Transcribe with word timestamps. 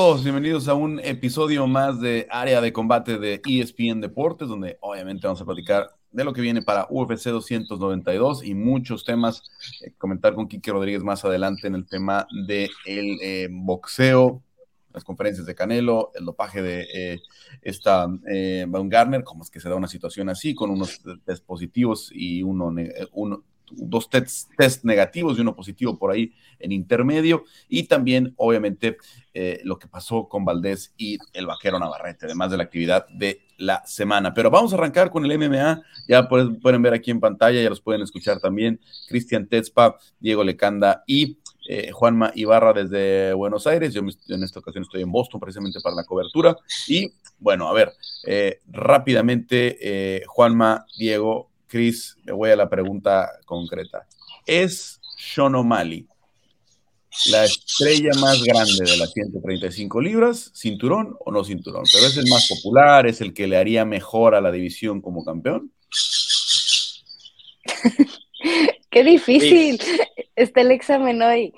Bienvenidos 0.00 0.66
a 0.66 0.72
un 0.72 0.98
episodio 1.00 1.66
más 1.66 2.00
de 2.00 2.26
Área 2.30 2.62
de 2.62 2.72
Combate 2.72 3.18
de 3.18 3.42
ESPN 3.46 4.00
Deportes, 4.00 4.48
donde 4.48 4.78
obviamente 4.80 5.26
vamos 5.26 5.42
a 5.42 5.44
platicar 5.44 5.94
de 6.10 6.24
lo 6.24 6.32
que 6.32 6.40
viene 6.40 6.62
para 6.62 6.86
UFC 6.88 7.24
292 7.28 8.42
y 8.42 8.54
muchos 8.54 9.04
temas. 9.04 9.42
Eh, 9.82 9.92
comentar 9.98 10.34
con 10.34 10.48
Kike 10.48 10.72
Rodríguez 10.72 11.02
más 11.02 11.22
adelante 11.26 11.66
en 11.66 11.74
el 11.74 11.84
tema 11.84 12.26
del 12.46 12.70
de 12.86 13.44
eh, 13.44 13.48
boxeo, 13.50 14.42
las 14.94 15.04
conferencias 15.04 15.44
de 15.44 15.54
Canelo, 15.54 16.12
el 16.14 16.24
dopaje 16.24 16.62
de 16.62 16.86
eh, 16.94 17.20
esta 17.60 18.08
eh, 18.26 18.64
Baumgartner, 18.66 19.22
cómo 19.22 19.42
es 19.42 19.50
que 19.50 19.60
se 19.60 19.68
da 19.68 19.74
una 19.74 19.86
situación 19.86 20.30
así, 20.30 20.54
con 20.54 20.70
unos 20.70 21.02
test 21.26 21.44
positivos 21.44 22.10
y 22.10 22.42
uno, 22.42 22.74
uno 23.12 23.44
dos 23.72 24.08
test, 24.10 24.84
negativos 24.84 25.38
y 25.38 25.40
uno 25.40 25.54
positivo 25.54 25.98
por 25.98 26.10
ahí 26.10 26.32
en 26.58 26.72
intermedio. 26.72 27.44
Y 27.68 27.84
también, 27.84 28.34
obviamente, 28.36 28.96
eh, 29.32 29.60
lo 29.64 29.78
que 29.78 29.88
pasó 29.88 30.28
con 30.28 30.44
Valdés 30.44 30.92
y 30.96 31.18
el 31.32 31.46
vaquero 31.46 31.78
Navarrete, 31.78 32.26
además 32.26 32.50
de 32.50 32.56
la 32.56 32.64
actividad 32.64 33.06
de 33.08 33.42
la 33.56 33.82
semana. 33.86 34.34
Pero 34.34 34.50
vamos 34.50 34.72
a 34.72 34.76
arrancar 34.76 35.10
con 35.10 35.24
el 35.24 35.38
MMA. 35.38 35.82
Ya 36.08 36.28
pueden, 36.28 36.82
ver 36.82 36.94
aquí 36.94 37.10
en 37.10 37.20
pantalla, 37.20 37.62
ya 37.62 37.68
los 37.68 37.80
pueden 37.80 38.02
escuchar 38.02 38.40
también. 38.40 38.80
Cristian 39.08 39.46
Tetzpa, 39.46 39.96
Diego 40.18 40.44
Lecanda 40.44 41.04
y 41.06 41.38
eh, 41.68 41.90
Juanma 41.92 42.32
Ibarra 42.34 42.72
desde 42.72 43.32
Buenos 43.34 43.66
Aires. 43.66 43.94
Yo 43.94 44.00
en 44.00 44.42
esta 44.42 44.60
ocasión 44.60 44.84
estoy 44.84 45.02
en 45.02 45.12
Boston 45.12 45.40
precisamente 45.40 45.80
para 45.80 45.96
la 45.96 46.04
cobertura. 46.04 46.56
Y 46.88 47.12
bueno, 47.38 47.68
a 47.68 47.72
ver, 47.72 47.92
eh, 48.26 48.60
rápidamente, 48.68 50.22
Juanma, 50.26 50.86
Diego, 50.98 51.49
Cris, 51.70 52.16
me 52.24 52.32
voy 52.32 52.50
a 52.50 52.56
la 52.56 52.68
pregunta 52.68 53.30
concreta. 53.46 54.06
¿Es 54.44 55.00
Sean 55.16 55.54
O'Malley 55.54 56.06
la 57.26 57.44
estrella 57.44 58.10
más 58.20 58.42
grande 58.42 58.84
de 58.84 58.96
las 58.96 59.12
135 59.12 60.00
libras, 60.00 60.50
cinturón 60.54 61.16
o 61.24 61.30
no 61.30 61.44
cinturón? 61.44 61.84
Pero 61.92 62.06
es 62.06 62.16
el 62.16 62.28
más 62.28 62.48
popular, 62.48 63.06
es 63.06 63.20
el 63.20 63.32
que 63.32 63.46
le 63.46 63.56
haría 63.56 63.84
mejor 63.84 64.34
a 64.34 64.40
la 64.40 64.50
división 64.50 65.00
como 65.00 65.24
campeón. 65.24 65.72
Qué 68.90 69.04
difícil 69.04 69.80
está 70.34 70.62
el 70.62 70.72
examen 70.72 71.22
hoy. 71.22 71.54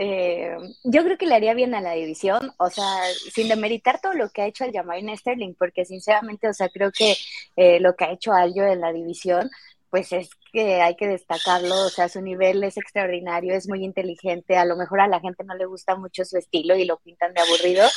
Eh, 0.00 0.56
yo 0.84 1.02
creo 1.02 1.18
que 1.18 1.26
le 1.26 1.34
haría 1.34 1.54
bien 1.54 1.74
a 1.74 1.80
la 1.80 1.92
división, 1.94 2.52
o 2.58 2.70
sea, 2.70 3.02
sin 3.32 3.48
demeritar 3.48 4.00
todo 4.00 4.14
lo 4.14 4.30
que 4.30 4.42
ha 4.42 4.46
hecho 4.46 4.64
el 4.64 4.72
Jamaine 4.72 5.16
Sterling, 5.16 5.54
porque 5.58 5.84
sinceramente, 5.84 6.48
o 6.48 6.54
sea, 6.54 6.68
creo 6.68 6.92
que 6.92 7.16
eh, 7.56 7.80
lo 7.80 7.96
que 7.96 8.04
ha 8.04 8.12
hecho 8.12 8.32
Aljo 8.32 8.62
en 8.62 8.80
la 8.80 8.92
división, 8.92 9.50
pues 9.90 10.12
es 10.12 10.30
que 10.52 10.82
hay 10.82 10.94
que 10.94 11.08
destacarlo, 11.08 11.74
o 11.86 11.88
sea, 11.88 12.08
su 12.08 12.20
nivel 12.22 12.62
es 12.62 12.76
extraordinario, 12.76 13.54
es 13.54 13.68
muy 13.68 13.84
inteligente, 13.84 14.56
a 14.56 14.64
lo 14.64 14.76
mejor 14.76 15.00
a 15.00 15.08
la 15.08 15.18
gente 15.20 15.42
no 15.44 15.54
le 15.56 15.66
gusta 15.66 15.96
mucho 15.96 16.24
su 16.24 16.36
estilo 16.38 16.76
y 16.76 16.84
lo 16.84 16.98
pintan 17.00 17.34
de 17.34 17.40
aburrido, 17.40 17.88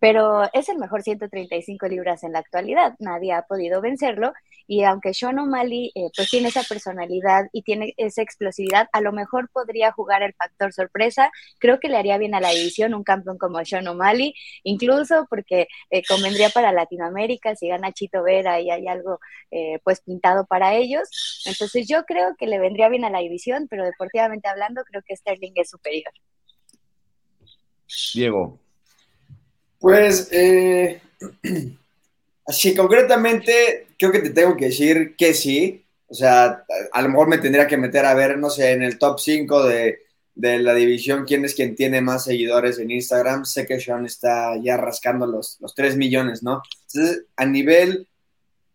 pero 0.00 0.48
es 0.52 0.68
el 0.68 0.78
mejor 0.78 1.02
135 1.02 1.88
libras 1.88 2.24
en 2.24 2.32
la 2.32 2.38
actualidad, 2.40 2.94
nadie 2.98 3.32
ha 3.32 3.42
podido 3.42 3.80
vencerlo 3.80 4.32
y 4.66 4.84
aunque 4.84 5.14
Sean 5.14 5.38
O'Malley 5.38 5.90
eh, 5.94 6.10
pues 6.14 6.28
tiene 6.30 6.48
esa 6.48 6.62
personalidad 6.62 7.46
y 7.52 7.62
tiene 7.62 7.94
esa 7.96 8.20
explosividad, 8.20 8.88
a 8.92 9.00
lo 9.00 9.12
mejor 9.12 9.48
podría 9.50 9.92
jugar 9.92 10.22
el 10.22 10.34
factor 10.34 10.72
sorpresa, 10.72 11.32
creo 11.58 11.80
que 11.80 11.88
le 11.88 11.96
haría 11.96 12.18
bien 12.18 12.34
a 12.34 12.40
la 12.40 12.50
división 12.50 12.94
un 12.94 13.02
campeón 13.02 13.38
como 13.38 13.64
Sean 13.64 13.88
O'Malley, 13.88 14.34
incluso 14.64 15.26
porque 15.30 15.68
eh, 15.90 16.02
convendría 16.06 16.50
para 16.50 16.70
Latinoamérica 16.70 17.56
si 17.56 17.68
gana 17.68 17.92
Chito 17.92 18.22
Vera 18.22 18.60
y 18.60 18.70
hay 18.70 18.86
algo 18.88 19.20
eh, 19.50 19.78
pues 19.84 20.02
pintado 20.02 20.44
para 20.44 20.74
ellos, 20.74 21.42
entonces 21.46 21.88
yo 21.88 22.04
creo 22.04 22.36
que 22.38 22.46
le 22.46 22.58
vendría 22.58 22.90
bien 22.90 23.06
a 23.06 23.10
la 23.10 23.20
división, 23.20 23.68
pero 23.70 23.84
deportivamente 23.84 24.48
hablando 24.48 24.84
creo 24.84 25.02
que 25.06 25.16
Sterling 25.16 25.52
es 25.54 25.70
superior. 25.70 26.12
Diego, 28.12 28.60
pues, 29.78 30.28
eh, 30.32 31.00
así 32.46 32.74
concretamente, 32.74 33.88
creo 33.98 34.12
que 34.12 34.20
te 34.20 34.30
tengo 34.30 34.56
que 34.56 34.66
decir 34.66 35.14
que 35.16 35.34
sí. 35.34 35.84
O 36.10 36.14
sea, 36.14 36.64
a 36.92 37.02
lo 37.02 37.08
mejor 37.10 37.28
me 37.28 37.38
tendría 37.38 37.66
que 37.66 37.76
meter 37.76 38.06
a 38.06 38.14
ver, 38.14 38.38
no 38.38 38.48
sé, 38.48 38.72
en 38.72 38.82
el 38.82 38.98
top 38.98 39.20
5 39.20 39.64
de, 39.64 39.98
de 40.38 40.58
la 40.58 40.72
división, 40.72 41.24
quién 41.26 41.44
es 41.44 41.54
quien 41.54 41.74
tiene 41.74 42.00
más 42.00 42.24
seguidores 42.24 42.78
en 42.78 42.92
Instagram. 42.92 43.44
Sé 43.44 43.66
que 43.66 43.80
Sean 43.80 44.06
está 44.06 44.56
ya 44.62 44.76
rascando 44.76 45.26
los, 45.26 45.58
los 45.60 45.74
3 45.74 45.96
millones, 45.96 46.44
¿no? 46.44 46.62
Entonces, 46.86 47.24
a 47.36 47.44
nivel 47.44 48.06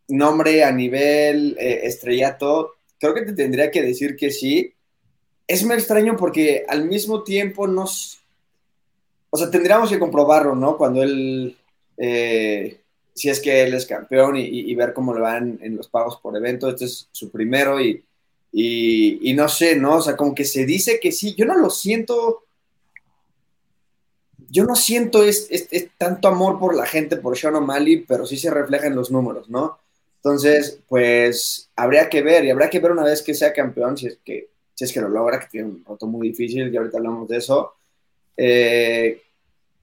nombre, 0.08 0.62
a 0.62 0.70
nivel 0.72 1.56
eh, 1.58 1.80
estrellato, 1.84 2.74
creo 3.00 3.14
que 3.14 3.22
te 3.22 3.32
tendría 3.32 3.70
que 3.70 3.82
decir 3.82 4.14
que 4.14 4.30
sí. 4.30 4.74
Es 5.46 5.64
muy 5.64 5.74
extraño 5.74 6.16
porque 6.16 6.64
al 6.68 6.84
mismo 6.84 7.22
tiempo 7.22 7.66
nos, 7.66 8.23
o 9.34 9.36
sea, 9.36 9.50
tendríamos 9.50 9.90
que 9.90 9.98
comprobarlo, 9.98 10.54
¿no? 10.54 10.76
Cuando 10.76 11.02
él, 11.02 11.56
eh, 11.96 12.78
si 13.12 13.30
es 13.30 13.40
que 13.40 13.64
él 13.64 13.74
es 13.74 13.84
campeón 13.84 14.36
y, 14.36 14.72
ver 14.76 14.92
cómo 14.92 15.12
le 15.12 15.20
van 15.20 15.58
en 15.60 15.76
los 15.76 15.88
pagos 15.88 16.20
por 16.22 16.36
evento. 16.36 16.68
Este 16.68 16.84
es 16.84 17.08
su 17.10 17.30
primero 17.32 17.80
y, 17.80 18.04
y, 18.52 19.32
no 19.34 19.48
sé, 19.48 19.74
¿no? 19.74 19.96
O 19.96 20.00
sea, 20.00 20.16
como 20.16 20.36
que 20.36 20.44
se 20.44 20.64
dice 20.64 21.00
que 21.00 21.10
sí. 21.10 21.34
Yo 21.34 21.46
no 21.46 21.58
lo 21.58 21.68
siento. 21.68 22.44
Yo 24.48 24.62
no 24.66 24.76
siento 24.76 25.24
es, 25.24 25.48
tanto 25.98 26.28
amor 26.28 26.60
por 26.60 26.76
la 26.76 26.86
gente, 26.86 27.16
por 27.16 27.36
Sean 27.36 27.56
O'Malley, 27.56 28.04
pero 28.06 28.26
sí 28.26 28.36
se 28.36 28.52
refleja 28.52 28.86
en 28.86 28.94
los 28.94 29.10
números, 29.10 29.50
¿no? 29.50 29.80
Entonces, 30.18 30.78
pues 30.88 31.70
habría 31.74 32.08
que 32.08 32.22
ver 32.22 32.44
y 32.44 32.50
habría 32.50 32.70
que 32.70 32.78
ver 32.78 32.92
una 32.92 33.02
vez 33.02 33.20
que 33.20 33.34
sea 33.34 33.52
campeón, 33.52 33.98
si 33.98 34.06
es 34.06 34.18
que, 34.24 34.50
si 34.74 34.84
es 34.84 34.92
que 34.92 35.00
lo 35.00 35.08
logra, 35.08 35.40
que 35.40 35.48
tiene 35.48 35.66
un 35.70 35.84
roto 35.84 36.06
muy 36.06 36.28
difícil, 36.28 36.72
y 36.72 36.76
ahorita 36.76 36.98
hablamos 36.98 37.26
de 37.26 37.38
eso. 37.38 37.74
Eh, 38.36 39.23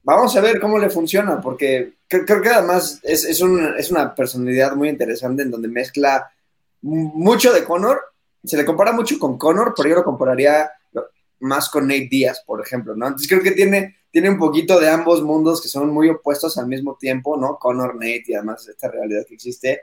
vamos 0.02 0.36
a 0.36 0.40
ver 0.40 0.60
cómo 0.60 0.78
le 0.78 0.90
funciona, 0.90 1.40
porque 1.40 1.94
creo, 2.08 2.42
que 2.42 2.48
además 2.48 3.00
es, 3.02 3.24
es, 3.24 3.40
una 3.40 4.14
personalidad 4.14 4.74
muy 4.74 4.88
interesante 4.88 5.42
en 5.42 5.50
donde 5.50 5.68
mezcla 5.68 6.30
mucho 6.82 7.52
de 7.52 7.64
Connor, 7.64 8.00
se 8.44 8.56
le 8.56 8.64
compara 8.64 8.92
mucho 8.92 9.18
con 9.18 9.38
Connor, 9.38 9.72
pero 9.76 9.88
yo 9.88 9.94
lo 9.96 10.04
compararía 10.04 10.70
más 11.40 11.68
con 11.68 11.86
Nate 11.86 12.08
Díaz, 12.10 12.42
por 12.46 12.60
ejemplo, 12.60 12.94
¿no? 12.96 13.06
Entonces 13.06 13.28
creo 13.28 13.42
que 13.42 13.52
tiene, 13.52 13.96
tiene 14.10 14.30
un 14.30 14.38
poquito 14.38 14.78
de 14.78 14.88
ambos 14.88 15.22
mundos 15.22 15.60
que 15.60 15.68
son 15.68 15.90
muy 15.90 16.08
opuestos 16.08 16.56
al 16.58 16.66
mismo 16.66 16.96
tiempo, 16.98 17.36
¿no? 17.36 17.58
Connor, 17.58 17.94
Nate 17.94 18.24
y 18.28 18.34
además 18.34 18.68
esta 18.68 18.88
realidad 18.88 19.24
que 19.26 19.34
existe. 19.34 19.82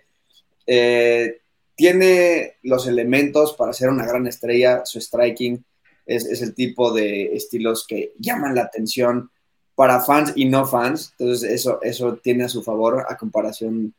Eh, 0.65 1.41
tiene 1.75 2.57
los 2.63 2.87
elementos 2.87 3.53
para 3.53 3.73
ser 3.73 3.89
una 3.89 4.05
gran 4.05 4.27
estrella, 4.27 4.85
su 4.85 4.99
striking 4.99 5.63
es, 6.05 6.25
es 6.25 6.41
el 6.41 6.53
tipo 6.53 6.91
de 6.91 7.35
estilos 7.35 7.85
que 7.87 8.13
llaman 8.19 8.55
la 8.55 8.63
atención, 8.63 9.31
para 9.79 10.01
fans 10.01 10.33
y 10.35 10.43
no 10.43 10.65
fans. 10.65 11.13
Entonces, 11.17 11.49
eso, 11.51 11.81
eso 11.81 12.17
tiene 12.21 12.43
a 12.43 12.49
su 12.49 12.61
favor 12.61 13.05
a 13.07 13.15
comparación 13.15 13.93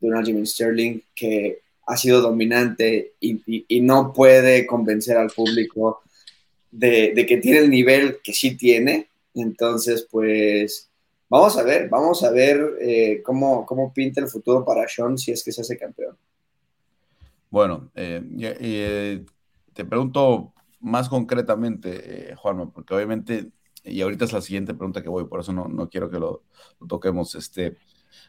de 0.00 0.06
un 0.06 0.14
Aljamain 0.14 0.46
Sterling 0.46 1.00
que 1.14 1.60
ha 1.86 1.96
sido 1.96 2.20
dominante 2.20 3.14
y, 3.18 3.80
no 3.80 4.12
puede 4.12 4.66
convencer 4.66 5.16
al 5.16 5.30
público 5.30 6.02
de, 6.70 7.24
que 7.26 7.38
tiene 7.38 7.60
el 7.60 7.70
nivel 7.70 8.18
que 8.22 8.34
sí 8.34 8.54
tiene. 8.54 9.08
Entonces, 9.34 10.06
pues 10.10 10.90
vamos 11.30 11.56
a 11.56 11.62
ver, 11.62 11.88
vamos 11.88 12.22
a 12.22 12.30
ver 12.30 12.76
eh, 12.78 13.22
cómo, 13.24 13.64
cómo 13.64 13.90
pinta 13.94 14.20
el 14.20 14.28
futuro 14.28 14.62
para 14.62 14.86
Sean 14.86 15.16
si 15.16 15.32
es 15.32 15.42
que 15.42 15.52
se 15.52 15.62
hace 15.62 15.78
campeón. 15.78 16.18
Bueno, 17.48 17.90
eh, 17.94 18.22
eh, 18.38 19.24
te 19.72 19.86
pregunto 19.86 20.52
más 20.80 21.08
concretamente, 21.08 22.34
Juanma, 22.36 22.70
porque 22.70 22.92
obviamente 22.92 23.52
y 23.84 24.00
ahorita 24.00 24.24
es 24.24 24.32
la 24.32 24.40
siguiente 24.40 24.74
pregunta 24.74 25.02
que 25.02 25.08
voy, 25.08 25.24
por 25.24 25.40
eso 25.40 25.52
no, 25.52 25.68
no 25.68 25.88
quiero 25.88 26.10
que 26.10 26.18
lo, 26.18 26.42
toquemos. 26.88 27.34
Este, 27.34 27.76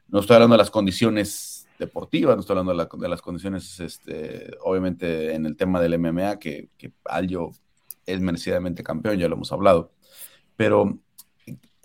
no 0.07 0.19
estoy 0.19 0.35
hablando 0.35 0.55
de 0.55 0.59
las 0.59 0.71
condiciones 0.71 1.67
deportivas, 1.77 2.35
no 2.35 2.41
estoy 2.41 2.57
hablando 2.57 2.87
de, 2.97 3.09
las 3.09 3.21
condiciones, 3.21 3.79
este, 3.79 4.51
obviamente, 4.63 5.33
en 5.33 5.45
el 5.45 5.55
tema 5.55 5.79
del 5.79 5.97
MMA, 5.97 6.39
que, 6.39 6.69
que 6.77 6.93
Aljo 7.05 7.51
es 8.05 8.19
merecidamente 8.19 8.83
campeón, 8.83 9.17
ya 9.17 9.27
lo 9.27 9.35
hemos 9.35 9.51
hablado. 9.51 9.91
Pero 10.55 10.99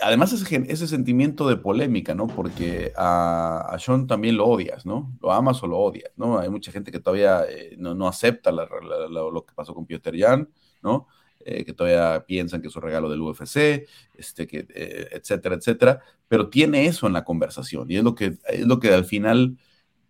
además 0.00 0.32
ese, 0.32 0.64
ese 0.68 0.86
sentimiento 0.86 1.48
de 1.48 1.56
polémica, 1.56 2.14
¿no? 2.14 2.26
Porque 2.26 2.92
a, 2.96 3.76
Sean 3.78 4.06
también 4.06 4.36
lo 4.36 4.46
odias, 4.46 4.84
¿no? 4.86 5.12
Lo 5.20 5.32
amas 5.32 5.62
o 5.62 5.66
lo 5.66 5.78
odias, 5.78 6.12
¿no? 6.16 6.38
Hay 6.38 6.48
mucha 6.50 6.72
gente 6.72 6.90
que 6.90 7.00
todavía 7.00 7.44
eh, 7.48 7.76
no, 7.78 7.94
no, 7.94 8.08
acepta 8.08 8.50
lo 8.52 9.44
que 9.46 9.54
pasó 9.54 9.74
con 9.74 9.86
Peter 9.86 10.14
Jan, 10.16 10.48
¿no? 10.82 11.06
Eh, 11.46 11.62
que 11.66 11.74
todavía 11.74 12.24
piensan 12.24 12.62
que 12.62 12.68
es 12.68 12.76
un 12.76 12.80
regalo 12.80 13.10
del 13.10 13.20
UFC, 13.20 13.86
este, 14.16 14.46
que, 14.46 14.66
eh, 14.74 15.08
etcétera, 15.12 15.56
etcétera, 15.56 16.00
pero 16.26 16.48
tiene 16.48 16.86
eso 16.86 17.06
en 17.06 17.12
la 17.12 17.22
conversación 17.22 17.90
y 17.90 17.96
es 17.98 18.02
lo 18.02 18.14
que, 18.14 18.38
es 18.48 18.66
lo 18.66 18.80
que 18.80 18.94
al 18.94 19.04
final 19.04 19.58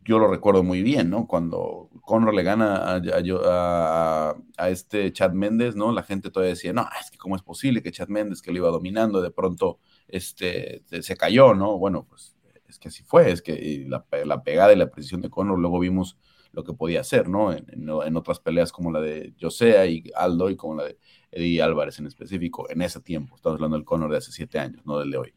yo 0.05 0.21
lo 0.21 0.29
recuerdo 0.29 0.63
muy 0.63 0.83
bien, 0.83 1.11
¿no? 1.11 1.27
Cuando 1.27 1.91
Conor 2.03 2.35
le 2.35 2.45
gana 2.45 3.01
a, 3.01 4.37
a, 4.59 4.69
este 4.71 5.13
Chad 5.13 5.33
Méndez, 5.33 5.75
¿no? 5.75 5.91
La 5.91 6.05
gente 6.05 6.31
todavía 6.31 6.55
decía, 6.55 6.73
no, 6.73 6.87
es 7.01 7.11
que 7.11 7.19
cómo 7.19 7.35
es 7.35 7.43
posible 7.43 7.83
que 7.83 7.91
Chad 7.91 8.09
Méndez, 8.09 8.41
que 8.41 8.53
lo 8.53 8.59
iba 8.59 8.69
dominando, 8.69 9.21
de 9.21 9.33
pronto 9.33 9.81
este, 10.07 10.85
se 11.01 11.17
cayó, 11.17 11.55
¿no? 11.55 11.79
Bueno, 11.79 12.07
pues 12.09 12.37
es 12.69 12.79
que 12.79 12.89
así 12.89 13.03
fue, 13.03 13.33
es 13.33 13.43
que 13.43 13.87
la, 13.89 14.07
la 14.25 14.45
pegada 14.45 14.73
y 14.73 14.77
la 14.77 14.91
precisión 14.91 15.21
de 15.21 15.31
Conor, 15.31 15.59
luego 15.59 15.81
vimos 15.81 16.17
lo 16.55 16.65
que 16.65 16.73
podía 16.73 17.01
hacer, 17.01 17.29
¿no? 17.29 17.53
En, 17.53 17.67
en, 17.69 18.17
otras 18.17 18.41
peleas 18.41 18.73
como 18.73 18.93
la 18.93 19.01
de 19.01 19.35
Josea 19.41 19.87
y 19.87 20.05
Aldo 20.15 20.51
y 20.51 20.57
como 20.57 20.77
la 20.77 20.85
de 20.85 20.99
Eddie 21.35 21.63
Álvarez 21.63 21.99
en 21.99 22.07
específico, 22.07 22.71
en 22.71 22.83
ese 22.83 23.01
tiempo. 23.01 23.37
Estamos 23.37 23.57
hablando 23.57 23.77
del 23.77 23.85
Conor 23.85 24.11
de 24.11 24.19
hace 24.19 24.33
siete 24.33 24.59
años, 24.59 24.85
no 24.87 24.99
del 24.99 25.11
de 25.11 25.19
hoy. 25.19 25.35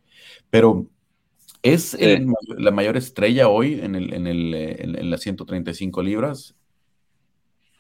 Pero 0.50 0.86
¿es 1.64 1.98
la 2.58 2.72
mayor 2.72 2.98
estrella 2.98 3.50
hoy 3.50 3.80
en, 3.82 3.96
el, 3.96 4.14
en, 4.14 4.28
el, 4.28 4.54
en, 4.54 5.10
las 5.10 5.22
135 5.22 6.02
libras? 6.04 6.56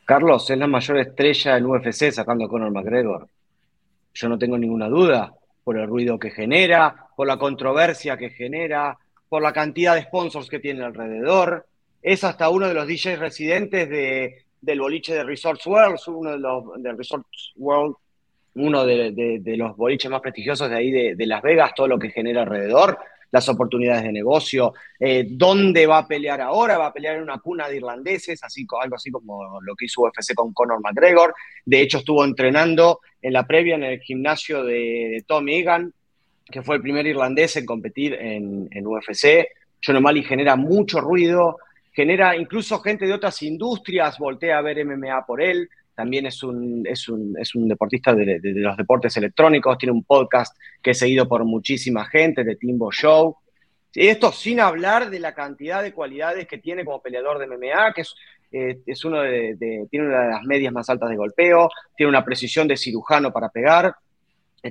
Carlos, 0.05 0.49
es 0.49 0.57
la 0.57 0.67
mayor 0.67 0.97
estrella 0.97 1.57
en 1.57 1.65
UFC 1.65 2.11
sacando 2.11 2.45
a 2.45 2.49
Conor 2.49 2.71
McGregor. 2.71 3.27
Yo 4.13 4.29
no 4.29 4.39
tengo 4.39 4.57
ninguna 4.57 4.89
duda 4.89 5.33
por 5.63 5.77
el 5.77 5.87
ruido 5.87 6.17
que 6.17 6.31
genera, 6.31 7.07
por 7.15 7.27
la 7.27 7.37
controversia 7.37 8.17
que 8.17 8.29
genera, 8.31 8.97
por 9.29 9.41
la 9.41 9.53
cantidad 9.53 9.95
de 9.95 10.03
sponsors 10.03 10.49
que 10.49 10.59
tiene 10.59 10.83
alrededor. 10.83 11.67
Es 12.01 12.23
hasta 12.23 12.49
uno 12.49 12.67
de 12.67 12.73
los 12.73 12.87
DJs 12.87 13.19
residentes 13.19 13.89
de, 13.89 14.45
del 14.61 14.79
boliche 14.79 15.13
de 15.13 15.23
Resorts 15.23 15.67
World, 15.67 15.99
uno 16.07 16.31
de 16.31 16.39
los 16.39 16.63
de 16.81 16.93
Resorts 16.93 17.53
World, 17.57 17.95
uno 18.57 18.85
de, 18.85 19.41
los 19.57 19.75
boliches 19.75 20.09
más 20.09 20.21
prestigiosos 20.21 20.69
de 20.69 20.75
ahí 20.75 20.91
de, 20.91 21.25
Las 21.25 21.41
Vegas, 21.41 21.73
todo 21.75 21.87
lo 21.87 21.99
que 21.99 22.09
genera 22.09 22.41
alrededor, 22.41 22.97
las 23.31 23.47
oportunidades 23.49 24.03
de 24.03 24.11
negocio, 24.11 24.73
eh, 24.99 25.25
dónde 25.29 25.85
va 25.85 25.99
a 25.99 26.07
pelear 26.07 26.39
ahora, 26.41 26.77
va 26.77 26.87
a 26.87 26.93
pelear 26.93 27.17
en 27.17 27.23
una 27.23 27.39
cuna 27.39 27.67
de 27.67 27.77
irlandeses, 27.77 28.41
así, 28.43 28.65
algo 28.81 28.95
así 28.95 29.11
como 29.11 29.59
lo 29.61 29.75
que 29.75 29.85
hizo 29.85 30.01
UFC 30.01 30.33
con 30.33 30.53
Conor 30.53 30.79
McGregor, 30.81 31.33
de 31.65 31.81
hecho 31.81 31.97
estuvo 31.97 32.23
entrenando 32.23 33.01
en 33.21 33.33
la 33.33 33.45
previa 33.45 33.75
en 33.75 33.83
el 33.83 33.99
gimnasio 33.99 34.63
de, 34.63 35.23
Tom 35.27 35.47
Egan, 35.49 35.93
que 36.45 36.61
fue 36.61 36.77
el 36.77 36.81
primer 36.81 37.05
irlandés 37.05 37.57
en 37.57 37.65
competir 37.65 38.13
en, 38.13 38.69
en 38.71 38.87
UFC, 38.87 39.47
John 39.85 39.97
O'Malley 39.97 40.23
genera 40.23 40.55
mucho 40.55 41.01
ruido, 41.01 41.57
genera 41.91 42.35
incluso 42.35 42.79
gente 42.79 43.05
de 43.05 43.13
otras 43.13 43.41
industrias, 43.41 44.17
voltea 44.17 44.57
a 44.57 44.61
ver 44.61 44.85
MMA 44.85 45.25
por 45.25 45.41
él, 45.41 45.69
también 45.97 46.27
es 46.27 46.43
un, 46.43 46.85
es 46.85 47.09
un, 47.09 47.35
es 47.39 47.55
un 47.55 47.67
deportista 47.67 48.13
de, 48.13 48.39
los 48.43 48.77
deportes 48.77 49.17
electrónicos, 49.17 49.79
tiene 49.79 49.93
un 49.93 50.03
podcast 50.03 50.55
que 50.79 50.91
es 50.91 50.99
seguido 50.99 51.27
por 51.27 51.43
muchísima 51.43 52.05
gente, 52.05 52.43
de 52.43 52.55
Timbo 52.55 52.91
Show. 52.91 53.35
Esto 53.95 54.31
sin 54.31 54.59
hablar 54.59 55.09
de 55.09 55.19
la 55.19 55.33
cantidad 55.33 55.81
de 55.81 55.93
cualidades 55.93 56.47
que 56.47 56.59
tiene 56.59 56.85
como 56.85 57.01
peleador 57.01 57.39
de 57.39 57.47
MMA, 57.47 57.93
que 57.95 58.01
es, 58.01 58.13
eh, 58.51 58.77
es 58.85 59.03
uno 59.05 59.21
de, 59.21 59.57
tiene 59.89 60.05
una 60.05 60.21
de 60.21 60.29
las 60.33 60.43
medias 60.43 60.71
más 60.71 60.87
altas 60.87 61.09
de 61.09 61.15
golpeo, 61.15 61.67
tiene 61.95 62.11
una 62.11 62.23
precisión 62.23 62.67
de 62.67 62.77
cirujano 62.77 63.33
para 63.33 63.49
pegar, 63.49 63.95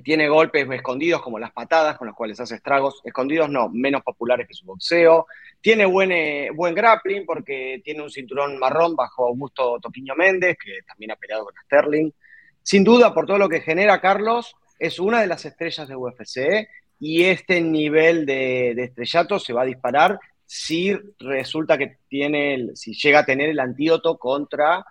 tiene 0.00 0.28
golpes 0.28 0.68
escondidos 0.70 1.22
como 1.22 1.38
las 1.38 1.52
patadas 1.52 1.96
con 1.96 2.06
los 2.06 2.16
cuales 2.16 2.40
hace 2.40 2.56
estragos, 2.56 3.00
escondidos 3.04 3.48
no, 3.48 3.68
menos 3.68 4.02
populares 4.02 4.48
que 4.48 4.54
su 4.54 4.66
boxeo, 4.66 5.26
tiene 5.60 5.86
buen, 5.86 6.12
eh, 6.12 6.50
buen 6.54 6.74
grappling 6.74 7.26
porque 7.26 7.80
tiene 7.84 8.02
un 8.02 8.10
cinturón 8.10 8.58
marrón 8.58 8.94
bajo 8.94 9.26
Augusto 9.26 9.78
Toquiño 9.80 10.14
Méndez, 10.14 10.56
que 10.62 10.82
también 10.86 11.12
ha 11.12 11.16
peleado 11.16 11.44
con 11.44 11.54
Sterling. 11.64 12.10
Sin 12.62 12.84
duda, 12.84 13.14
por 13.14 13.26
todo 13.26 13.38
lo 13.38 13.48
que 13.48 13.60
genera 13.60 14.00
Carlos, 14.00 14.54
es 14.78 14.98
una 14.98 15.20
de 15.20 15.26
las 15.26 15.44
estrellas 15.44 15.88
de 15.88 15.96
UFC 15.96 16.68
y 16.98 17.24
este 17.24 17.60
nivel 17.60 18.26
de, 18.26 18.72
estrellato 18.72 19.38
se 19.38 19.52
va 19.52 19.62
a 19.62 19.66
disparar 19.66 20.18
si 20.44 20.96
resulta 21.18 21.76
que 21.76 21.98
tiene, 22.08 22.70
si 22.74 22.94
llega 22.94 23.20
a 23.20 23.26
tener 23.26 23.50
el 23.50 23.60
antídoto 23.60 24.16
contra 24.16 24.84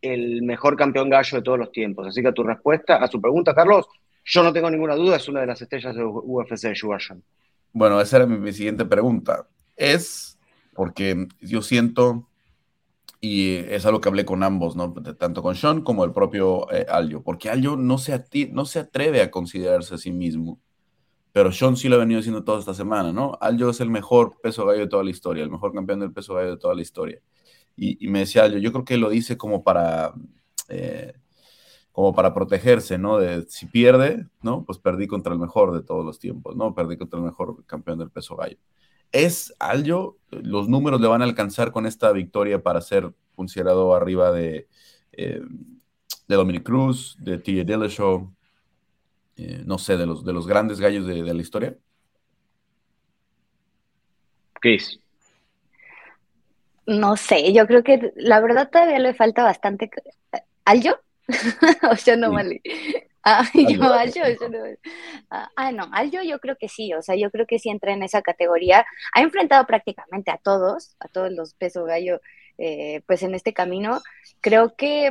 el 0.00 0.42
mejor 0.42 0.76
campeón 0.76 1.08
gallo 1.08 1.38
de 1.38 1.42
todos 1.42 1.58
los 1.58 1.72
tiempos. 1.72 2.08
Así 2.08 2.20
que 2.20 2.28
a 2.28 2.34
tu 2.34 2.42
respuesta, 2.42 2.96
a 2.96 3.06
su 3.06 3.20
pregunta, 3.20 3.54
Carlos, 3.54 3.86
yo 4.24 4.42
no 4.42 4.52
tengo 4.52 4.70
ninguna 4.70 4.94
duda, 4.94 5.16
es 5.16 5.28
una 5.28 5.40
de 5.40 5.46
las 5.46 5.60
estrellas 5.60 5.94
de 5.94 6.04
UFC 6.04 6.62
de 6.62 7.22
Bueno, 7.72 8.00
esa 8.00 8.18
era 8.18 8.26
mi, 8.26 8.52
siguiente 8.52 8.84
pregunta. 8.84 9.48
Es 9.76 10.38
porque 10.74 11.26
yo 11.40 11.62
siento, 11.62 12.28
y 13.20 13.56
es 13.56 13.84
algo 13.84 14.00
que 14.00 14.08
hablé 14.08 14.24
con 14.24 14.42
ambos, 14.42 14.76
¿no? 14.76 14.92
tanto 14.92 15.42
con 15.42 15.54
Sean 15.56 15.82
como 15.82 16.04
el 16.04 16.12
propio 16.12 16.70
eh, 16.72 16.86
Aljo, 16.88 17.22
porque 17.22 17.50
Aljo 17.50 17.76
no 17.76 17.98
se, 17.98 18.24
no 18.52 18.64
se 18.64 18.78
atreve 18.78 19.22
a 19.22 19.30
considerarse 19.30 19.94
a 19.94 19.98
sí 19.98 20.12
mismo, 20.12 20.60
pero 21.32 21.50
Sean 21.50 21.76
sí 21.76 21.88
lo 21.88 21.96
ha 21.96 22.00
venido 22.00 22.18
diciendo 22.18 22.44
toda 22.44 22.60
esta 22.60 22.74
semana, 22.74 23.12
¿no? 23.12 23.36
Aljo 23.40 23.70
es 23.70 23.80
el 23.80 23.90
mejor 23.90 24.40
peso 24.40 24.64
gallo 24.66 24.80
de 24.80 24.88
toda 24.88 25.02
la 25.02 25.10
historia, 25.10 25.42
el 25.42 25.50
mejor 25.50 25.72
campeón 25.72 26.00
del 26.00 26.12
peso 26.12 26.34
gallo 26.34 26.50
de 26.50 26.58
toda 26.58 26.74
la 26.74 26.82
historia. 26.82 27.20
Y, 27.74 28.06
me 28.08 28.20
decía 28.20 28.44
Aljo, 28.44 28.58
yo 28.58 28.70
creo 28.72 28.84
que 28.84 28.96
lo 28.98 29.10
dice 29.10 29.36
como 29.36 29.64
para... 29.64 30.14
Eh, 30.68 31.12
como 31.92 32.14
para 32.14 32.34
protegerse, 32.34 32.98
¿no? 32.98 33.18
De 33.18 33.44
si 33.48 33.66
pierde, 33.66 34.26
¿no? 34.40 34.64
Pues 34.64 34.78
perdí 34.78 35.06
contra 35.06 35.32
el 35.32 35.38
mejor 35.38 35.74
de 35.74 35.82
todos 35.82 36.04
los 36.04 36.18
tiempos, 36.18 36.56
¿no? 36.56 36.74
Perdí 36.74 36.96
contra 36.96 37.18
el 37.18 37.26
mejor 37.26 37.64
campeón 37.66 37.98
del 37.98 38.10
peso 38.10 38.34
gallo. 38.34 38.56
¿Es 39.12 39.54
Aljo? 39.58 40.16
¿Los 40.30 40.68
números 40.68 41.00
le 41.00 41.06
van 41.06 41.20
a 41.20 41.26
alcanzar 41.26 41.70
con 41.70 41.86
esta 41.86 42.10
victoria 42.12 42.62
para 42.62 42.80
ser 42.80 43.12
considerado 43.34 43.94
arriba 43.94 44.32
de, 44.32 44.68
eh, 45.12 45.42
de 46.28 46.34
Dominic 46.34 46.62
Cruz, 46.62 47.16
de 47.20 47.36
T.J. 47.38 47.64
Dillashaw, 47.64 48.32
eh, 49.36 49.62
no 49.66 49.76
sé, 49.76 49.98
de 49.98 50.06
los, 50.06 50.24
de 50.24 50.32
los 50.32 50.46
grandes 50.46 50.80
gallos 50.80 51.06
de, 51.06 51.22
la 51.22 51.40
historia? 51.40 51.76
Chris. 54.54 54.98
No 56.86 57.16
sé, 57.16 57.52
yo 57.52 57.66
creo 57.66 57.82
que 57.84 58.12
la 58.16 58.40
verdad 58.40 58.70
todavía 58.70 58.98
le 58.98 59.14
falta 59.14 59.44
bastante. 59.44 59.90
¿Aljo? 60.64 60.96
O 61.90 61.96
sea, 61.96 62.16
no 62.16 62.32
vale. 62.32 62.62
Ah, 63.24 63.44
yo, 63.54 63.84
Aljo, 63.92 64.48
no. 64.48 64.58
Ah, 65.30 65.48
ah, 65.56 65.72
no, 65.72 65.88
Aljo 65.92 66.22
yo 66.22 66.40
creo 66.40 66.56
que 66.56 66.68
sí, 66.68 66.92
o 66.92 67.02
sea, 67.02 67.14
yo 67.14 67.30
creo 67.30 67.46
que 67.46 67.58
sí 67.58 67.70
entra 67.70 67.92
en 67.92 68.02
esa 68.02 68.22
categoría. 68.22 68.84
Ha 69.14 69.22
enfrentado 69.22 69.64
prácticamente 69.66 70.30
a 70.30 70.38
todos, 70.38 70.96
a 70.98 71.08
todos 71.08 71.30
los 71.30 71.54
peso 71.54 71.84
gallo, 71.84 72.20
eh, 72.58 73.02
pues 73.06 73.22
en 73.22 73.34
este 73.34 73.52
camino. 73.52 74.00
Creo 74.40 74.74
que 74.76 75.10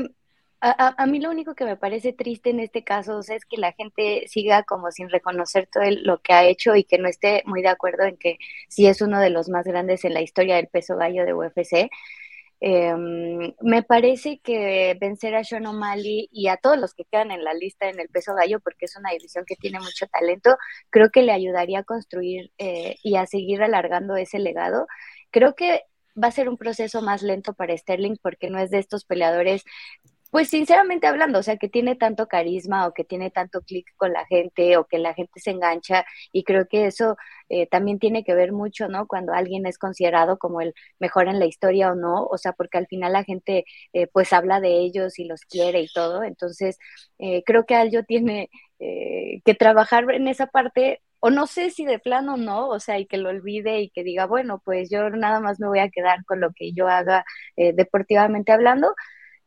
a, 0.61 0.93
a, 1.01 1.05
mí 1.07 1.19
lo 1.19 1.31
único 1.31 1.55
que 1.55 1.65
me 1.65 1.75
parece 1.77 2.13
triste 2.13 2.51
en 2.51 2.59
este 2.59 2.83
caso 2.83 3.19
es 3.19 3.45
que 3.45 3.57
la 3.57 3.71
gente 3.73 4.27
siga 4.27 4.63
como 4.63 4.91
sin 4.91 5.09
reconocer 5.09 5.67
todo 5.71 5.83
lo 6.03 6.21
que 6.21 6.33
ha 6.33 6.45
hecho 6.45 6.75
y 6.75 6.83
que 6.83 6.99
no 6.99 7.07
esté 7.07 7.41
muy 7.45 7.63
de 7.63 7.69
acuerdo 7.69 8.03
en 8.03 8.15
que 8.17 8.37
sí 8.69 8.85
es 8.85 9.01
uno 9.01 9.19
de 9.19 9.31
los 9.31 9.49
más 9.49 9.65
grandes 9.65 10.05
en 10.05 10.13
la 10.13 10.21
historia 10.21 10.57
del 10.57 10.67
peso 10.67 10.97
gallo 10.97 11.25
de 11.25 11.33
UFC. 11.33 11.89
Em, 12.63 13.55
me 13.61 13.81
parece 13.81 14.39
que 14.39 14.95
vencer 14.99 15.33
a 15.35 15.43
Sean 15.43 15.65
O'Malley 15.65 16.29
y 16.31 16.47
a 16.47 16.57
todos 16.57 16.77
los 16.77 16.93
que 16.93 17.05
quedan 17.05 17.31
en 17.31 17.43
la 17.43 17.55
lista 17.55 17.89
en 17.89 17.99
el 17.99 18.07
peso 18.09 18.35
gallo, 18.35 18.59
porque 18.59 18.85
es 18.85 18.95
una 18.95 19.11
división 19.11 19.45
que 19.47 19.55
tiene 19.55 19.79
mucho 19.79 20.05
talento, 20.07 20.57
creo 20.91 21.09
que 21.09 21.23
le 21.23 21.31
ayudaría 21.31 21.79
a 21.79 21.83
construir 21.83 22.51
eh, 22.59 22.97
y 23.03 23.15
a 23.15 23.25
seguir 23.25 23.63
alargando 23.63 24.15
ese 24.15 24.37
legado. 24.39 24.85
Creo 25.31 25.55
que 25.55 25.81
va 26.21 26.27
a 26.27 26.31
ser 26.31 26.49
un 26.49 26.57
proceso 26.57 27.01
más 27.01 27.23
lento 27.23 27.53
para 27.53 27.75
Sterling 27.75 28.17
porque 28.21 28.49
no 28.49 28.59
es 28.59 28.69
de 28.69 28.79
estos 28.79 29.05
peleadores 29.05 29.63
pues 30.31 30.49
sinceramente 30.49 31.07
hablando, 31.07 31.39
o 31.39 31.43
sea, 31.43 31.57
que 31.57 31.67
tiene 31.69 31.95
tanto 31.97 32.27
carisma 32.27 32.87
o 32.87 32.93
que 32.93 33.03
tiene 33.03 33.31
tanto 33.31 33.61
clic 33.61 33.87
con 33.97 34.13
la 34.13 34.25
gente 34.25 34.77
o 34.77 34.85
que 34.85 34.97
la 34.97 35.13
gente 35.13 35.39
se 35.41 35.51
engancha 35.51 36.05
y 36.31 36.43
creo 36.45 36.67
que 36.67 36.87
eso 36.87 37.17
eh, 37.49 37.67
también 37.67 37.99
tiene 37.99 38.23
que 38.23 38.33
ver 38.33 38.53
mucho, 38.53 38.87
¿no? 38.87 39.07
Cuando 39.07 39.33
alguien 39.33 39.65
es 39.65 39.77
considerado 39.77 40.37
como 40.39 40.61
el 40.61 40.73
mejor 40.99 41.27
en 41.27 41.37
la 41.39 41.45
historia 41.47 41.91
o 41.91 41.95
no, 41.95 42.25
o 42.25 42.37
sea, 42.37 42.53
porque 42.53 42.77
al 42.77 42.87
final 42.87 43.11
la 43.13 43.25
gente 43.25 43.65
eh, 43.93 44.07
pues 44.07 44.31
habla 44.31 44.61
de 44.61 44.79
ellos 44.79 45.19
y 45.19 45.25
los 45.25 45.41
quiere 45.41 45.81
y 45.81 45.89
todo, 45.93 46.23
entonces 46.23 46.77
eh, 47.19 47.43
creo 47.45 47.65
que 47.65 47.75
Aljo 47.75 48.03
tiene 48.03 48.49
que 49.45 49.53
trabajar 49.53 50.09
en 50.11 50.27
esa 50.27 50.47
parte 50.47 51.01
o 51.19 51.29
no 51.29 51.45
sé 51.45 51.69
si 51.69 51.85
de 51.85 51.99
plano 51.99 52.35
no, 52.37 52.67
o 52.67 52.79
sea, 52.79 52.97
y 52.97 53.05
que 53.05 53.17
lo 53.17 53.29
olvide 53.29 53.79
y 53.81 53.89
que 53.91 54.03
diga, 54.03 54.25
bueno, 54.25 54.59
pues 54.65 54.89
yo 54.89 55.09
nada 55.11 55.39
más 55.39 55.59
me 55.59 55.67
voy 55.67 55.79
a 55.79 55.89
quedar 55.89 56.25
con 56.25 56.39
lo 56.41 56.51
que 56.51 56.73
yo 56.73 56.87
haga 56.87 57.23
deportivamente 57.55 58.51
hablando, 58.51 58.95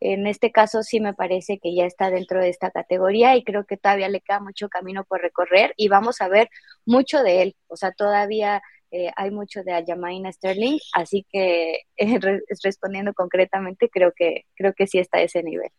en 0.00 0.26
este 0.26 0.52
caso 0.52 0.82
sí 0.82 1.00
me 1.00 1.14
parece 1.14 1.58
que 1.58 1.74
ya 1.74 1.86
está 1.86 2.10
dentro 2.10 2.40
de 2.40 2.48
esta 2.48 2.70
categoría 2.70 3.36
y 3.36 3.44
creo 3.44 3.64
que 3.64 3.76
todavía 3.76 4.08
le 4.08 4.20
queda 4.20 4.40
mucho 4.40 4.68
camino 4.68 5.04
por 5.04 5.20
recorrer 5.20 5.72
y 5.76 5.88
vamos 5.88 6.20
a 6.20 6.28
ver 6.28 6.50
mucho 6.84 7.22
de 7.22 7.42
él. 7.42 7.56
O 7.68 7.76
sea, 7.76 7.92
todavía 7.92 8.62
eh, 8.90 9.10
hay 9.16 9.30
mucho 9.30 9.62
de 9.62 9.72
Ayamaina 9.72 10.32
Sterling, 10.32 10.78
así 10.92 11.26
que 11.30 11.82
eh, 11.96 12.20
respondiendo 12.62 13.14
concretamente, 13.14 13.88
creo 13.88 14.12
que, 14.14 14.44
creo 14.54 14.74
que 14.74 14.86
sí 14.86 14.98
está 14.98 15.18
a 15.18 15.22
ese 15.22 15.42
nivel. 15.42 15.70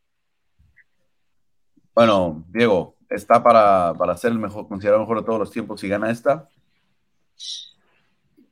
Bueno, 1.94 2.44
Diego, 2.50 2.96
¿está 3.10 3.42
para, 3.42 4.18
ser 4.18 4.32
el 4.32 4.40
mejor, 4.40 4.68
considerado 4.68 5.02
mejor 5.02 5.20
de 5.20 5.26
todos 5.26 5.40
los 5.40 5.52
tiempos 5.52 5.80
si 5.80 5.88
gana 5.88 6.12
esta? 6.12 6.50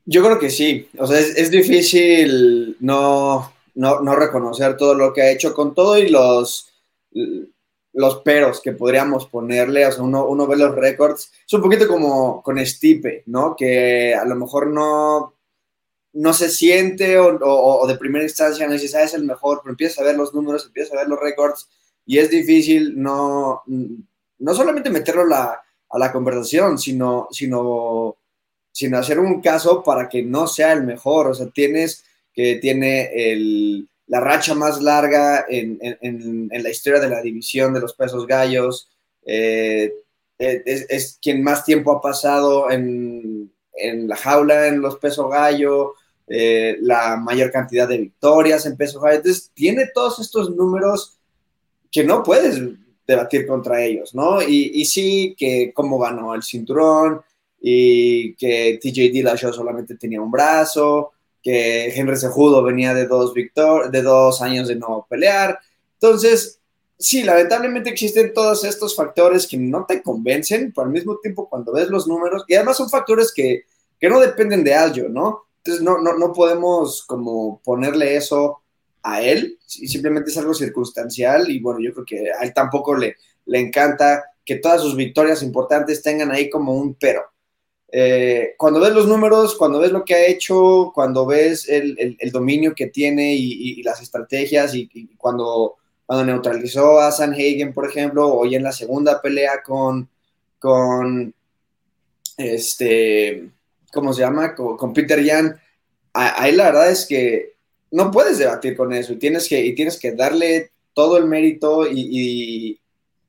Yo 0.05 0.23
creo 0.23 0.39
que 0.39 0.49
sí. 0.49 0.89
O 0.97 1.07
sea, 1.07 1.19
es 1.19 1.51
difícil 1.51 2.77
no, 2.79 3.52
no, 3.75 4.01
no, 4.01 4.15
reconocer 4.15 4.77
todo 4.77 4.93
lo 4.93 5.13
que 5.13 5.21
ha 5.21 5.31
hecho 5.31 5.53
con 5.53 5.73
todo 5.73 5.97
y 5.97 6.09
los, 6.09 6.73
los 7.93 8.17
peros 8.21 8.61
que 8.61 8.73
podríamos 8.73 9.27
ponerle. 9.27 9.85
O 9.85 10.03
uno, 10.03 10.27
uno 10.27 10.47
ve 10.47 10.57
los 10.57 10.75
récords. 10.75 11.31
Es 11.45 11.53
un 11.53 11.61
poquito 11.61 11.87
como 11.87 12.41
con 12.41 12.63
Stipe, 12.65 13.23
¿no? 13.27 13.55
Que 13.55 14.13
a 14.13 14.25
lo 14.25 14.35
mejor 14.35 14.67
no, 14.67 15.35
no 16.13 16.33
se 16.33 16.49
siente 16.49 17.17
o, 17.17 17.87
de 17.87 17.97
primera 17.97 18.23
instancia 18.23 18.67
no 18.67 18.73
dices, 18.73 18.95
ah, 18.95 19.03
es 19.03 19.13
el 19.13 19.23
mejor, 19.23 19.61
pero 19.61 19.71
empiezas 19.71 19.99
a 19.99 20.03
ver 20.03 20.15
los 20.15 20.33
números, 20.33 20.65
empiezas 20.65 20.93
a 20.93 20.97
ver 20.97 21.07
los 21.07 21.19
récords 21.19 21.67
y 22.05 22.19
es 22.19 22.29
difícil 22.29 23.01
no, 23.01 23.63
no 23.65 24.53
solamente 24.53 24.89
meterlo 24.89 25.23
a 25.33 25.63
la 25.97 26.11
conversación, 26.11 26.77
sino, 26.77 27.27
sino, 27.31 28.17
sino 28.71 28.97
hacer 28.97 29.19
un 29.19 29.41
caso 29.41 29.83
para 29.83 30.09
que 30.09 30.21
no 30.21 30.47
sea 30.47 30.73
el 30.73 30.83
mejor. 30.83 31.27
O 31.27 31.33
sea, 31.33 31.47
tienes 31.47 32.03
que 32.33 32.55
tiene 32.55 33.85
la 34.07 34.19
racha 34.19 34.53
más 34.55 34.81
larga 34.81 35.45
en, 35.47 36.49
la 36.51 36.69
historia 36.69 36.99
de 36.99 37.09
la 37.09 37.21
división 37.21 37.73
de 37.73 37.79
los 37.79 37.93
pesos 37.93 38.27
gallos. 38.27 38.89
Eh, 39.25 39.93
eh, 40.39 40.63
es, 40.65 41.17
quien 41.21 41.43
más 41.43 41.63
tiempo 41.63 41.91
ha 41.91 42.01
pasado 42.01 42.69
en, 42.69 43.51
la 44.07 44.15
jaula, 44.15 44.67
en 44.67 44.81
los 44.81 44.97
pesos 44.97 45.29
gallo, 45.29 45.93
eh, 46.27 46.77
la 46.81 47.17
mayor 47.17 47.51
cantidad 47.51 47.87
de 47.87 47.97
victorias 47.97 48.65
en 48.65 48.77
peso 48.77 48.99
gallo. 48.99 49.17
Entonces, 49.17 49.51
tiene 49.53 49.89
todos 49.93 50.19
estos 50.19 50.49
números 50.55 51.17
que 51.91 52.03
no 52.03 52.23
puedes 52.23 52.61
debatir 53.05 53.45
contra 53.45 53.83
ellos, 53.83 54.15
¿no? 54.15 54.41
Y, 54.41 54.71
y 54.73 54.85
sí, 54.85 55.35
que 55.37 55.71
cómo 55.73 55.99
ganó 55.99 56.33
el 56.33 56.41
cinturón, 56.41 57.21
y 57.65 58.35
que 58.35 58.77
TJ 58.81 59.09
Dillashaw 59.13 59.53
solamente 59.53 59.95
tenía 59.95 60.21
un 60.21 60.29
brazo, 60.29 61.12
que 61.43 61.93
Henry 61.93 62.15
Sejudo 62.15 62.63
venía 62.63 62.93
de 62.93 63.05
dos, 63.05 63.33
victor 63.33 63.91
de 63.91 64.01
dos 64.01 64.41
años 64.41 64.67
de 64.69 64.77
no 64.77 65.05
pelear. 65.09 65.59
Entonces, 65.95 66.59
sí, 66.97 67.23
lamentablemente 67.23 67.89
existen 67.89 68.33
todos 68.33 68.63
estos 68.63 68.95
factores 68.95 69.45
que 69.45 69.57
no 69.57 69.85
te 69.85 70.01
convencen, 70.01 70.71
pero 70.73 70.87
al 70.87 70.93
mismo 70.93 71.17
tiempo 71.17 71.49
cuando 71.49 71.73
ves 71.73 71.89
los 71.89 72.07
números, 72.07 72.45
y 72.47 72.55
además 72.55 72.77
son 72.77 72.89
factores 72.89 73.33
que, 73.33 73.65
que 73.99 74.09
no 74.09 74.19
dependen 74.19 74.63
de 74.63 74.73
algo, 74.73 75.09
¿no? 75.09 75.43
Entonces 75.57 75.83
no, 75.83 75.97
no, 75.97 76.17
no 76.17 76.33
podemos 76.33 77.03
como 77.05 77.61
ponerle 77.63 78.15
eso 78.15 78.61
a 79.03 79.21
él, 79.21 79.59
simplemente 79.65 80.31
es 80.31 80.37
algo 80.37 80.53
circunstancial 80.53 81.51
y 81.51 81.59
bueno, 81.59 81.81
yo 81.81 81.93
creo 81.93 82.05
que 82.05 82.31
a 82.31 82.43
él 82.43 82.53
tampoco 82.53 82.95
le, 82.95 83.17
le 83.45 83.59
encanta 83.59 84.23
que 84.45 84.55
todas 84.57 84.81
sus 84.81 84.95
victorias 84.95 85.43
importantes 85.43 86.01
tengan 86.01 86.31
ahí 86.31 86.49
como 86.49 86.73
un 86.73 86.95
pero. 86.95 87.21
Eh, 87.95 88.55
cuando 88.57 88.79
ves 88.79 88.91
los 88.91 89.07
números, 89.07 89.53
cuando 89.53 89.77
ves 89.77 89.91
lo 89.91 90.03
que 90.03 90.15
ha 90.15 90.25
hecho, 90.25 90.91
cuando 90.95 91.27
ves 91.27 91.69
el, 91.69 92.17
dominio 92.31 92.73
que 92.73 92.87
tiene 92.87 93.35
y, 93.35 93.83
las 93.83 94.01
estrategias 94.01 94.73
y, 94.73 95.15
cuando, 95.15 95.75
cuando 96.03 96.25
neutralizó 96.25 96.99
a 96.99 97.11
Sanhagen, 97.11 97.71
por 97.71 97.87
ejemplo, 97.87 98.33
hoy 98.33 98.55
en 98.55 98.63
la 98.63 98.71
segunda 98.71 99.21
pelea 99.21 99.61
con, 99.63 100.09
con 100.57 101.35
este, 102.35 103.51
¿cómo 103.91 104.11
se 104.11 104.21
llama? 104.21 104.55
Con, 104.55 104.91
Peter 104.91 105.23
Yan, 105.23 105.61
ahí 106.13 106.53
la 106.53 106.63
verdad 106.63 106.89
es 106.89 107.05
que 107.05 107.53
no 107.91 108.09
puedes 108.09 108.39
debatir 108.39 108.75
con 108.75 108.91
eso 108.91 109.13
y 109.13 109.17
tienes 109.17 109.47
que, 109.47 109.63
y 109.63 109.75
tienes 109.75 109.99
que 109.99 110.13
darle 110.13 110.71
todo 110.95 111.19
el 111.19 111.25
mérito 111.25 111.85
y, 111.85 112.79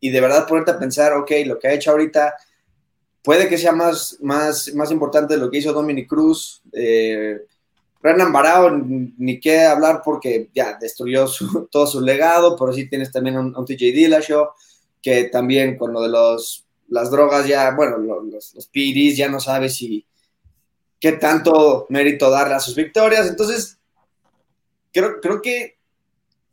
y 0.00 0.08
de 0.08 0.20
verdad 0.22 0.48
ponerte 0.48 0.70
a 0.70 0.78
pensar, 0.78 1.12
ok, 1.12 1.30
lo 1.44 1.58
que 1.58 1.68
ha 1.68 1.74
hecho 1.74 1.90
ahorita 1.90 2.34
puede 3.24 3.48
que 3.48 3.58
sea 3.58 3.72
más, 3.72 4.18
más, 4.20 4.72
más 4.74 4.92
importante 4.92 5.36
lo 5.38 5.50
que 5.50 5.58
hizo 5.58 5.72
Dominic 5.72 6.08
Cruz. 6.08 6.62
Eh, 6.72 7.40
Renan 8.02 8.34
Barao, 8.34 8.70
ni 8.70 9.40
qué 9.40 9.62
hablar 9.62 10.02
porque 10.04 10.50
ya 10.54 10.76
destruyó 10.78 11.24
todo 11.70 11.86
su 11.86 12.02
legado, 12.02 12.54
pero 12.54 12.70
sí 12.72 12.86
tienes 12.86 13.10
también 13.10 13.38
un, 13.38 13.56
un 13.56 13.64
TJ 13.64 13.78
Dillashaw, 13.78 14.50
que 15.00 15.24
también 15.24 15.78
con 15.78 15.94
lo 15.94 16.02
de 16.02 16.10
los, 16.10 16.66
las 16.88 17.10
drogas 17.10 17.48
ya, 17.48 17.74
bueno, 17.74 17.96
los, 17.96 18.54
los 18.54 18.66
PDs 18.66 19.16
ya 19.16 19.30
no 19.30 19.40
sabe 19.40 19.70
si 19.70 20.06
qué 21.00 21.12
tanto 21.12 21.86
mérito 21.88 22.30
darle 22.30 22.54
a 22.54 22.60
sus 22.60 22.74
victorias. 22.76 23.26
Entonces, 23.26 23.78
creo, 24.92 25.18
creo 25.22 25.40
que 25.40 25.78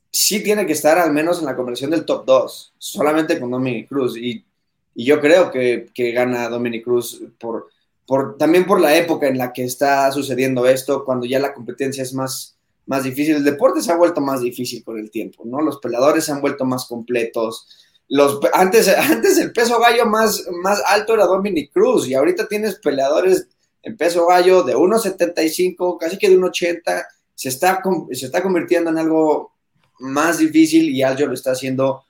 sí 0.09 0.41
tiene 0.41 0.65
que 0.65 0.73
estar 0.73 0.97
al 0.97 1.11
menos 1.11 1.39
en 1.39 1.45
la 1.45 1.55
conversión 1.55 1.91
del 1.91 2.05
top 2.05 2.25
2, 2.25 2.73
solamente 2.77 3.37
con 3.41 3.51
Dominic 3.51 3.89
Cruz. 3.89 4.15
Y 4.15 4.45
y 4.93 5.05
yo 5.05 5.21
creo 5.21 5.51
que, 5.51 5.87
que 5.93 6.11
gana 6.11 6.49
Dominic 6.49 6.83
Cruz 6.83 7.21
por, 7.39 7.69
por, 8.05 8.37
también 8.37 8.65
por 8.65 8.81
la 8.81 8.95
época 8.95 9.27
en 9.27 9.37
la 9.37 9.53
que 9.53 9.63
está 9.63 10.11
sucediendo 10.11 10.65
esto, 10.67 11.05
cuando 11.05 11.25
ya 11.25 11.39
la 11.39 11.53
competencia 11.53 12.03
es 12.03 12.13
más, 12.13 12.57
más 12.85 13.03
difícil. 13.03 13.37
El 13.37 13.43
deporte 13.43 13.81
se 13.81 13.91
ha 13.91 13.97
vuelto 13.97 14.21
más 14.21 14.41
difícil 14.41 14.83
con 14.83 14.99
el 14.99 15.09
tiempo, 15.09 15.43
¿no? 15.45 15.61
Los 15.61 15.79
peleadores 15.79 16.25
se 16.25 16.31
han 16.31 16.41
vuelto 16.41 16.65
más 16.65 16.85
completos. 16.85 17.67
Los, 18.09 18.39
antes, 18.53 18.87
antes 18.97 19.37
el 19.37 19.53
peso 19.53 19.79
gallo 19.79 20.05
más, 20.05 20.45
más 20.61 20.81
alto 20.85 21.13
era 21.13 21.25
Dominic 21.25 21.71
Cruz 21.71 22.07
y 22.07 22.13
ahorita 22.13 22.47
tienes 22.47 22.75
peleadores 22.75 23.47
en 23.83 23.97
peso 23.97 24.27
gallo 24.27 24.63
de 24.63 24.75
1,75, 24.75 25.97
casi 25.97 26.17
que 26.17 26.29
de 26.29 26.37
1,80. 26.37 27.05
Se 27.33 27.49
está, 27.49 27.81
se 28.11 28.25
está 28.25 28.43
convirtiendo 28.43 28.91
en 28.91 28.99
algo 28.99 29.53
más 29.99 30.37
difícil 30.39 30.89
y 30.89 31.01
Aljo 31.01 31.25
lo 31.25 31.33
está 31.33 31.51
haciendo 31.51 32.03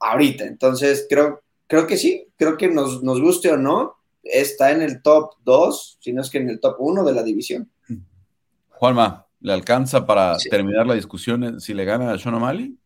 ahorita. 0.00 0.44
Entonces 0.44 1.06
creo, 1.08 1.42
creo 1.66 1.86
que 1.86 1.96
sí, 1.96 2.28
creo 2.36 2.56
que 2.56 2.68
nos, 2.68 3.02
nos 3.02 3.20
guste 3.20 3.50
o 3.50 3.56
no, 3.56 3.96
está 4.22 4.72
en 4.72 4.82
el 4.82 5.02
top 5.02 5.34
2, 5.44 5.98
si 6.00 6.12
no 6.12 6.22
es 6.22 6.30
que 6.30 6.38
en 6.38 6.48
el 6.48 6.60
top 6.60 6.76
1 6.78 7.04
de 7.04 7.12
la 7.12 7.22
división. 7.22 7.70
Juanma, 8.70 9.26
¿le 9.40 9.52
alcanza 9.52 10.06
para 10.06 10.36
terminar 10.38 10.86
la 10.86 10.94
discusión 10.94 11.60
si 11.60 11.74
le 11.74 11.84
gana 11.84 12.12
a 12.12 12.18
Sean 12.18 12.34
O'Malley? 12.34 12.76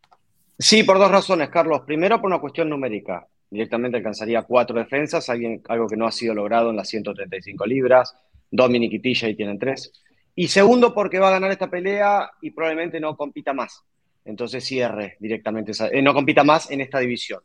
Sí, 0.58 0.82
por 0.82 0.98
dos 0.98 1.10
razones, 1.10 1.48
Carlos. 1.50 1.82
Primero, 1.86 2.20
por 2.20 2.26
una 2.26 2.40
cuestión 2.40 2.68
numérica. 2.68 3.26
Directamente 3.50 3.96
alcanzaría 3.96 4.42
cuatro 4.42 4.76
defensas, 4.76 5.28
alguien, 5.30 5.62
algo 5.68 5.86
que 5.86 5.96
no 5.96 6.06
ha 6.06 6.12
sido 6.12 6.34
logrado 6.34 6.70
en 6.70 6.76
las 6.76 6.88
135 6.88 7.64
libras. 7.64 8.14
Dominic 8.50 8.92
y 8.94 8.98
TJ 8.98 9.36
tienen 9.36 9.58
tres. 9.58 9.92
Y 10.34 10.48
segundo, 10.48 10.92
porque 10.94 11.18
va 11.18 11.28
a 11.28 11.32
ganar 11.32 11.50
esta 11.50 11.70
pelea 11.70 12.30
y 12.42 12.50
probablemente 12.50 13.00
no 13.00 13.16
compita 13.16 13.52
más. 13.52 13.82
Entonces 14.24 14.64
cierre 14.64 15.16
directamente, 15.20 15.72
eh, 15.92 16.02
no 16.02 16.12
compita 16.12 16.44
más 16.44 16.70
en 16.70 16.80
esta 16.80 16.98
división 16.98 17.40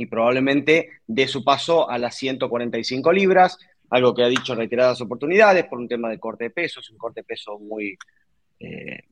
y 0.00 0.06
probablemente 0.06 0.88
dé 1.06 1.28
su 1.28 1.44
paso 1.44 1.90
a 1.90 1.98
las 1.98 2.14
145 2.16 3.12
libras, 3.12 3.58
algo 3.90 4.14
que 4.14 4.22
ha 4.22 4.28
dicho 4.28 4.52
en 4.52 4.60
reiteradas 4.60 5.00
oportunidades 5.02 5.66
por 5.66 5.78
un 5.78 5.88
tema 5.88 6.08
de 6.08 6.18
corte 6.18 6.44
de 6.44 6.50
peso, 6.50 6.80
es 6.80 6.90
un 6.90 6.96
corte 6.96 7.20
de 7.20 7.24
peso 7.24 7.58
muy, 7.58 7.98
eh, 8.60 9.04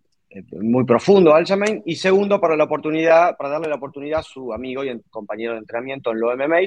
muy 0.52 0.85
profundo 0.85 1.35
Aljamain, 1.35 1.83
y 1.85 1.97
segundo, 1.97 2.40
para, 2.40 2.57
la 2.57 2.64
oportunidad, 2.64 3.37
para 3.37 3.50
darle 3.50 3.68
la 3.68 3.75
oportunidad 3.75 4.21
a 4.21 4.23
su 4.23 4.52
amigo 4.52 4.83
y 4.83 4.99
compañero 5.11 5.52
de 5.52 5.59
entrenamiento 5.59 6.11
en 6.11 6.21
lo 6.21 6.35
MMA, 6.35 6.61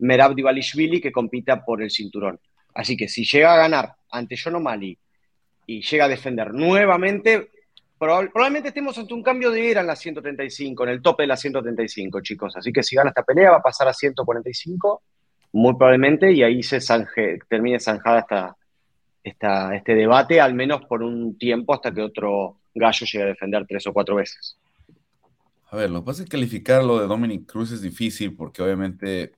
Merab 0.00 0.34
Divalishvili, 0.34 1.00
que 1.00 1.12
compita 1.12 1.64
por 1.64 1.80
el 1.80 1.90
cinturón. 1.90 2.40
Así 2.74 2.96
que 2.96 3.06
si 3.06 3.24
llega 3.24 3.54
a 3.54 3.58
ganar 3.58 3.94
ante 4.10 4.36
John 4.42 4.60
Mali 4.60 4.98
y 5.66 5.82
llega 5.82 6.06
a 6.06 6.08
defender 6.08 6.52
nuevamente, 6.52 7.50
probablemente 8.00 8.68
estemos 8.68 8.96
ante 8.96 9.12
un 9.12 9.22
cambio 9.22 9.50
de 9.50 9.70
era 9.70 9.82
en 9.82 9.86
la 9.86 9.94
135, 9.94 10.84
en 10.84 10.90
el 10.90 11.02
tope 11.02 11.24
de 11.24 11.26
la 11.26 11.36
135, 11.36 12.20
chicos. 12.22 12.56
Así 12.56 12.72
que 12.72 12.82
si 12.82 12.96
gana 12.96 13.10
esta 13.10 13.22
pelea 13.22 13.50
va 13.50 13.58
a 13.58 13.62
pasar 13.62 13.88
a 13.88 13.92
145, 13.92 15.02
muy 15.52 15.74
probablemente, 15.74 16.32
y 16.32 16.42
ahí 16.42 16.62
se 16.62 16.78
termine 17.48 17.78
zanjada 17.78 18.20
esta, 18.20 18.56
esta, 19.22 19.76
este 19.76 19.94
debate, 19.94 20.40
al 20.40 20.54
menos 20.54 20.86
por 20.86 21.02
un 21.02 21.36
tiempo 21.36 21.74
hasta 21.74 21.92
que 21.92 22.00
otro 22.00 22.56
gallo 22.74 23.04
llegue 23.04 23.24
a 23.24 23.28
defender 23.28 23.66
tres 23.68 23.86
o 23.86 23.92
cuatro 23.92 24.16
veces. 24.16 24.56
A 25.70 25.76
ver, 25.76 25.90
lo 25.90 26.00
que 26.00 26.06
pasa 26.06 26.22
es 26.22 26.28
que 26.28 26.36
calificar 26.36 26.82
lo 26.82 27.00
de 27.00 27.06
Dominic 27.06 27.46
Cruz 27.46 27.70
es 27.70 27.82
difícil 27.82 28.34
porque 28.34 28.62
obviamente 28.62 29.32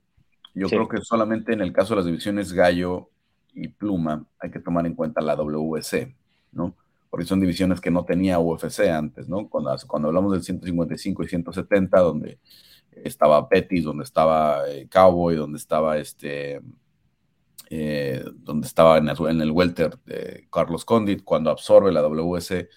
yo 0.53 0.69
creo 0.69 0.87
que 0.87 1.01
solamente 1.01 1.51
en 1.51 1.61
el 1.61 1.73
caso 1.73 1.93
de 1.93 1.97
las 1.97 2.05
divisiones 2.05 2.53
gallo 2.53 3.09
y 3.53 3.67
pluma 3.67 4.25
hay 4.39 4.51
que 4.51 4.59
tomar 4.59 4.85
en 4.85 4.95
cuenta 4.95 5.21
la 5.21 5.35
WC, 5.35 6.15
¿no? 6.53 6.75
Porque 7.13 7.27
son 7.27 7.39
divisiones 7.39 7.79
que 7.79 7.91
no 7.91 8.05
tenía 8.05 8.39
UFC 8.39 8.89
antes, 8.89 9.29
¿no? 9.29 9.47
Cuando, 9.47 9.69
hablamos 10.07 10.31
del 10.31 10.41
155 10.41 11.21
y 11.21 11.27
170, 11.27 11.99
donde 11.99 12.39
estaba 12.89 13.47
Pettis, 13.47 13.83
donde 13.83 14.03
estaba 14.03 14.67
eh, 14.67 14.87
Cowboy, 14.91 15.35
donde 15.35 15.59
estaba 15.59 15.99
este, 15.99 16.59
eh, 17.69 18.25
donde 18.37 18.65
estaba 18.65 18.97
en, 18.97 19.09
el 19.41 19.51
welter 19.51 19.99
de 20.07 20.47
Carlos 20.51 20.85
Condit, 20.85 21.23
cuando 21.23 21.51
absorbe 21.51 21.91
la 21.91 22.01
WC, 22.01 22.67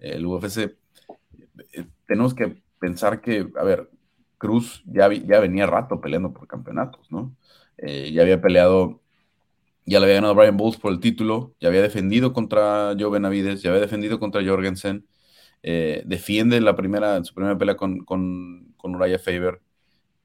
el 0.00 0.26
UFC, 0.26 0.58
eh, 0.58 1.86
tenemos 2.06 2.34
que 2.34 2.62
pensar 2.78 3.22
que, 3.22 3.48
a 3.58 3.64
ver, 3.64 3.88
Cruz 4.36 4.82
ya, 4.84 5.10
ya 5.10 5.40
venía 5.40 5.64
rato 5.64 5.98
peleando 5.98 6.34
por 6.34 6.46
campeonatos, 6.46 7.10
¿no? 7.10 7.34
ya 7.78 8.20
había 8.20 8.42
peleado 8.42 9.01
ya 9.84 9.98
le 9.98 10.06
había 10.06 10.16
ganado 10.16 10.34
Brian 10.34 10.56
Bowles 10.56 10.78
por 10.78 10.92
el 10.92 11.00
título, 11.00 11.54
ya 11.60 11.68
había 11.68 11.82
defendido 11.82 12.32
contra 12.32 12.94
Joe 12.98 13.10
Benavides, 13.10 13.62
ya 13.62 13.70
había 13.70 13.82
defendido 13.82 14.18
contra 14.18 14.44
Jorgensen, 14.44 15.06
eh, 15.62 16.02
defiende 16.06 16.60
la 16.60 16.76
primera, 16.76 17.22
su 17.24 17.34
primera 17.34 17.56
pelea 17.58 17.76
con, 17.76 18.04
con, 18.04 18.74
con 18.76 18.94
Uriah 18.94 19.18
Faber 19.18 19.60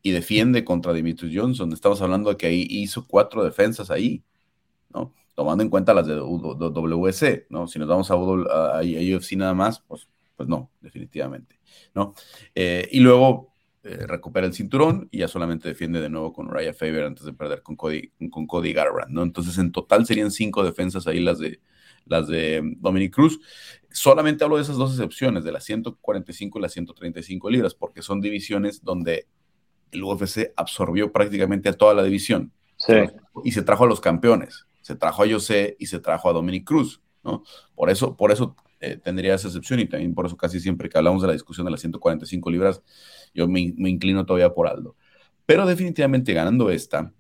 y 0.02 0.12
defiende 0.12 0.64
contra 0.64 0.94
Dimitri 0.94 1.36
Johnson. 1.36 1.74
Estamos 1.74 2.02
hablando 2.02 2.30
de 2.30 2.38
que 2.38 2.48
ahí 2.48 2.68
hizo 2.70 3.06
cuatro 3.08 3.44
defensas 3.44 3.92
ahí, 3.92 4.24
¿no? 4.90 5.14
Tomando 5.36 5.64
en 5.64 5.70
cuenta 5.70 5.94
las 5.94 6.08
de 6.08 6.16
WC, 6.16 7.48
¿no? 7.50 7.68
Si 7.68 7.78
nos 7.80 7.88
vamos 7.88 8.10
a, 8.10 8.16
a, 8.16 8.82
UFC 8.82 9.34
nada 9.34 9.54
más, 9.54 9.82
pues, 9.82 10.08
pues 10.36 10.48
no, 10.48 10.72
definitivamente, 10.82 11.60
¿no? 11.94 12.14
Eh, 12.56 12.88
y 12.92 13.00
luego 13.00 13.54
eh, 13.88 14.06
recupera 14.06 14.46
el 14.46 14.54
cinturón 14.54 15.08
y 15.12 15.20
ya 15.20 15.30
solamente 15.30 15.70
defiende 15.70 16.02
de 16.02 16.10
nuevo 16.10 16.34
con 16.34 16.50
Raya 16.50 16.74
Faber 16.74 17.06
antes 17.06 17.24
de 17.26 17.32
perder 17.32 17.64
con 17.64 17.78
Cody, 17.78 18.12
con 18.30 18.46
Cody 18.46 18.74
Garbrandt, 18.74 19.12
¿no? 19.12 19.24
Entonces, 19.24 19.58
en 19.60 19.72
total 19.72 20.06
serían 20.06 20.30
cinco 20.30 20.62
defensas 20.62 21.08
ahí 21.08 21.22
las 21.22 21.40
de, 21.40 21.62
las 22.06 22.28
de 22.28 22.62
Dominic 22.80 23.14
Cruz. 23.14 23.40
Solamente 23.90 24.44
hablo 24.44 24.58
de 24.58 24.64
esas 24.64 24.76
dos 24.76 24.92
excepciones, 24.92 25.46
de 25.46 25.54
las 25.54 25.64
145 25.64 26.60
y 26.60 26.62
las 26.62 26.74
135 26.74 27.50
libras, 27.50 27.76
porque 27.76 28.02
son 28.02 28.20
divisiones 28.20 28.84
donde 28.84 29.28
el 29.92 30.04
UFC 30.04 30.52
absorbió 30.58 31.14
prácticamente 31.14 31.70
a 31.70 31.74
toda 31.74 31.94
la 31.94 32.04
división. 32.04 32.52
Y 33.46 33.54
se 33.54 33.62
trajo 33.62 33.86
a 33.86 33.88
los 33.88 34.02
campeones. 34.02 34.68
Se 34.82 34.96
trajo 34.96 35.24
a 35.24 35.28
José 35.30 35.78
y 35.80 35.86
se 35.86 36.00
trajo 36.00 36.30
a 36.30 36.34
Dominic 36.34 36.66
Cruz, 36.66 37.02
¿no? 37.24 37.44
Por 37.74 37.90
eso, 37.90 38.18
por 38.18 38.32
eso 38.32 38.56
eh, 38.80 38.96
tendría 38.96 39.34
esa 39.34 39.48
excepción 39.48 39.80
y 39.80 39.88
también 39.88 40.14
por 40.14 40.28
eso 40.28 40.38
casi 40.38 40.60
siempre 40.60 40.88
que 40.88 40.98
hablamos 41.00 41.24
de 41.24 41.28
la 41.28 41.34
discusión 41.34 41.66
de 41.66 41.72
las 41.72 41.80
145 41.80 42.52
libras, 42.52 42.84
yo 43.38 43.48
me, 43.48 43.62
inclino 43.62 44.26
todavía 44.26 44.54
por 44.54 44.68
Aldo. 44.68 44.96
Pero 45.46 45.66
definitivamente 45.66 46.34
ganando 46.34 46.72
esta, 46.72 47.14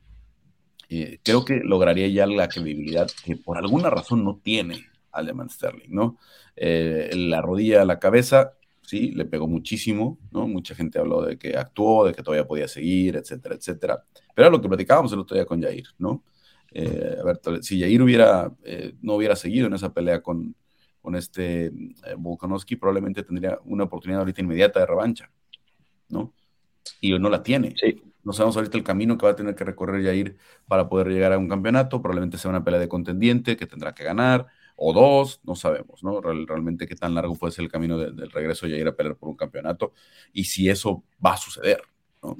eh, 0.89 1.19
creo 1.23 1.45
que 1.45 1.61
lograría 1.63 2.07
ya 2.07 2.25
la 2.25 2.49
credibilidad 2.49 3.07
que 3.23 3.37
por 3.37 3.57
alguna 3.57 3.89
razón 3.89 4.25
no 4.25 4.41
tiene 4.43 4.87
Alemán 5.11 5.49
Sterling, 5.49 5.89
¿no? 5.89 6.17
Eh, 6.55 7.11
la 7.13 7.41
rodilla 7.41 7.83
a 7.83 7.85
la 7.85 7.99
cabeza, 7.99 8.53
sí, 8.81 9.11
le 9.11 9.25
pegó 9.25 9.47
muchísimo, 9.47 10.17
¿no? 10.31 10.47
Mucha 10.47 10.73
gente 10.73 10.97
habló 10.97 11.21
de 11.21 11.37
que 11.37 11.55
actuó, 11.55 12.07
de 12.07 12.13
que 12.13 12.23
todavía 12.23 12.47
podía 12.47 12.67
seguir, 12.67 13.15
etcétera, 13.15 13.55
etcétera. 13.55 14.03
Pero 14.33 14.47
era 14.47 14.49
lo 14.49 14.61
que 14.61 14.67
platicábamos 14.67 15.13
el 15.13 15.19
otro 15.19 15.35
día 15.35 15.45
con 15.45 15.61
Jair, 15.61 15.87
¿no? 15.99 16.23
a 16.75 17.23
ver, 17.23 17.39
si 17.63 17.79
Jair 17.79 18.01
hubiera, 18.03 18.51
no 19.01 19.15
hubiera 19.15 19.35
seguido 19.35 19.65
en 19.65 19.73
esa 19.73 19.91
pelea 19.93 20.21
con, 20.21 20.53
con 21.01 21.15
este 21.15 21.71
Volkanovski, 22.17 22.75
probablemente 22.75 23.23
tendría 23.23 23.57
una 23.65 23.85
oportunidad 23.85 24.19
ahorita 24.19 24.41
inmediata 24.41 24.81
de 24.81 24.85
revancha, 24.85 25.31
¿no? 26.09 26.33
Y 27.01 27.17
no 27.17 27.29
la 27.29 27.43
tiene. 27.43 27.73
Sí. 27.79 28.01
No 28.23 28.33
sabemos 28.33 28.57
ahorita 28.57 28.77
el 28.77 28.83
camino 28.83 29.17
que 29.17 29.25
va 29.25 29.31
a 29.31 29.35
tener 29.35 29.55
que 29.55 29.63
recorrer 29.63 30.03
Jair 30.03 30.37
para 30.67 30.89
poder 30.89 31.07
llegar 31.07 31.31
a 31.31 31.37
un 31.37 31.47
campeonato. 31.47 32.01
Probablemente 32.01 32.37
sea 32.37 32.49
una 32.49 32.63
pelea 32.63 32.79
de 32.79 32.89
contendiente 32.89 33.55
que 33.55 33.65
tendrá 33.65 33.93
que 33.93 34.03
ganar, 34.03 34.47
o 34.77 34.93
dos, 34.93 35.41
no 35.43 35.55
sabemos, 35.55 36.03
¿no? 36.03 36.21
realmente 36.21 36.87
qué 36.87 36.95
tan 36.95 37.15
largo 37.15 37.35
puede 37.35 37.51
ser 37.51 37.65
el 37.65 37.71
camino 37.71 37.97
del 37.97 38.31
regreso 38.31 38.67
de 38.67 38.73
Jair 38.73 38.87
a 38.87 38.95
pelear 38.95 39.15
por 39.15 39.27
un 39.27 39.35
campeonato 39.35 39.93
y 40.31 40.43
si 40.43 40.69
eso 40.69 41.03
va 41.23 41.33
a 41.33 41.37
suceder, 41.37 41.81
¿no? 42.21 42.37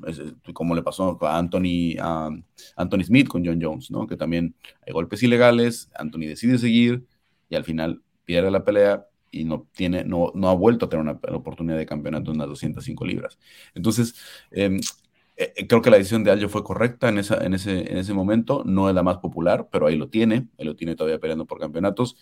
como 0.53 0.75
le 0.75 0.83
pasó 0.83 1.17
a 1.21 1.38
Anthony, 1.38 1.97
a 2.00 2.29
Anthony 2.75 3.03
Smith 3.05 3.27
con 3.27 3.43
John 3.43 3.59
Jones, 3.59 3.89
¿no? 3.89 4.05
Que 4.05 4.15
también 4.15 4.55
hay 4.86 4.93
golpes 4.93 5.24
ilegales, 5.24 5.89
Anthony 5.95 6.27
decide 6.27 6.59
seguir 6.59 7.07
y 7.50 7.55
al 7.55 7.63
final 7.63 8.03
pierde 8.24 8.51
la 8.51 8.63
pelea 8.63 9.06
y 9.31 9.43
no, 9.43 9.67
tiene, 9.74 10.03
no, 10.03 10.31
no 10.36 10.50
ha 10.50 10.55
vuelto 10.55 10.86
a 10.86 10.89
tener 10.89 11.03
una, 11.03 11.19
oportunidad 11.36 11.77
de 11.77 11.86
campeonato 11.86 12.31
en 12.31 12.38
las 12.39 12.48
205 12.48 13.05
libras. 13.05 13.38
Entonces, 13.75 14.15
em, 14.51 14.79
eh, 15.38 15.53
eh, 15.55 15.67
creo 15.67 15.81
que 15.81 15.89
la 15.89 15.98
decisión 15.98 16.24
de 16.24 16.31
Aljo 16.31 16.50
fue 16.50 16.63
correcta 16.63 17.10
en, 17.10 17.19
esa, 17.19 17.43
en, 17.46 17.53
ese, 17.53 17.91
en 17.91 17.98
ese 17.98 18.13
momento, 18.13 18.63
no 18.65 18.89
es 18.89 18.96
la 18.96 19.03
más 19.03 19.17
popular, 19.17 19.69
pero 19.72 19.88
ahí 19.88 19.96
lo 19.96 20.10
tiene, 20.10 20.48
ahí 20.57 20.65
lo 20.65 20.75
tiene 20.75 20.96
todavía 20.96 21.19
peleando 21.19 21.46
por 21.46 21.60
campeonatos. 21.60 22.17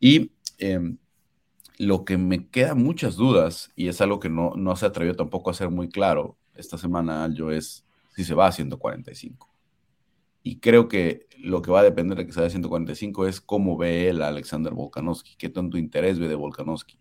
Y 0.00 0.32
em, 0.58 0.98
lo 1.78 2.04
que 2.04 2.18
me 2.18 2.48
queda 2.48 2.74
muchas 2.74 3.16
dudas, 3.16 3.72
y 3.76 3.88
es 3.88 4.00
algo 4.00 4.20
que 4.20 4.28
no, 4.30 4.54
no 4.56 4.76
se 4.76 4.86
atrevió 4.86 5.14
tampoco 5.16 5.50
a 5.50 5.54
ser 5.54 5.70
muy 5.70 5.88
claro 5.88 6.36
esta 6.54 6.78
semana, 6.78 7.24
Aljo, 7.24 7.50
es 7.50 7.84
si 8.14 8.24
se 8.24 8.34
va 8.34 8.46
a 8.46 8.52
145. 8.52 9.53
Y 10.44 10.60
creo 10.60 10.86
que 10.86 11.26
lo 11.38 11.60
que 11.62 11.72
va 11.72 11.80
a 11.80 11.84
depender 11.84 12.16
de 12.16 12.26
que 12.26 12.32
se 12.32 12.38
vaya 12.38 12.48
a 12.48 12.50
145 12.50 13.26
es 13.26 13.40
cómo 13.40 13.76
ve 13.76 14.08
él 14.08 14.22
a 14.22 14.28
Alexander 14.28 14.72
Volkanovski, 14.72 15.36
qué 15.36 15.48
tanto 15.48 15.78
interés 15.78 16.20
ve 16.20 16.28
de 16.28 16.36
Volkanovski 16.36 17.00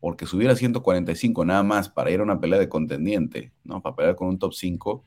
porque 0.00 0.26
subiera 0.26 0.54
a 0.54 0.56
145 0.56 1.44
nada 1.44 1.62
más 1.62 1.88
para 1.90 2.10
ir 2.10 2.20
a 2.20 2.22
una 2.22 2.40
pelea 2.40 2.58
de 2.58 2.68
contendiente, 2.68 3.52
¿no? 3.64 3.82
Para 3.82 3.94
pelear 3.94 4.16
con 4.16 4.28
un 4.28 4.38
top 4.38 4.54
5, 4.54 5.04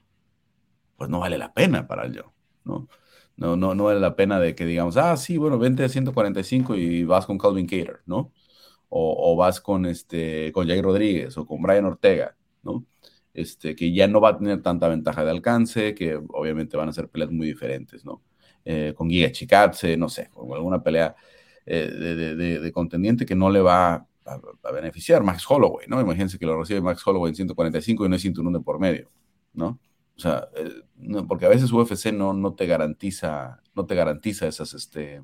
pues 0.97 1.09
no 1.09 1.19
vale 1.19 1.37
la 1.37 1.53
pena 1.53 1.87
para 1.87 2.07
yo, 2.07 2.31
¿no? 2.63 2.87
No, 3.35 3.57
no, 3.57 3.73
no 3.73 3.85
vale 3.85 3.99
la 3.99 4.15
pena 4.15 4.39
de 4.39 4.53
que 4.55 4.65
digamos, 4.65 4.95
ah, 4.97 5.17
sí, 5.17 5.37
bueno, 5.37 5.57
vente 5.57 5.83
a 5.83 5.89
145 5.89 6.75
y 6.75 7.03
vas 7.03 7.25
con 7.25 7.39
Calvin 7.39 7.65
Cater, 7.65 8.01
¿no? 8.05 8.31
O, 8.95 9.35
vas 9.35 9.59
con, 9.59 9.87
este, 9.87 10.51
con 10.51 10.67
Jair 10.67 10.83
Rodríguez 10.83 11.35
o 11.37 11.47
con 11.47 11.63
Brian 11.63 11.85
Ortega, 11.85 12.37
¿no? 12.61 12.85
Este, 13.33 13.75
que 13.75 13.91
ya 13.91 14.07
no 14.07 14.21
va 14.21 14.29
a 14.29 14.37
tener 14.37 14.61
tanta 14.61 14.87
ventaja 14.87 15.23
de 15.23 15.31
alcance, 15.31 15.95
que 15.95 16.15
obviamente 16.29 16.77
van 16.77 16.89
a 16.89 16.93
ser 16.93 17.09
peleas 17.09 17.31
muy 17.31 17.47
diferentes, 17.47 18.05
¿no? 18.05 18.21
Eh, 18.63 18.93
con 18.95 19.09
Giga 19.09 19.31
Chikatse, 19.31 19.97
no 19.97 20.07
sé, 20.07 20.29
con 20.29 20.51
alguna 20.53 20.81
pelea 20.83 21.15
eh, 21.65 21.87
de, 21.89 22.35
de, 22.59 22.71
contendiente 22.71 23.25
que 23.25 23.35
no 23.35 23.49
le 23.49 23.61
va 23.61 24.07
a, 24.25 24.71
beneficiar 24.71 25.23
Max 25.23 25.43
Holloway, 25.49 25.87
¿no? 25.87 25.99
Imagínense 25.99 26.37
que 26.37 26.45
lo 26.45 26.59
recibe 26.59 26.81
Max 26.81 27.05
Holloway 27.05 27.29
en 27.29 27.35
145 27.35 28.05
y 28.05 28.09
no 28.09 28.15
es 28.15 28.21
cinturón 28.21 28.53
de 28.53 28.59
por 28.59 28.79
medio, 28.79 29.09
¿no? 29.53 29.79
O 30.15 30.19
sea, 30.19 30.47
eh, 30.55 31.23
porque 31.27 31.45
a 31.45 31.49
veces 31.49 31.71
UFC 31.71 32.13
no, 32.13 32.33
no 32.33 32.53
te 32.53 32.67
garantiza, 32.67 33.61
no 33.75 33.85
te 33.85 33.95
garantiza 33.95 34.47
esas, 34.47 34.73
este, 34.75 35.23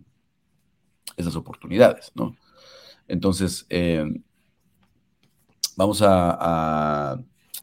esas 1.16 1.36
oportunidades, 1.36 2.12
¿no? 2.16 2.36
Entonces, 3.08 3.68
vamos 5.78 6.02
a, 6.04 7.18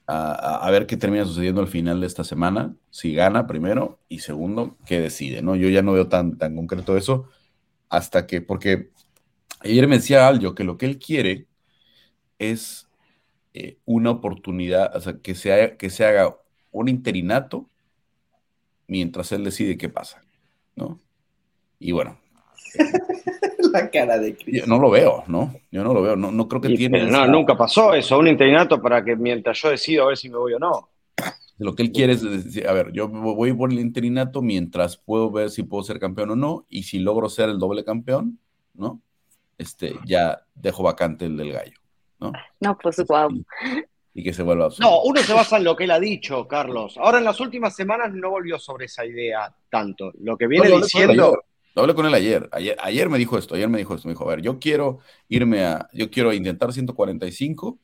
a, 0.07 0.71
ver 0.71 0.87
qué 0.87 0.97
termina 0.97 1.25
sucediendo 1.25 1.61
al 1.61 1.69
final 1.69 2.01
de 2.01 2.07
esta 2.07 2.25
semana, 2.25 2.77
si 2.91 3.15
gana 3.15 3.47
primero 3.47 3.99
y 4.09 4.21
segundo, 4.21 4.77
qué 4.87 5.01
decide, 5.01 5.43
¿no? 5.43 5.57
Yo 5.57 5.69
ya 5.69 5.83
no 5.83 5.93
veo 5.93 6.09
tan, 6.09 6.39
tan 6.39 6.55
concreto 6.55 6.97
eso 6.97 7.29
hasta 7.89 8.27
que, 8.27 8.41
porque 8.41 8.91
Ayer 9.61 9.89
me 9.89 9.97
decía 9.97 10.29
Aljo 10.29 10.55
que 10.55 10.65
lo 10.65 10.79
que 10.79 10.87
él 10.87 10.99
quiere 10.99 11.47
es 12.39 12.89
eh, 13.55 13.79
una 13.85 14.11
oportunidad, 14.11 14.95
o 14.95 15.01
sea, 15.01 15.19
que 15.19 15.35
se, 15.35 15.77
que 15.77 15.91
se 15.91 16.05
haga 16.05 16.37
un 16.71 16.89
interinato 16.89 17.69
mientras 18.87 19.33
él 19.33 19.45
decide 19.45 19.79
qué 19.79 19.89
pasa, 19.89 20.23
¿no? 20.77 21.01
Y 21.79 21.93
bueno. 21.93 22.19
La 23.77 23.91
cara 23.91 24.19
de. 24.19 24.37
Yo 24.47 24.67
no 24.67 24.79
lo 24.79 24.91
veo, 24.91 25.25
¿no? 25.27 25.55
Yo 25.71 25.85
no 25.85 25.93
lo 25.93 26.03
veo, 26.03 26.17
no, 26.17 26.31
no 26.31 26.49
creo 26.49 26.61
que 26.61 26.77
tiene... 26.77 27.05
no, 27.05 27.27
nunca 27.27 27.57
pasó 27.57 27.95
eso, 27.95 28.19
un 28.19 28.29
interinato 28.29 28.81
para 28.81 29.05
que 29.05 29.17
mientras 29.17 29.61
yo 29.61 29.71
decido 29.71 30.05
a 30.05 30.09
ver 30.09 30.17
si 30.17 30.29
me 30.29 30.39
voy 30.39 30.55
o 30.55 30.59
no. 30.59 30.91
Lo 31.59 31.75
que 31.75 31.83
él 31.83 31.93
quiere 31.93 32.13
es 32.13 32.23
decir, 32.23 32.69
a 32.69 32.73
ver, 32.73 32.93
yo 32.93 33.09
voy 33.09 33.53
por 33.55 33.73
el 33.73 33.81
interinato 33.81 34.43
mientras 34.43 34.99
puedo 34.99 35.31
ver 35.31 35.51
si 35.51 35.63
puedo 35.63 35.83
ser 35.83 35.99
campeón 35.99 36.31
o 36.31 36.37
no, 36.37 36.67
y 36.69 36.83
si 36.83 36.99
logro 36.99 37.29
ser 37.29 37.49
el 37.49 37.59
doble 37.59 37.83
campeón, 37.83 38.39
¿no? 38.75 39.01
este, 39.59 39.95
ya 40.05 40.43
dejo 40.55 40.83
vacante 40.83 41.27
el 41.27 41.37
del 41.37 41.53
gallo, 41.53 41.79
¿no? 42.19 42.33
No, 42.61 42.79
pues 42.79 43.05
wow. 43.07 43.29
Y, 44.15 44.23
que 44.23 44.33
se 44.33 44.43
vuelva 44.43 44.69
No, 44.79 45.03
uno 45.03 45.21
se 45.21 45.35
basa 45.35 45.59
en 45.59 45.65
lo 45.65 45.77
que 45.77 45.85
él 45.85 45.91
ha 45.91 46.01
dicho, 46.01 46.47
Carlos. 46.49 46.97
Ahora 46.97 47.19
en 47.19 47.25
las 47.25 47.39
últimas 47.41 47.75
semanas 47.75 48.13
no 48.13 48.31
volvió 48.31 48.59
sobre 48.59 48.87
esa 48.87 49.05
idea 49.05 49.55
tanto. 49.71 50.13
Lo 50.21 50.37
que 50.37 50.47
viene 50.47 50.71
diciendo. 50.71 51.43
Lo 51.77 51.83
hablé 51.83 51.95
con 51.95 52.07
él 52.07 52.15
ayer. 52.15 52.49
ayer. 52.53 52.77
Ayer 52.83 53.11
me 53.11 53.19
dijo 53.19 53.37
esto, 53.37 53.55
ayer 53.55 53.69
me 53.69 53.77
dijo 53.77 53.95
esto. 53.95 54.09
Me 54.09 54.15
dijo, 54.15 54.25
a 54.25 54.35
ver, 54.35 54.41
yo 54.41 54.59
quiero 54.59 54.99
irme 55.29 55.63
a, 55.65 55.89
yo 55.93 56.11
quiero 56.11 56.33
intentar 56.33 56.73
145. 56.73 57.79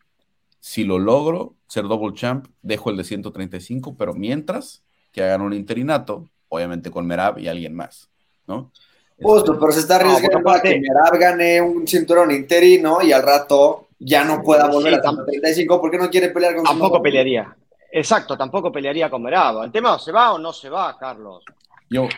Si 0.59 0.85
lo 0.85 0.98
logro, 0.98 1.57
ser 1.68 1.85
double 1.85 2.14
champ, 2.14 2.46
dejo 2.62 2.88
el 2.88 2.96
de 2.96 3.05
135, 3.05 3.96
pero 3.98 4.14
mientras 4.14 4.83
que 5.11 5.22
hagan 5.22 5.42
un 5.42 5.52
interinato, 5.52 6.31
obviamente 6.48 6.90
con 6.90 7.07
Merab 7.07 7.38
y 7.38 7.48
alguien 7.48 7.74
más, 7.74 8.09
¿no? 8.46 8.72
Justo, 9.20 9.59
pero 9.59 9.72
se 9.72 9.81
está 9.81 9.96
arriesgando 9.96 10.50
a 10.50 10.62
que 10.62 10.81
Merab 10.81 11.18
gane 11.20 11.61
un 11.61 11.87
cinturón 11.87 12.31
interino 12.31 13.02
y 13.02 13.12
al 13.12 13.22
rato 13.22 13.88
ya 13.98 14.24
no 14.24 14.40
pueda 14.42 14.68
volver 14.68 14.94
a 14.94 15.02
35 15.02 15.81
porque 15.81 15.98
no 15.98 16.09
quiere 16.09 16.31
pelear 16.31 16.55
con 16.55 16.64
Tampoco 16.64 17.02
pelearía. 17.02 17.55
Exacto, 17.90 18.38
tampoco 18.38 18.72
pelearía 18.72 19.11
con 19.11 19.22
Merab. 19.22 19.64
El 19.64 19.72
tema 19.72 19.98
¿se 19.98 20.12
va 20.12 20.33
o 20.33 20.38
no 20.38 20.52
se 20.52 20.70
va, 20.70 20.96
Carlos? 20.96 21.44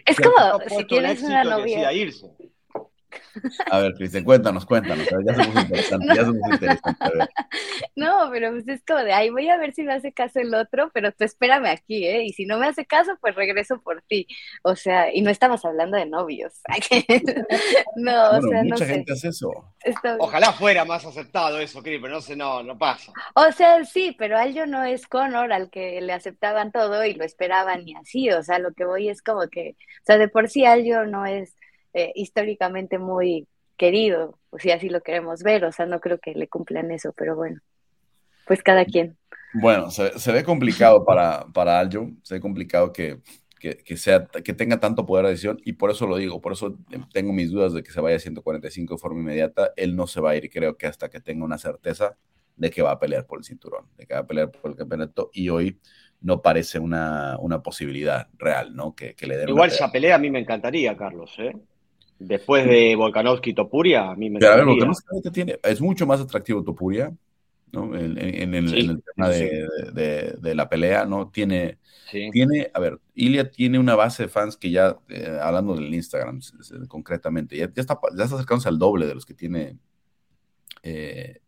Es 0.07 0.21
como 0.21 0.61
si 0.69 0.85
quieres 0.85 1.23
una 1.23 1.45
novia. 1.45 1.93
Irse. 1.93 2.31
A 3.71 3.79
ver, 3.79 3.95
Cristian, 3.95 4.25
cuéntanos, 4.25 4.65
cuéntanos. 4.65 5.07
Ya 5.27 5.35
somos 5.35 5.63
interesantes, 5.63 6.09
no. 6.09 6.15
ya 6.15 6.25
somos 6.25 6.53
interesantes. 6.53 7.29
No, 7.97 8.29
pero 8.33 8.51
pues 8.51 8.67
es 8.69 8.83
como 8.85 9.01
de, 9.01 9.13
ay, 9.13 9.31
voy 9.31 9.49
a 9.49 9.57
ver 9.57 9.73
si 9.73 9.83
me 9.83 9.93
hace 9.93 10.13
caso 10.13 10.41
el 10.41 10.53
otro, 10.55 10.91
pero 10.93 11.13
tú 11.13 11.25
espérame 11.25 11.67
aquí, 11.67 12.07
¿eh? 12.07 12.25
Y 12.25 12.33
si 12.33 12.45
no 12.45 12.59
me 12.59 12.67
hace 12.67 12.85
caso, 12.87 13.17
pues 13.21 13.35
regreso 13.37 13.81
por 13.81 14.03
ti. 14.03 14.27
O 14.63 14.75
sea, 14.75 15.15
y 15.15 15.23
no 15.23 15.31
estamos 15.31 15.65
hablando 15.65 15.97
de 15.97 16.07
novios. 16.07 16.55
no, 17.97 18.31
o 18.31 18.43
sea, 18.43 18.63
mucha 18.65 18.85
no 18.85 18.91
gente 18.91 19.13
hace 19.13 19.29
eso. 19.29 19.75
Ojalá 20.19 20.53
fuera 20.53 20.85
más 20.85 21.05
aceptado 21.05 21.59
eso, 21.61 21.83
Cris, 21.83 22.01
pero 22.01 22.15
no 22.15 22.21
sé, 22.21 22.37
no, 22.37 22.63
no 22.63 22.77
pasa. 22.77 23.13
O 23.35 23.53
sea, 23.53 23.85
sí, 23.85 24.15
pero 24.19 24.39
Aljo 24.39 24.67
no 24.67 24.85
es 24.85 25.07
Conor 25.07 25.53
al 25.53 25.71
que 25.71 26.01
le 26.01 26.13
aceptaban 26.13 26.73
todo 26.73 27.05
y 27.05 27.15
lo 27.15 27.25
esperaban 27.25 27.87
y 27.87 27.95
así. 27.95 28.31
O 28.31 28.43
sea, 28.43 28.59
lo 28.59 28.73
que 28.73 28.85
voy 28.85 29.09
es 29.09 29.23
como 29.23 29.49
que, 29.49 29.77
o 30.03 30.05
sea, 30.05 30.19
de 30.19 30.29
por 30.29 30.49
sí 30.49 30.65
Aljo 30.65 31.05
no 31.05 31.27
es 31.27 31.55
eh, 31.95 32.13
históricamente 32.15 32.99
muy 32.99 33.47
querido, 33.77 34.39
o 34.51 34.59
si 34.59 34.71
así 34.71 34.89
lo 34.89 35.01
queremos 35.01 35.43
ver, 35.43 35.65
o 35.65 35.73
sea, 35.73 35.87
no 35.87 36.01
creo 36.01 36.19
que 36.19 36.35
le 36.35 36.49
cumplan 36.49 36.91
eso, 36.91 37.13
pero 37.17 37.37
bueno, 37.37 37.61
pues 38.47 38.63
cada 38.63 38.85
quien. 38.85 39.17
Bueno, 39.55 39.91
se, 39.91 40.33
ve 40.33 40.43
complicado 40.43 41.05
para, 41.05 41.47
para 41.53 41.79
Aljo, 41.79 42.11
se 42.23 42.35
ve 42.35 42.41
complicado 42.41 42.93
que, 42.93 43.21
que, 43.61 43.97
sea, 43.97 44.27
que 44.27 44.53
tenga 44.53 44.81
tanto 44.81 45.07
poder 45.07 45.25
de 45.27 45.31
decisión 45.31 45.61
y 45.65 45.75
por 45.75 45.91
eso 45.91 46.07
lo 46.07 46.17
digo, 46.17 46.41
por 46.41 46.53
eso 46.53 46.77
tengo 47.13 47.33
mis 47.33 47.51
dudas 47.51 47.73
de 47.73 47.83
que 47.83 47.93
se 47.93 48.01
vaya 48.01 48.17
a 48.17 48.21
145 48.21 48.95
de 48.95 48.99
forma 48.99 49.21
inmediata, 49.21 49.73
él 49.77 49.95
no 49.95 50.07
se 50.09 50.21
va 50.21 50.31
a 50.31 50.37
ir, 50.37 50.51
creo 50.51 50.77
que 50.77 50.87
hasta 50.87 51.09
que 51.09 51.21
tenga 51.21 51.45
una 51.45 51.59
certeza 51.59 52.17
de 52.57 52.71
que 52.71 52.83
va 52.83 52.93
a 52.93 52.99
pelear 52.99 53.27
por 53.27 53.39
el 53.39 53.45
cinturón, 53.45 53.87
de 53.97 54.07
que 54.07 54.15
va 54.15 54.21
a 54.21 54.27
pelear 54.27 54.51
por 54.51 54.73
el 54.73 54.77
campeonato 54.77 55.31
y 55.33 55.49
hoy 55.49 55.79
no 56.21 56.43
parece 56.43 56.79
una, 56.79 57.37
una 57.39 57.63
posibilidad 57.63 58.29
real, 58.39 58.75
¿no? 58.75 58.95
Que, 58.95 59.15
que 59.15 59.27
le 59.27 59.37
den 59.37 59.49
Igual 59.49 59.71
esa 59.71 59.93
pelea 59.93 60.17
a 60.17 60.19
mí 60.19 60.31
me 60.31 60.41
encantaría, 60.41 60.97
Carlos, 60.97 61.35
¿eh? 61.39 61.55
Después 62.19 62.67
de 62.67 62.95
Volkanovski 62.97 63.51
y 63.51 63.55
Topuria, 63.55 64.11
a 64.11 64.17
mí 64.17 64.31
me 64.31 64.39
Pero 64.39 64.65
tiene, 65.33 65.59
es 65.63 65.81
mucho 65.81 66.07
más 66.07 66.21
atractivo 66.21 66.63
Topuria, 66.63 67.13
¿no? 67.73 67.95
En, 67.97 68.55
el, 68.55 69.03
tema 69.15 69.29
de, 69.29 70.55
la 70.55 70.69
pelea, 70.69 71.05
¿no? 71.05 71.29
Tiene, 71.29 71.79
tiene, 72.11 72.71
a 72.73 72.79
ver, 72.79 73.01
Ilia 73.15 73.51
tiene 73.51 73.79
una 73.79 73.97
base 73.97 74.25
de 74.25 74.29
fans 74.29 74.57
que 74.57 74.71
ya, 74.71 74.97
eh, 75.09 75.39
hablando 75.41 75.75
del 75.75 75.93
Instagram 75.93 76.41
concretamente, 76.89 77.57
ya, 77.57 77.65
está, 77.75 77.99
ya 78.17 78.25
está 78.25 78.37
acercándose 78.37 78.69
al 78.69 78.79
doble 78.79 79.07
de 79.07 79.15
los 79.15 79.27
que 79.27 79.35
tiene 79.35 79.79
eh, 80.85 81.41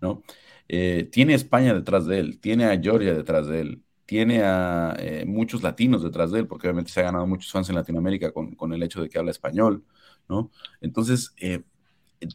¿no? 0.00 0.22
Eh, 0.68 1.08
tiene 1.10 1.34
España 1.34 1.74
detrás 1.74 2.06
de 2.06 2.18
él, 2.18 2.38
tiene 2.38 2.66
a 2.66 2.80
Georgia 2.80 3.14
detrás 3.14 3.46
de 3.46 3.60
él, 3.60 3.82
tiene 4.12 4.42
a 4.42 4.94
eh, 4.98 5.24
muchos 5.26 5.62
latinos 5.62 6.02
detrás 6.02 6.30
de 6.30 6.40
él, 6.40 6.46
porque 6.46 6.66
obviamente 6.66 6.92
se 6.92 7.00
ha 7.00 7.04
ganado 7.04 7.26
muchos 7.26 7.50
fans 7.50 7.70
en 7.70 7.76
Latinoamérica 7.76 8.30
con, 8.30 8.74
el 8.74 8.82
hecho 8.82 9.00
de 9.00 9.08
que 9.08 9.18
habla 9.18 9.30
español, 9.30 9.86
¿no? 10.28 10.50
Entonces, 10.82 11.32
eh, 11.38 11.62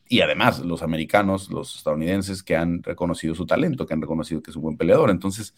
y 0.10 0.22
además 0.22 0.58
los 0.62 0.82
americanos, 0.82 1.52
los 1.52 1.76
estadounidenses 1.76 2.42
que 2.42 2.56
han 2.56 2.82
reconocido 2.82 3.36
su 3.36 3.46
talento, 3.46 3.86
que 3.86 3.94
han 3.94 4.02
reconocido 4.02 4.42
que 4.42 4.50
es 4.50 4.56
un 4.56 4.64
buen 4.64 4.76
peleador. 4.76 5.12
Entonces, 5.12 5.54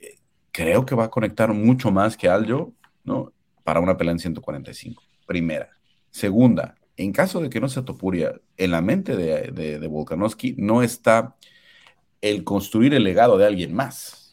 eh, 0.00 0.18
creo 0.50 0.84
que 0.84 0.96
va 0.96 1.04
a 1.04 1.10
conectar 1.10 1.54
mucho 1.54 1.92
más 1.92 2.16
que 2.16 2.28
Aljo, 2.28 2.74
¿no? 3.04 3.32
Para 3.62 3.78
una 3.78 3.96
pelea 3.96 4.14
en 4.14 4.18
145. 4.18 5.00
Primera. 5.28 5.70
Segunda, 6.10 6.74
en 6.96 7.12
caso 7.12 7.40
de 7.40 7.50
que 7.50 7.60
no 7.60 7.68
sea 7.68 7.84
Topuria, 7.84 8.34
en 8.56 8.72
la 8.72 8.82
mente 8.82 9.16
de, 9.16 9.52
de, 9.52 9.86
Volkanovski 9.86 10.56
no 10.58 10.82
está 10.82 11.36
el 12.20 12.42
construir 12.42 12.94
el 12.94 13.04
legado 13.04 13.38
de 13.38 13.46
alguien 13.46 13.72
más. 13.74 14.25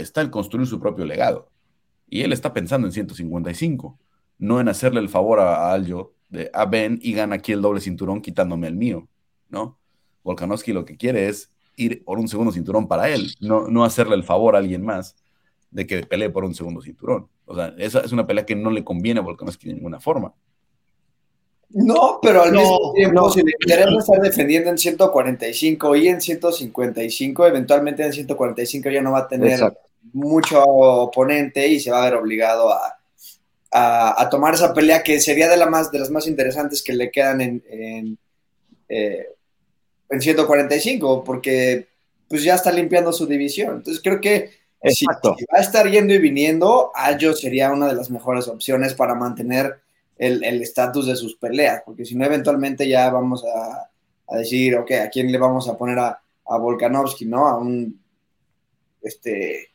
Está 0.00 0.20
el 0.20 0.30
construir 0.30 0.66
su 0.66 0.80
propio 0.80 1.04
legado. 1.04 1.50
Y 2.08 2.22
él 2.22 2.32
está 2.32 2.52
pensando 2.52 2.86
en 2.86 2.92
155, 2.92 3.98
no 4.38 4.60
en 4.60 4.68
hacerle 4.68 5.00
el 5.00 5.08
favor 5.08 5.40
a, 5.40 5.68
a 5.68 5.72
Aljo 5.72 6.14
de 6.28 6.50
a 6.52 6.66
Ben 6.66 6.98
y 7.02 7.12
gana 7.12 7.36
aquí 7.36 7.52
el 7.52 7.62
doble 7.62 7.80
cinturón 7.80 8.20
quitándome 8.20 8.66
el 8.66 8.76
mío, 8.76 9.08
¿no? 9.48 9.78
Volkanovski 10.24 10.72
lo 10.72 10.84
que 10.84 10.96
quiere 10.96 11.28
es 11.28 11.50
ir 11.76 12.04
por 12.04 12.18
un 12.18 12.28
segundo 12.28 12.52
cinturón 12.52 12.88
para 12.88 13.08
él, 13.08 13.34
no, 13.40 13.68
no 13.68 13.84
hacerle 13.84 14.16
el 14.16 14.24
favor 14.24 14.56
a 14.56 14.58
alguien 14.58 14.84
más 14.84 15.16
de 15.70 15.86
que 15.86 16.04
pelee 16.04 16.30
por 16.30 16.44
un 16.44 16.54
segundo 16.54 16.80
cinturón. 16.80 17.28
O 17.46 17.54
sea, 17.54 17.74
esa 17.78 18.00
es 18.00 18.12
una 18.12 18.26
pelea 18.26 18.44
que 18.44 18.56
no 18.56 18.70
le 18.70 18.84
conviene 18.84 19.20
a 19.20 19.22
Volkanovski 19.22 19.68
de 19.68 19.74
ninguna 19.74 20.00
forma. 20.00 20.34
No, 21.70 22.18
pero 22.22 22.42
al 22.42 22.52
mismo 22.52 22.92
tiempo, 22.94 23.30
si 23.30 23.42
le 23.42 23.52
interesa 23.60 23.98
estar 23.98 24.20
defendiendo 24.20 24.70
en 24.70 24.78
145 24.78 25.96
y 25.96 26.08
en 26.08 26.20
155, 26.20 27.46
eventualmente 27.46 28.04
en 28.04 28.12
145 28.12 28.88
ya 28.88 29.02
no 29.02 29.12
va 29.12 29.20
a 29.20 29.28
tener 29.28 29.60
mucho 30.12 30.62
oponente 30.62 31.66
y 31.66 31.80
se 31.80 31.90
va 31.90 32.02
a 32.02 32.10
ver 32.10 32.14
obligado 32.14 32.72
a, 32.72 32.98
a, 33.70 34.28
tomar 34.30 34.54
esa 34.54 34.72
pelea 34.72 35.02
que 35.02 35.20
sería 35.20 35.48
de, 35.48 35.56
la 35.56 35.66
más, 35.66 35.90
de 35.90 35.98
las 35.98 36.10
más 36.10 36.26
interesantes 36.26 36.82
que 36.82 36.94
le 36.94 37.10
quedan 37.10 37.40
en, 37.40 37.62
en, 37.68 38.18
eh, 38.88 39.26
en 40.08 40.20
145, 40.20 41.24
porque 41.24 41.88
pues 42.28 42.42
ya 42.42 42.54
está 42.54 42.72
limpiando 42.72 43.12
su 43.12 43.26
división. 43.26 43.76
Entonces 43.76 44.02
creo 44.02 44.20
que 44.20 44.50
si, 44.84 45.06
va 45.06 45.58
a 45.58 45.60
estar 45.60 45.90
yendo 45.90 46.14
y 46.14 46.18
viniendo, 46.18 46.92
Ayo 46.94 47.34
sería 47.34 47.70
una 47.72 47.88
de 47.88 47.94
las 47.94 48.10
mejores 48.10 48.48
opciones 48.48 48.94
para 48.94 49.14
mantener 49.14 49.80
el 50.16 50.60
estatus 50.60 51.06
de 51.06 51.14
sus 51.14 51.36
peleas, 51.36 51.82
porque 51.86 52.04
si 52.04 52.16
no, 52.16 52.24
eventualmente 52.24 52.88
ya 52.88 53.08
vamos 53.08 53.44
a, 53.44 53.88
a, 54.26 54.36
decir, 54.36 54.74
ok, 54.74 54.90
¿a 54.90 55.10
quién 55.10 55.30
le 55.30 55.38
vamos 55.38 55.68
a 55.68 55.78
poner 55.78 55.96
a, 56.00 56.20
a 56.44 56.58
Volkanovski, 56.58 57.24
no? 57.24 57.46
A 57.46 57.56
un, 57.56 58.00
este, 59.00 59.68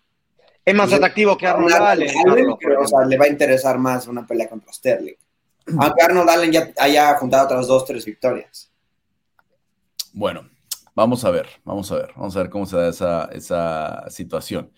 es 0.65 0.76
más 0.76 0.93
atractivo 0.93 1.38
que 1.38 1.47
Arnold 1.47 1.73
Allen. 1.73 2.10
o 2.80 2.88
sea, 2.88 3.06
le 3.06 3.17
va 3.17 3.26
a 3.26 3.30
interesar 3.30 3.78
más 3.78 4.08
una 4.08 4.26
pelea 4.26 4.49
contra 4.49 4.71
Sterling. 4.71 5.15
Aunque 5.80 6.04
Arnold 6.04 6.30
Allen 6.30 6.52
ya 6.52 6.71
haya 6.78 7.15
juntado 7.15 7.45
otras 7.45 7.67
dos, 7.67 7.86
tres 7.86 8.06
victorias. 8.06 8.71
Bueno, 10.13 10.49
vamos 10.95 11.26
a 11.26 11.32
ver, 11.32 11.47
vamos 11.63 11.91
a 11.91 11.95
ver, 11.95 12.12
vamos 12.15 12.36
a 12.36 12.39
ver 12.39 12.49
cómo 12.49 12.65
se 12.65 12.78
da 12.78 12.89
esa, 12.89 13.26
esa 13.32 14.10
situación. 14.10 14.71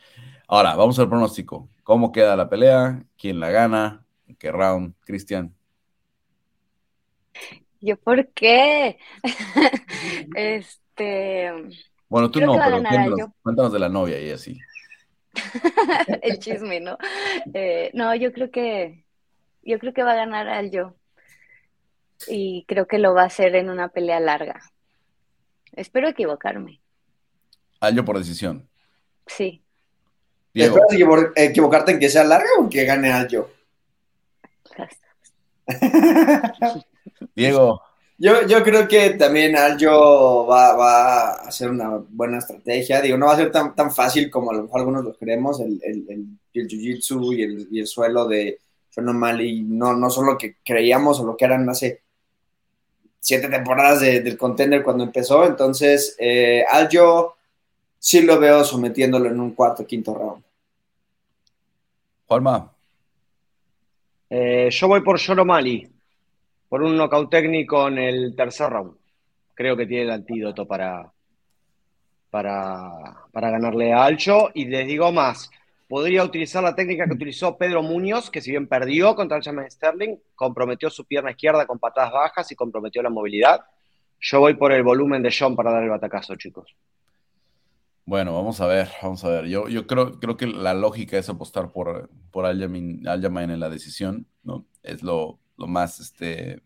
Ahora, 0.48 0.76
vamos 0.76 0.98
al 1.00 1.10
pronóstico. 1.10 1.70
¿Cómo 1.84 2.12
queda 2.12 2.36
la 2.36 2.50
pelea? 2.50 3.04
¿Quién 3.18 3.40
la 3.40 3.50
gana? 3.50 4.06
qué 4.40 4.52
round? 4.52 4.94
Cristian. 5.02 5.54
¿Yo 7.80 7.98
por 7.98 8.28
qué? 8.30 8.98
este. 10.36 11.52
Bueno, 12.10 12.32
tú 12.32 12.40
no, 12.42 12.54
pero 12.54 13.32
cuéntanos 13.42 13.74
de 13.74 13.80
la 13.80 13.90
novia 13.90 14.20
y 14.20 14.32
así. 14.32 14.58
el 16.22 16.40
chisme, 16.40 16.80
¿no? 16.80 16.98
Eh, 17.54 17.92
no, 17.94 18.16
yo 18.16 18.32
creo 18.32 18.52
que 18.52 19.06
yo 19.64 19.80
creo 19.80 19.94
que 19.94 20.04
va 20.04 20.14
a 20.14 20.16
ganar 20.16 20.48
al 20.48 20.72
yo. 20.72 20.96
Y 22.28 22.66
creo 22.68 22.88
que 22.88 23.00
lo 23.00 23.14
va 23.14 23.24
a 23.24 23.28
hacer 23.28 23.56
en 23.56 23.70
una 23.70 23.90
pelea 23.90 24.20
larga. 24.20 24.62
Espero 25.74 26.08
equivocarme. 26.08 26.82
Al 27.80 27.96
yo 27.96 28.06
por 28.06 28.18
decisión. 28.18 28.70
Sí. 29.28 29.62
¿Esperas 30.54 31.34
equivocarte 31.36 31.92
en 31.92 32.00
que 32.00 32.10
sea 32.10 32.24
larga 32.24 32.48
o 32.60 32.70
que 32.70 32.86
gane 32.86 33.12
al 33.12 33.28
yo? 33.28 33.50
Diego. 37.36 37.82
Yo, 38.18 38.48
yo 38.48 38.64
creo 38.64 38.88
que 38.88 39.12
también 39.12 39.58
Aljo 39.58 40.48
va, 40.48 40.74
va, 40.76 41.30
a 41.32 41.32
hacer 41.48 41.70
una 41.70 42.02
buena 42.10 42.38
estrategia. 42.38 43.02
Digo, 43.02 43.18
no 43.18 43.26
va 43.26 43.34
a 43.34 43.38
ser 43.38 43.52
tan, 43.52 43.76
tan 43.76 43.92
fácil 43.92 44.30
como 44.30 44.52
a 44.52 44.54
lo 44.54 44.64
mejor 44.64 44.80
algunos 44.80 45.04
lo 45.04 45.14
creemos. 45.14 45.60
El, 45.60 45.82
el, 45.84 46.06
el, 46.10 46.26
el 46.54 46.68
jiu-jitsu 46.68 47.36
y 47.36 47.44
el, 47.44 47.68
y 47.72 47.80
el, 47.82 47.88
suelo 47.88 48.26
de 48.26 48.60
Sean 48.90 49.42
y 49.42 49.64
no, 49.64 49.94
no 49.96 50.10
son 50.10 50.28
lo 50.28 50.38
que 50.38 50.56
creíamos 50.64 51.20
o 51.20 51.26
lo 51.26 51.36
que 51.36 51.44
eran 51.44 51.70
hace 51.70 52.04
siete 53.20 53.50
temporadas 53.50 54.00
del 54.00 54.38
contender 54.38 54.82
cuando 54.82 55.04
empezó. 55.04 55.46
Entonces, 55.46 56.16
eh, 56.18 56.64
Aljo 56.70 57.36
sí 58.00 58.22
lo 58.22 58.40
veo 58.40 58.64
sometiéndolo 58.64 59.30
en 59.30 59.42
un 59.42 59.52
cuarto, 59.52 59.86
quinto 59.86 60.14
round. 60.14 60.44
Juanma. 62.28 62.72
Eh, 64.30 64.70
yo 64.72 64.88
voy 64.88 65.02
por 65.02 65.20
Sean 65.20 65.40
por 66.70 66.84
un 66.84 66.98
knockout 66.98 67.30
técnico 67.30 67.88
en 67.88 67.98
el 67.98 68.36
tercer 68.36 68.70
round. 68.70 68.96
Creo 69.54 69.78
que 69.78 69.86
tiene 69.86 70.04
el 70.04 70.12
antídoto 70.12 70.68
para, 70.68 71.12
para, 72.30 72.92
para 73.32 73.52
ganarle 73.52 73.94
a 73.94 74.04
Alcho. 74.04 74.50
Y 74.54 74.66
les 74.66 74.86
digo 74.88 75.12
más, 75.12 75.50
podría 75.88 76.24
utilizar 76.24 76.64
la 76.64 76.76
técnica 76.76 77.06
que 77.06 77.14
utilizó 77.14 77.58
Pedro 77.58 77.82
Muñoz, 77.82 78.30
que 78.30 78.42
si 78.42 78.52
bien 78.52 78.68
perdió 78.68 79.16
contra 79.16 79.38
el 79.38 79.44
James 79.44 79.74
Sterling, 79.74 80.18
comprometió 80.36 80.90
su 80.90 81.06
pierna 81.06 81.32
izquierda 81.32 81.66
con 81.66 81.80
patadas 81.80 82.12
bajas 82.12 82.52
y 82.52 82.56
comprometió 82.56 83.02
la 83.02 83.10
movilidad. 83.10 83.62
Yo 84.20 84.40
voy 84.40 84.56
por 84.56 84.72
el 84.72 84.84
volumen 84.84 85.22
de 85.22 85.34
John 85.38 85.56
para 85.56 85.72
dar 85.72 85.84
el 85.84 85.90
batacazo, 85.90 86.36
chicos. 86.36 86.76
Bueno, 88.06 88.36
vamos 88.36 88.62
a 88.62 88.68
ver, 88.68 88.88
vamos 89.02 89.24
a 89.24 89.30
ver. 89.30 89.46
Yo, 89.48 89.68
yo 89.68 89.88
creo, 89.88 90.20
creo 90.20 90.38
que 90.38 90.46
la 90.46 90.74
lógica 90.74 91.18
es 91.18 91.28
apostar 91.28 91.72
por, 91.72 92.10
por 92.32 92.46
Aljamain, 92.46 93.02
en 93.06 93.60
la 93.60 93.70
decisión, 93.70 94.28
¿no? 94.44 94.66
Es 94.84 95.02
lo, 95.02 95.40
lo 95.58 95.68
más, 95.68 96.00
este, 96.00 96.62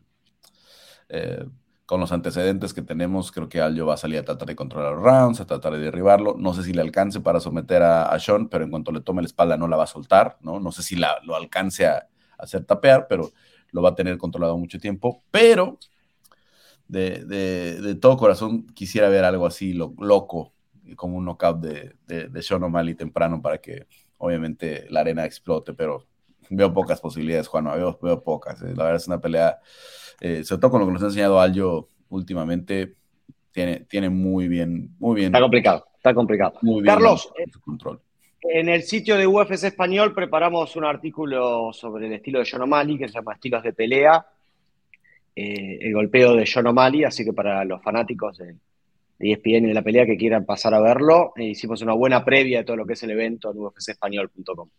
eh, 1.10 1.46
con 1.86 2.00
los 2.00 2.12
antecedentes 2.12 2.74
que 2.74 2.84
tenemos, 2.84 3.32
creo 3.32 3.50
que 3.50 3.62
Aljo 3.62 3.88
va 3.88 3.96
a 3.96 3.98
salir 3.98 4.20
a 4.20 4.24
tratar 4.24 4.48
de 4.48 4.56
controlar 4.56 4.94
los 4.94 5.04
rounds, 5.04 5.40
a 5.40 5.48
tratar 5.48 5.74
de 5.74 5.80
derribarlo. 5.80 6.36
No 6.38 6.54
sé 6.54 6.64
si 6.64 6.72
le 6.72 6.82
alcance 6.82 7.20
para 7.20 7.40
someter 7.40 7.82
a, 7.82 8.20
Sean, 8.20 8.48
pero 8.48 8.64
en 8.64 8.70
cuanto 8.70 8.92
le 8.92 9.02
tome 9.02 9.24
la 9.24 9.26
espalda 9.26 9.58
no 9.58 9.68
la 9.68 9.76
va 9.76 9.86
a 9.86 9.88
soltar, 9.88 10.38
¿no? 10.42 10.60
No 10.60 10.72
sé 10.72 10.84
si 10.84 10.96
la, 10.96 11.18
lo 11.24 11.36
alcance 11.36 11.88
a, 11.88 12.08
hacer 12.38 12.64
tapear, 12.66 13.08
pero 13.08 13.32
lo 13.72 13.82
va 13.82 13.90
a 13.90 13.96
tener 13.96 14.18
controlado 14.18 14.58
mucho 14.58 14.80
tiempo. 14.80 15.24
Pero 15.32 15.80
de, 16.88 17.26
de, 17.26 17.96
todo 17.96 18.18
corazón 18.18 18.68
quisiera 18.68 19.10
ver 19.10 19.24
algo 19.24 19.46
así 19.46 19.74
loco, 19.74 20.54
como 20.96 21.18
un 21.18 21.26
knockout 21.26 21.60
de, 21.60 21.96
de, 22.30 22.42
Sean 22.42 22.64
O'Malley 22.64 22.96
temprano 22.96 23.42
para 23.42 23.60
que 23.60 23.88
obviamente 24.18 24.88
la 24.90 25.02
arena 25.02 25.26
explote, 25.26 25.74
pero 25.74 26.08
veo 26.50 26.74
pocas 26.74 27.00
posibilidades, 27.00 27.48
Juan, 27.48 27.66
veo, 27.66 28.00
veo 28.02 28.24
pocas. 28.24 28.62
Eh. 28.62 28.74
La 28.76 28.86
verdad 28.86 28.96
es 28.96 29.08
una 29.08 29.22
pelea, 29.22 29.60
eh, 30.20 30.44
sobre 30.44 30.62
todo 30.62 30.72
con 30.72 30.82
lo 30.82 30.88
que 30.88 30.94
nos 30.94 31.04
ha 31.04 31.08
enseñado 31.08 31.40
Aljo 31.40 31.90
últimamente, 32.10 32.96
tiene, 33.52 33.82
tiene 33.82 34.10
muy 34.10 34.48
bien, 34.48 34.96
muy 35.00 35.16
bien. 35.16 35.28
Está 35.28 35.42
complicado, 35.42 35.86
está 35.96 36.14
complicado. 36.14 36.54
Muy 36.62 36.82
bien 36.82 36.86
Carlos, 36.86 37.32
control. 37.64 38.02
en 38.42 38.70
el 38.70 38.84
sitio 38.84 39.18
de 39.18 39.28
UFC 39.28 39.64
Español 39.64 40.14
preparamos 40.14 40.76
un 40.76 40.86
artículo 40.86 41.72
sobre 41.74 42.08
el 42.08 42.14
estilo 42.14 42.40
de 42.40 42.48
John 42.50 42.62
O'Malley, 42.62 42.98
que 42.98 43.08
se 43.08 43.16
llama 43.16 43.34
Estilos 43.34 43.64
de 43.64 43.74
Pelea, 43.74 44.26
eh, 45.36 45.78
el 45.82 45.94
golpeo 45.94 46.36
de 46.36 46.50
John 46.52 46.68
O'Malley, 46.68 47.04
así 47.04 47.24
que 47.24 47.34
para 47.34 47.64
los 47.66 47.82
fanáticos 47.82 48.38
de, 48.38 48.56
de 49.20 49.32
ESPN 49.34 49.66
y 49.66 49.68
de 49.68 49.74
la 49.74 49.84
pelea 49.84 50.06
que 50.06 50.18
quieran 50.18 50.46
pasar 50.46 50.74
a 50.74 50.80
verlo, 50.80 51.34
hicimos 51.36 51.82
una 51.82 51.94
buena 51.94 52.24
previa 52.24 52.60
de 52.60 52.64
todo 52.64 52.78
lo 52.78 52.86
que 52.86 52.94
es 52.94 53.04
el 53.04 53.12
evento 53.12 53.52
en 53.52 53.60
ufcespañol.com. 53.60 54.70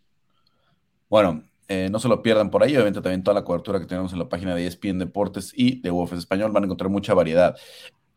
Bueno, 1.11 1.43
eh, 1.67 1.89
no 1.89 1.99
se 1.99 2.07
lo 2.07 2.21
pierdan 2.21 2.49
por 2.49 2.63
ahí, 2.63 2.75
obviamente 2.75 3.01
también 3.01 3.23
toda 3.23 3.35
la 3.35 3.43
cobertura 3.43 3.79
que 3.79 3.85
tenemos 3.85 4.11
en 4.13 4.19
la 4.19 4.29
página 4.29 4.55
de 4.55 4.67
ESPN 4.67 4.99
Deportes 4.99 5.53
y 5.55 5.81
de 5.81 5.91
UFC 5.91 6.13
Español 6.13 6.51
van 6.51 6.63
a 6.63 6.65
encontrar 6.65 6.89
mucha 6.89 7.13
variedad. 7.13 7.55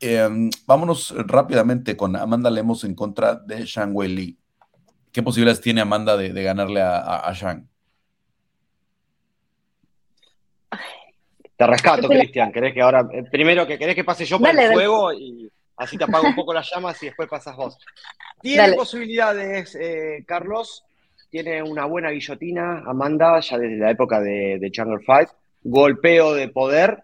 Em, 0.01 0.51
vámonos 0.67 1.15
rápidamente 1.27 1.97
con 1.97 2.17
Amanda 2.17 2.51
Lemos 2.51 2.85
en 2.85 2.95
contra 2.95 3.37
de 3.37 3.65
Shang 3.65 3.95
Wei 3.95 4.09
Li. 4.09 4.39
¿Qué 5.13 5.23
posibilidades 5.23 5.61
tiene 5.61 5.81
Amanda 5.81 6.17
de, 6.17 6.43
ganarle 6.43 6.83
a, 6.83 7.33
Shang? 7.33 7.69
Te 11.57 11.67
rescato, 11.67 12.09
Cristian. 12.09 12.51
¿Querés 12.51 12.75
que 12.75 12.83
ahora, 12.83 13.09
eh, 13.13 13.23
primero 13.31 13.65
que 13.67 13.79
querés 13.79 13.95
que 13.95 14.03
pase 14.03 14.25
yo 14.25 14.41
por 14.41 14.49
el 14.49 14.73
fuego 14.73 15.13
y 15.13 15.49
así 15.77 15.97
te 15.97 16.03
apago 16.03 16.27
un 16.27 16.35
poco 16.35 16.53
las 16.53 16.69
llamas 16.69 17.01
y 17.03 17.07
después 17.07 17.29
pasas 17.29 17.55
vos? 17.55 17.79
Tiene 18.41 18.73
posibilidades, 18.73 19.77
eh, 19.77 20.25
Carlos, 20.27 20.85
tiene 21.35 21.61
una 21.65 21.85
buena 21.85 22.13
guillotina, 22.13 22.85
Amanda, 22.87 23.41
ya 23.41 23.59
desde 23.59 23.77
la 23.77 23.91
época 23.91 24.21
de, 24.21 24.57
de 24.61 24.71
Jungle 24.73 25.05
Fight. 25.05 25.29
Golpeo 25.65 26.33
de 26.33 26.47
poder. 26.47 27.03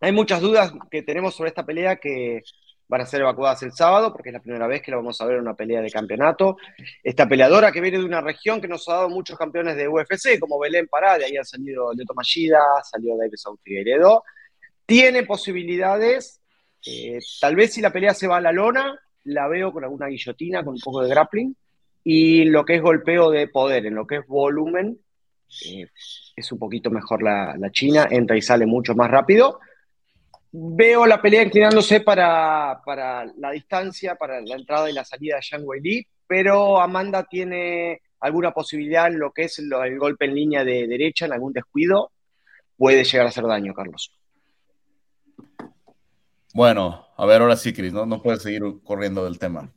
Hay 0.00 0.10
muchas 0.10 0.40
dudas 0.40 0.72
que 0.90 1.04
tenemos 1.04 1.36
sobre 1.36 1.50
esta 1.50 1.64
pelea 1.64 1.94
que 1.94 2.42
van 2.88 3.02
a 3.02 3.06
ser 3.06 3.20
evacuadas 3.20 3.62
el 3.62 3.70
sábado, 3.70 4.12
porque 4.12 4.30
es 4.30 4.32
la 4.32 4.42
primera 4.42 4.66
vez 4.66 4.82
que 4.82 4.90
la 4.90 4.96
vamos 4.96 5.20
a 5.20 5.26
ver 5.26 5.36
en 5.36 5.42
una 5.42 5.54
pelea 5.54 5.80
de 5.80 5.92
campeonato. 5.92 6.56
Esta 7.04 7.28
peleadora 7.28 7.70
que 7.70 7.80
viene 7.80 7.98
de 7.98 8.04
una 8.04 8.20
región 8.20 8.60
que 8.60 8.66
nos 8.66 8.88
ha 8.88 8.94
dado 8.94 9.10
muchos 9.10 9.38
campeones 9.38 9.76
de 9.76 9.86
UFC, 9.86 10.40
como 10.40 10.58
Belén 10.58 10.88
Pará, 10.88 11.16
de 11.16 11.26
ahí 11.26 11.36
ha 11.36 11.44
salido 11.44 11.94
Leto 11.94 12.14
Mallida, 12.14 12.58
salió 12.82 13.16
Davidson 13.16 13.56
Figueiredo, 13.62 14.24
tiene 14.84 15.22
posibilidades, 15.22 16.40
eh, 16.84 17.20
tal 17.40 17.54
vez 17.54 17.74
si 17.74 17.80
la 17.80 17.92
pelea 17.92 18.12
se 18.12 18.26
va 18.26 18.38
a 18.38 18.40
la 18.40 18.50
lona, 18.50 18.98
la 19.22 19.46
veo 19.46 19.72
con 19.72 19.84
alguna 19.84 20.08
guillotina, 20.08 20.64
con 20.64 20.74
un 20.74 20.80
poco 20.80 21.00
de 21.00 21.10
grappling, 21.10 21.54
y 22.04 22.44
lo 22.44 22.64
que 22.64 22.76
es 22.76 22.82
golpeo 22.82 23.30
de 23.30 23.48
poder, 23.48 23.86
en 23.86 23.94
lo 23.94 24.06
que 24.06 24.16
es 24.16 24.26
volumen, 24.26 24.98
eh, 25.66 25.86
es 26.34 26.52
un 26.52 26.58
poquito 26.58 26.90
mejor 26.90 27.22
la, 27.22 27.56
China, 27.70 28.08
entra 28.10 28.36
y 28.36 28.42
sale 28.42 28.66
mucho 28.66 28.94
más 28.94 29.10
rápido, 29.10 29.60
Veo 30.54 31.06
la 31.06 31.22
pelea 31.22 31.42
inclinándose 31.44 32.00
para, 32.00 32.78
la 33.38 33.50
distancia, 33.52 34.16
para 34.16 34.38
la 34.42 34.54
entrada 34.54 34.90
y 34.90 34.92
la 34.92 35.02
salida 35.02 35.36
de 35.36 35.42
Zhang 35.42 35.62
Weili, 35.64 36.06
pero 36.26 36.78
Amanda 36.78 37.24
tiene 37.24 38.02
alguna 38.20 38.52
posibilidad 38.52 39.06
en 39.06 39.18
lo 39.18 39.32
que 39.32 39.44
es 39.44 39.58
el, 39.58 39.98
golpe 39.98 40.26
en 40.26 40.34
línea 40.34 40.62
de 40.62 40.86
derecha, 40.86 41.24
en 41.24 41.32
algún 41.32 41.54
descuido, 41.54 42.12
puede 42.76 43.02
llegar 43.02 43.26
a 43.26 43.28
hacer 43.30 43.44
daño, 43.44 43.72
Carlos. 43.72 44.12
Bueno, 46.52 47.06
a 47.16 47.24
ver, 47.24 47.40
ahora 47.40 47.56
sí, 47.56 47.72
Cris, 47.72 47.94
¿no? 47.94 48.04
No 48.04 48.20
puedes 48.20 48.42
seguir 48.42 48.62
corriendo 48.84 49.24
del 49.24 49.38
tema. 49.38 49.72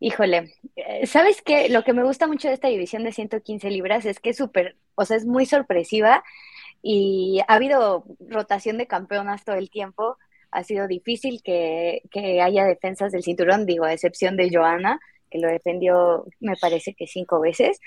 Híjole, 0.00 0.54
eh, 0.76 1.06
¿sabes 1.06 1.42
qué? 1.42 1.68
Lo 1.68 1.84
que 1.84 1.92
me 1.92 2.04
gusta 2.04 2.26
mucho 2.26 2.48
de 2.48 2.54
esta 2.54 2.68
división 2.68 3.04
de 3.04 3.12
115 3.12 3.70
libras 3.70 4.04
es 4.04 4.20
que 4.20 4.30
es 4.30 4.36
súper, 4.36 4.76
o 4.94 5.04
sea, 5.04 5.16
es 5.16 5.24
muy 5.24 5.46
sorpresiva 5.46 6.22
y 6.82 7.40
ha 7.48 7.54
habido 7.54 8.04
rotación 8.20 8.78
de 8.78 8.86
campeonas 8.86 9.44
todo 9.44 9.56
el 9.56 9.70
tiempo. 9.70 10.18
Ha 10.50 10.64
sido 10.64 10.86
difícil 10.86 11.42
que, 11.42 12.02
haya 12.42 12.64
defensas 12.64 13.12
del 13.12 13.22
cinturón, 13.24 13.66
digo, 13.66 13.84
a 13.84 13.92
excepción 13.92 14.36
de 14.36 14.50
Joana, 14.52 15.00
que 15.30 15.38
lo 15.38 15.48
defendió, 15.48 16.26
me 16.40 16.56
parece 16.56 16.94
que 16.94 17.06
cinco 17.06 17.40
veces. 17.40 17.80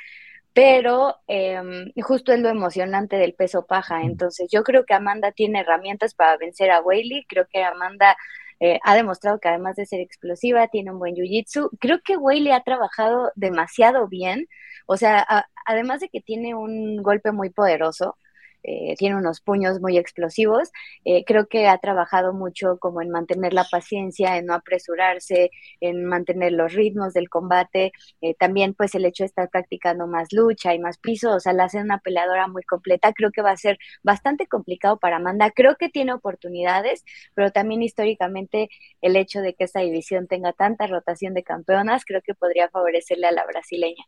Pero 0.54 1.16
em, 1.28 1.92
justo 2.02 2.34
es 2.34 2.40
lo 2.40 2.50
emocionante 2.50 3.16
del 3.18 3.34
peso 3.34 3.66
paja. 3.66 4.02
Entonces, 4.02 4.50
yo 4.52 4.64
creo 4.64 4.86
que 4.86 4.94
Amanda 4.94 5.32
tiene 5.32 5.62
herramientas 5.62 6.14
para 6.16 6.38
vencer 6.38 6.72
a 6.72 6.82
Whaley. 6.82 7.26
Creo 7.28 7.48
que 7.48 7.64
Amanda 7.64 8.18
eh, 8.60 8.80
ha 8.84 8.96
demostrado 8.96 9.40
que 9.40 9.50
además 9.50 9.76
de 9.76 9.86
ser 9.86 10.02
explosiva, 10.02 10.68
tiene 10.68 10.92
un 10.92 11.00
buen 11.00 11.16
jiu-jitsu. 11.16 11.70
Creo 11.80 12.00
que 12.04 12.18
Whaley 12.18 12.52
ha 12.52 12.64
trabajado 12.64 13.32
demasiado 13.36 14.08
bien. 14.08 14.48
O 14.88 14.98
sea, 14.98 15.26
además 15.66 16.02
de 16.02 16.10
que 16.10 16.22
tiene 16.22 16.56
un 16.56 17.02
golpe 17.04 17.32
muy 17.32 17.50
poderoso, 17.50 18.18
eh, 18.64 18.96
tiene 18.98 19.16
unos 19.16 19.42
puños 19.42 19.80
muy 19.80 19.98
explosivos. 19.98 20.70
Eh, 21.06 21.24
creo 21.26 21.48
que 21.48 21.68
ha 21.68 21.78
trabajado 21.78 22.34
mucho 22.34 22.78
como 22.80 23.02
en 23.02 23.10
mantener 23.10 23.54
la 23.54 23.66
paciencia, 23.70 24.38
en 24.38 24.48
no 24.48 24.54
apresurarse, 24.54 25.52
en 25.80 26.06
mantener 26.06 26.54
los 26.54 26.74
ritmos 26.74 27.14
del 27.14 27.30
combate. 27.30 27.92
Eh, 28.22 28.36
también 28.36 28.74
pues 28.74 28.96
el 28.96 29.06
hecho 29.06 29.24
de 29.24 29.28
estar 29.28 29.50
practicando 29.50 30.08
más 30.08 30.34
lucha 30.34 30.74
y 30.74 30.80
más 30.80 30.98
piso, 30.98 31.32
o 31.36 31.40
sea, 31.40 31.54
la 31.54 31.66
hace 31.66 31.80
una 31.80 32.00
peleadora 32.00 32.48
muy 32.48 32.64
completa. 32.64 33.14
Creo 33.14 33.32
que 33.32 33.42
va 33.42 33.52
a 33.52 33.58
ser 33.58 33.78
bastante 34.04 34.48
complicado 34.48 34.98
para 34.98 35.18
Amanda. 35.18 35.52
Creo 35.52 35.76
que 35.76 35.90
tiene 35.90 36.14
oportunidades, 36.14 37.04
pero 37.36 37.52
también 37.52 37.82
históricamente 37.82 38.70
el 39.02 39.16
hecho 39.16 39.42
de 39.42 39.54
que 39.54 39.64
esta 39.66 39.82
división 39.82 40.28
tenga 40.28 40.54
tanta 40.54 40.88
rotación 40.88 41.34
de 41.34 41.44
campeonas, 41.44 42.06
creo 42.06 42.22
que 42.22 42.34
podría 42.34 42.70
favorecerle 42.70 43.28
a 43.28 43.32
la 43.32 43.46
brasileña. 43.46 44.06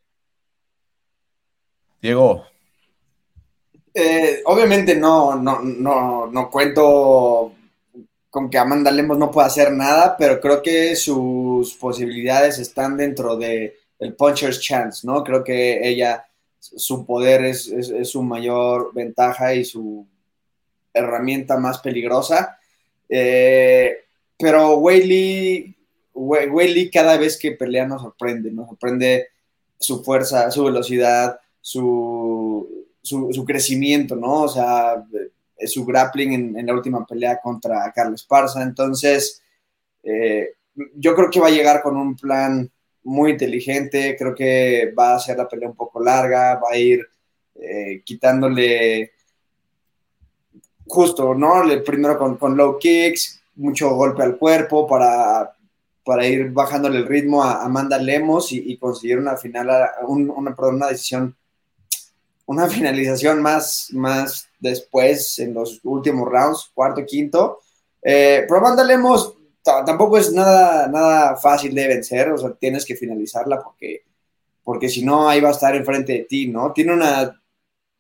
Diego, 2.01 2.45
eh, 3.93 4.41
obviamente 4.45 4.95
no, 4.95 5.35
no, 5.35 5.59
no, 5.61 6.27
no 6.27 6.49
cuento 6.49 7.53
con 8.29 8.49
que 8.49 8.57
Amanda 8.57 8.91
Lemos 8.91 9.17
no 9.17 9.29
pueda 9.29 9.47
hacer 9.47 9.73
nada, 9.73 10.15
pero 10.17 10.39
creo 10.39 10.61
que 10.61 10.95
sus 10.95 11.73
posibilidades 11.73 12.59
están 12.59 12.95
dentro 12.95 13.35
de 13.35 13.75
puncher's 14.17 14.59
chance, 14.61 15.05
¿no? 15.05 15.23
Creo 15.23 15.43
que 15.43 15.87
ella, 15.87 16.25
su 16.59 17.05
poder 17.05 17.43
es, 17.45 17.71
su 18.03 18.23
mayor 18.23 18.93
ventaja 18.93 19.53
y 19.53 19.65
su 19.65 20.07
herramienta 20.93 21.57
más 21.57 21.79
peligrosa. 21.79 22.57
Eh, 23.09 23.97
pero 24.37 24.77
Whaley, 24.77 25.75
Whaley 26.13 26.89
cada 26.89 27.17
vez 27.17 27.37
que 27.37 27.51
pelea 27.51 27.85
nos 27.85 28.01
sorprende, 28.01 28.49
nos 28.51 28.69
sorprende 28.69 29.27
su 29.77 30.03
fuerza, 30.03 30.49
su 30.51 30.63
velocidad, 30.63 31.39
su, 31.59 32.30
su, 33.01 33.45
crecimiento, 33.45 34.15
¿no? 34.15 34.43
O 34.43 34.47
sea, 34.47 35.03
eh, 35.57 35.67
su 35.67 35.85
grappling 35.85 36.57
en, 36.57 36.65
la 36.65 36.73
última 36.73 37.05
pelea 37.05 37.39
contra 37.41 37.91
Carlos 37.93 38.23
Parza. 38.23 38.61
Entonces, 38.61 39.41
eh, 40.03 40.53
yo 40.95 41.15
creo 41.15 41.29
que 41.29 41.39
va 41.39 41.47
a 41.47 41.51
llegar 41.51 41.81
con 41.81 41.97
un 41.97 42.15
plan 42.15 42.69
muy 43.03 43.31
inteligente, 43.31 44.15
creo 44.17 44.35
que 44.35 44.93
va 44.97 45.13
a 45.13 45.15
hacer 45.15 45.37
la 45.37 45.47
pelea 45.47 45.69
un 45.69 45.75
poco 45.75 46.01
larga, 46.01 46.55
va 46.55 46.69
a 46.71 46.77
ir 46.77 47.05
eh, 47.55 48.01
quitándole 48.05 49.11
justo, 50.85 51.33
¿no? 51.33 51.63
Primero 51.85 52.17
con, 52.17 52.57
low 52.57 52.77
kicks, 52.77 53.41
mucho 53.55 53.95
golpe 53.95 54.23
al 54.23 54.37
cuerpo 54.37 54.87
para, 54.87 55.51
para 56.03 56.25
ir 56.25 56.51
bajándole 56.51 56.99
el 56.99 57.07
ritmo 57.07 57.43
a 57.43 57.63
Amanda 57.63 57.97
Lemos 57.97 58.51
y, 58.51 58.77
conseguir 58.77 59.17
una 59.17 59.37
final, 59.37 59.89
una, 60.07 60.55
una 60.57 60.87
decisión 60.87 61.35
una 62.51 62.67
finalización 62.69 63.41
más, 63.41 63.87
más 63.91 64.47
después 64.59 65.39
en 65.39 65.53
los 65.53 65.79
últimos 65.83 66.29
rounds, 66.29 66.71
cuarto, 66.73 67.05
quinto. 67.05 67.59
Eh, 68.01 68.45
tampoco 69.63 70.17
es 70.17 70.31
nada, 70.31 70.87
nada 70.87 71.37
fácil 71.37 71.73
de 71.73 71.87
vencer, 71.87 72.29
o 72.31 72.37
sea, 72.37 72.51
tienes 72.53 72.85
que 72.85 72.95
finalizarla 72.95 73.61
porque, 73.61 74.03
porque 74.63 74.89
si 74.89 75.03
no, 75.03 75.29
ahí 75.29 75.39
va 75.39 75.49
a 75.49 75.53
estar 75.53 75.75
enfrente 75.75 76.13
de 76.13 76.23
ti, 76.23 76.47
¿no? 76.47 76.71
Tiene 76.73 76.93
una, 76.93 77.41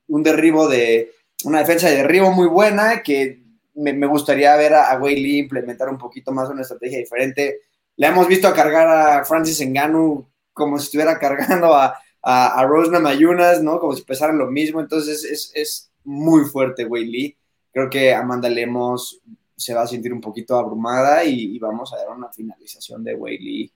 un 0.07 0.23
derribo 0.23 0.67
de, 0.67 1.11
una 1.43 1.59
defensa 1.59 1.89
de 1.89 1.97
derribo 1.97 2.31
muy 2.31 2.47
buena 2.47 3.01
que 3.01 3.41
me, 3.75 4.05
gustaría 4.07 4.55
ver 4.55 4.73
a, 4.73 4.91
a 4.91 4.99
Lee 4.99 5.39
implementar 5.39 5.89
un 5.89 5.97
poquito 5.97 6.31
más 6.31 6.49
una 6.49 6.61
estrategia 6.61 6.97
diferente. 6.97 7.61
Le 7.95 8.07
hemos 8.07 8.27
visto 8.27 8.47
a 8.47 8.53
cargar 8.53 8.87
a 8.87 9.25
Francis 9.25 9.61
Ngannou 9.65 10.27
como 10.53 10.77
si 10.77 10.85
estuviera 10.85 11.17
cargando 11.17 11.73
a, 11.73 11.97
a, 12.21 12.59
a 12.59 12.65
Rosna 12.65 12.99
Mayunas, 12.99 13.61
¿no? 13.63 13.79
Como 13.79 13.93
si 13.95 14.03
pesaran 14.03 14.37
lo 14.37 14.47
mismo, 14.47 14.79
entonces 14.79 15.23
es, 15.23 15.51
es 15.55 15.91
muy 16.03 16.45
fuerte 16.45 16.85
Wei 16.85 17.05
Lee. 17.05 17.37
Creo 17.71 17.89
que 17.89 18.13
Amanda 18.13 18.49
Lemos 18.49 19.21
se 19.55 19.73
va 19.73 19.83
a 19.83 19.87
sentir 19.87 20.11
un 20.11 20.21
poquito 20.21 20.57
abrumada 20.57 21.23
y, 21.23 21.57
vamos 21.59 21.93
a 21.93 21.97
ver 21.97 22.09
una 22.09 22.29
finalización 22.29 23.03
de 23.03 23.15
Wei 23.15 23.37
Lee. 23.37 23.71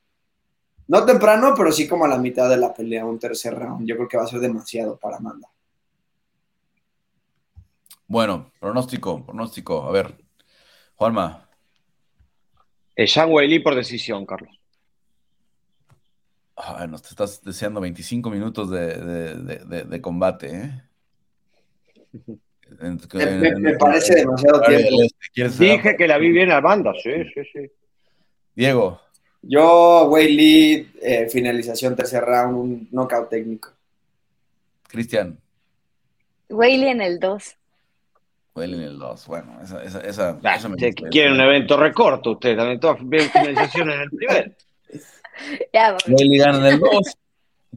No 0.88 1.06
temprano, 1.06 1.54
pero 1.56 1.72
sí 1.72 1.88
como 1.88 2.06
a 2.06 2.08
la 2.08 2.18
mitad 2.18 2.50
de 2.50 2.58
la 2.58 2.74
pelea, 2.74 3.06
un 3.06 3.20
tercer 3.20 3.56
round. 3.56 3.88
Yo 3.88 3.96
creo 3.96 4.08
que 4.08 4.18
va 4.18 4.24
a 4.24 4.28
ser 4.28 4.40
demasiado 4.40 4.98
para 4.98 5.18
Amanda. 5.18 5.48
Bueno, 8.08 8.52
pronóstico, 8.60 9.26
pronóstico. 9.26 9.84
A 9.84 9.92
ver, 9.92 10.16
Juanma. 10.96 11.50
Eh, 12.96 13.08
Jean 13.08 13.32
Wei 13.32 13.60
por 13.60 13.76
decisión, 13.76 14.26
Carlos. 14.26 14.60
Ay, 16.56 16.88
nos 16.88 17.02
te 17.02 17.10
estás 17.10 17.42
deseando 17.44 17.82
25 17.82 18.30
minutos 18.30 18.70
de, 18.72 20.00
combate, 20.02 20.52
¿eh? 20.54 20.82
me, 23.60 23.78
parece 23.78 24.16
demasiado 24.16 24.62
tiempo. 24.62 24.90
Dije 25.60 25.98
que 25.98 26.08
la 26.08 26.18
vi 26.18 26.32
bien 26.32 26.50
banda, 26.62 26.94
sí, 27.02 27.12
sí, 27.34 27.42
sí. 27.52 27.72
Diego. 28.56 29.02
Yo, 29.42 30.08
Way 30.10 30.94
eh, 31.02 31.30
finalización 31.30 31.96
tercer 31.96 32.24
round, 32.24 32.58
un 32.58 32.88
knockout 32.92 33.30
técnico. 33.30 33.70
Cristian. 34.88 35.38
Whaley 36.50 36.88
en 36.88 37.02
el 37.02 37.20
2. 37.20 37.56
Whaley 38.56 38.76
en 38.76 38.82
el 38.82 38.98
2, 38.98 39.28
bueno, 39.28 39.60
esa, 39.62 39.84
esa, 39.84 40.00
esa, 40.00 40.40
ah, 40.44 40.58
Quieren 41.12 41.34
un 41.34 41.42
evento 41.42 41.78
recorto 41.78 42.32
ustedes, 42.32 42.58
también 42.58 42.80
todas 42.80 42.98
finalizaciones 43.00 43.96
en 43.96 44.02
el 44.02 44.10
primer. 44.18 44.56
Ya, 45.74 45.98
Bailey 46.08 46.38
gana 46.38 46.58
en 46.60 46.74
el 46.76 46.80
2. 46.80 47.18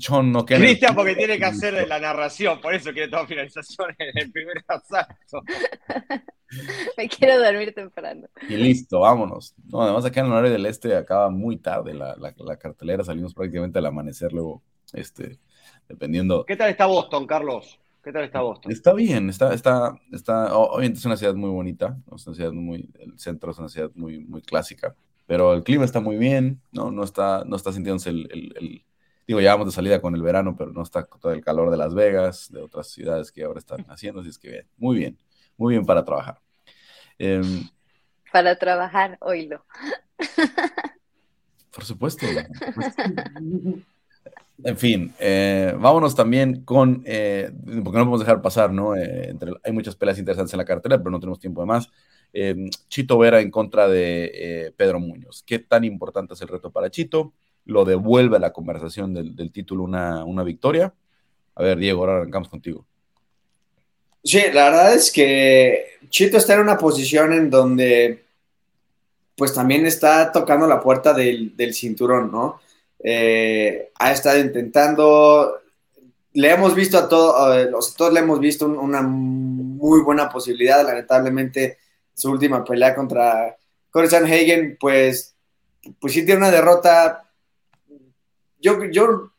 John 0.01 0.33
no 0.33 0.45
queda. 0.45 0.59
Cristian, 0.59 0.95
porque 0.95 1.15
tiene 1.15 1.39
que 1.39 1.45
hacer 1.45 1.87
la 1.89 1.99
narración, 1.99 2.61
por 2.61 2.75
eso 2.75 2.93
quiere 2.93 3.09
tomar 3.09 3.27
finalización 3.27 3.89
en 3.99 4.17
el 4.17 4.31
primer 4.31 4.65
asalto. 4.67 5.43
Me 6.97 7.09
quiero 7.09 7.43
dormir 7.43 7.75
temprano. 7.75 8.27
Y 8.49 8.57
listo, 8.57 9.01
vámonos. 9.01 9.55
No, 9.67 9.83
además, 9.83 10.05
acá 10.05 10.21
en 10.21 10.27
el 10.27 10.33
horario 10.33 10.53
del 10.53 10.67
este 10.67 10.97
acaba 10.97 11.31
muy 11.31 11.59
tarde 11.59 11.93
la, 11.93 12.17
la, 12.17 12.57
cartelera, 12.57 13.05
salimos 13.05 13.35
prácticamente 13.35 13.79
al 13.79 13.87
amanecer 13.87 14.33
luego, 14.33 14.63
este, 14.95 15.39
dependiendo. 15.89 16.47
¿Qué 16.47 16.57
tal 16.57 16.71
está 16.71 16.87
Boston, 16.87 17.27
Carlos? 17.27 17.79
¿Qué 18.03 18.13
tal 18.13 18.25
está 18.25 18.41
Boston? 18.41 18.73
Está 18.73 18.95
bien, 18.95 19.29
está, 19.29 19.53
está, 19.53 20.01
está, 20.11 20.57
obviamente 20.57 20.99
es 20.99 21.05
una 21.05 21.19
ciudad 21.19 21.35
muy 21.35 21.51
bonita, 21.51 21.99
es 22.15 22.27
una 22.27 22.37
ciudad 22.37 22.53
muy, 22.53 22.89
el 22.99 23.19
centro 23.19 23.51
es 23.51 23.59
una 23.59 23.69
ciudad 23.69 23.91
muy, 23.95 24.19
muy 24.21 24.41
clásica, 24.41 24.95
pero 25.29 25.53
el 25.53 25.63
clima 25.63 25.85
está 25.85 26.01
muy 26.01 26.17
bien, 26.17 26.59
¿no? 26.73 26.91
No 26.91 27.05
está, 27.05 27.45
no 27.47 27.55
está 27.55 27.71
sintiéndose 27.71 28.09
el, 28.09 28.83
digo, 29.27 29.41
ya 29.43 29.53
vamos 29.53 29.67
de 29.67 29.73
salida 29.73 30.01
con 30.01 30.15
el 30.15 30.23
verano, 30.23 30.57
pero 30.57 30.73
no 30.73 30.83
está 30.83 31.05
todo 31.05 31.33
el 31.33 31.45
calor 31.45 31.71
de 31.71 31.77
Las 31.77 31.95
Vegas, 31.95 32.51
de 32.51 32.63
otras 32.63 32.89
ciudades 32.89 33.31
que 33.31 33.45
ahora 33.45 33.59
están 33.59 33.85
haciendo, 33.91 34.23
así 34.23 34.31
es 34.31 34.39
que 34.39 34.49
bien, 34.49 34.67
muy 34.79 34.97
bien, 34.97 35.19
muy 35.59 35.75
bien 35.75 35.85
para 35.85 36.03
trabajar. 36.03 36.41
Em, 37.19 37.69
para 38.33 38.57
trabajar, 38.57 39.19
oílo. 39.21 39.67
Por 41.73 41.85
supuesto. 41.85 42.25
En 44.65 44.77
fin, 44.79 45.13
eh, 45.19 45.75
vámonos 45.79 46.17
también 46.17 46.65
con, 46.65 47.03
eh, 47.05 47.53
porque 47.85 47.99
no 47.99 48.05
podemos 48.05 48.21
dejar 48.21 48.41
pasar, 48.41 48.73
¿no? 48.73 48.97
Eh, 48.97 49.37
hay 49.63 49.73
muchas 49.73 49.95
peleas 49.95 50.19
interesantes 50.19 50.55
en 50.55 50.59
la 50.59 50.65
cartera, 50.65 50.97
pero 50.97 51.11
no 51.11 51.21
tenemos 51.21 51.39
tiempo 51.39 51.61
de 51.61 51.67
más. 51.67 51.91
Chito 52.89 53.19
Vera 53.19 53.41
en 53.41 53.51
contra 53.51 53.89
de 53.89 54.73
Pedro 54.77 55.01
Muñoz. 55.01 55.43
¿Qué 55.47 55.59
tan 55.59 55.85
importante 55.85 56.35
es 56.35 56.43
el 56.43 56.49
reto 56.49 56.71
para 56.71 56.91
Chito? 56.91 57.33
Lo 57.65 57.85
devuelve 57.85 58.37
a 58.37 58.41
la 58.41 58.53
conversación 58.53 59.15
del, 59.15 59.51
título 59.51 59.83
una, 59.83 60.43
victoria. 60.45 60.95
A 61.55 61.63
ver, 61.63 61.79
Diego, 61.79 62.01
ahora 62.01 62.19
arrancamos 62.19 62.49
contigo. 62.49 62.87
Sí, 64.23 64.41
la 64.53 64.71
verdad 64.71 64.95
es 64.95 65.11
que 65.11 65.99
Chito 66.09 66.37
está 66.37 66.55
en 66.55 66.61
una 66.61 66.79
posición 66.79 67.33
en 67.33 67.51
donde 67.51 68.25
pues 69.37 69.55
también 69.55 69.87
está 69.87 70.33
tocando 70.33 70.67
la 70.67 70.81
puerta 70.81 71.15
del, 71.15 71.57
del 71.57 71.73
cinturón, 71.73 72.31
¿no? 72.33 72.61
Eh, 73.01 73.93
ha 73.99 74.13
estado 74.13 74.41
intentando, 74.41 75.61
le 76.33 76.51
hemos 76.51 76.75
visto 76.75 76.99
a 76.99 77.09
todos, 77.09 77.95
todos 77.95 78.13
le 78.13 78.21
hemos 78.21 78.41
visto 78.41 78.67
una 78.67 79.03
muy 79.03 80.03
buena 80.03 80.29
posibilidad, 80.29 80.85
lamentablemente 80.85 81.79
su 82.19 82.31
última 82.31 82.65
pelea 82.65 82.95
contra 82.95 83.57
Corey 83.91 84.09
Hagen, 84.13 84.77
pues, 84.79 85.35
pues 86.01 86.13
sí 86.13 86.25
tiene 86.25 86.39
una 86.39 86.51
derrota, 86.51 87.31
yo, 88.61 88.85
yo 88.87 89.31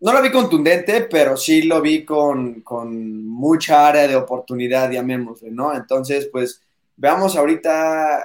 no 0.00 0.12
lo 0.12 0.22
vi 0.22 0.30
contundente, 0.30 1.02
pero 1.02 1.36
sí 1.36 1.62
lo 1.62 1.80
vi 1.82 2.04
con, 2.04 2.62
con 2.62 3.26
mucha 3.26 3.86
área 3.88 4.08
de 4.08 4.16
oportunidad, 4.16 4.90
llamémosle, 4.90 5.50
¿no? 5.50 5.74
Entonces, 5.74 6.28
pues 6.32 6.62
veamos 6.96 7.36
ahorita 7.36 8.24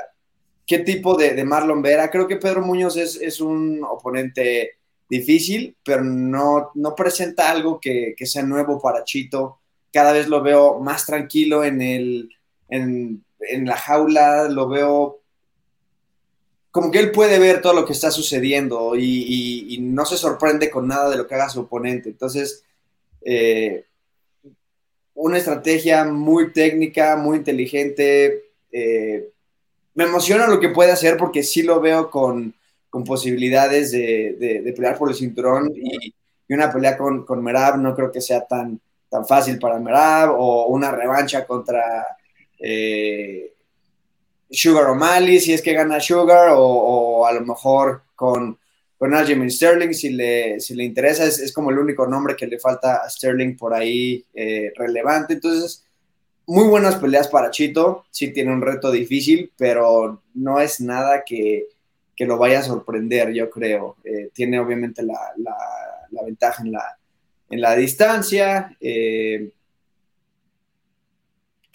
qué 0.66 0.80
tipo 0.80 1.16
de, 1.16 1.44
Marlon 1.44 1.82
Vera. 1.82 2.10
Creo 2.10 2.28
que 2.28 2.38
Pedro 2.38 2.62
Muñoz 2.62 2.96
es, 2.96 3.42
un 3.42 3.84
oponente 3.84 4.78
difícil, 5.10 5.76
pero 5.84 6.04
no, 6.04 6.72
no 6.76 6.96
presenta 6.96 7.52
algo 7.52 7.80
que, 7.80 8.16
sea 8.22 8.44
nuevo 8.44 8.82
para 8.82 9.04
Chito. 9.04 9.60
Cada 9.92 10.14
vez 10.14 10.28
lo 10.28 10.42
veo 10.42 10.80
más 10.80 11.06
tranquilo 11.06 11.64
en, 11.64 11.82
el, 11.82 12.30
en, 12.70 13.25
la 13.40 13.78
jaula, 13.78 14.48
lo 14.50 14.68
veo 14.70 15.20
como 16.76 16.92
que 16.92 17.00
él 17.00 17.12
puede 17.12 17.40
ver 17.40 17.62
todo 17.62 17.74
lo 17.74 17.86
que 17.86 17.94
está 17.94 18.12
sucediendo 18.12 18.98
y, 18.98 19.78
no 19.80 20.06
se 20.06 20.18
sorprende 20.18 20.70
con 20.70 20.90
nada 20.90 21.10
de 21.10 21.16
lo 21.16 21.26
que 21.26 21.34
haga 21.34 21.48
su 21.48 21.62
oponente. 21.62 22.10
Entonces, 22.10 22.66
eh, 23.22 23.86
una 25.14 25.38
estrategia 25.38 26.04
muy 26.04 26.52
técnica, 26.52 27.16
muy 27.16 27.38
inteligente. 27.38 28.44
Eh, 28.74 29.30
me 29.94 30.04
emociona 30.04 30.48
lo 30.48 30.60
que 30.60 30.68
puede 30.68 30.92
hacer 30.92 31.16
porque 31.16 31.44
sí 31.44 31.64
lo 31.64 31.80
veo 31.80 32.12
con, 32.12 32.54
posibilidades 33.06 33.92
de, 33.92 34.74
pelear 34.76 34.98
por 34.98 35.08
el 35.08 35.16
cinturón 35.16 35.72
y, 35.74 36.14
una 36.54 36.74
pelea 36.74 36.98
con, 36.98 37.26
con, 37.26 37.42
Merab 37.42 37.78
no 37.78 37.96
creo 37.96 38.12
que 38.12 38.20
sea 38.20 38.46
tan, 38.46 38.82
tan 39.10 39.26
fácil 39.26 39.60
para 39.60 39.80
Merab 39.80 40.36
o 40.38 40.68
una 40.68 40.92
revancha 40.92 41.48
contra 41.48 42.06
eh, 42.68 43.54
Sugar 44.50 44.90
O'Malley 44.90 45.40
si 45.40 45.54
es 45.54 45.62
que 45.62 45.74
gana 45.74 46.00
Sugar 46.00 46.50
o, 46.56 47.26
a 47.26 47.34
lo 47.34 47.42
mejor 47.42 48.04
con, 48.16 48.58
con 48.98 49.14
Aljamain 49.14 49.52
Sterling 49.52 49.94
si 49.94 50.10
le, 50.10 50.60
si 50.60 50.74
le 50.74 50.84
interesa 50.84 51.26
es, 51.26 51.54
como 51.54 51.70
el 51.70 51.78
único 51.78 52.08
nombre 52.08 52.36
que 52.36 52.48
le 52.48 52.58
falta 52.58 52.98
a 52.98 53.10
Sterling 53.10 53.56
por 53.56 53.74
ahí 53.74 54.26
eh, 54.34 54.72
relevante 54.76 55.34
entonces 55.34 55.86
muy 56.48 56.68
buenas 56.68 56.96
peleas 56.96 57.28
para 57.28 57.50
Chito, 57.50 58.06
sí 58.12 58.32
tiene 58.32 58.54
un 58.54 58.62
reto 58.62 58.92
difícil, 58.92 59.52
pero 59.58 60.22
no 60.36 60.60
es 60.60 60.80
nada 60.80 61.24
que, 61.26 61.68
lo 62.20 62.38
vaya 62.38 62.60
a 62.60 62.64
sorprender, 62.64 63.34
yo 63.34 63.50
creo. 63.50 63.98
Eh, 64.04 64.30
tiene 64.34 64.60
obviamente 64.60 65.04
la, 65.04 65.18
ventaja 66.24 66.64
en 66.64 66.72
la, 66.72 66.98
en 67.50 67.62
la 67.62 67.76
distancia. 67.76 68.76
Eh, 68.80 69.52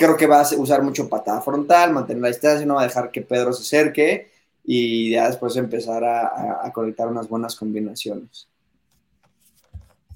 creo 0.01 0.17
que 0.17 0.27
va 0.27 0.41
a 0.41 0.57
usar 0.57 0.83
mucho 0.83 1.09
patada 1.09 1.41
frontal, 1.41 1.93
mantener 1.93 2.23
la 2.23 2.29
distancia, 2.29 2.67
no 2.67 2.75
va 2.75 2.83
a 2.83 2.87
dejar 2.87 3.11
que 3.11 3.23
Pedro 3.23 3.53
se 3.53 3.63
acerque 3.63 4.31
y 4.65 5.11
ya 5.11 5.29
después 5.29 5.57
empezar 5.57 6.03
a, 6.05 6.67
a 6.67 6.73
conectar 6.73 7.07
unas 7.07 7.29
buenas 7.29 7.55
combinaciones. 7.55 8.49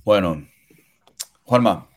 Bueno, 0.05 0.47
Juanma, 1.45 1.89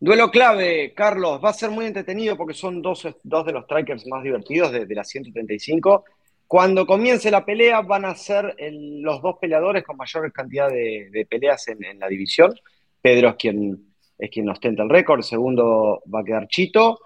Duelo 0.00 0.30
clave, 0.30 0.92
Carlos. 0.94 1.40
Va 1.44 1.50
a 1.50 1.54
ser 1.54 1.70
muy 1.70 1.86
entretenido 1.86 2.36
porque 2.36 2.54
son 2.54 2.80
dos, 2.80 3.02
de 3.02 3.52
los 3.52 3.64
strikers 3.64 4.06
más 4.06 4.22
divertidos 4.22 4.70
de, 4.70 4.94
las 4.94 5.08
135. 5.08 6.04
Cuando 6.46 6.86
comience 6.86 7.30
la 7.30 7.44
pelea 7.44 7.80
van 7.80 8.04
a 8.04 8.14
ser 8.14 8.54
los 8.60 9.20
dos 9.20 9.36
peleadores 9.40 9.84
con 9.84 9.96
mayor 9.96 10.32
cantidad 10.32 10.68
de, 10.70 11.26
peleas 11.28 11.66
en, 11.68 11.98
la 11.98 12.08
división. 12.08 12.54
Pedro 13.02 13.30
es 13.30 13.34
quien, 13.36 13.87
es 14.18 14.30
quien 14.30 14.48
ostenta 14.48 14.82
el 14.82 14.90
récord, 14.90 15.22
segundo 15.22 16.02
va 16.12 16.20
a 16.20 16.24
quedar 16.24 16.48
Chito. 16.48 17.00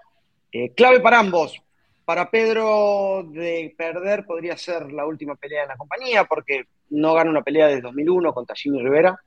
Eh, 0.51 0.72
clave 0.75 1.01
para 1.01 1.18
ambos. 1.18 1.61
Para 2.05 2.31
Pedro 2.31 3.25
de 3.31 3.75
perder 3.77 4.25
podría 4.25 4.57
ser 4.57 4.92
la 4.92 5.07
última 5.07 5.37
pelea 5.37 5.62
en 5.62 5.68
la 5.68 5.77
compañía 5.77 6.25
porque 6.25 6.64
no 6.90 7.14
gana 7.14 7.31
una 7.31 7.42
pelea 7.42 7.68
desde 7.68 7.83
2001 7.83 8.35
contra 8.35 8.57
Jimmy 8.57 8.83
Rivera 8.83 9.18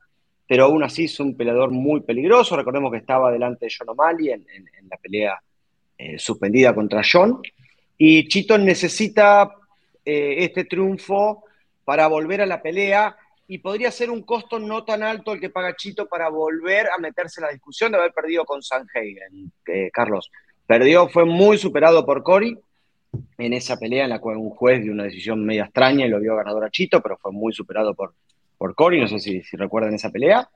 pero 0.47 0.65
aún 0.65 0.83
así 0.83 1.05
es 1.05 1.19
un 1.19 1.35
peleador 1.35 1.71
muy 1.71 2.01
peligroso. 2.01 2.55
Recordemos 2.55 2.91
que 2.91 2.99
estaba 2.99 3.31
delante 3.31 3.65
de 3.65 3.73
John 3.77 3.89
O'Malley 3.89 4.31
en, 4.31 4.45
la 4.89 4.97
pelea 4.97 5.41
eh, 5.97 6.19
suspendida 6.19 6.73
contra 6.75 7.01
John. 7.09 7.41
Y 7.97 8.27
Chito 8.27 8.57
necesita 8.57 9.55
eh, 10.03 10.35
este 10.39 10.65
triunfo 10.65 11.45
para 11.83 12.07
volver 12.07 12.41
a 12.41 12.45
la 12.45 12.61
pelea 12.61 13.15
y 13.47 13.59
podría 13.59 13.91
ser 13.91 14.09
un 14.09 14.23
costo 14.23 14.59
no 14.59 14.83
tan 14.83 15.03
alto 15.03 15.33
el 15.33 15.39
que 15.39 15.49
paga 15.49 15.75
Chito 15.75 16.07
para 16.07 16.29
volver 16.29 16.87
a 16.87 16.97
meterse 16.99 17.39
en 17.39 17.45
la 17.45 17.51
discusión 17.51 17.91
de 17.91 17.99
haber 17.99 18.11
perdido 18.11 18.43
con 18.43 18.63
Sanhagen, 18.63 19.51
Carlos. 19.93 20.31
Perdió, 20.65 21.07
fue 21.09 21.25
muy 21.25 21.57
superado 21.57 22.05
por 22.05 22.23
Cory 22.23 22.57
en 23.37 23.53
esa 23.53 23.77
pelea 23.77 24.05
en 24.05 24.09
la 24.09 24.19
cual 24.19 24.37
un 24.37 24.49
juez 24.49 24.81
dio 24.81 24.91
una 24.91 25.03
decisión 25.03 25.45
media 25.45 25.65
extraña 25.65 26.05
y 26.05 26.09
lo 26.09 26.19
vio 26.19 26.35
ganador 26.35 26.65
a 26.65 26.71
Chito, 26.71 27.01
pero 27.01 27.17
fue 27.17 27.31
muy 27.31 27.53
superado 27.53 27.93
por, 27.93 28.13
por 28.57 28.73
Cory, 28.73 28.99
no 28.99 29.07
sé 29.07 29.19
si, 29.19 29.41
recuerdan 29.53 29.93
esa 29.93 30.09
pelea. 30.09 30.49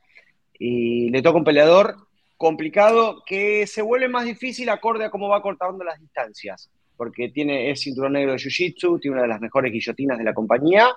Y 0.57 1.09
le 1.09 1.21
toca 1.21 1.37
un 1.37 1.43
peleador 1.43 1.95
complicado 2.37 3.23
que 3.25 3.67
se 3.67 3.81
vuelve 3.81 4.07
más 4.07 4.25
difícil 4.25 4.69
acorde 4.69 5.05
a 5.05 5.09
cómo 5.09 5.29
va 5.29 5.41
cortando 5.41 5.83
las 5.83 5.99
distancias, 5.99 6.69
porque 6.97 7.29
tiene, 7.29 7.69
es 7.69 7.81
cinturón 7.81 8.13
negro 8.13 8.31
de 8.31 8.39
Jiu-Jitsu, 8.39 8.99
tiene 8.99 9.15
una 9.15 9.23
de 9.23 9.29
las 9.29 9.41
mejores 9.41 9.71
guillotinas 9.71 10.17
de 10.17 10.23
la 10.23 10.33
compañía, 10.33 10.89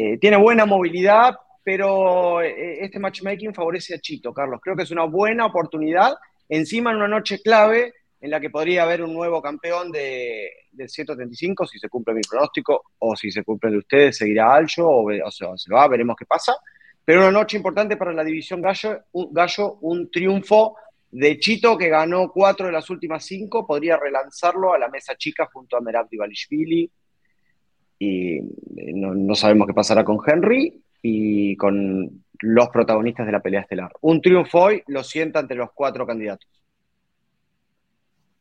eh, 0.00 0.16
tiene 0.16 0.36
buena 0.36 0.64
movilidad, 0.64 1.34
pero 1.64 2.40
eh, 2.40 2.84
este 2.84 3.00
matchmaking 3.00 3.52
favorece 3.52 3.96
a 3.96 3.98
Chito, 3.98 4.32
Carlos. 4.32 4.60
Creo 4.62 4.76
que 4.76 4.84
es 4.84 4.92
una 4.92 5.02
buena 5.02 5.46
oportunidad, 5.46 6.14
encima 6.48 6.92
en 6.92 6.98
una 6.98 7.08
noche 7.08 7.42
clave 7.42 7.94
en 8.20 8.30
la 8.30 8.38
que 8.38 8.48
podría 8.48 8.84
haber 8.84 9.02
un 9.02 9.12
nuevo 9.12 9.42
campeón 9.42 9.90
de, 9.90 10.50
del 10.70 10.88
135, 10.88 11.66
si 11.66 11.80
se 11.80 11.88
cumple 11.88 12.14
mi 12.14 12.20
pronóstico, 12.20 12.84
o 13.00 13.16
si 13.16 13.32
se 13.32 13.42
cumple 13.42 13.72
de 13.72 13.78
ustedes, 13.78 14.18
seguirá 14.18 14.54
Alcho, 14.54 14.86
o, 14.86 15.10
o 15.10 15.30
sea, 15.32 15.48
se 15.56 15.74
va, 15.74 15.88
veremos 15.88 16.14
qué 16.16 16.26
pasa. 16.26 16.54
Pero 17.04 17.22
una 17.22 17.32
noche 17.32 17.56
importante 17.56 17.96
para 17.96 18.12
la 18.12 18.22
división 18.22 18.62
Gallo, 18.62 19.00
un, 19.10 19.32
Gallo, 19.32 19.78
un 19.80 20.12
triunfo 20.12 20.76
de 21.10 21.40
Chito 21.40 21.76
que 21.76 21.88
ganó 21.88 22.30
cuatro 22.30 22.66
de 22.66 22.72
las 22.72 22.88
últimas 22.88 23.24
cinco, 23.26 23.66
podría 23.66 23.96
relanzarlo 23.96 24.72
a 24.72 24.78
la 24.78 24.88
mesa 24.88 25.16
chica 25.16 25.48
junto 25.52 25.76
a 25.76 25.80
Merab 25.80 26.08
Divalishvili. 26.08 26.88
Y 27.98 28.38
eh, 28.38 28.92
no, 28.94 29.14
no 29.14 29.34
sabemos 29.34 29.66
qué 29.66 29.74
pasará 29.74 30.04
con 30.04 30.18
Henry 30.26 30.82
y 31.02 31.56
con 31.56 32.24
los 32.40 32.68
protagonistas 32.68 33.26
de 33.26 33.32
la 33.32 33.40
pelea 33.40 33.62
estelar. 33.62 33.92
Un 34.00 34.20
triunfo 34.20 34.60
hoy 34.60 34.82
lo 34.86 35.02
sienta 35.02 35.40
entre 35.40 35.56
los 35.56 35.70
cuatro 35.74 36.06
candidatos. 36.06 36.48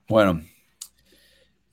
Bueno, 0.07 0.41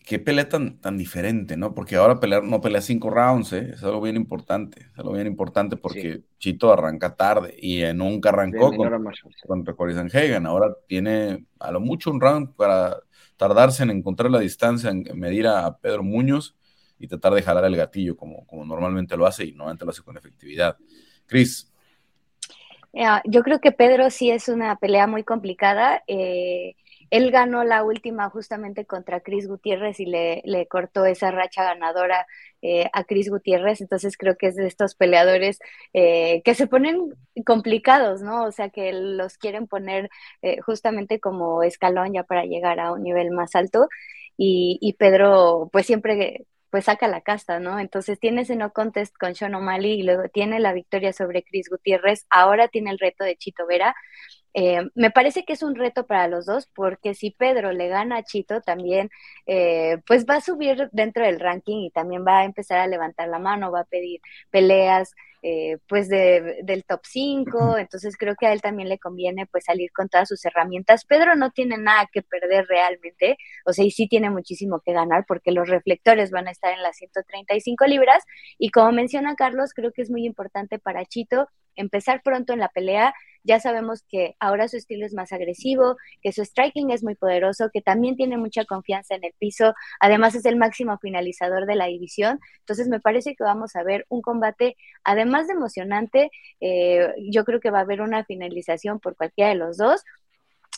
qué 0.05 0.19
pelea 0.19 0.49
tan, 0.49 0.79
tan 0.81 0.99
diferente, 0.99 1.57
¿no? 1.57 1.75
Porque 1.75 1.97
ahora 1.97 2.19
pelear, 2.19 2.43
no 2.43 2.61
pelea 2.61 2.81
cinco 2.81 3.11
rounds, 3.11 3.53
¿eh? 3.53 3.71
Es 3.75 3.83
algo 3.85 4.01
bien 4.01 4.17
importante. 4.17 4.81
Es 4.93 4.99
algo 4.99 5.13
bien 5.13 5.27
importante 5.27 5.77
porque 5.77 6.23
Chito 6.39 6.73
arranca 6.73 7.15
tarde 7.15 7.55
y 7.61 7.83
nunca 7.95 8.31
arrancó 8.31 8.73
con, 8.73 8.91
contra 9.47 9.75
Cory 9.75 9.95
Sanhagen. 9.95 10.47
Ahora 10.47 10.75
tiene 10.89 11.47
a 11.61 11.71
lo 11.71 11.81
mucho 11.81 12.11
un 12.11 12.21
round 12.21 12.55
para 12.57 12.97
tardarse 13.37 13.83
en 13.83 13.91
encontrar 13.91 14.31
la 14.31 14.41
distancia, 14.41 14.91
en 14.91 15.05
medir 15.15 15.47
a 15.47 15.79
Pedro 15.79 16.03
Muñoz 16.03 16.57
tratar 17.07 17.35
de 17.35 17.43
jalar 17.43 17.65
el 17.65 17.77
gatillo 17.77 18.17
como, 18.17 18.47
como 18.47 18.65
normalmente 18.65 19.17
lo 19.17 19.27
hace 19.27 19.45
y 19.45 19.53
normalmente 19.53 19.85
lo 19.85 19.91
hace 19.91 20.03
con 20.03 20.17
efectividad. 20.17 20.77
Cris. 21.27 21.73
yo 23.25 23.43
creo 23.43 23.61
que 23.61 23.73
Pedro 23.73 24.11
sí 24.11 24.31
es 24.31 24.49
una 24.49 24.77
pelea 24.77 25.07
muy 25.07 25.25
complicada. 25.25 26.03
Eh, 26.07 26.77
él 27.15 27.31
ganó 27.31 27.63
la 27.63 27.85
última 27.85 28.29
justamente 28.29 28.87
contra 28.87 29.21
Chris 29.21 29.47
Gutiérrez 29.47 30.01
y 30.01 30.07
le, 30.07 30.67
cortó 30.69 31.05
esa 31.05 31.31
racha 31.31 31.63
ganadora 31.63 32.27
eh, 32.61 32.91
a 32.93 33.05
Chris 33.05 33.31
Gutiérrez, 33.31 33.81
entonces 33.81 34.17
creo 34.17 34.37
que 34.37 34.49
es 34.49 34.57
de 34.57 34.67
estos 34.67 34.97
peleadores 34.97 35.61
eh, 35.93 36.43
que 36.45 36.55
se 36.57 36.67
ponen 36.67 37.15
complicados, 37.47 38.21
¿no? 38.23 38.45
O 38.45 38.51
sea, 38.51 38.71
que 38.71 38.93
los 38.93 39.39
quieren 39.39 39.69
poner 39.69 40.11
eh, 40.43 40.61
justamente 40.61 41.21
como 41.21 41.63
escalón 41.63 42.15
ya 42.15 42.25
para 42.25 42.45
llegar 42.47 42.81
a 42.81 42.93
un 42.93 43.05
nivel 43.05 43.31
más 43.31 43.55
alto. 43.55 43.89
y 44.37 44.97
Pedro 44.99 45.69
pues 45.73 45.87
siempre 45.87 46.47
pues 46.75 46.87
saca 46.87 47.07
la 47.07 47.21
casta, 47.21 47.61
¿no? 47.61 47.79
Entonces 47.79 48.19
tiene 48.19 48.41
ese 48.41 48.57
no 48.57 48.73
contest 48.73 49.17
con 49.17 49.37
Sean 49.37 49.55
O'Malley 49.55 49.93
y 49.93 50.03
luego 50.03 50.29
tiene 50.29 50.59
la 50.59 50.73
victoria 50.73 51.13
sobre 51.13 51.45
Chris 51.45 51.69
Gutiérrez, 51.71 52.27
ahora 52.31 52.67
tiene 52.67 52.91
el 52.91 52.99
reto 52.99 53.23
de 53.23 53.37
Chito 53.37 53.65
Vera. 53.65 53.95
Eh, 54.55 54.83
me 54.97 55.13
parece 55.13 55.45
que 55.45 55.53
es 55.53 55.63
un 55.63 55.77
reto 55.77 56.05
para 56.05 56.27
los 56.27 56.47
dos 56.47 56.67
porque 56.75 57.15
si 57.15 57.31
Pedro 57.31 57.71
le 57.73 57.87
gana 57.87 58.17
a 58.17 58.25
Chito 58.25 58.61
también, 58.61 59.09
eh, 59.47 59.99
pues 60.05 60.27
va 60.29 60.39
a 60.39 60.41
subir 60.41 60.89
dentro 60.91 61.25
del 61.25 61.39
ranking 61.39 61.79
y 61.85 61.91
también 61.93 62.25
va 62.27 62.41
a 62.41 62.45
empezar 62.45 62.81
a 62.81 62.89
levantar 62.89 63.29
la 63.29 63.39
mano, 63.39 63.71
va 63.71 63.83
a 63.83 63.85
pedir 63.85 64.21
peleas, 64.51 65.15
eh, 65.47 65.77
pues 65.89 66.09
de, 66.09 66.63
del 66.63 66.85
top 66.85 67.01
5, 67.05 67.77
entonces 67.77 68.17
creo 68.17 68.35
que 68.35 68.47
a 68.47 68.53
él 68.55 68.63
también 68.63 68.89
le 68.89 68.99
conviene 68.99 69.45
pues 69.45 69.65
salir 69.65 69.93
con 69.93 70.09
todas 70.09 70.27
sus 70.27 70.43
herramientas. 70.47 71.05
Pedro 71.05 71.37
no 71.37 71.51
tiene 71.51 71.77
nada 71.77 72.09
que 72.11 72.23
perder 72.23 72.67
realmente, 72.67 73.37
o 73.67 73.75
sea, 73.75 73.85
y 73.85 73.91
sí 73.91 74.09
tiene 74.09 74.31
muchísimo 74.31 74.81
que 74.81 74.95
ganar 74.95 75.27
porque 75.29 75.53
los 75.53 75.69
reflectores 75.69 76.31
van 76.31 76.49
a 76.49 76.51
estar 76.51 76.73
en 76.73 76.83
las 76.83 76.97
135 76.97 77.85
libras 77.85 78.25
y 78.59 78.71
como 78.71 78.91
menciona 78.93 79.35
Carlos, 79.35 79.75
creo 79.75 79.93
que 79.93 80.01
es 80.01 80.11
muy 80.11 80.25
importante 80.25 80.79
para 80.79 81.05
Chito 81.05 81.47
empezar 81.77 82.23
pronto 82.23 82.53
en 82.53 82.61
la 82.61 82.69
pelea. 82.69 83.15
Ya 83.47 83.61
sabemos 83.61 84.05
que 84.09 84.37
ahora 84.41 84.69
su 84.69 84.79
estilo 84.79 85.05
es 85.05 85.13
más 85.13 85.33
agresivo, 85.33 85.97
que 86.23 86.33
su 86.33 86.43
striking 86.43 86.91
es 86.91 87.05
muy 87.05 87.15
poderoso, 87.15 87.69
que 87.71 87.83
también 87.83 88.17
tiene 88.17 88.39
mucha 88.39 88.65
confianza 88.65 89.17
en 89.17 89.25
el 89.25 89.35
piso, 89.39 89.75
además 90.01 90.35
es 90.35 90.47
el 90.47 90.57
máximo 90.57 90.97
finalizador 90.99 91.67
de 91.67 91.75
la 91.75 91.87
división. 91.87 92.41
Entonces 92.61 92.89
me 92.89 93.01
parece 93.01 93.35
que 93.37 93.45
vamos 93.45 93.77
a 93.77 93.83
ver 93.83 94.07
un 94.09 94.23
combate, 94.23 94.77
además 95.05 95.34
de 95.43 95.53
emocionante, 95.53 96.31
eh, 96.61 97.13
yo 97.31 97.45
creo 97.45 97.61
que 97.61 97.71
va 97.71 97.79
a 97.79 97.83
haber 97.83 98.01
una 98.01 98.25
finalización 98.25 99.01
por 99.01 99.17
cualquiera 99.17 99.51
de 99.51 99.57
los 99.57 99.77
dos 99.77 100.03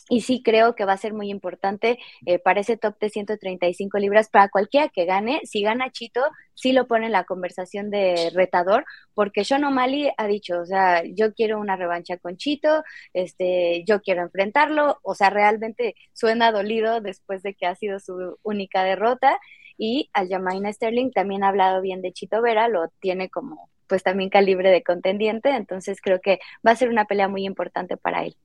y 0.09 0.21
sí 0.21 0.41
creo 0.43 0.75
que 0.75 0.85
va 0.85 0.93
a 0.93 0.97
ser 0.97 1.13
muy 1.13 1.29
importante 1.29 1.99
eh, 2.25 2.39
para 2.39 2.61
ese 2.61 2.77
top 2.77 2.97
de 2.99 3.09
135 3.09 3.97
libras 3.99 4.29
para 4.29 4.49
cualquiera 4.49 4.89
que 4.89 5.05
gane. 5.05 5.41
Si 5.43 5.61
gana 5.61 5.91
Chito, 5.91 6.21
sí 6.53 6.71
lo 6.71 6.87
pone 6.87 7.07
en 7.07 7.11
la 7.11 7.25
conversación 7.25 7.89
de 7.89 8.31
retador, 8.33 8.85
porque 9.13 9.43
Sean 9.43 9.63
O'Malley 9.65 10.11
ha 10.17 10.27
dicho, 10.27 10.61
o 10.61 10.65
sea, 10.65 11.03
yo 11.03 11.33
quiero 11.33 11.59
una 11.59 11.75
revancha 11.75 12.17
con 12.17 12.37
Chito, 12.37 12.83
este, 13.13 13.83
yo 13.85 14.01
quiero 14.01 14.21
enfrentarlo, 14.21 14.99
o 15.03 15.15
sea, 15.15 15.29
realmente 15.29 15.95
suena 16.13 16.51
dolido 16.51 17.01
después 17.01 17.43
de 17.43 17.53
que 17.55 17.65
ha 17.65 17.75
sido 17.75 17.99
su 17.99 18.37
única 18.43 18.83
derrota. 18.83 19.37
Y 19.79 20.09
Aljamain 20.13 20.73
Sterling 20.73 21.11
también 21.11 21.43
ha 21.43 21.49
hablado 21.49 21.81
bien 21.81 22.01
de 22.01 22.11
Chito 22.11 22.41
Vera, 22.41 22.67
lo 22.67 22.87
tiene 22.99 23.29
como 23.29 23.69
pues 23.87 24.03
también 24.03 24.29
calibre 24.29 24.69
de 24.69 24.83
contendiente, 24.83 25.49
entonces 25.49 25.99
creo 26.01 26.19
que 26.21 26.39
va 26.65 26.71
a 26.71 26.75
ser 26.75 26.89
una 26.89 27.05
pelea 27.05 27.27
muy 27.27 27.45
importante 27.45 27.97
para 27.97 28.23
él. 28.23 28.35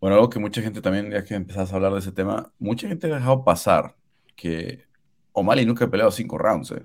Bueno, 0.00 0.16
algo 0.16 0.30
que 0.30 0.38
mucha 0.38 0.62
gente 0.62 0.80
también, 0.80 1.10
ya 1.10 1.24
que 1.24 1.34
empezás 1.34 1.72
a 1.72 1.76
hablar 1.76 1.92
de 1.92 1.98
ese 1.98 2.12
tema, 2.12 2.50
mucha 2.58 2.88
gente 2.88 3.06
ha 3.06 3.16
dejado 3.16 3.44
pasar 3.44 3.94
que 4.34 4.84
O'Malley 5.32 5.66
nunca 5.66 5.84
ha 5.84 5.90
peleado 5.90 6.10
cinco 6.10 6.38
rounds. 6.38 6.70
¿eh? 6.70 6.82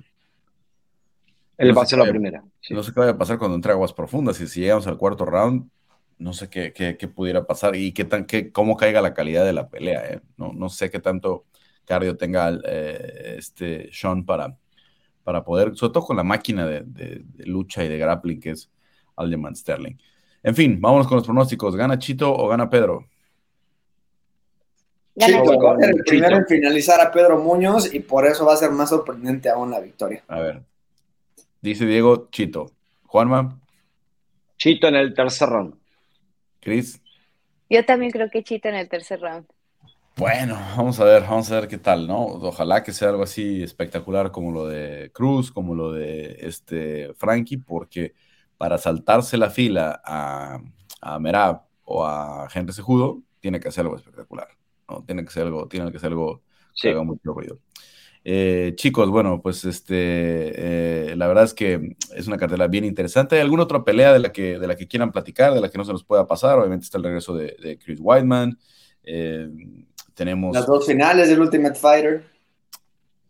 Él 1.58 1.78
va 1.78 1.84
a 1.84 1.86
ser 1.86 2.00
la 2.00 2.10
primera. 2.10 2.44
No 2.70 2.84
sé 2.84 2.94
qué 2.94 3.00
vaya 3.00 3.14
a 3.14 3.18
pasar 3.18 3.38
cuando 3.38 3.56
entre 3.56 3.72
aguas 3.72 3.94
profundas. 3.94 4.40
Y 4.42 4.48
si 4.48 4.60
llegamos 4.60 4.86
al 4.88 4.98
cuarto 4.98 5.26
round, 5.26 5.70
no 6.18 6.34
sé 6.34 6.50
qué, 6.50 6.74
qué, 6.74 7.08
pudiera 7.08 7.46
pasar 7.46 7.76
y 7.78 7.94
qué 7.94 8.04
tan, 8.04 8.26
qué, 8.26 8.52
cómo 8.52 8.76
caiga 8.76 9.02
la 9.02 9.14
calidad 9.14 9.46
de 9.46 9.54
la 9.54 9.70
pelea. 9.70 10.06
¿eh? 10.06 10.22
No, 10.36 10.52
no 10.52 10.68
sé 10.68 10.90
qué 10.90 11.00
tanto 11.00 11.46
cardio 11.86 12.18
tenga 12.18 12.52
eh, 12.66 13.36
este 13.38 13.90
Sean 13.94 14.26
para, 14.26 14.58
para 15.26 15.44
poder, 15.44 15.76
sobre 15.76 15.92
todo 15.92 16.06
con 16.06 16.16
la 16.16 16.24
máquina 16.24 16.66
de, 16.66 16.84
de 16.86 17.46
lucha 17.46 17.84
y 17.84 17.90
de 17.90 17.98
grappling 17.98 18.40
que 18.40 18.52
es 18.52 18.70
Alderman 19.18 19.56
Sterling. 19.56 19.98
En 20.44 20.56
fin, 20.56 20.80
vámonos 20.80 21.08
con 21.08 21.18
los 21.18 21.26
pronósticos. 21.26 21.76
¿Gana 21.76 21.98
Chito 21.98 22.32
o 22.32 22.48
gana 22.48 22.70
Pedro? 22.70 23.10
Chito 25.18 25.60
va 25.60 25.74
a 25.74 25.80
ser 25.80 25.96
el 25.96 26.04
primero 26.04 26.38
en 26.38 26.46
finalizar 26.46 27.02
a 27.02 27.12
Pedro 27.12 27.40
Muñoz 27.40 27.92
y 27.92 28.00
por 28.02 28.28
eso 28.28 28.46
va 28.46 28.54
a 28.54 28.58
ser 28.58 28.70
más 28.70 28.90
sorprendente 28.90 29.50
aún 29.50 29.72
la 29.72 29.80
victoria. 29.80 30.24
A 30.28 30.40
ver. 30.40 30.62
Dice 31.62 31.86
Diego, 31.88 32.28
Chito. 32.30 32.72
Juanma. 33.08 33.60
Chito 34.58 34.88
en 34.88 34.96
el 34.96 35.16
tercer 35.16 35.50
round. 35.50 35.74
Cris. 36.60 37.02
Yo 37.68 37.84
también 37.84 38.12
creo 38.12 38.30
que 38.30 38.44
Chito 38.44 38.70
en 38.70 38.76
el 38.76 38.88
tercer 38.88 39.20
round. 39.22 39.48
Bueno, 40.18 40.56
vamos 40.78 41.00
a 41.02 41.04
ver, 41.04 41.24
vamos 41.24 41.52
a 41.52 41.60
ver 41.60 41.68
qué 41.68 41.78
tal, 41.78 42.08
¿no? 42.08 42.26
Ojalá 42.26 42.84
que 42.84 42.94
sea 42.94 43.10
algo 43.10 43.24
así 43.24 43.62
espectacular 43.62 44.32
como 44.32 44.52
lo 44.54 44.66
de 44.66 45.12
Cruz, 45.14 45.52
como 45.52 45.76
lo 45.76 45.92
de 45.92 46.38
este 46.40 47.14
Frankie, 47.16 47.58
porque 47.58 48.14
para 48.58 48.78
saltarse 48.78 49.38
la 49.38 49.50
fila 49.50 50.02
a, 50.06 50.62
a 51.02 51.20
Merab 51.20 51.64
o 51.84 52.06
a 52.06 52.48
Henry 52.54 52.72
Sejudo, 52.72 53.24
tiene 53.42 53.60
que 53.60 53.68
hacer 53.68 53.82
algo 53.84 53.98
espectacular. 53.98 54.48
¿no? 54.90 55.04
Tiene 55.04 55.26
que 55.26 55.32
ser 55.32 55.44
algo, 55.48 55.68
tiene 55.68 55.92
que 55.92 56.00
ser 56.00 56.10
algo 56.12 56.44
que 56.82 56.90
haga 56.90 57.04
mucho 57.04 57.34
ruido. 57.34 57.60
Eh, 58.24 58.74
chicos, 58.76 59.10
bueno, 59.10 59.42
pues 59.42 59.66
este, 59.66 61.12
eh, 61.12 61.16
la 61.16 61.28
verdad 61.28 61.44
es 61.44 61.54
que 61.54 61.96
es 62.16 62.28
una 62.28 62.38
cartela 62.38 62.68
bien 62.68 62.86
interesante. 62.86 63.36
¿Hay 63.36 63.42
alguna 63.42 63.64
otra 63.64 63.84
pelea 63.84 64.14
de 64.14 64.20
la, 64.20 64.32
que, 64.32 64.58
de 64.60 64.68
la 64.68 64.76
que 64.78 64.88
quieran 64.88 65.12
platicar, 65.12 65.54
de 65.54 65.62
la 65.62 65.70
que 65.70 65.78
no 65.78 65.86
se 65.86 65.92
nos 65.92 66.04
pueda 66.06 66.26
pasar? 66.26 66.58
Obviamente 66.58 66.86
está 66.86 66.98
el 66.98 67.04
regreso 67.04 67.36
de, 67.36 67.78
Chris 67.84 68.00
Whiteman. 68.02 68.58
Eh, 69.04 69.50
tenemos... 70.16 70.56
Las 70.56 70.66
dos 70.66 70.86
finales 70.86 71.30
del 71.30 71.40
Ultimate 71.42 71.76
Fighter. 71.76 72.24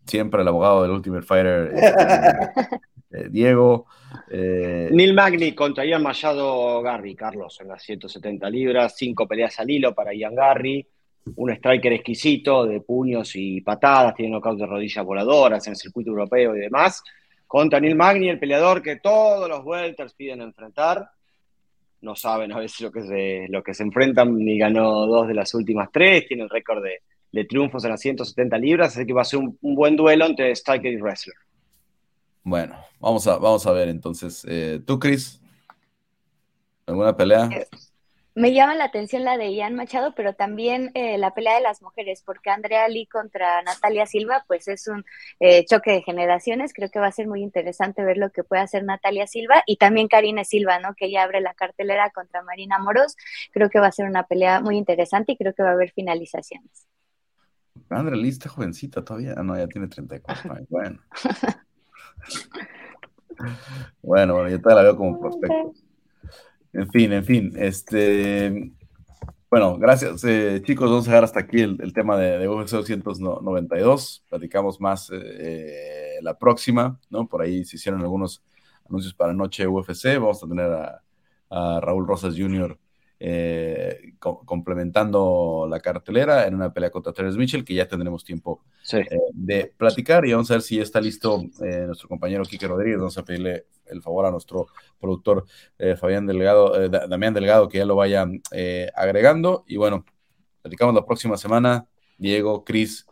Siempre 0.06 0.42
el 0.42 0.48
abogado 0.48 0.82
del 0.82 0.92
Ultimate 0.92 1.26
Fighter, 1.26 1.72
este, 3.10 3.28
Diego. 3.28 3.86
Eh, 4.30 4.88
Neil 4.92 5.14
Magny 5.14 5.52
contra 5.52 5.84
Ian 5.84 6.02
Machado 6.02 6.80
Garry, 6.80 7.14
Carlos, 7.14 7.58
en 7.60 7.68
las 7.68 7.82
170 7.82 8.48
libras, 8.48 8.94
cinco 8.96 9.26
peleas 9.26 9.58
al 9.58 9.70
hilo 9.70 9.94
para 9.94 10.14
Ian 10.14 10.34
Garry, 10.34 10.86
un 11.34 11.50
striker 11.50 11.92
exquisito 11.92 12.64
de 12.66 12.80
puños 12.80 13.32
y 13.34 13.60
patadas, 13.60 14.14
tiene 14.14 14.30
knockout 14.32 14.58
de 14.58 14.66
rodillas 14.66 15.04
voladoras 15.04 15.66
en 15.66 15.72
el 15.72 15.76
circuito 15.76 16.10
europeo 16.10 16.56
y 16.56 16.60
demás, 16.60 17.02
contra 17.46 17.80
Neil 17.80 17.96
Magny, 17.96 18.28
el 18.28 18.38
peleador 18.38 18.82
que 18.82 18.96
todos 18.96 19.48
los 19.48 19.64
welters 19.64 20.14
piden 20.14 20.40
enfrentar. 20.40 21.10
No 22.00 22.14
saben 22.14 22.52
a 22.52 22.58
veces 22.58 22.80
lo 22.80 22.92
que 22.92 23.02
se, 23.02 23.46
lo 23.48 23.62
que 23.62 23.74
se 23.74 23.82
enfrentan, 23.82 24.36
ni 24.36 24.58
ganó 24.58 25.06
dos 25.06 25.28
de 25.28 25.34
las 25.34 25.54
últimas 25.54 25.88
tres, 25.92 26.26
tiene 26.26 26.44
el 26.44 26.50
récord 26.50 26.82
de, 26.82 27.00
triunfos 27.44 27.84
en 27.84 27.90
las 27.90 28.00
170 28.00 28.56
libras, 28.56 28.96
así 28.96 29.04
que 29.04 29.12
va 29.12 29.20
a 29.20 29.24
ser 29.24 29.40
un, 29.40 29.58
un 29.60 29.74
buen 29.74 29.94
duelo 29.94 30.24
entre 30.24 30.52
striker 30.52 30.90
y 30.90 30.96
wrestler. 30.96 31.36
Bueno, 32.42 32.76
vamos 33.00 33.26
a, 33.26 33.38
vamos 33.38 33.66
a 33.66 33.72
ver 33.72 33.88
entonces. 33.88 34.46
Eh, 34.48 34.80
¿Tú, 34.86 35.00
Cris? 35.00 35.42
¿Alguna 36.86 37.16
pelea? 37.16 37.48
Eh, 37.52 37.66
me 38.36 38.52
llama 38.52 38.74
la 38.74 38.84
atención 38.84 39.24
la 39.24 39.38
de 39.38 39.54
Ian 39.54 39.74
Machado, 39.74 40.14
pero 40.14 40.34
también 40.34 40.90
eh, 40.92 41.16
la 41.16 41.32
pelea 41.32 41.54
de 41.54 41.62
las 41.62 41.80
mujeres, 41.80 42.22
porque 42.22 42.50
Andrea 42.50 42.86
Lee 42.86 43.06
contra 43.06 43.62
Natalia 43.62 44.04
Silva, 44.04 44.44
pues 44.46 44.68
es 44.68 44.86
un 44.88 45.04
choque 45.66 45.92
de 45.92 46.02
generaciones. 46.02 46.74
Creo 46.74 46.90
que 46.90 46.98
va 46.98 47.06
a 47.06 47.12
ser 47.12 47.28
muy 47.28 47.42
interesante 47.42 48.04
ver 48.04 48.18
lo 48.18 48.30
que 48.30 48.44
puede 48.44 48.60
hacer 48.60 48.84
Natalia 48.84 49.26
Silva 49.26 49.62
y 49.66 49.78
también 49.78 50.06
Karina 50.06 50.44
Silva, 50.44 50.78
¿no? 50.80 50.94
Que 50.94 51.10
ya 51.10 51.22
abre 51.22 51.40
la 51.40 51.54
cartelera 51.54 52.10
contra 52.10 52.42
Marina 52.42 52.78
Moros. 52.78 53.16
Creo 53.52 53.70
que 53.70 53.80
va 53.80 53.86
a 53.86 53.92
ser 53.92 54.06
una 54.06 54.24
pelea 54.24 54.60
muy 54.60 54.76
interesante 54.76 55.32
y 55.32 55.36
creo 55.38 55.54
que 55.54 55.62
va 55.62 55.70
a 55.70 55.72
haber 55.72 55.92
finalizaciones. 55.92 56.86
Andrea 57.88 58.16
Lee 58.16 58.28
está 58.28 58.50
jovencita 58.50 59.02
todavía. 59.02 59.34
Ah, 59.34 59.42
no, 59.42 59.56
ya 59.56 59.66
tiene 59.66 59.88
34 59.88 60.66
Bueno. 60.68 61.00
Bueno, 64.00 64.34
bueno, 64.34 64.48
yo 64.48 64.60
todavía 64.60 64.82
la 64.82 64.88
veo 64.88 64.96
como 64.96 65.20
prospecto. 65.20 65.74
En 66.76 66.90
fin, 66.90 67.10
en 67.14 67.24
fin, 67.24 67.52
este, 67.56 68.70
bueno, 69.50 69.78
gracias 69.78 70.22
eh, 70.24 70.60
chicos, 70.62 70.90
vamos 70.90 71.08
a 71.08 71.10
dejar 71.10 71.24
hasta 71.24 71.40
aquí 71.40 71.62
el, 71.62 71.94
tema 71.94 72.18
de, 72.18 72.36
de, 72.36 72.48
UFC 72.50 72.72
292, 72.72 74.26
platicamos 74.28 74.78
más 74.78 75.08
eh, 75.08 75.16
eh, 75.16 76.18
la 76.20 76.36
próxima, 76.36 77.00
¿no? 77.08 77.26
Por 77.26 77.40
ahí 77.40 77.64
se 77.64 77.76
hicieron 77.76 78.02
algunos 78.02 78.42
anuncios 78.86 79.14
para 79.14 79.32
Noche 79.32 79.66
UFC, 79.66 80.18
vamos 80.18 80.44
a 80.44 80.48
tener 80.48 80.70
a, 80.70 81.02
a 81.48 81.80
Raúl 81.80 82.06
Rosas 82.06 82.34
Jr. 82.36 82.78
Eh, 83.18 84.12
complementando 84.18 85.66
la 85.70 85.80
cartelera 85.80 86.46
en 86.46 86.54
una 86.54 86.70
pelea 86.70 86.90
contra 86.90 87.14
Terence 87.14 87.38
Mitchell, 87.38 87.64
que 87.64 87.72
ya 87.72 87.88
tendremos 87.88 88.22
tiempo 88.22 88.62
eh, 88.92 89.06
de 89.32 89.72
platicar 89.74 90.26
y 90.26 90.32
vamos 90.32 90.50
a 90.50 90.54
ver 90.54 90.62
si 90.62 90.78
está 90.78 91.00
listo 91.00 91.42
eh, 91.62 91.84
nuestro 91.86 92.08
compañero 92.08 92.44
Quique 92.44 92.68
Rodríguez. 92.68 92.98
Vamos 92.98 93.16
a 93.16 93.24
pedirle 93.24 93.66
el 93.86 94.02
favor 94.02 94.26
a 94.26 94.30
nuestro 94.30 94.66
productor 95.00 95.46
Fabián 95.98 96.26
Delgado, 96.26 96.88
Damián 96.88 97.32
Delgado, 97.32 97.68
que 97.68 97.78
ya 97.78 97.84
lo 97.86 97.94
vaya 97.94 98.26
agregando. 98.94 99.64
Y 99.68 99.76
bueno, 99.76 100.04
platicamos 100.60 100.94
la 100.94 101.06
próxima 101.06 101.36
semana. 101.36 101.86
Diego, 102.18 102.64
Cris, 102.64 103.06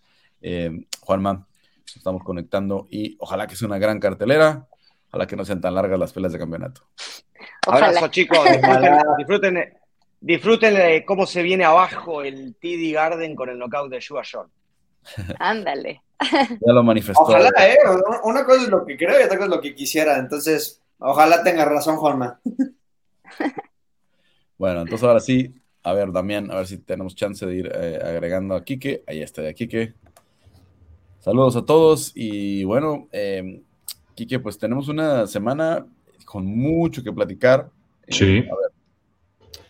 Juanma, 1.00 1.46
estamos 1.94 2.24
conectando 2.24 2.88
y 2.90 3.16
ojalá 3.20 3.46
que 3.46 3.54
sea 3.54 3.68
una 3.68 3.78
gran 3.78 4.00
cartelera. 4.00 4.66
Ojalá 5.10 5.28
que 5.28 5.36
no 5.36 5.44
sean 5.44 5.60
tan 5.60 5.76
largas 5.76 5.98
las 5.98 6.12
peleas 6.12 6.32
de 6.32 6.40
campeonato. 6.40 6.82
Abrazo, 7.68 8.08
chicos. 8.08 8.40
disfruten 9.16 9.54
Disfruten 9.54 9.74
de 10.24 11.04
cómo 11.06 11.26
se 11.26 11.42
viene 11.42 11.64
abajo 11.64 12.22
el 12.22 12.54
TD 12.54 12.92
Garden 12.94 13.34
con 13.36 13.48
el 13.50 13.58
knockout 13.58 13.90
de 13.90 14.00
Shua 14.00 14.22
John. 14.30 14.48
Ándale. 15.38 16.02
Ya 16.20 16.72
lo 16.72 16.82
manifestó. 16.82 17.22
Ojalá, 17.22 17.50
¿eh? 17.60 17.76
Una 18.24 18.44
cosa 18.44 18.62
es 18.62 18.68
lo 18.68 18.86
que 18.86 18.96
creo 18.96 19.20
y 19.20 19.24
otra 19.24 19.36
cosa 19.36 19.44
es 19.44 19.56
lo 19.56 19.60
que 19.60 19.74
quisiera. 19.74 20.18
Entonces, 20.18 20.80
ojalá 20.98 21.42
tenga 21.42 21.64
razón, 21.64 21.96
Juanma. 21.96 22.40
Bueno, 24.56 24.82
entonces 24.82 25.06
ahora 25.06 25.20
sí, 25.20 25.52
a 25.82 25.92
ver, 25.92 26.12
Damián, 26.12 26.50
a 26.50 26.56
ver 26.56 26.66
si 26.66 26.78
tenemos 26.78 27.14
chance 27.16 27.44
de 27.44 27.56
ir 27.56 27.72
eh, 27.74 27.98
agregando 28.02 28.54
a 28.54 28.64
Quique. 28.64 29.02
Ahí 29.06 29.20
está, 29.20 29.42
de 29.42 29.54
Quique. 29.54 29.94
Saludos 31.18 31.56
a 31.56 31.64
todos 31.64 32.12
y 32.14 32.64
bueno, 32.64 33.08
eh, 33.12 33.62
Quique, 34.14 34.38
pues 34.38 34.58
tenemos 34.58 34.88
una 34.88 35.26
semana 35.26 35.84
con 36.24 36.46
mucho 36.46 37.02
que 37.02 37.12
platicar. 37.12 37.68
Eh, 38.06 38.12
sí. 38.12 38.44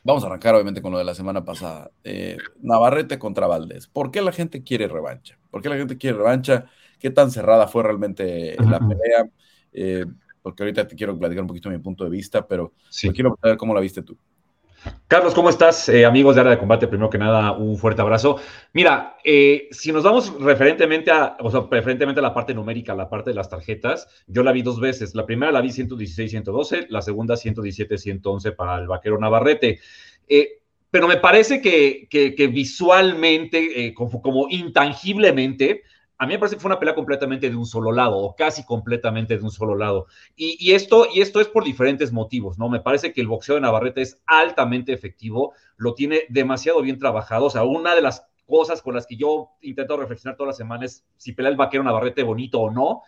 Vamos 0.04 0.22
a 0.22 0.26
arrancar 0.26 0.54
obviamente 0.54 0.82
con 0.82 0.92
lo 0.92 0.98
de 0.98 1.04
la 1.04 1.14
semana 1.14 1.44
pasada. 1.44 1.90
Eh, 2.04 2.36
Navarrete 2.60 3.18
contra 3.18 3.46
Valdés. 3.46 3.88
¿Por 3.88 4.10
qué 4.10 4.22
la 4.22 4.32
gente 4.32 4.62
quiere 4.62 4.86
revancha? 4.86 5.38
¿Por 5.50 5.62
qué 5.62 5.70
la 5.70 5.76
gente 5.76 5.96
quiere 5.96 6.18
revancha? 6.18 6.66
¿Qué 6.98 7.10
tan 7.10 7.30
cerrada 7.30 7.66
fue 7.66 7.82
realmente 7.82 8.56
la 8.62 8.78
pelea? 8.78 9.28
Eh, 9.72 10.04
porque 10.42 10.62
ahorita 10.62 10.86
te 10.86 10.94
quiero 10.94 11.18
platicar 11.18 11.42
un 11.42 11.48
poquito 11.48 11.70
mi 11.70 11.78
punto 11.78 12.04
de 12.04 12.10
vista, 12.10 12.46
pero 12.46 12.74
quiero 13.14 13.36
saber 13.40 13.56
cómo 13.56 13.74
la 13.74 13.80
viste 13.80 14.02
tú. 14.02 14.16
Carlos, 15.08 15.34
¿cómo 15.34 15.48
estás? 15.48 15.88
Eh, 15.88 16.04
amigos 16.04 16.34
de 16.34 16.40
Área 16.40 16.52
de 16.52 16.58
Combate, 16.58 16.88
primero 16.88 17.08
que 17.08 17.18
nada, 17.18 17.52
un 17.52 17.76
fuerte 17.76 18.02
abrazo. 18.02 18.40
Mira, 18.72 19.16
eh, 19.22 19.68
si 19.70 19.92
nos 19.92 20.02
vamos 20.02 20.34
referentemente 20.40 21.10
a, 21.10 21.36
o 21.40 21.50
sea, 21.50 21.68
preferentemente 21.68 22.20
a 22.20 22.22
la 22.22 22.34
parte 22.34 22.54
numérica, 22.54 22.94
la 22.94 23.08
parte 23.08 23.30
de 23.30 23.36
las 23.36 23.48
tarjetas, 23.48 24.08
yo 24.26 24.42
la 24.42 24.52
vi 24.52 24.62
dos 24.62 24.80
veces. 24.80 25.14
La 25.14 25.26
primera 25.26 25.52
la 25.52 25.60
vi 25.60 25.68
116-112, 25.68 26.86
la 26.88 27.02
segunda 27.02 27.34
117-111 27.34 28.56
para 28.56 28.78
el 28.78 28.88
vaquero 28.88 29.18
Navarrete. 29.18 29.78
Eh, 30.26 30.60
pero 30.90 31.08
me 31.08 31.16
parece 31.16 31.60
que, 31.60 32.48
visualmente, 32.52 33.94
como 33.94 34.46
intangiblemente, 34.48 35.82
a 36.16 36.26
mí 36.26 36.34
me 36.34 36.38
parece 36.38 36.56
que 36.56 36.60
fue 36.60 36.68
una 36.68 36.78
pelea 36.78 36.94
completamente 36.94 37.50
de 37.50 37.56
un 37.56 37.66
solo 37.66 37.90
lado, 37.90 38.16
o 38.18 38.36
casi 38.36 38.64
completamente 38.64 39.36
de 39.36 39.42
un 39.42 39.50
solo 39.50 39.74
lado. 39.74 40.06
Y, 40.36 40.72
esto, 40.72 41.08
y 41.12 41.20
esto 41.20 41.40
es 41.40 41.48
por 41.48 41.64
diferentes 41.64 42.12
motivos, 42.12 42.56
¿no? 42.56 42.68
Me 42.68 42.80
parece 42.80 43.12
que 43.12 43.20
el 43.20 43.26
boxeo 43.26 43.56
de 43.56 43.62
Navarrete 43.62 44.02
es 44.02 44.22
altamente 44.26 44.92
efectivo, 44.92 45.54
lo 45.76 45.94
tiene 45.94 46.22
demasiado 46.28 46.82
bien 46.82 46.98
trabajado. 46.98 47.46
O 47.46 47.50
sea, 47.50 47.64
una 47.64 47.94
de 47.94 48.02
las 48.02 48.26
cosas 48.46 48.80
con 48.80 48.94
las 48.94 49.06
que 49.06 49.16
yo 49.16 49.50
intento 49.60 49.96
reflexionar 49.96 50.36
todas 50.36 50.48
las 50.48 50.56
semanas 50.56 50.92
es 50.92 51.04
si 51.16 51.32
pelea 51.32 51.50
el 51.50 51.56
vaquero 51.56 51.82
Navarrete 51.82 52.22
bonito 52.22 52.60
o 52.60 52.70
no. 52.70 53.02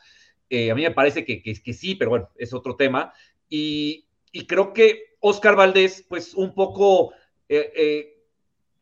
Eh, 0.50 0.70
a 0.70 0.74
mí 0.74 0.82
me 0.82 0.90
parece 0.90 1.24
que, 1.24 1.42
que, 1.42 1.72
sí, 1.72 1.94
pero 1.94 2.10
bueno, 2.10 2.30
es 2.36 2.52
otro 2.52 2.74
tema. 2.74 3.12
Y, 3.48 4.04
creo 4.48 4.72
que 4.72 5.16
Oscar 5.20 5.54
Valdés, 5.54 6.04
pues 6.08 6.34
un 6.34 6.54
poco... 6.54 7.12
Eh, 7.48 7.72
eh, 7.76 8.15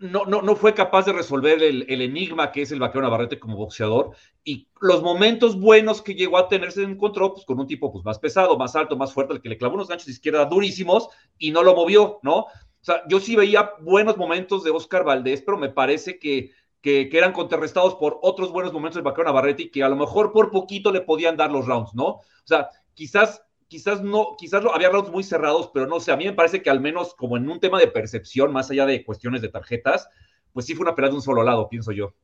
no, 0.05 0.27
no, 0.27 0.43
no, 0.43 0.55
fue 0.55 0.75
capaz 0.75 1.07
de 1.07 1.15
resolver 1.15 1.63
el, 1.63 1.87
enigma 1.89 2.53
que 2.53 2.63
es 2.63 2.73
el 2.73 2.79
vaquero 2.79 3.03
Navarrete 3.03 3.39
como 3.39 3.57
boxeador 3.57 4.11
y 4.45 4.69
los 4.81 5.03
momentos 5.03 5.59
buenos 5.59 6.03
que 6.03 6.15
llegó 6.15 6.37
a 6.37 6.49
tener 6.49 6.73
se 6.73 6.83
encontró 6.83 7.33
pues, 7.33 7.47
con 7.47 7.59
un 7.59 7.67
tipo 7.67 7.91
pues, 7.91 8.05
más 8.05 8.19
pesado, 8.19 8.59
más 8.59 8.77
alto, 8.77 8.97
más 8.97 9.15
fuerte, 9.15 9.33
el 9.33 9.41
que 9.41 9.49
le 9.49 9.57
clavó 9.57 9.77
unos 9.77 9.89
ganchos 9.89 10.07
de 10.07 10.13
izquierda 10.13 10.45
durísimos 10.45 11.09
y 11.39 11.53
no 11.53 11.63
lo 11.63 11.75
movió, 11.75 12.21
¿no? 12.23 12.41
O 12.41 12.49
sea, 12.83 13.03
yo 13.09 13.19
sí 13.19 13.35
veía 13.35 13.73
buenos 13.81 14.19
momentos 14.19 14.63
de 14.63 14.71
Oscar 14.71 15.05
Valdés, 15.05 15.41
pero 15.41 15.57
me 15.57 15.71
parece 15.71 16.19
que, 16.19 16.51
que, 16.83 17.09
eran 17.11 17.33
contrarrestados 17.33 17.95
por 17.95 18.19
otros 18.21 18.53
buenos 18.53 18.75
momentos 18.75 18.97
del 18.97 19.05
vaquero 19.05 19.29
Navarrete 19.29 19.65
y 19.65 19.71
que 19.71 19.83
a 19.83 19.89
lo 19.89 19.97
mejor 19.97 20.33
por 20.33 20.51
poquito 20.51 20.93
le 20.93 21.01
podían 21.01 21.39
dar 21.39 21.51
los 21.51 21.67
rounds, 21.67 21.95
¿no? 21.95 22.07
O 22.07 22.23
sea, 22.45 22.69
quizás 22.93 23.44
quizás 23.69 24.03
no, 24.03 24.37
quizás 24.39 24.63
lo, 24.63 24.75
había 24.75 24.91
rounds 24.91 25.11
muy 25.11 25.25
cerrados, 25.25 25.71
pero 25.73 25.87
no 25.87 26.01
sé, 26.01 26.13
a 26.13 26.17
mí 26.17 26.25
me 26.25 26.33
parece 26.33 26.63
que 26.63 26.71
al 26.71 26.81
menos 26.81 27.15
como 27.15 27.37
en 27.37 27.49
un 27.49 27.61
tema 27.61 27.79
de 27.79 27.89
percepción, 27.89 28.53
más 28.53 28.71
allá 28.71 28.87
de 28.87 29.05
cuestiones 29.05 29.43
de 29.43 29.49
tarjetas, 29.49 30.09
pues 30.53 30.67
sí 30.67 30.75
fue 30.75 30.85
una 30.85 30.95
pelea 30.95 31.11
de 31.11 31.17
un 31.17 31.23
solo 31.23 31.43
lado, 31.43 31.69
pienso 31.69 31.93
yo. 31.93 32.15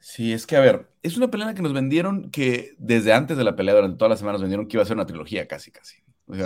Sí, 0.00 0.32
es 0.32 0.46
que 0.46 0.56
a 0.56 0.60
ver, 0.60 0.88
es 1.02 1.16
una 1.16 1.28
pelea 1.28 1.54
que 1.54 1.62
nos 1.62 1.72
vendieron 1.72 2.30
que 2.30 2.74
desde 2.78 3.12
antes 3.12 3.36
de 3.36 3.44
la 3.44 3.56
pelea, 3.56 3.74
durante 3.74 3.96
todas 3.96 4.10
las 4.10 4.18
semanas, 4.20 4.40
vendieron 4.40 4.66
que 4.66 4.76
iba 4.76 4.82
a 4.82 4.86
ser 4.86 4.96
una 4.96 5.06
trilogía 5.06 5.48
casi, 5.48 5.70
casi. 5.72 5.96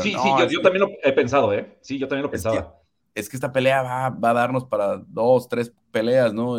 sí, 0.03 0.15
sí, 0.15 0.29
yo, 0.51 0.63
también 0.63 0.81
lo 0.81 0.91
he 1.03 1.13
pensado, 1.13 1.53
¿eh? 1.53 1.79
Sí, 1.83 1.99
yo 1.99 2.09
también 2.09 2.25
lo 2.25 2.31
pensaba. 2.31 2.77
es 3.15 3.29
que 3.29 3.37
esta 3.37 3.53
pelea 3.53 3.83
va, 3.83 4.31
a 4.31 4.33
darnos 4.33 4.65
para 4.65 5.03
dos, 5.07 5.49
tres 5.49 5.73
peleas, 5.91 6.33
¿no? 6.33 6.59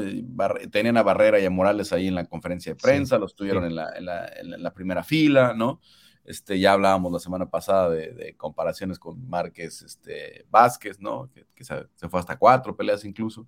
tenían 0.71 0.97
a 0.97 1.03
Barrera 1.03 1.39
y 1.39 1.45
a 1.45 1.49
Morales 1.49 1.91
ahí 1.91 2.07
en 2.07 2.15
la 2.15 2.25
conferencia 2.25 2.73
de 2.73 2.79
prensa, 2.79 3.17
los 3.17 3.35
tuvieron 3.35 3.65
en, 3.65 3.75
la, 3.75 3.91
en 3.95 4.61
la 4.61 4.73
primera 4.73 5.03
fila, 5.03 5.55
¿no? 5.55 5.79
Este, 6.23 6.57
ya 6.59 6.73
hablábamos 6.73 7.11
la 7.11 7.19
semana 7.19 7.49
pasada 7.49 7.89
de, 7.89 8.35
comparaciones 8.37 8.97
con 8.97 9.27
Márquez 9.27 9.81
este, 9.81 10.45
Vázquez, 10.49 10.99
¿no? 10.99 11.29
Que, 11.55 11.63
se, 11.63 12.09
fue 12.09 12.19
hasta 12.19 12.37
cuatro 12.37 12.75
peleas 12.75 13.03
incluso. 13.05 13.47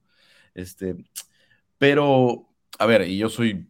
Este, 0.53 0.95
pero, 1.77 2.49
a 2.79 2.85
ver, 2.85 3.07
y 3.07 3.17
yo 3.17 3.29
soy 3.29 3.67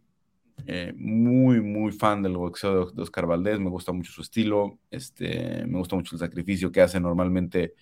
eh, 0.66 0.92
muy, 0.96 1.60
muy 1.60 1.92
fan 1.92 2.22
del 2.22 2.36
boxeo 2.36 2.90
de, 2.90 3.02
Oscar 3.02 3.26
Valdés, 3.26 3.60
me 3.60 3.70
gusta 3.70 3.92
mucho 3.92 4.12
su 4.12 4.22
estilo, 4.22 4.78
este, 4.90 5.64
me 5.66 5.78
gusta 5.78 5.96
mucho 5.96 6.16
el 6.16 6.20
sacrificio 6.20 6.72
que 6.72 6.80
hace 6.82 7.00
normalmente. 7.00 7.74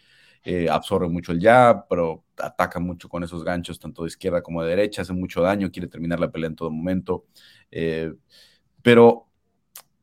Eh, 0.47 0.69
absorbe 0.69 1.09
mucho 1.09 1.33
el 1.33 1.41
jab, 1.41 1.89
pero 1.89 2.23
ataca 2.37 2.79
mucho 2.79 3.09
con 3.09 3.25
esos 3.25 3.43
ganchos, 3.43 3.79
tanto 3.79 4.03
de 4.03 4.09
izquierda 4.09 4.43
como 4.43 4.63
de 4.63 4.69
derecha, 4.69 5.01
hace 5.01 5.15
mucho 5.15 5.41
daño, 5.41 5.71
quiere 5.71 5.89
terminar 5.89 6.21
la 6.21 6.31
pelea 6.31 6.49
en 6.51 6.55
todo 6.57 6.71
momento. 6.71 7.25
Eh, 7.71 8.13
pero 8.83 9.27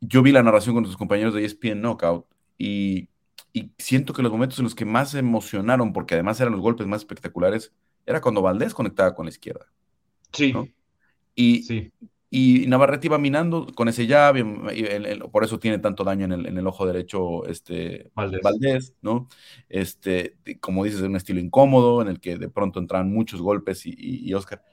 yo 0.02 0.24
vi 0.24 0.32
la 0.32 0.44
narración 0.44 0.76
con 0.76 0.84
tus 0.84 0.98
compañeros 0.98 1.34
de 1.34 1.46
ESPN 1.46 1.82
Knockout 1.82 2.26
y, 2.58 3.08
siento 3.78 4.14
que 4.14 4.22
los 4.22 4.32
momentos 4.32 4.58
en 4.60 4.64
los 4.64 4.76
que 4.76 4.86
más 4.86 5.12
se 5.12 5.20
emocionaron, 5.20 5.92
porque 5.92 6.14
además 6.14 6.40
eran 6.40 6.54
los 6.54 6.62
golpes 6.62 6.88
más 6.88 7.02
espectaculares, 7.02 7.74
era 8.06 8.22
cuando 8.22 8.42
Valdés 8.42 8.74
conectaba 8.74 9.14
con 9.14 9.26
la 9.26 9.30
izquierda. 9.30 9.66
Sí. 10.32 10.54
Y, 11.36 11.64
sí. 11.64 11.92
y 12.30 12.66
Navarrete 12.68 13.08
iba 13.08 13.18
minando 13.18 13.68
con 13.76 13.90
ese 13.90 14.08
llave, 14.08 14.46
por 15.32 15.44
eso 15.44 15.60
tiene 15.60 15.80
tanto 15.80 16.06
daño 16.06 16.34
en 16.34 16.58
el, 16.58 16.68
ojo 16.68 16.86
derecho 16.86 17.46
este, 17.46 18.10
Valdés. 18.16 18.94
¿no? 19.02 19.28
Este, 19.68 20.38
como 20.62 20.86
dices, 20.86 21.02
es 21.02 21.08
un 21.08 21.18
estilo 21.18 21.42
incómodo, 21.42 22.02
en 22.02 22.08
el 22.08 22.22
que 22.22 22.38
de 22.38 22.50
pronto 22.50 22.80
entran 22.80 23.12
muchos 23.12 23.42
golpes 23.42 23.86
y, 23.86 23.94
y, 23.98 24.34
Oscar. 24.34 24.64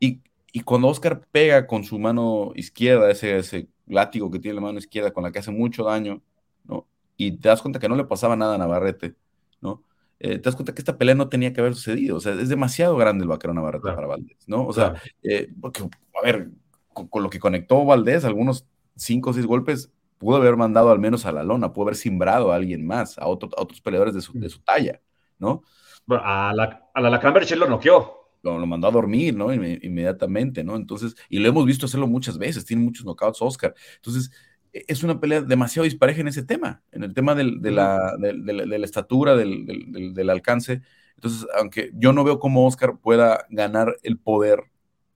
Y, 0.00 0.22
cuando 0.60 0.88
Oscar 0.88 1.26
pega 1.32 1.66
con 1.66 1.82
su 1.82 1.98
mano 1.98 2.52
izquierda, 2.54 3.10
ese, 3.10 3.38
ese 3.38 3.68
látigo 3.86 4.30
que 4.30 4.38
tiene 4.38 4.56
la 4.56 4.60
mano 4.60 4.78
izquierda 4.78 5.10
con 5.10 5.24
la 5.24 5.32
que 5.32 5.38
hace 5.38 5.50
mucho 5.50 5.84
daño, 5.84 6.22
¿no? 6.64 6.86
Y 7.16 7.32
te 7.32 7.48
das 7.48 7.62
cuenta 7.62 7.80
que 7.80 7.88
no 7.88 7.96
le 7.96 8.04
pasaba 8.04 8.36
nada 8.36 8.56
a 8.56 8.58
Navarrete, 8.58 9.14
¿no? 9.62 9.82
Eh, 10.20 10.38
te 10.38 10.42
das 10.42 10.54
cuenta 10.54 10.74
que 10.74 10.82
esta 10.82 10.98
pelea 10.98 11.14
no 11.14 11.28
tenía 11.30 11.52
que 11.52 11.60
haber 11.60 11.74
sucedido, 11.74 12.18
o 12.18 12.20
sea, 12.20 12.34
es 12.34 12.50
demasiado 12.50 12.96
grande 12.96 13.22
el 13.22 13.28
vaquero 13.28 13.54
Navarrete 13.54 13.92
para 13.92 14.06
Valdés, 14.06 14.46
¿no? 14.46 14.66
O 14.66 14.72
sea, 14.74 14.94
eh, 15.22 15.48
porque, 15.60 15.82
a 15.82 16.22
ver, 16.22 16.50
con, 16.92 17.22
lo 17.22 17.30
que 17.30 17.40
conectó 17.40 17.84
Valdés, 17.84 18.24
algunos 18.26 18.66
cinco 18.94 19.30
o 19.30 19.32
seis 19.32 19.46
golpes, 19.46 19.90
pudo 20.18 20.36
haber 20.36 20.56
mandado 20.56 20.90
al 20.90 20.98
menos 20.98 21.24
a 21.24 21.32
la 21.32 21.42
lona, 21.42 21.72
pudo 21.72 21.86
haber 21.86 21.96
simbrado 21.96 22.52
a 22.52 22.56
alguien 22.56 22.86
más, 22.86 23.18
a, 23.18 23.26
otros 23.26 23.80
peleadores 23.80 24.14
de 24.14 24.20
su, 24.20 24.38
de 24.38 24.50
su 24.50 24.60
talla, 24.60 25.00
¿no? 25.38 25.62
Bueno, 26.04 26.22
a 26.26 26.52
la, 26.54 26.90
a 26.92 27.00
la 27.00 27.56
lo 27.56 27.68
noqueó 27.68 28.21
lo, 28.42 28.66
mandó 28.66 28.88
a 28.88 28.90
dormir, 28.90 29.34
¿no? 29.34 29.52
Inmediatamente, 29.52 30.64
¿no? 30.64 30.76
Entonces, 30.76 31.14
y 31.28 31.38
lo 31.38 31.48
hemos 31.48 31.66
visto 31.66 31.86
hacerlo 31.86 32.06
muchas 32.06 32.38
veces, 32.38 32.64
tiene 32.64 32.82
muchos 32.82 33.04
knockouts 33.04 33.42
Oscar. 33.42 33.74
Entonces, 33.96 34.30
e, 34.72 34.84
es 34.88 35.02
una 35.02 35.20
pelea 35.20 35.40
demasiado 35.42 35.84
dispareja 35.84 36.20
en 36.20 36.28
ese 36.28 36.42
tema, 36.42 36.82
en 36.92 37.04
el 37.04 37.14
tema 37.14 37.34
de, 37.34 37.44
la, 37.44 38.16
de, 38.18 38.32
la, 38.34 38.84
estatura, 38.84 39.36
del, 39.36 40.30
alcance. 40.30 40.82
Entonces, 41.14 41.46
aunque 41.56 41.90
yo 41.94 42.12
no 42.12 42.24
veo 42.24 42.38
cómo 42.38 42.66
Oscar 42.66 42.98
pueda 42.98 43.46
ganar 43.50 43.96
el 44.02 44.18
poder 44.18 44.64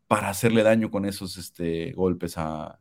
para 0.07 0.29
hacerle 0.29 0.63
daño 0.63 0.91
con 0.91 1.05
esos 1.05 1.37
este, 1.37 1.93
golpes 1.93 2.39
a, 2.39 2.79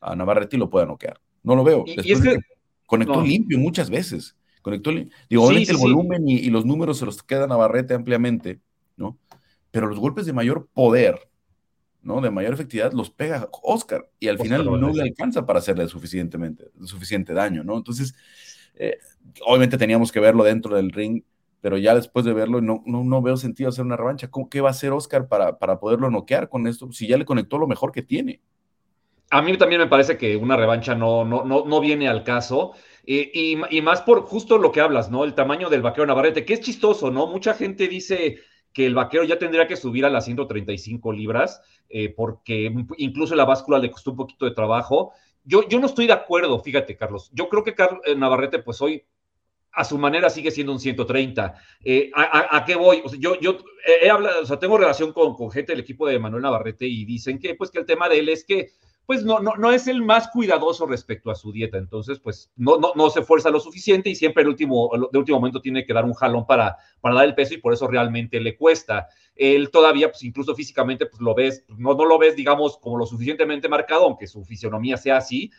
a 0.00 0.16
Navarrete 0.16 0.56
y 0.56 0.58
lo 0.58 0.68
pueda 0.68 0.86
noquear. 0.86 1.20
No 1.42 1.56
lo 1.56 1.64
veo. 1.64 1.84
Y, 1.86 2.12
es 2.12 2.20
que, 2.20 2.38
conectó 2.84 3.22
limpio 3.22 3.58
muchas 3.58 3.88
veces. 3.88 4.36
Conectó, 4.60 4.90
digo, 4.90 5.44
obviamente 5.44 5.72
el 5.72 5.78
volumen 5.78 6.28
y, 6.28 6.34
y, 6.34 6.50
los 6.50 6.66
números 6.66 6.98
se 6.98 7.06
los 7.06 7.22
queda 7.22 7.46
Navarrete 7.46 7.94
ampliamente, 7.94 8.60
¿no? 8.96 9.16
Pero 9.76 9.88
los 9.88 9.98
golpes 9.98 10.24
de 10.24 10.32
mayor 10.32 10.68
poder, 10.72 11.28
¿no? 12.00 12.22
De 12.22 12.30
mayor 12.30 12.54
efectividad 12.54 12.94
los 12.94 13.10
pega 13.10 13.46
Oscar 13.62 14.08
y 14.18 14.28
al 14.28 14.38
final 14.38 14.64
no 14.64 14.90
le 14.90 15.02
alcanza 15.02 15.44
para 15.44 15.58
hacerle 15.58 15.86
suficientemente, 15.86 16.70
suficiente 16.82 17.34
daño, 17.34 17.62
¿no? 17.62 17.76
Entonces, 17.76 18.14
eh, 18.76 18.96
obviamente 19.44 19.76
teníamos 19.76 20.10
que 20.10 20.18
verlo 20.18 20.44
dentro 20.44 20.76
del 20.76 20.92
ring, 20.92 21.22
pero 21.60 21.76
ya 21.76 21.94
después 21.94 22.24
de 22.24 22.32
verlo 22.32 22.62
no, 22.62 22.82
no, 22.86 23.20
veo 23.20 23.36
sentido 23.36 23.68
hacer 23.68 23.84
una 23.84 23.98
revancha. 23.98 24.30
¿Qué 24.50 24.62
va 24.62 24.68
a 24.68 24.70
hacer 24.70 24.92
Oscar 24.92 25.28
para, 25.28 25.58
para 25.58 25.78
poderlo 25.78 26.10
noquear 26.10 26.48
con 26.48 26.66
esto? 26.66 26.90
Si 26.90 27.06
ya 27.06 27.18
le 27.18 27.26
conectó 27.26 27.58
lo 27.58 27.66
mejor 27.66 27.92
que 27.92 28.02
tiene. 28.02 28.40
A 29.28 29.42
mí 29.42 29.58
también 29.58 29.82
me 29.82 29.88
parece 29.88 30.16
que 30.16 30.38
una 30.38 30.56
revancha 30.56 30.94
no, 30.94 31.26
no, 31.26 31.44
no, 31.44 31.66
no 31.66 31.80
viene 31.82 32.08
al 32.08 32.24
caso. 32.24 32.72
y, 33.04 33.58
y, 33.70 33.82
más 33.82 34.00
por 34.00 34.22
justo 34.22 34.56
lo 34.56 34.72
que 34.72 34.80
hablas, 34.80 35.10
¿no? 35.10 35.22
El 35.22 35.34
tamaño 35.34 35.68
del 35.68 35.82
vaquero 35.82 36.06
Navarrete, 36.06 36.46
que 36.46 36.54
es 36.54 36.60
chistoso, 36.60 37.10
¿no? 37.10 37.26
Mucha 37.26 37.52
gente 37.52 37.88
dice, 37.88 38.38
que 38.76 38.84
el 38.84 38.94
vaquero 38.94 39.24
ya 39.24 39.38
tendría 39.38 39.66
que 39.66 39.74
subir 39.74 40.04
a 40.04 40.10
las 40.10 40.26
135 40.26 41.10
libras, 41.10 41.62
eh, 41.88 42.10
porque 42.10 42.70
incluso 42.98 43.34
la 43.34 43.46
báscula 43.46 43.78
le 43.78 43.90
costó 43.90 44.10
un 44.10 44.18
poquito 44.18 44.44
de 44.44 44.50
trabajo. 44.50 45.12
Yo, 45.44 45.66
yo 45.66 45.80
no 45.80 45.86
estoy 45.86 46.06
de 46.06 46.12
acuerdo, 46.12 46.60
fíjate, 46.60 46.94
Carlos. 46.94 47.30
Yo 47.32 47.48
creo 47.48 47.64
que 47.64 47.74
Carlos 47.74 48.02
eh, 48.04 48.14
Navarrete, 48.14 48.58
pues 48.58 48.82
hoy 48.82 49.02
a 49.72 49.82
su 49.82 49.96
manera 49.96 50.28
sigue 50.28 50.50
siendo 50.50 50.74
un 50.74 50.78
130. 50.78 51.54
Eh, 51.84 52.10
¿a, 52.14 52.62
qué 52.66 52.74
voy? 52.74 53.02
yo 53.18 53.40
yo 53.40 53.56
he 54.02 54.10
hablado, 54.10 54.42
o 54.42 54.44
sea, 54.44 54.58
tengo 54.58 54.76
relación 54.76 55.14
con, 55.14 55.32
con, 55.34 55.50
gente 55.50 55.72
del 55.72 55.80
equipo 55.80 56.06
de 56.06 56.18
Manuel 56.18 56.42
Navarrete 56.42 56.84
y 56.86 57.06
dicen 57.06 57.38
que, 57.38 57.54
pues, 57.54 57.70
que 57.70 57.78
el 57.78 57.86
tema 57.86 58.10
de 58.10 58.18
él 58.18 58.28
es 58.28 58.44
que 58.44 58.72
pues 59.06 59.24
no, 59.24 59.38
no, 59.38 59.54
no 59.56 59.70
es 59.70 59.86
el 59.86 60.02
más 60.02 60.28
cuidadoso 60.28 60.84
respecto 60.84 61.30
a 61.30 61.36
su 61.36 61.52
dieta. 61.52 61.78
Entonces, 61.78 62.18
pues 62.18 62.50
no, 62.56 62.76
no, 62.78 62.92
no 62.96 63.08
se 63.08 63.20
esfuerza 63.20 63.50
lo 63.50 63.60
suficiente 63.60 64.10
y 64.10 64.16
siempre 64.16 64.42
el 64.42 64.48
último, 64.48 64.90
de 65.12 65.18
último 65.18 65.38
momento 65.38 65.60
tiene 65.60 65.86
que 65.86 65.94
dar 65.94 66.04
un 66.04 66.12
jalón 66.14 66.44
para, 66.44 66.76
para 67.00 67.14
dar 67.14 67.24
el 67.24 67.36
peso 67.36 67.54
y 67.54 67.58
por 67.58 67.72
eso 67.72 67.86
realmente 67.86 68.40
le 68.40 68.56
cuesta. 68.56 69.06
Él 69.36 69.70
todavía, 69.70 70.10
pues 70.10 70.24
incluso 70.24 70.56
físicamente, 70.56 71.06
pues 71.06 71.22
lo 71.22 71.34
ves, 71.36 71.64
no, 71.68 71.94
no 71.94 72.04
lo 72.04 72.18
ves, 72.18 72.34
digamos, 72.34 72.78
como 72.78 72.98
lo 72.98 73.06
suficientemente 73.06 73.68
marcado, 73.68 74.06
aunque 74.06 74.26
su 74.26 74.44
fisionomía 74.44 74.96
sea 74.96 75.18
así. 75.18 75.52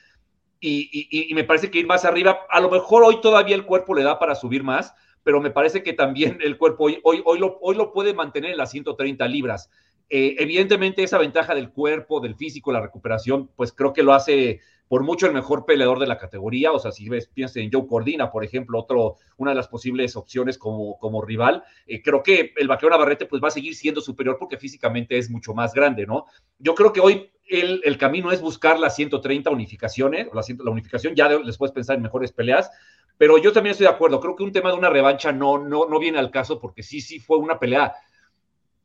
Y, 0.60 1.32
me 1.34 1.44
parece 1.44 1.72
que 1.72 1.80
ir 1.80 1.88
más 1.88 2.04
arriba, 2.04 2.40
a 2.50 2.60
lo 2.60 2.70
mejor 2.70 3.04
hoy 3.04 3.22
todavía 3.22 3.56
el 3.56 3.66
cuerpo 3.66 3.94
le 3.94 4.04
da 4.04 4.20
para 4.20 4.36
subir 4.36 4.64
más, 4.64 4.94
pero 5.24 5.40
me 5.40 5.52
parece 5.52 5.84
que 5.84 5.94
también 5.94 6.40
el 6.42 6.58
cuerpo 6.58 6.86
hoy, 6.86 7.00
hoy, 7.04 7.22
hoy, 7.24 7.40
lo, 7.40 7.60
hoy 7.62 7.76
lo 7.76 7.94
puede 7.94 8.14
mantener 8.14 8.52
en 8.52 8.58
las 8.58 8.72
130 8.72 9.26
libras. 9.28 9.70
Eh, 10.10 10.36
evidentemente 10.40 11.04
esa 11.04 11.18
ventaja 11.18 11.54
del 11.54 11.72
cuerpo, 11.72 12.20
del 12.22 12.36
físico, 12.36 12.72
la 12.72 12.82
recuperación, 12.82 13.50
pues 13.56 13.74
creo 13.74 13.94
que 13.94 14.04
lo 14.04 14.14
hace 14.14 14.62
por 14.88 15.04
mucho 15.04 15.28
el 15.28 15.34
mejor 15.34 15.66
peleador 15.66 16.00
de 16.00 16.08
la 16.08 16.18
categoría. 16.18 16.72
O 16.72 16.80
sea, 16.80 16.92
si 16.92 17.10
ves, 17.10 17.28
piensa 17.28 17.60
en 17.60 17.72
Joe 17.72 17.88
Cordina, 17.88 18.32
por 18.32 18.44
ejemplo, 18.44 18.80
otro, 18.80 19.18
una 19.38 19.52
de 19.52 19.56
las 19.56 19.68
posibles 19.68 20.16
opciones 20.16 20.58
como, 20.58 20.98
como 21.00 21.22
rival, 21.22 21.64
eh, 21.86 22.02
creo 22.02 22.24
que 22.24 22.54
el 22.56 22.68
vaquero 22.68 22.92
Navarrete 22.92 23.26
pues 23.26 23.44
va 23.44 23.50
a 23.50 23.52
seguir 23.52 23.76
siendo 23.76 24.02
superior 24.02 24.38
porque 24.40 24.58
físicamente 24.58 25.18
es 25.18 25.30
mucho 25.30 25.54
más 25.54 25.74
grande, 25.74 26.06
¿no? 26.06 26.26
Yo 26.60 26.74
creo 26.74 26.94
que 26.94 27.02
hoy 27.02 27.30
el, 27.50 27.82
el 27.84 27.98
camino 27.98 28.32
es 28.32 28.42
buscar 28.42 28.80
las 28.80 28.96
130 28.96 29.50
unificaciones, 29.50 30.28
la, 30.34 30.72
unificación, 30.72 31.16
ya 31.16 31.30
les 31.30 31.58
puedes 31.58 31.74
pensar 31.74 31.98
en 31.98 32.04
mejores 32.04 32.32
peleas, 32.32 32.70
pero 33.18 33.38
yo 33.38 33.52
también 33.52 33.72
estoy 33.72 33.88
de 33.88 33.94
acuerdo, 33.94 34.20
creo 34.20 34.36
que 34.36 34.44
un 34.44 34.52
tema 34.52 34.70
de 34.70 34.78
una 34.78 34.90
revancha 34.90 35.32
no, 35.32 35.58
no, 35.58 35.88
no 35.88 36.00
viene 36.00 36.20
al 36.20 36.30
caso 36.30 36.60
porque 36.60 36.84
sí, 36.84 37.02
sí 37.02 37.20
fue 37.20 37.38
una 37.38 37.58
pelea 37.58 37.94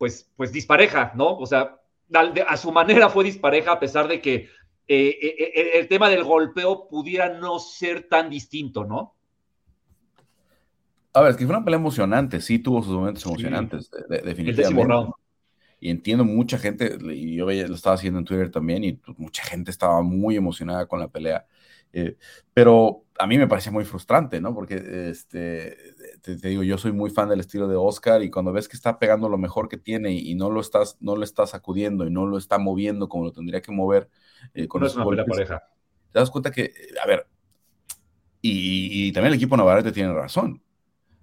pues, 0.03 0.29
pues 0.37 0.51
dispareja, 0.51 1.13
¿no? 1.15 1.39
O 1.39 1.47
sea, 1.47 1.79
a 2.49 2.57
su 2.57 2.73
manera 2.73 3.09
fue 3.09 3.23
dispareja 3.23 3.71
a 3.71 3.79
pesar 3.79 4.09
de 4.09 4.21
que 4.21 4.35
eh, 4.35 4.49
eh, 4.89 5.37
eh, 5.39 5.71
el 5.75 5.87
tema 5.87 6.09
del 6.09 6.25
golpeo 6.25 6.89
pudiera 6.89 7.39
no 7.39 7.61
ser 7.61 8.09
tan 8.09 8.29
distinto, 8.29 8.85
¿no? 8.85 9.15
A 11.13 11.21
ver, 11.21 11.31
es 11.31 11.37
que 11.37 11.47
fue 11.47 11.55
una 11.55 11.65
pelea 11.65 11.79
emocionante, 11.79 12.41
sí 12.41 12.59
tuvo 12.59 12.83
sus 12.83 12.95
momentos 12.95 13.25
emocionantes, 13.25 13.93
definitivamente. 14.09 15.13
Y 15.79 15.89
entiendo 15.89 16.25
mucha 16.25 16.59
gente, 16.59 16.99
y 17.13 17.37
yo 17.37 17.47
lo 17.47 17.53
estaba 17.53 17.95
haciendo 17.95 18.19
en 18.19 18.25
Twitter 18.25 18.51
también, 18.51 18.83
y 18.83 18.95
pues, 18.95 19.17
mucha 19.21 19.45
gente 19.45 19.71
estaba 19.71 20.03
muy 20.03 20.35
emocionada 20.35 20.87
con 20.87 20.99
la 20.99 21.07
pelea. 21.07 21.47
Pero 22.55 23.05
a 23.18 23.26
mí 23.26 23.38
me 23.38 23.47
parecía 23.47 23.72
muy 23.72 23.84
frustrante, 23.84 24.40
¿no? 24.40 24.55
Porque 24.55 25.11
este, 25.11 25.76
te, 26.22 26.36
digo, 26.36 26.62
yo 26.62 26.78
soy 26.78 26.93
muy 26.93 27.11
fan 27.11 27.28
del 27.28 27.40
estilo 27.40 27.68
de 27.68 27.76
Oscar 27.76 28.22
y 28.22 28.30
cuando 28.30 28.53
ves 28.53 28.68
que 28.68 28.76
está 28.76 28.99
pegando 28.99 29.28
lo 29.28 29.38
mejor 29.38 29.68
que 29.68 29.76
tiene 29.76 30.12
y, 30.12 30.34
no 30.34 30.51
lo 30.51 30.61
estás, 30.61 30.97
no 31.01 31.16
lo 31.16 31.24
está 31.24 31.47
sacudiendo 31.47 32.07
y 32.07 32.11
no 32.11 32.26
lo 32.26 32.38
está 32.38 32.59
moviendo 32.59 33.09
como 33.09 33.24
lo 33.24 33.32
tendría 33.32 33.61
que 33.61 33.72
mover 33.72 34.09
eh, 34.55 34.66
con 34.66 34.80
no 34.80 34.86
es 34.86 34.97
una 34.97 35.24
pareja. 35.24 35.62
Te 36.11 36.18
das 36.18 36.30
cuenta 36.30 36.51
que, 36.51 36.72
a 37.03 37.07
ver, 37.07 37.26
y, 38.40 39.12
también 39.12 39.32
el 39.32 39.36
equipo 39.36 39.57
Navarrete 39.57 39.93
tiene 39.93 40.12
razón. 40.12 40.62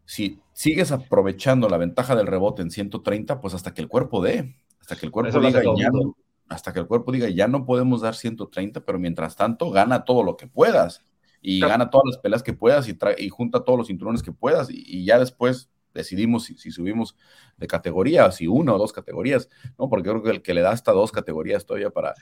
Si 0.05 0.39
sigues 0.53 0.91
aprovechando 0.91 1.69
la 1.69 1.77
ventaja 1.77 2.15
del 2.15 2.27
rebote 2.27 2.61
en 2.61 2.71
130, 2.71 3.41
pues 3.41 3.53
hasta 3.53 3.73
que 3.73 3.81
el 3.81 3.87
cuerpo 3.87 4.23
dé, 4.23 4.55
hasta 4.79 4.95
que 4.95 5.05
el 5.05 5.11
cuerpo 5.11 5.39
diga 5.39 5.61
ya 5.77 5.89
no, 5.89 6.15
hasta 6.49 6.73
que 6.73 6.79
el 6.79 6.87
cuerpo 6.87 7.11
diga 7.11 7.29
ya 7.29 7.47
no 7.47 7.65
podemos 7.65 8.01
dar 8.01 8.15
130, 8.15 8.81
pero 8.81 8.99
mientras 8.99 9.35
tanto 9.35 9.69
gana 9.69 10.03
todo 10.03 10.23
lo 10.23 10.35
que 10.35 10.47
puedas 10.47 11.05
y 11.41 11.59
gana 11.59 11.89
todas 11.89 12.05
las 12.07 12.17
peleas 12.17 12.43
que 12.43 12.53
puedas 12.53 12.87
y, 12.89 12.97
y 13.17 13.29
junta 13.29 13.63
todos 13.63 13.77
los 13.77 13.87
cinturones 13.87 14.23
que 14.23 14.31
puedas 14.31 14.69
y, 14.69 15.05
ya 15.05 15.19
después 15.19 15.69
decidimos 15.93 16.45
si, 16.45 16.71
subimos 16.71 17.15
de 17.57 17.67
categoría, 17.67 18.31
si 18.31 18.47
una 18.47 18.73
o 18.73 18.77
dos 18.77 18.93
categorías, 18.93 19.49
¿no? 19.77 19.89
Porque 19.89 20.09
creo 20.09 20.21
que 20.21 20.29
el 20.29 20.41
que 20.41 20.53
le 20.53 20.61
da 20.61 20.71
hasta 20.71 20.91
dos 20.91 21.11
categorías 21.11 21.65
todavía 21.65 21.89
para, 21.89 22.13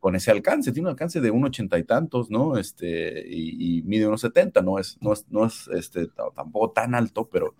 con 0.00 0.16
ese 0.16 0.30
alcance, 0.30 0.72
tiene 0.72 0.88
un 0.88 0.90
alcance 0.90 1.20
de 1.20 1.30
un 1.30 1.44
ochenta 1.44 1.78
y 1.78 1.84
tantos, 1.84 2.30
¿no? 2.30 2.58
Este, 2.58 3.24
y, 3.28 3.82
mide 3.82 4.08
unos 4.08 4.22
setenta, 4.22 4.60
no 4.60 4.78
es, 4.78 4.98
no 5.00 5.12
es, 5.12 5.24
no 5.28 5.46
es 5.46 5.68
este, 5.68 6.08
tampoco 6.34 6.72
tan 6.72 6.94
alto, 6.94 7.28
pero, 7.28 7.54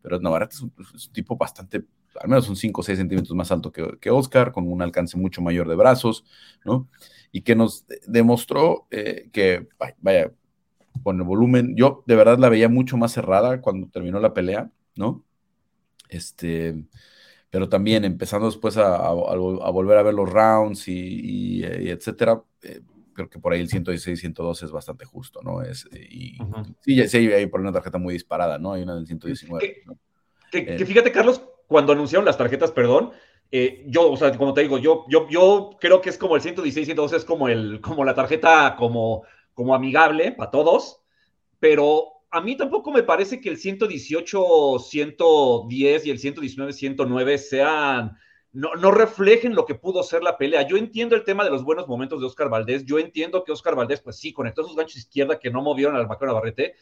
pero 0.00 0.20
Navarrete 0.20 0.54
es 0.54 0.62
un, 0.62 0.72
tipo 1.12 1.36
bastante, 1.36 1.84
al 2.20 2.28
menos 2.28 2.48
un 2.48 2.56
5 2.56 2.80
o 2.80 2.84
6 2.84 2.98
centímetros 2.98 3.36
más 3.36 3.50
alto 3.52 3.72
que, 3.72 3.98
que 4.00 4.10
Oscar, 4.10 4.52
con 4.52 4.70
un 4.70 4.82
alcance 4.82 5.16
mucho 5.16 5.42
mayor 5.42 5.68
de 5.68 5.74
brazos, 5.74 6.24
¿no? 6.64 6.88
Y 7.30 7.42
que 7.42 7.54
nos 7.54 7.86
demostró 8.06 8.86
eh, 8.90 9.28
que, 9.32 9.68
vaya, 10.00 10.32
con 11.02 11.18
el 11.18 11.24
volumen. 11.24 11.74
Yo 11.76 12.02
de 12.06 12.16
verdad 12.16 12.38
la 12.38 12.48
veía 12.48 12.68
mucho 12.68 12.96
más 12.96 13.12
cerrada 13.12 13.60
cuando 13.60 13.88
terminó 13.88 14.20
la 14.20 14.34
pelea, 14.34 14.70
¿no? 14.96 15.24
Este, 16.08 16.84
pero 17.50 17.68
también 17.68 18.04
empezando 18.04 18.46
después 18.46 18.76
a, 18.76 19.10
volver 19.12 19.98
a 19.98 20.02
ver 20.02 20.14
los 20.14 20.30
rounds 20.30 20.88
y, 20.88 21.62
etcétera, 21.64 22.42
eh, 22.62 22.80
creo 23.12 23.28
que 23.28 23.38
por 23.38 23.52
ahí 23.52 23.60
el 23.60 23.68
116, 23.68 24.20
112 24.20 24.66
es 24.66 24.70
bastante 24.70 25.04
justo, 25.04 25.40
¿no? 25.42 25.62
Es, 25.62 25.88
y, 25.92 26.38
Sí, 26.80 27.06
sí, 27.08 27.16
hay 27.32 27.46
por 27.46 27.60
una 27.60 27.72
tarjeta 27.72 27.98
muy 27.98 28.14
disparada, 28.14 28.58
¿no? 28.58 28.72
Hay 28.72 28.82
una 28.82 28.94
del 28.94 29.06
119. 29.06 29.84
Que, 30.50 30.66
que, 30.76 30.86
fíjate, 30.86 31.12
Carlos, 31.12 31.42
cuando 31.72 31.92
anunciaron 31.92 32.24
las 32.24 32.38
tarjetas, 32.38 32.70
perdón, 32.70 33.10
eh, 33.50 33.84
yo, 33.88 34.10
o 34.10 34.16
sea, 34.16 34.30
como 34.38 34.54
te 34.54 34.62
digo, 34.62 34.78
yo, 34.78 35.04
yo, 35.08 35.28
yo 35.28 35.70
creo 35.80 36.00
que 36.00 36.10
es 36.10 36.16
como 36.16 36.36
el 36.36 36.42
116, 36.42 36.86
112 36.86 37.16
es 37.16 37.24
como, 37.24 37.48
el, 37.48 37.80
como 37.80 38.04
la 38.04 38.14
tarjeta 38.14 38.76
como 38.78 39.24
como 39.54 39.74
amigable 39.74 40.32
para 40.32 40.50
todos, 40.50 41.00
pero 41.58 42.24
a 42.30 42.40
mí 42.40 42.56
tampoco 42.56 42.90
me 42.90 43.02
parece 43.02 43.40
que 43.40 43.50
el 43.50 43.58
118, 43.58 44.78
110 44.78 46.06
y 46.06 46.10
el 46.10 46.18
119, 46.18 46.72
109 46.72 47.38
sean, 47.38 48.16
no, 48.52 48.74
no, 48.74 48.90
reflejen 48.90 49.54
lo 49.54 49.64
que 49.64 49.74
pudo 49.74 50.02
ser 50.02 50.22
la 50.22 50.36
pelea. 50.36 50.66
Yo 50.66 50.76
entiendo 50.76 51.16
el 51.16 51.24
tema 51.24 51.44
de 51.44 51.50
los 51.50 51.64
buenos 51.64 51.88
momentos 51.88 52.20
de 52.20 52.26
Oscar 52.26 52.48
Valdés, 52.48 52.84
yo 52.84 52.98
entiendo 52.98 53.44
que 53.44 53.52
Oscar 53.52 53.74
Valdés, 53.74 54.00
pues 54.00 54.16
sí, 54.16 54.32
conectó 54.32 54.62
esos 54.62 54.76
ganchos 54.76 54.96
izquierda 54.96 55.38
que 55.38 55.50
no 55.50 55.62
movieron 55.62 55.96
al 55.96 56.06
vaquero 56.06 56.32
Navarrete, 56.32 56.74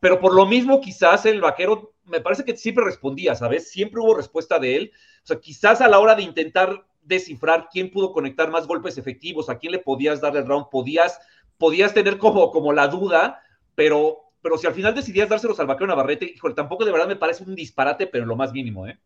pero 0.00 0.18
por 0.18 0.34
lo 0.34 0.46
mismo 0.46 0.80
quizás 0.80 1.24
el 1.26 1.40
vaquero, 1.40 1.94
me 2.04 2.20
parece 2.20 2.44
que 2.44 2.56
siempre 2.56 2.84
respondía, 2.84 3.34
¿sabes? 3.34 3.70
Siempre 3.70 4.00
hubo 4.00 4.14
respuesta 4.14 4.58
de 4.58 4.76
él. 4.76 4.92
O 5.22 5.26
sea, 5.26 5.38
quizás 5.38 5.80
a 5.80 5.88
la 5.88 6.00
hora 6.00 6.14
de 6.14 6.22
intentar 6.22 6.86
descifrar 7.02 7.68
quién 7.70 7.90
pudo 7.90 8.12
conectar 8.12 8.50
más 8.50 8.66
golpes 8.66 8.98
efectivos, 8.98 9.48
a 9.48 9.58
quién 9.58 9.72
le 9.72 9.78
podías 9.78 10.20
dar 10.20 10.36
el 10.36 10.46
round, 10.46 10.66
podías 10.70 11.20
podías 11.62 11.94
tener 11.94 12.18
como, 12.18 12.50
como 12.50 12.72
la 12.72 12.88
duda, 12.88 13.40
pero, 13.76 14.32
pero 14.42 14.58
si 14.58 14.66
al 14.66 14.74
final 14.74 14.96
decidías 14.96 15.28
dárselos 15.28 15.60
al 15.60 15.68
vaquero 15.68 15.86
Navarrete, 15.86 16.24
híjole, 16.24 16.56
tampoco 16.56 16.84
de 16.84 16.90
verdad 16.90 17.06
me 17.06 17.14
parece 17.14 17.44
un 17.44 17.54
disparate, 17.54 18.08
pero 18.08 18.26
lo 18.26 18.34
más 18.34 18.52
mínimo, 18.52 18.88
¿eh? 18.88 18.98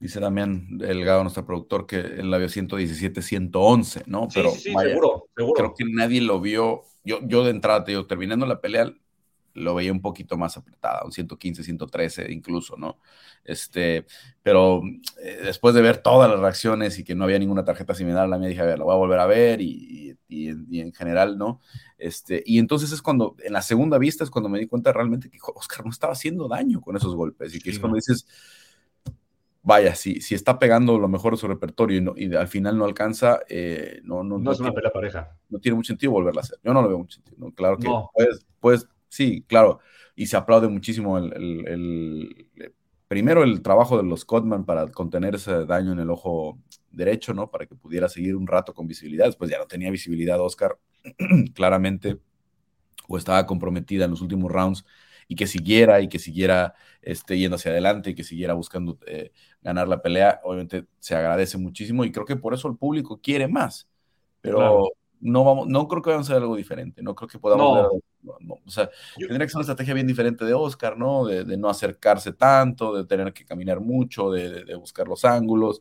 Dice 0.00 0.20
Damián 0.20 0.78
Delgado, 0.78 1.22
nuestro 1.22 1.44
productor, 1.44 1.86
que 1.86 1.98
él 1.98 2.30
la 2.30 2.38
vio 2.38 2.48
117, 2.48 3.20
111, 3.20 4.04
¿no? 4.06 4.28
Pero 4.32 4.50
sí, 4.50 4.58
sí, 4.58 4.74
seguro, 4.78 5.28
seguro. 5.36 5.54
Creo 5.54 5.74
que 5.74 5.84
nadie 5.84 6.20
lo 6.20 6.40
vio. 6.40 6.82
Yo, 7.04 7.20
yo 7.26 7.44
de 7.44 7.50
entrada, 7.50 7.84
te 7.84 7.92
digo, 7.92 8.06
terminando 8.06 8.46
la 8.46 8.60
pelea, 8.60 8.92
lo 9.58 9.74
veía 9.74 9.92
un 9.92 10.00
poquito 10.00 10.36
más 10.36 10.56
apretada, 10.56 11.02
un 11.04 11.12
115, 11.12 11.62
113 11.62 12.32
incluso, 12.32 12.76
¿no? 12.76 12.98
Este, 13.44 14.06
pero 14.42 14.82
eh, 15.22 15.40
después 15.44 15.74
de 15.74 15.82
ver 15.82 15.98
todas 15.98 16.30
las 16.30 16.40
reacciones 16.40 16.98
y 16.98 17.04
que 17.04 17.14
no 17.14 17.24
había 17.24 17.38
ninguna 17.38 17.64
tarjeta 17.64 17.94
similar 17.94 18.24
a 18.24 18.28
la 18.28 18.38
mía, 18.38 18.48
dije, 18.48 18.60
a 18.60 18.66
ver, 18.66 18.78
lo 18.78 18.86
voy 18.86 18.94
a 18.94 18.98
volver 18.98 19.18
a 19.18 19.26
ver 19.26 19.60
y, 19.60 20.16
y, 20.28 20.80
en 20.80 20.92
general, 20.92 21.38
¿no? 21.38 21.60
Este, 21.96 22.42
y 22.46 22.58
entonces 22.58 22.92
es 22.92 23.02
cuando, 23.02 23.36
en 23.42 23.52
la 23.52 23.62
segunda 23.62 23.98
vista 23.98 24.24
es 24.24 24.30
cuando 24.30 24.48
me 24.48 24.58
di 24.58 24.66
cuenta 24.66 24.92
realmente 24.92 25.30
que 25.30 25.38
Oscar 25.54 25.84
no 25.84 25.90
estaba 25.90 26.12
haciendo 26.12 26.48
daño 26.48 26.80
con 26.80 26.96
esos 26.96 27.14
golpes 27.14 27.54
y 27.54 27.60
que 27.60 27.70
es 27.70 27.78
cuando 27.78 27.96
dices, 27.96 28.26
vaya, 29.62 29.94
si, 29.94 30.20
si 30.20 30.34
está 30.34 30.58
pegando 30.58 30.98
lo 30.98 31.08
mejor 31.08 31.34
de 31.34 31.38
su 31.38 31.48
repertorio 31.48 32.14
y, 32.16 32.34
al 32.34 32.48
final 32.48 32.78
no 32.78 32.84
alcanza, 32.84 33.40
eh, 33.48 34.00
no, 34.04 34.22
no, 34.24 34.38
no, 34.38 34.52
es 34.52 34.60
una 34.60 34.72
pelea 34.72 34.90
pareja. 34.90 35.36
No 35.48 35.58
tiene 35.58 35.76
mucho 35.76 35.88
sentido 35.88 36.12
volverla 36.12 36.40
a 36.40 36.44
hacer. 36.44 36.58
Yo 36.62 36.72
no 36.72 36.82
lo 36.82 36.88
veo 36.88 36.98
mucho 36.98 37.20
sentido. 37.20 37.50
Claro 37.52 37.78
que 37.78 37.88
puedes, 38.14 38.46
puedes 38.60 38.88
Sí, 39.08 39.44
claro. 39.46 39.80
Y 40.14 40.26
se 40.26 40.36
aplaude 40.36 40.68
muchísimo 40.68 41.18
el, 41.18 42.48
primero 43.08 43.42
el 43.42 43.62
trabajo 43.62 43.96
de 43.96 44.02
los 44.02 44.24
Codman 44.24 44.64
para 44.64 44.86
contener 44.88 45.34
ese 45.36 45.64
daño 45.64 45.92
en 45.92 46.00
el 46.00 46.10
ojo 46.10 46.58
derecho, 46.90 47.34
¿no? 47.34 47.50
Para 47.50 47.66
que 47.66 47.74
pudiera 47.74 48.08
seguir 48.08 48.36
un 48.36 48.46
rato 48.46 48.74
con 48.74 48.86
visibilidad. 48.86 49.26
Después 49.26 49.50
ya 49.50 49.58
no 49.58 49.66
tenía 49.66 49.90
visibilidad 49.90 50.40
Oscar, 50.40 50.78
claramente, 51.54 52.18
o 53.08 53.16
estaba 53.16 53.46
comprometida 53.46 54.04
en 54.04 54.10
los 54.10 54.20
últimos 54.20 54.50
rounds, 54.50 54.84
y 55.28 55.36
que 55.36 55.46
siguiera 55.46 56.00
y 56.00 56.08
que 56.08 56.18
siguiera 56.18 56.74
este, 57.02 57.38
yendo 57.38 57.56
hacia 57.56 57.70
adelante 57.70 58.10
y 58.10 58.14
que 58.14 58.24
siguiera 58.24 58.54
buscando 58.54 58.98
eh, 59.06 59.30
ganar 59.62 59.86
la 59.86 60.02
pelea, 60.02 60.40
obviamente 60.42 60.86
se 60.98 61.14
agradece 61.14 61.58
muchísimo 61.58 62.04
y 62.04 62.10
creo 62.10 62.26
que 62.26 62.36
por 62.36 62.54
eso 62.54 62.66
el 62.68 62.76
público 62.76 63.20
quiere 63.22 63.46
más. 63.46 63.88
Pero 64.40 64.88
no, 65.20 65.44
vamos, 65.44 65.68
no 65.68 65.86
creo 65.86 66.02
que 66.02 66.10
vamos 66.10 66.28
a 66.28 66.32
hacer 66.32 66.42
algo 66.42 66.56
diferente, 66.56 67.02
no 67.02 67.14
creo 67.14 67.28
que 67.28 67.38
podamos 67.38 67.88
o 68.22 68.70
sea, 68.70 68.90
tendría 69.16 69.46
que 69.46 69.48
ser 69.48 69.58
una 69.58 69.62
estrategia 69.62 69.94
bien 69.94 70.06
diferente 70.06 70.44
de 70.44 70.54
Oscar, 70.54 70.96
¿no? 70.96 71.26
De, 71.26 71.56
no 71.56 71.68
acercarse 71.68 72.32
tanto, 72.32 72.94
de 72.94 73.04
tener 73.04 73.32
que 73.32 73.44
caminar 73.44 73.80
mucho, 73.80 74.30
de, 74.30 74.74
buscar 74.74 75.08
los 75.08 75.24
ángulos. 75.24 75.80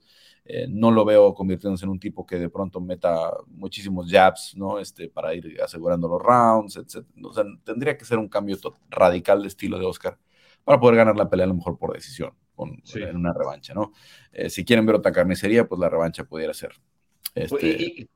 Eh, 0.50 0.66
no 0.70 0.92
lo 0.92 1.04
veo 1.04 1.34
convirtiéndose 1.34 1.84
en 1.84 1.92
un 1.92 2.00
tipo 2.00 2.26
que 2.26 2.38
de 2.38 2.50
pronto 2.50 2.80
meta 2.80 3.32
muchísimos 3.48 4.10
jabs, 4.10 4.54
¿no? 4.56 4.80
Este, 4.80 5.10
para 5.10 5.34
ir 5.34 5.62
asegurando 5.62 6.08
los 6.08 6.22
rounds, 6.22 6.78
etc. 6.78 7.06
O 7.22 7.34
sea, 7.34 7.44
tendría 7.66 7.98
que 7.98 8.06
ser 8.06 8.18
un 8.18 8.30
cambio 8.30 8.56
radical 8.90 9.42
de 9.42 9.50
estilo 9.50 9.78
de 9.78 9.86
Oscar 9.86 10.18
para 10.64 10.80
poder 10.80 10.96
ganar 10.96 11.18
la 11.18 11.30
pelea 11.30 11.46
a 11.46 11.50
lo 11.50 11.56
mejor 11.56 11.78
por 11.78 11.94
decisión, 11.94 12.34
con, 12.56 12.82
en 12.96 13.16
una 13.18 13.34
revancha, 13.34 13.74
¿no? 13.74 13.92
Eh, 14.32 14.50
si 14.50 14.64
quieren 14.64 14.86
ver 14.86 14.96
otra 14.96 15.12
carnicería, 15.12 15.68
pues 15.68 15.80
la 15.80 15.90
revancha 15.90 16.24
pudiera 16.24 16.54
ser 16.54 16.72
Este... 17.44 18.08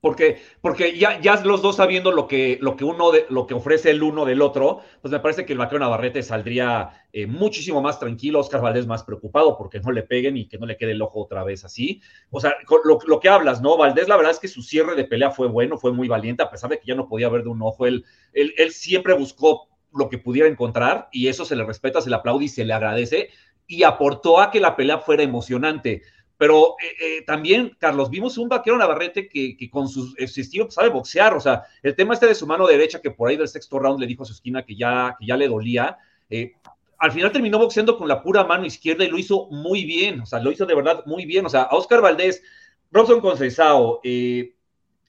porque, 0.00 0.40
porque 0.60 0.98
ya, 0.98 1.20
ya 1.20 1.36
los 1.44 1.62
dos 1.62 1.76
sabiendo 1.76 2.12
lo 2.12 2.26
que, 2.26 2.58
lo 2.60 2.76
que 2.76 2.84
uno 2.84 3.10
de, 3.10 3.26
lo 3.28 3.46
que 3.46 3.54
ofrece 3.54 3.90
el 3.90 4.02
uno 4.02 4.24
del 4.24 4.42
otro, 4.42 4.80
pues 5.02 5.12
me 5.12 5.20
parece 5.20 5.44
que 5.44 5.52
el 5.52 5.58
vaquero 5.58 5.78
Navarrete 5.78 6.22
saldría 6.22 7.06
eh, 7.12 7.26
muchísimo 7.26 7.82
más 7.82 7.98
tranquilo, 7.98 8.40
Oscar 8.40 8.62
Valdés 8.62 8.86
más 8.86 9.04
preocupado 9.04 9.56
porque 9.58 9.80
no 9.80 9.92
le 9.92 10.02
peguen 10.02 10.36
y 10.36 10.48
que 10.48 10.58
no 10.58 10.66
le 10.66 10.76
quede 10.76 10.92
el 10.92 11.02
ojo 11.02 11.20
otra 11.20 11.44
vez 11.44 11.64
así. 11.64 12.00
O 12.30 12.40
sea, 12.40 12.54
lo, 12.84 12.98
lo, 13.06 13.20
que 13.20 13.28
hablas, 13.28 13.60
¿no? 13.60 13.76
Valdés, 13.76 14.08
la 14.08 14.16
verdad 14.16 14.32
es 14.32 14.38
que 14.38 14.48
su 14.48 14.62
cierre 14.62 14.94
de 14.96 15.04
pelea 15.04 15.30
fue 15.30 15.48
bueno, 15.48 15.78
fue 15.78 15.92
muy 15.92 16.08
valiente, 16.08 16.42
a 16.42 16.50
pesar 16.50 16.70
de 16.70 16.78
que 16.78 16.86
ya 16.86 16.94
no 16.94 17.08
podía 17.08 17.28
ver 17.28 17.42
de 17.42 17.50
un 17.50 17.62
ojo. 17.62 17.86
Él, 17.86 18.04
él, 18.32 18.54
él 18.56 18.72
siempre 18.72 19.14
buscó 19.14 19.68
lo 19.92 20.08
que 20.08 20.18
pudiera 20.18 20.48
encontrar 20.48 21.08
y 21.12 21.28
eso 21.28 21.44
se 21.44 21.56
le 21.56 21.64
respeta, 21.64 22.00
se 22.00 22.10
le 22.10 22.16
aplaude 22.16 22.44
y 22.44 22.48
se 22.48 22.64
le 22.64 22.72
agradece 22.72 23.30
y 23.70 23.84
aportó 23.84 24.40
a 24.40 24.50
que 24.50 24.58
la 24.60 24.74
pelea 24.74 24.98
fuera 24.98 25.22
emocionante. 25.22 26.02
Pero 26.40 26.76
eh, 26.82 27.18
eh, 27.18 27.22
también, 27.26 27.76
Carlos, 27.78 28.08
vimos 28.08 28.38
un 28.38 28.48
vaquero 28.48 28.78
Navarrete 28.78 29.28
que, 29.28 29.58
que 29.58 29.68
con 29.68 29.90
su, 29.90 30.14
estilo 30.16 30.70
sabe 30.70 30.88
boxear. 30.88 31.34
O 31.34 31.40
sea, 31.40 31.64
el 31.82 31.94
tema 31.94 32.14
este 32.14 32.26
de 32.26 32.34
su 32.34 32.46
mano 32.46 32.66
derecha, 32.66 33.02
que 33.02 33.10
por 33.10 33.28
ahí 33.28 33.36
del 33.36 33.46
sexto 33.46 33.78
round 33.78 34.00
le 34.00 34.06
dijo 34.06 34.22
a 34.22 34.26
su 34.26 34.32
esquina 34.32 34.64
que 34.64 34.74
ya, 34.74 35.14
que 35.20 35.26
ya 35.26 35.36
le 35.36 35.48
dolía. 35.48 35.98
Eh, 36.30 36.54
al 36.96 37.12
final 37.12 37.30
terminó 37.30 37.58
boxeando 37.58 37.98
con 37.98 38.08
la 38.08 38.22
pura 38.22 38.42
mano 38.44 38.64
izquierda 38.64 39.04
y 39.04 39.10
lo 39.10 39.18
hizo 39.18 39.48
muy 39.50 39.84
bien. 39.84 40.22
O 40.22 40.24
sea, 40.24 40.40
lo 40.40 40.50
hizo 40.50 40.64
de 40.64 40.74
verdad 40.74 41.02
muy 41.04 41.26
bien. 41.26 41.44
O 41.44 41.50
sea, 41.50 41.68
Oscar 41.72 42.00
Valdés, 42.00 42.42
Robson 42.90 43.20
Conceição, 43.20 44.00
eh, 44.02 44.54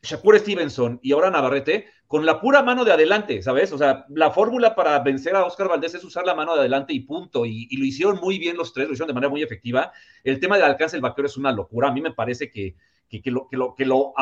Shakur 0.04 0.40
Stevenson 0.40 1.00
y 1.04 1.12
ahora 1.12 1.30
Navarrete, 1.30 1.86
con 2.08 2.26
la 2.26 2.42
pura 2.42 2.64
mano 2.64 2.84
de 2.84 2.92
adelante, 2.92 3.42
¿sabes? 3.42 3.72
O 3.72 3.78
sea, 3.78 4.06
la 4.10 4.32
fórmula 4.32 4.76
para 4.76 5.00
vencer 5.00 5.36
a 5.36 5.46
Oscar 5.46 5.70
Valdés 5.70 5.94
es 5.94 6.04
usar 6.04 6.26
la 6.26 6.34
mano 6.34 6.54
de 6.54 6.62
adelante 6.62 6.92
y 6.94 7.02
punto. 7.02 7.46
Y, 7.46 7.76
lo 7.78 7.86
hicieron 7.86 8.20
muy 8.20 8.40
bien 8.40 8.58
los 8.58 8.74
tres, 8.74 8.88
lo 8.88 8.94
hicieron 8.94 9.08
de 9.08 9.14
manera 9.14 9.30
muy 9.30 9.44
efectiva. 9.44 9.92
El 10.24 10.40
tema 10.40 10.58
del 10.58 10.66
alcance 10.66 10.96
del 10.96 11.02
vaquero 11.02 11.28
es 11.28 11.38
una 11.38 11.52
locura. 11.52 11.90
A 11.90 11.94
mí 11.94 12.02
me 12.02 12.12
parece 12.12 12.52
que, 12.52 12.76
que, 13.10 13.32
lo, 13.32 13.48
que, 13.50 13.86
lo, 13.86 14.14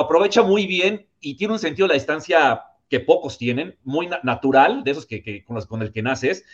aprovecha 0.00 0.42
muy 0.42 0.66
bien 0.66 1.08
y 1.20 1.36
tiene 1.36 1.54
un 1.54 1.58
sentido 1.58 1.86
de 1.86 1.94
la 1.94 1.98
distancia 1.98 2.62
que 2.88 3.00
pocos 3.00 3.36
tienen, 3.36 3.76
muy 3.82 4.06
na 4.06 4.20
natural, 4.22 4.84
de 4.84 4.92
esos 4.92 5.06
que, 5.06 5.22
que 5.22 5.44
con, 5.44 5.56
los, 5.56 5.66
con, 5.66 5.82
el 5.82 5.92
que 5.92 6.02
naces. 6.02 6.44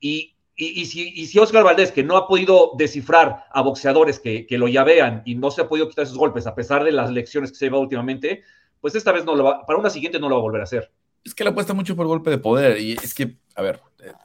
Y, 0.00 0.35
y, 0.56 0.80
y, 0.80 0.86
si, 0.86 1.12
y, 1.14 1.26
si, 1.26 1.38
Oscar 1.38 1.64
Valdés, 1.64 1.92
que 1.92 2.02
no 2.02 2.16
ha 2.16 2.26
podido 2.26 2.72
descifrar 2.78 3.44
a 3.50 3.60
boxeadores 3.60 4.18
que, 4.18 4.46
que, 4.46 4.56
lo 4.56 4.68
llavean 4.68 5.22
y 5.26 5.34
no 5.34 5.50
se 5.50 5.60
ha 5.60 5.68
podido 5.68 5.88
quitar 5.88 6.04
esos 6.04 6.16
golpes, 6.16 6.46
a 6.46 6.54
pesar 6.54 6.82
de 6.82 6.92
las 6.92 7.10
lecciones 7.10 7.50
que 7.50 7.58
se 7.58 7.66
lleva 7.66 7.78
últimamente, 7.78 8.42
pues 8.80 8.94
esta 8.94 9.12
vez 9.12 9.24
no 9.24 9.34
lo 9.34 9.44
va, 9.44 9.66
para 9.66 9.78
una 9.78 9.90
siguiente 9.90 10.18
no 10.18 10.28
lo 10.28 10.36
va 10.36 10.40
a 10.40 10.42
volver 10.42 10.60
a 10.62 10.64
hacer. 10.64 10.90
Es 11.24 11.34
que 11.34 11.44
le 11.44 11.50
apuesta 11.50 11.74
mucho 11.74 11.94
por 11.94 12.06
golpe 12.06 12.30
de 12.30 12.38
poder 12.38 12.80
y 12.80 12.92
es 12.92 13.12
que, 13.12 13.36
a 13.54 13.62
ver, 13.62 13.80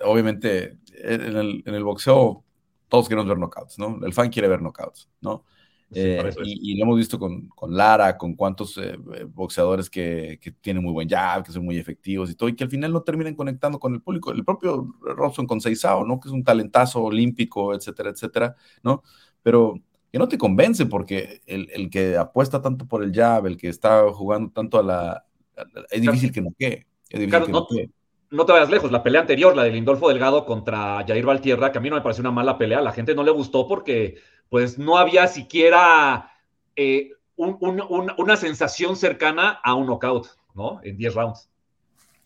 obviamente 0.06 0.78
en 0.94 1.36
el, 1.36 1.64
en 1.66 1.74
el 1.74 1.84
boxeo 1.84 2.44
todos 2.88 3.08
queremos 3.08 3.28
ver 3.28 3.38
knockouts, 3.38 3.80
¿no? 3.80 4.00
El 4.06 4.14
fan 4.14 4.30
quiere 4.30 4.48
ver 4.48 4.62
knockouts, 4.62 5.10
¿no? 5.22 5.46
Sí, 5.94 6.00
eh, 6.00 6.30
y, 6.46 6.72
y, 6.72 6.78
lo 6.78 6.86
hemos 6.86 6.98
visto 6.98 7.20
con, 7.20 7.50
con 7.50 7.76
Lara, 7.76 8.18
con 8.18 8.36
cuantos 8.36 8.78
eh, 8.78 8.98
boxeadores 9.28 9.90
que, 9.90 10.40
que, 10.42 10.52
tienen 10.52 10.82
muy 10.82 10.94
buen 10.94 11.10
jab, 11.10 11.44
que 11.44 11.52
son 11.52 11.66
muy 11.66 11.78
efectivos 11.78 12.32
y 12.32 12.36
todo, 12.36 12.48
y 12.48 12.56
que 12.56 12.64
al 12.64 12.70
final 12.70 12.94
no 12.94 13.02
terminan 13.02 13.36
conectando 13.36 13.78
con 13.78 13.94
el 13.94 14.02
público. 14.02 14.32
El 14.32 14.46
propio 14.46 14.96
Robson 15.02 15.46
con 15.46 15.60
Seisao, 15.60 16.06
¿no? 16.06 16.18
Que 16.18 16.30
es 16.30 16.34
un 16.34 16.46
talentazo 16.46 17.04
olímpico, 17.04 17.76
etcétera, 17.76 18.12
etcétera, 18.12 18.56
¿no? 18.84 19.04
Pero 19.44 19.82
que 20.10 20.18
no 20.18 20.30
te 20.30 20.38
convence 20.38 20.86
porque 20.86 21.42
el, 21.46 21.70
el, 21.74 21.90
que 21.90 22.16
apuesta 22.16 22.62
tanto 22.62 22.88
por 22.88 23.04
el 23.04 23.12
jab, 23.12 23.46
el 23.48 23.58
que 23.58 23.68
está 23.68 24.10
jugando 24.14 24.50
tanto 24.52 24.80
a 24.80 24.84
la... 24.84 25.12
A 25.58 25.66
es 25.90 26.02
difícil 26.02 26.32
que 26.32 26.42
no 26.42 26.54
quede. 26.58 26.88
Es 27.10 27.20
difícil 27.20 27.30
claro, 27.30 27.46
que 27.48 27.52
no, 27.52 27.60
no 27.60 27.68
quede 27.68 27.90
no 28.32 28.46
te 28.46 28.54
vayas 28.54 28.70
lejos, 28.70 28.92
la 28.92 29.04
pelea 29.04 29.22
anterior, 29.22 29.56
la 29.56 29.64
de 29.64 29.72
Lindolfo 29.72 30.08
Delgado 30.08 30.46
contra 30.46 31.04
Jair 31.06 31.26
Valtierra, 31.26 31.72
que 31.72 31.78
a 31.78 31.82
mí 31.82 31.90
no 31.90 31.98
me 31.98 32.02
pareció 32.02 32.22
una 32.22 32.32
mala 32.32 32.58
pelea, 32.58 32.82
la 32.82 32.94
gente 32.94 33.14
no 33.14 33.24
le 33.24 33.32
gustó 33.32 33.68
porque 33.68 34.16
pues 34.52 34.78
no 34.78 34.98
había 34.98 35.28
siquiera 35.28 36.30
eh, 36.76 37.12
un, 37.38 37.56
un, 37.62 37.82
un, 37.88 38.12
una 38.18 38.36
sensación 38.36 38.98
cercana 38.98 39.52
a 39.64 39.76
un 39.76 39.88
knockout, 39.88 40.28
¿no? 40.54 40.82
En 40.84 40.98
10 40.98 41.14
rounds. 41.14 41.50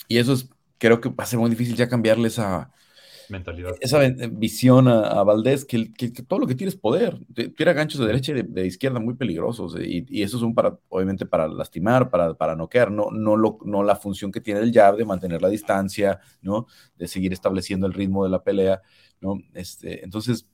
Y 0.08 0.18
eso 0.18 0.34
es, 0.34 0.50
creo 0.80 1.00
que 1.00 1.10
va 1.10 1.24
a 1.24 1.28
ser 1.28 1.38
muy 1.38 1.52
difícil 1.52 1.76
ya 1.76 1.88
cambiarle 1.88 2.30
esa 2.30 2.74
mentalidad. 3.30 3.76
Esa 3.80 4.00
visión 4.32 4.88
a, 4.88 5.02
a 5.02 5.24
Valdés, 5.24 5.66
que, 5.66 5.94
que, 5.94 6.12
que, 6.12 6.24
todo 6.24 6.40
lo 6.40 6.48
que 6.48 6.56
tiene 6.56 6.70
es 6.70 6.76
poder. 6.76 7.20
Tira 7.56 7.74
ganchos 7.74 8.02
de 8.02 8.08
derecha 8.08 8.32
y 8.32 8.36
de, 8.36 8.44
de 8.44 8.66
izquierda 8.66 9.00
muy 9.00 9.14
peligrosos. 9.14 9.78
Y, 9.80 10.08
y 10.10 10.24
esos 10.24 10.40
son 10.40 10.56
para, 10.56 10.80
obviamente, 10.90 11.28
para 11.28 11.48
lastimar, 11.48 12.10
para, 12.10 12.34
para 12.34 12.56
noquear, 12.56 12.90
no, 12.90 13.12
no, 13.12 13.36
lo, 13.36 13.60
no 13.66 13.84
la 13.84 13.96
función 13.96 14.32
que 14.32 14.42
tiene 14.42 14.62
el 14.62 14.74
jab 14.74 14.98
de 14.98 15.06
mantener 15.06 15.44
la 15.44 15.50
distancia, 15.50 16.20
¿no? 16.42 16.66
De 16.98 17.08
seguir 17.08 17.34
estableciendo 17.34 17.86
el 17.86 17.94
ritmo 17.94 18.24
de 18.24 18.32
la 18.32 18.42
pelea, 18.42 18.82
¿no? 19.22 19.38
Este, 19.54 20.04
entonces, 20.04 20.48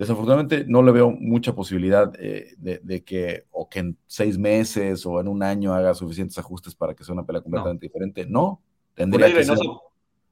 desafortunadamente 0.00 0.64
no 0.66 0.82
le 0.82 0.92
veo 0.92 1.10
mucha 1.10 1.54
posibilidad 1.54 2.10
eh, 2.18 2.54
de, 2.56 2.80
de, 2.82 3.04
que 3.04 3.44
o 3.50 3.68
que 3.68 3.80
en 3.80 3.98
seis 4.06 4.38
meses 4.38 5.04
o 5.04 5.20
en 5.20 5.28
un 5.28 5.42
año 5.42 5.74
haga 5.74 5.92
suficientes 5.92 6.38
ajustes 6.38 6.74
para 6.74 6.94
que 6.94 7.04
sea 7.04 7.12
una 7.12 7.26
pelea 7.26 7.42
completamente 7.42 7.84
no. 7.84 7.88
diferente. 7.88 8.26
No, 8.26 8.62
tendría 8.94 9.32
que 9.32 9.44
ser... 9.44 9.58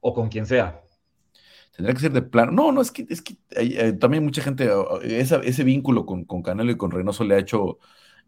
O 0.00 0.14
con 0.14 0.28
quien 0.28 0.46
sea 0.46 0.80
tendría 1.76 1.94
que 1.94 2.00
ser 2.00 2.12
de 2.12 2.22
plano. 2.22 2.50
No, 2.50 2.72
no, 2.72 2.80
es 2.80 2.90
que, 2.90 3.06
es 3.08 3.22
que 3.22 3.36
eh, 3.50 3.92
también 3.92 4.24
mucha 4.24 4.42
gente, 4.42 4.68
esa, 5.02 5.36
ese 5.36 5.62
vínculo 5.62 6.06
con, 6.06 6.24
con, 6.24 6.42
Canelo 6.42 6.72
y 6.72 6.76
con 6.76 6.90
Reynoso 6.90 7.22
le 7.22 7.36
ha 7.36 7.38
hecho 7.38 7.78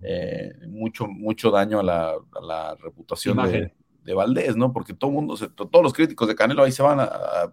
eh, 0.02 0.52
mucho, 0.68 1.08
mucho 1.08 1.50
daño 1.50 1.80
a 1.80 1.82
la, 1.82 2.10
a 2.10 2.40
la 2.40 2.76
reputación 2.76 3.38
de, 3.38 3.72
de, 4.04 4.14
Valdés, 4.14 4.56
¿no? 4.56 4.72
Porque 4.72 4.94
todo 4.94 5.10
mundo, 5.10 5.36
todos 5.36 5.82
los 5.82 5.92
críticos 5.92 6.28
de 6.28 6.34
Canelo 6.34 6.62
ahí 6.62 6.72
se 6.72 6.82
van 6.82 7.00
a. 7.00 7.04
a 7.04 7.52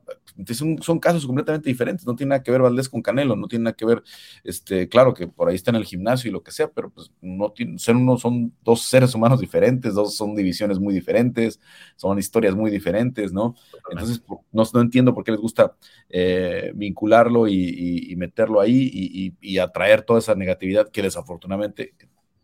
son, 0.53 0.81
son, 0.81 0.99
casos 0.99 1.25
completamente 1.25 1.69
diferentes, 1.69 2.05
no 2.05 2.15
tiene 2.15 2.31
nada 2.31 2.43
que 2.43 2.51
ver 2.51 2.61
Valdés 2.61 2.89
con 2.89 3.01
Canelo, 3.01 3.35
no 3.35 3.47
tiene 3.47 3.63
nada 3.63 3.75
que 3.75 3.85
ver, 3.85 4.03
este, 4.43 4.87
claro 4.87 5.13
que 5.13 5.27
por 5.27 5.49
ahí 5.49 5.55
está 5.55 5.71
en 5.71 5.77
el 5.77 5.85
gimnasio 5.85 6.29
y 6.29 6.31
lo 6.31 6.43
que 6.43 6.51
sea, 6.51 6.69
pero 6.69 6.89
pues 6.89 7.11
no 7.21 7.51
tiene, 7.51 7.79
son, 7.79 7.97
uno, 7.97 8.17
son 8.17 8.53
dos 8.63 8.81
seres 8.83 9.13
humanos 9.15 9.39
diferentes, 9.39 9.93
dos 9.93 10.15
son 10.15 10.35
divisiones 10.35 10.79
muy 10.79 10.93
diferentes, 10.93 11.59
son 11.95 12.19
historias 12.19 12.55
muy 12.55 12.69
diferentes, 12.69 13.33
¿no? 13.33 13.55
Entonces, 13.89 14.21
no, 14.51 14.63
no 14.73 14.81
entiendo 14.81 15.13
por 15.13 15.23
qué 15.23 15.31
les 15.31 15.41
gusta 15.41 15.75
eh, 16.09 16.71
vincularlo 16.75 17.47
y, 17.47 17.55
y, 17.55 18.11
y, 18.11 18.15
meterlo 18.15 18.61
ahí 18.61 18.89
y, 18.93 19.33
y 19.41 19.57
atraer 19.57 20.03
toda 20.03 20.19
esa 20.19 20.35
negatividad 20.35 20.89
que 20.89 21.01
desafortunadamente 21.01 21.93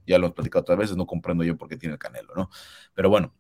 ya 0.05 0.17
lo 0.17 0.27
he 0.27 0.31
platicado 0.31 0.61
otras 0.61 0.77
veces, 0.77 0.97
no 0.97 1.05
comprendo 1.05 1.43
yo 1.43 1.57
por 1.57 1.69
qué 1.69 1.77
tiene 1.77 1.93
el 1.93 1.99
Canelo, 1.99 2.33
¿no? 2.35 2.49
Pero 2.93 3.09
bueno, 3.09 3.33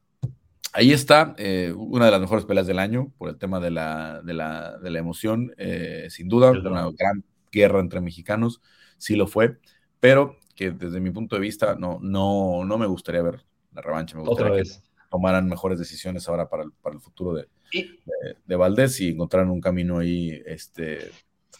ahí 0.73 0.91
está, 0.91 1.35
eh, 1.37 1.73
una 1.75 2.05
de 2.05 2.11
las 2.11 2.19
mejores 2.19 2.45
peleas 2.45 2.67
del 2.67 2.79
año 2.79 3.11
por 3.17 3.29
el 3.29 3.37
tema 3.37 3.59
de 3.59 3.71
la, 3.71 4.21
de 4.23 4.33
la, 4.33 4.77
de 4.79 4.89
la 4.89 4.99
emoción, 4.99 5.53
eh, 5.57 6.07
sin 6.09 6.27
duda, 6.27 6.51
una 6.51 6.89
gran 6.97 7.23
guerra 7.51 7.79
entre 7.79 8.01
mexicanos, 8.01 8.61
sí 8.97 9.15
lo 9.15 9.27
fue, 9.27 9.59
pero 9.99 10.37
que 10.55 10.71
desde 10.71 10.99
mi 10.99 11.11
punto 11.11 11.35
de 11.35 11.41
vista 11.41 11.75
no, 11.75 11.99
no, 12.01 12.65
no 12.65 12.77
me 12.77 12.87
gustaría 12.87 13.21
ver 13.21 13.45
la 13.71 13.81
revancha, 13.81 14.17
me 14.17 14.23
gustaría 14.23 14.63
que 14.63 14.69
tomaran 15.09 15.47
mejores 15.47 15.79
decisiones 15.79 16.27
ahora 16.27 16.49
para 16.49 16.63
el, 16.63 16.71
para 16.81 16.95
el 16.95 17.01
futuro 17.01 17.35
de, 17.35 17.47
de, 17.71 18.37
de, 18.43 18.55
Valdés 18.55 18.99
y 18.99 19.09
encontraran 19.09 19.51
un 19.51 19.61
camino 19.61 19.99
ahí 19.99 20.41
este, 20.45 21.11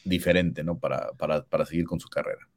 diferente, 0.04 0.64
¿no? 0.64 0.80
Para, 0.80 1.12
para, 1.14 1.44
para 1.44 1.66
seguir 1.66 1.86
con 1.86 2.00
su 2.00 2.10
carrera. 2.10 2.48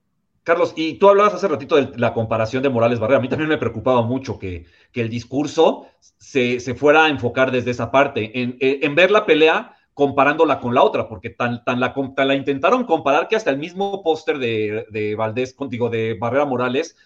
Carlos, 0.47 0.75
y 0.77 0.95
tú 0.95 1.09
hablabas 1.09 1.35
hace 1.35 1.49
ratito 1.49 1.75
de 1.75 1.99
la 1.99 2.15
comparación 2.15 2.63
de 2.63 2.69
Morales 2.69 3.01
Barrera. 3.01 3.19
A 3.19 3.21
mí 3.21 3.29
también 3.29 3.49
me 3.49 3.59
preocupaba 3.59 4.03
mucho 4.03 4.39
que, 4.39 4.65
que 4.93 5.01
el 5.01 5.09
discurso 5.09 5.89
se, 5.99 6.61
se, 6.61 6.77
fuera 6.77 7.07
a 7.07 7.09
enfocar 7.09 7.51
desde 7.51 7.73
esa 7.73 7.91
parte, 7.91 8.41
en, 8.41 8.57
en, 8.61 8.95
ver 8.95 9.11
la 9.11 9.27
pelea 9.27 9.75
comparándola 9.93 10.61
con 10.61 10.73
la 10.73 10.85
otra, 10.85 11.09
porque 11.09 11.31
tan, 11.31 11.65
tan, 11.65 11.81
la, 11.81 11.93
tan 12.15 12.29
la 12.29 12.37
intentaron 12.37 12.85
comparar 12.85 13.27
que 13.27 13.35
hasta 13.35 13.51
el 13.51 13.59
mismo 13.59 14.05
póster 14.05 14.39
de, 14.39 14.87
de 14.91 15.17
Valdés, 15.17 15.53
contigo, 15.53 15.91
de 15.91 16.15
Barrera 16.15 16.45
Morales, 16.45 16.97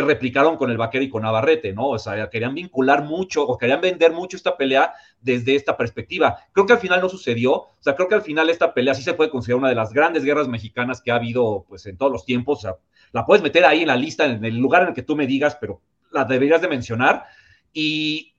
replicaron 0.00 0.56
con 0.56 0.70
el 0.70 0.78
Vaquero 0.78 1.04
y 1.04 1.10
con 1.10 1.22
Navarrete, 1.22 1.72
¿no? 1.72 1.88
O 1.88 1.98
sea, 1.98 2.30
querían 2.30 2.54
vincular 2.54 3.04
mucho 3.04 3.42
o 3.42 3.58
querían 3.58 3.80
vender 3.80 4.12
mucho 4.12 4.36
esta 4.36 4.56
pelea 4.56 4.94
desde 5.20 5.54
esta 5.54 5.76
perspectiva. 5.76 6.38
Creo 6.52 6.66
que 6.66 6.72
al 6.72 6.78
final 6.78 7.00
no 7.00 7.08
sucedió, 7.08 7.52
o 7.52 7.76
sea, 7.80 7.94
creo 7.94 8.08
que 8.08 8.14
al 8.14 8.22
final 8.22 8.48
esta 8.48 8.72
pelea 8.72 8.94
sí 8.94 9.02
se 9.02 9.14
puede 9.14 9.30
considerar 9.30 9.58
una 9.58 9.68
de 9.68 9.74
las 9.74 9.92
grandes 9.92 10.24
guerras 10.24 10.48
mexicanas 10.48 11.02
que 11.02 11.10
ha 11.10 11.16
habido, 11.16 11.66
pues, 11.68 11.84
en 11.86 11.98
todos 11.98 12.10
los 12.10 12.24
tiempos, 12.24 12.58
o 12.58 12.62
sea, 12.62 12.76
la 13.12 13.26
puedes 13.26 13.42
meter 13.42 13.64
ahí 13.66 13.82
en 13.82 13.88
la 13.88 13.96
lista, 13.96 14.24
en 14.24 14.44
el 14.44 14.56
lugar 14.56 14.82
en 14.82 14.88
el 14.88 14.94
que 14.94 15.02
tú 15.02 15.14
me 15.14 15.26
digas, 15.26 15.56
pero 15.60 15.82
la 16.10 16.24
deberías 16.24 16.62
de 16.62 16.68
mencionar. 16.68 17.24
Y, 17.72 18.34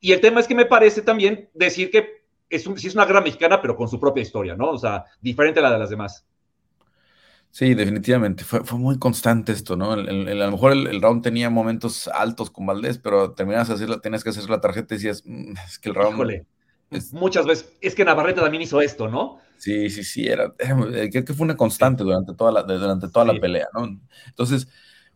el 0.00 0.20
tema 0.20 0.40
es 0.40 0.46
que 0.46 0.54
me 0.54 0.66
parece 0.66 1.02
también 1.02 1.48
decir 1.54 1.90
que 1.90 2.22
es 2.48 2.64
sí 2.64 2.86
es 2.86 2.94
una 2.94 3.06
guerra 3.06 3.20
mexicana, 3.20 3.60
pero 3.60 3.76
con 3.76 3.88
su 3.88 3.98
propia 3.98 4.22
historia, 4.22 4.54
¿no? 4.54 4.70
O 4.70 4.78
sea, 4.78 5.04
diferente 5.20 5.60
a 5.60 5.62
la 5.62 5.72
de 5.72 5.78
las 5.78 5.90
demás. 5.90 6.26
Sí, 7.52 7.74
definitivamente. 7.74 8.44
Fue, 8.44 8.64
fue, 8.64 8.78
muy 8.78 8.98
constante 8.98 9.52
esto, 9.52 9.76
¿no? 9.76 9.92
El, 9.92 10.08
el, 10.26 10.40
a 10.40 10.46
lo 10.46 10.52
mejor 10.52 10.72
el, 10.72 11.02
round 11.02 11.22
tenía 11.22 11.50
momentos 11.50 12.08
altos 12.08 12.50
con 12.50 12.64
Valdés, 12.64 12.96
pero 12.96 13.32
terminabas 13.32 13.68
de 13.68 13.74
hacer, 13.74 14.00
tenías 14.00 14.24
que 14.24 14.30
hacer 14.30 14.48
la 14.48 14.62
tarjeta 14.62 14.94
y 14.94 14.96
decías, 14.96 15.22
mmm, 15.26 15.52
es 15.66 15.78
que 15.78 15.90
el 15.90 15.94
round. 15.94 16.14
Híjole. 16.14 16.46
Es... 16.90 17.12
Muchas 17.12 17.44
veces. 17.44 17.70
Es 17.82 17.94
que 17.94 18.06
Navarrete 18.06 18.40
también 18.40 18.62
hizo 18.62 18.80
esto, 18.80 19.06
¿no? 19.06 19.38
Sí, 19.58 19.90
sí, 19.90 20.02
sí. 20.02 20.26
Era, 20.26 20.54
era 20.58 20.76
creo 21.10 21.24
que 21.26 21.34
fue 21.34 21.44
una 21.44 21.56
constante 21.56 22.02
durante 22.02 22.32
toda 22.32 22.52
la, 22.52 22.62
durante 22.62 23.10
toda 23.10 23.26
sí. 23.26 23.34
la 23.34 23.40
pelea, 23.40 23.68
¿no? 23.74 24.00
Entonces, 24.28 24.66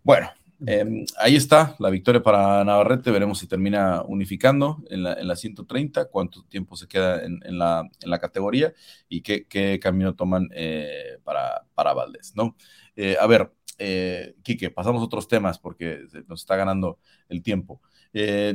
bueno, 0.03 0.31
eh, 0.65 1.05
ahí 1.19 1.37
está 1.37 1.77
la 1.79 1.91
victoria 1.91 2.23
para 2.23 2.65
Navarrete. 2.65 3.11
Veremos 3.11 3.39
si 3.39 3.47
termina 3.47 4.03
unificando 4.03 4.83
en 4.89 5.03
la, 5.03 5.15
en 5.15 5.29
la 5.29 5.37
130, 5.37 6.07
cuánto 6.07 6.45
tiempo 6.45 6.77
se 6.77 6.89
queda 6.89 7.25
en, 7.25 7.41
en, 7.45 7.59
la, 7.59 7.89
en 8.01 8.11
la, 8.11 8.19
categoría 8.19 8.73
y 9.09 9.21
qué, 9.21 9.47
qué 9.47 9.79
camino 9.81 10.15
toman 10.15 10.49
eh, 10.55 11.19
para, 11.25 11.67
para 11.75 11.93
Valdés, 11.93 12.33
¿no? 12.35 12.57
Eh, 12.95 13.17
a 13.21 13.27
ver, 13.27 13.53
eh, 13.79 14.35
Quique, 14.43 14.71
pasamos 14.71 15.03
a 15.03 15.05
otros 15.05 15.29
temas 15.29 15.59
porque 15.59 16.07
nos 16.27 16.41
está 16.41 16.57
ganando 16.57 16.99
el 17.29 17.43
tiempo. 17.43 17.81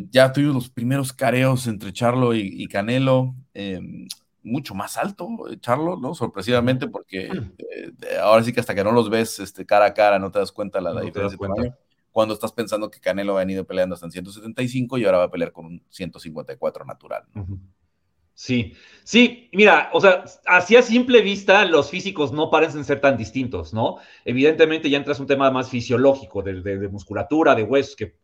Ya 0.10 0.34
tuvimos 0.34 0.56
los 0.56 0.70
primeros 0.72 1.14
careos 1.14 1.68
entre 1.68 1.93
Charlo 1.93 2.34
y, 2.34 2.66
Canelo, 2.66 3.36
em, 3.54 4.08
mucho 4.41 4.74
más 4.74 4.97
alto, 4.97 5.28
Charlo, 5.60 5.97
¿no? 5.97 6.16
Sorpresivamente, 6.16 6.88
porque 6.88 7.30
ahora 8.24 8.43
sí 8.43 8.54
que 8.54 8.60
hasta 8.60 8.74
que 8.74 8.84
no 8.84 8.91
los 8.91 9.12
ves 9.12 9.39
este, 9.39 9.64
cara 9.68 9.86
a 9.86 9.93
cara 9.93 10.18
no 10.18 10.32
te 10.32 10.39
das 10.39 10.52
cuenta 10.52 10.82
la, 10.82 10.95
la 10.95 11.02
diferencia 11.02 11.38
cuando 12.12 12.34
estás 12.34 12.51
pensando 12.51 12.91
que 12.91 12.99
Canelo 12.99 13.38
ha 13.38 13.39
venido 13.39 13.66
peleando 13.66 13.95
hasta 13.95 14.05
en 14.05 14.12
175 14.12 14.97
y 14.97 15.05
ahora 15.05 15.20
va 15.20 15.24
a 15.26 15.32
pelear 15.32 15.51
con 15.51 15.66
un 15.66 15.84
154 15.89 16.86
natural. 16.86 17.24
Sí, 18.41 18.73
sí, 19.03 19.49
mira, 19.53 19.91
o 19.93 20.01
sea, 20.01 20.25
así 20.47 20.75
a 20.75 20.81
simple 20.81 21.21
vista 21.21 21.63
los 21.63 21.91
físicos 21.91 22.31
no 22.31 22.49
parecen 22.49 22.83
ser 22.83 22.99
tan 22.99 23.15
distintos, 23.15 23.71
¿no? 23.71 23.97
Evidentemente 24.25 24.89
ya 24.89 24.97
entras 24.97 25.19
un 25.19 25.27
tema 25.27 25.51
más 25.51 25.69
fisiológico, 25.69 26.41
de, 26.41 26.89
musculatura, 26.89 27.53
de 27.53 27.61
huesos, 27.61 27.95
que, 27.95 28.15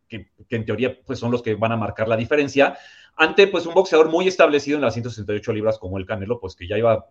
en 0.50 0.64
teoría 0.64 0.98
pues 1.06 1.20
son 1.20 1.30
los 1.30 1.40
que 1.40 1.54
van 1.54 1.70
a 1.70 1.76
marcar 1.76 2.08
la 2.08 2.16
diferencia, 2.16 2.76
ante 3.14 3.46
pues 3.46 3.64
un 3.66 3.74
boxeador 3.74 4.08
muy 4.08 4.26
establecido 4.26 4.74
en 4.74 4.82
las 4.82 4.94
168 4.94 5.52
libras 5.52 5.78
como 5.78 5.98
el 5.98 6.04
Canelo, 6.04 6.40
pues 6.40 6.56
que 6.56 6.66
ya 6.66 6.76
iba, 6.76 7.06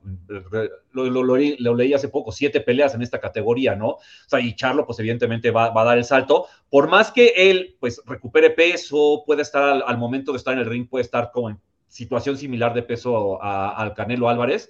lo, 0.92 1.38
leí 1.38 1.94
hace 1.94 2.10
poco, 2.10 2.34
siete 2.34 2.60
peleas 2.60 2.94
en 2.94 3.04
esta 3.04 3.22
categoría, 3.22 3.74
¿no? 3.74 3.88
O 3.92 4.02
sea, 4.28 4.42
y 4.42 4.54
Charlo 4.54 4.86
pues 4.86 5.00
evidentemente 5.00 5.50
va, 5.50 5.72
a 5.74 5.86
dar 5.86 5.98
el 5.98 6.04
salto, 6.04 6.48
por 6.70 6.90
más 6.90 7.14
que 7.14 7.32
él 7.38 7.78
pues 7.80 8.02
recupere 8.06 8.50
peso, 8.50 9.24
puede 9.26 9.44
estar 9.44 9.64
al, 9.64 9.84
al, 9.88 9.98
momento 9.98 10.34
de 10.34 10.40
estar 10.40 10.54
en 10.54 10.60
el 10.60 10.66
ring, 10.66 10.90
puede 10.90 11.04
estar 11.04 11.32
como 11.32 11.52
en 11.52 11.58
situación 11.88 12.38
similar 12.38 12.74
de 12.74 12.84
peso 12.84 13.42
al 13.42 13.94
Canelo 13.94 14.30
Álvarez, 14.30 14.70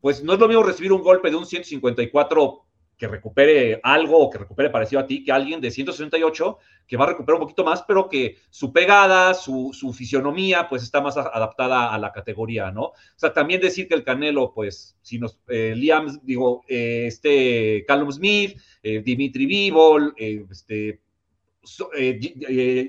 pues 0.00 0.22
no 0.22 0.34
es 0.34 0.38
lo 0.38 0.48
mismo 0.48 0.62
recibir 0.62 0.92
un 0.92 1.02
golpe 1.02 1.30
de 1.30 1.36
un 1.36 1.46
154 1.46 2.64
que 2.96 3.08
recupere 3.08 3.80
algo 3.82 4.18
o 4.18 4.30
que 4.30 4.38
recupere 4.38 4.70
parecido 4.70 5.00
a 5.00 5.06
ti 5.06 5.24
que 5.24 5.32
alguien 5.32 5.60
de 5.60 5.70
168 5.70 6.58
que 6.86 6.96
va 6.96 7.04
a 7.04 7.08
recuperar 7.08 7.40
un 7.40 7.46
poquito 7.46 7.64
más, 7.64 7.82
pero 7.82 8.08
que 8.08 8.36
su 8.50 8.72
pegada, 8.72 9.34
su, 9.34 9.72
fisionomía, 9.96 10.68
pues 10.68 10.82
está 10.82 11.00
más 11.00 11.16
adaptada 11.16 11.92
a 11.92 11.98
la 11.98 12.12
categoría, 12.12 12.70
¿no? 12.70 12.82
O 12.82 12.94
sea, 13.16 13.32
también 13.32 13.60
decir 13.60 13.88
que 13.88 13.94
el 13.94 14.04
Canelo, 14.04 14.52
pues, 14.54 14.96
si 15.00 15.18
nos, 15.18 15.40
eh, 15.48 15.72
Liam, 15.74 16.20
digo, 16.22 16.62
eh, 16.68 17.06
este, 17.06 17.84
Callum 17.88 18.12
Smith, 18.12 18.60
eh, 18.82 19.00
Dimitri 19.02 19.46
Vivol, 19.46 20.14
este, 20.16 21.00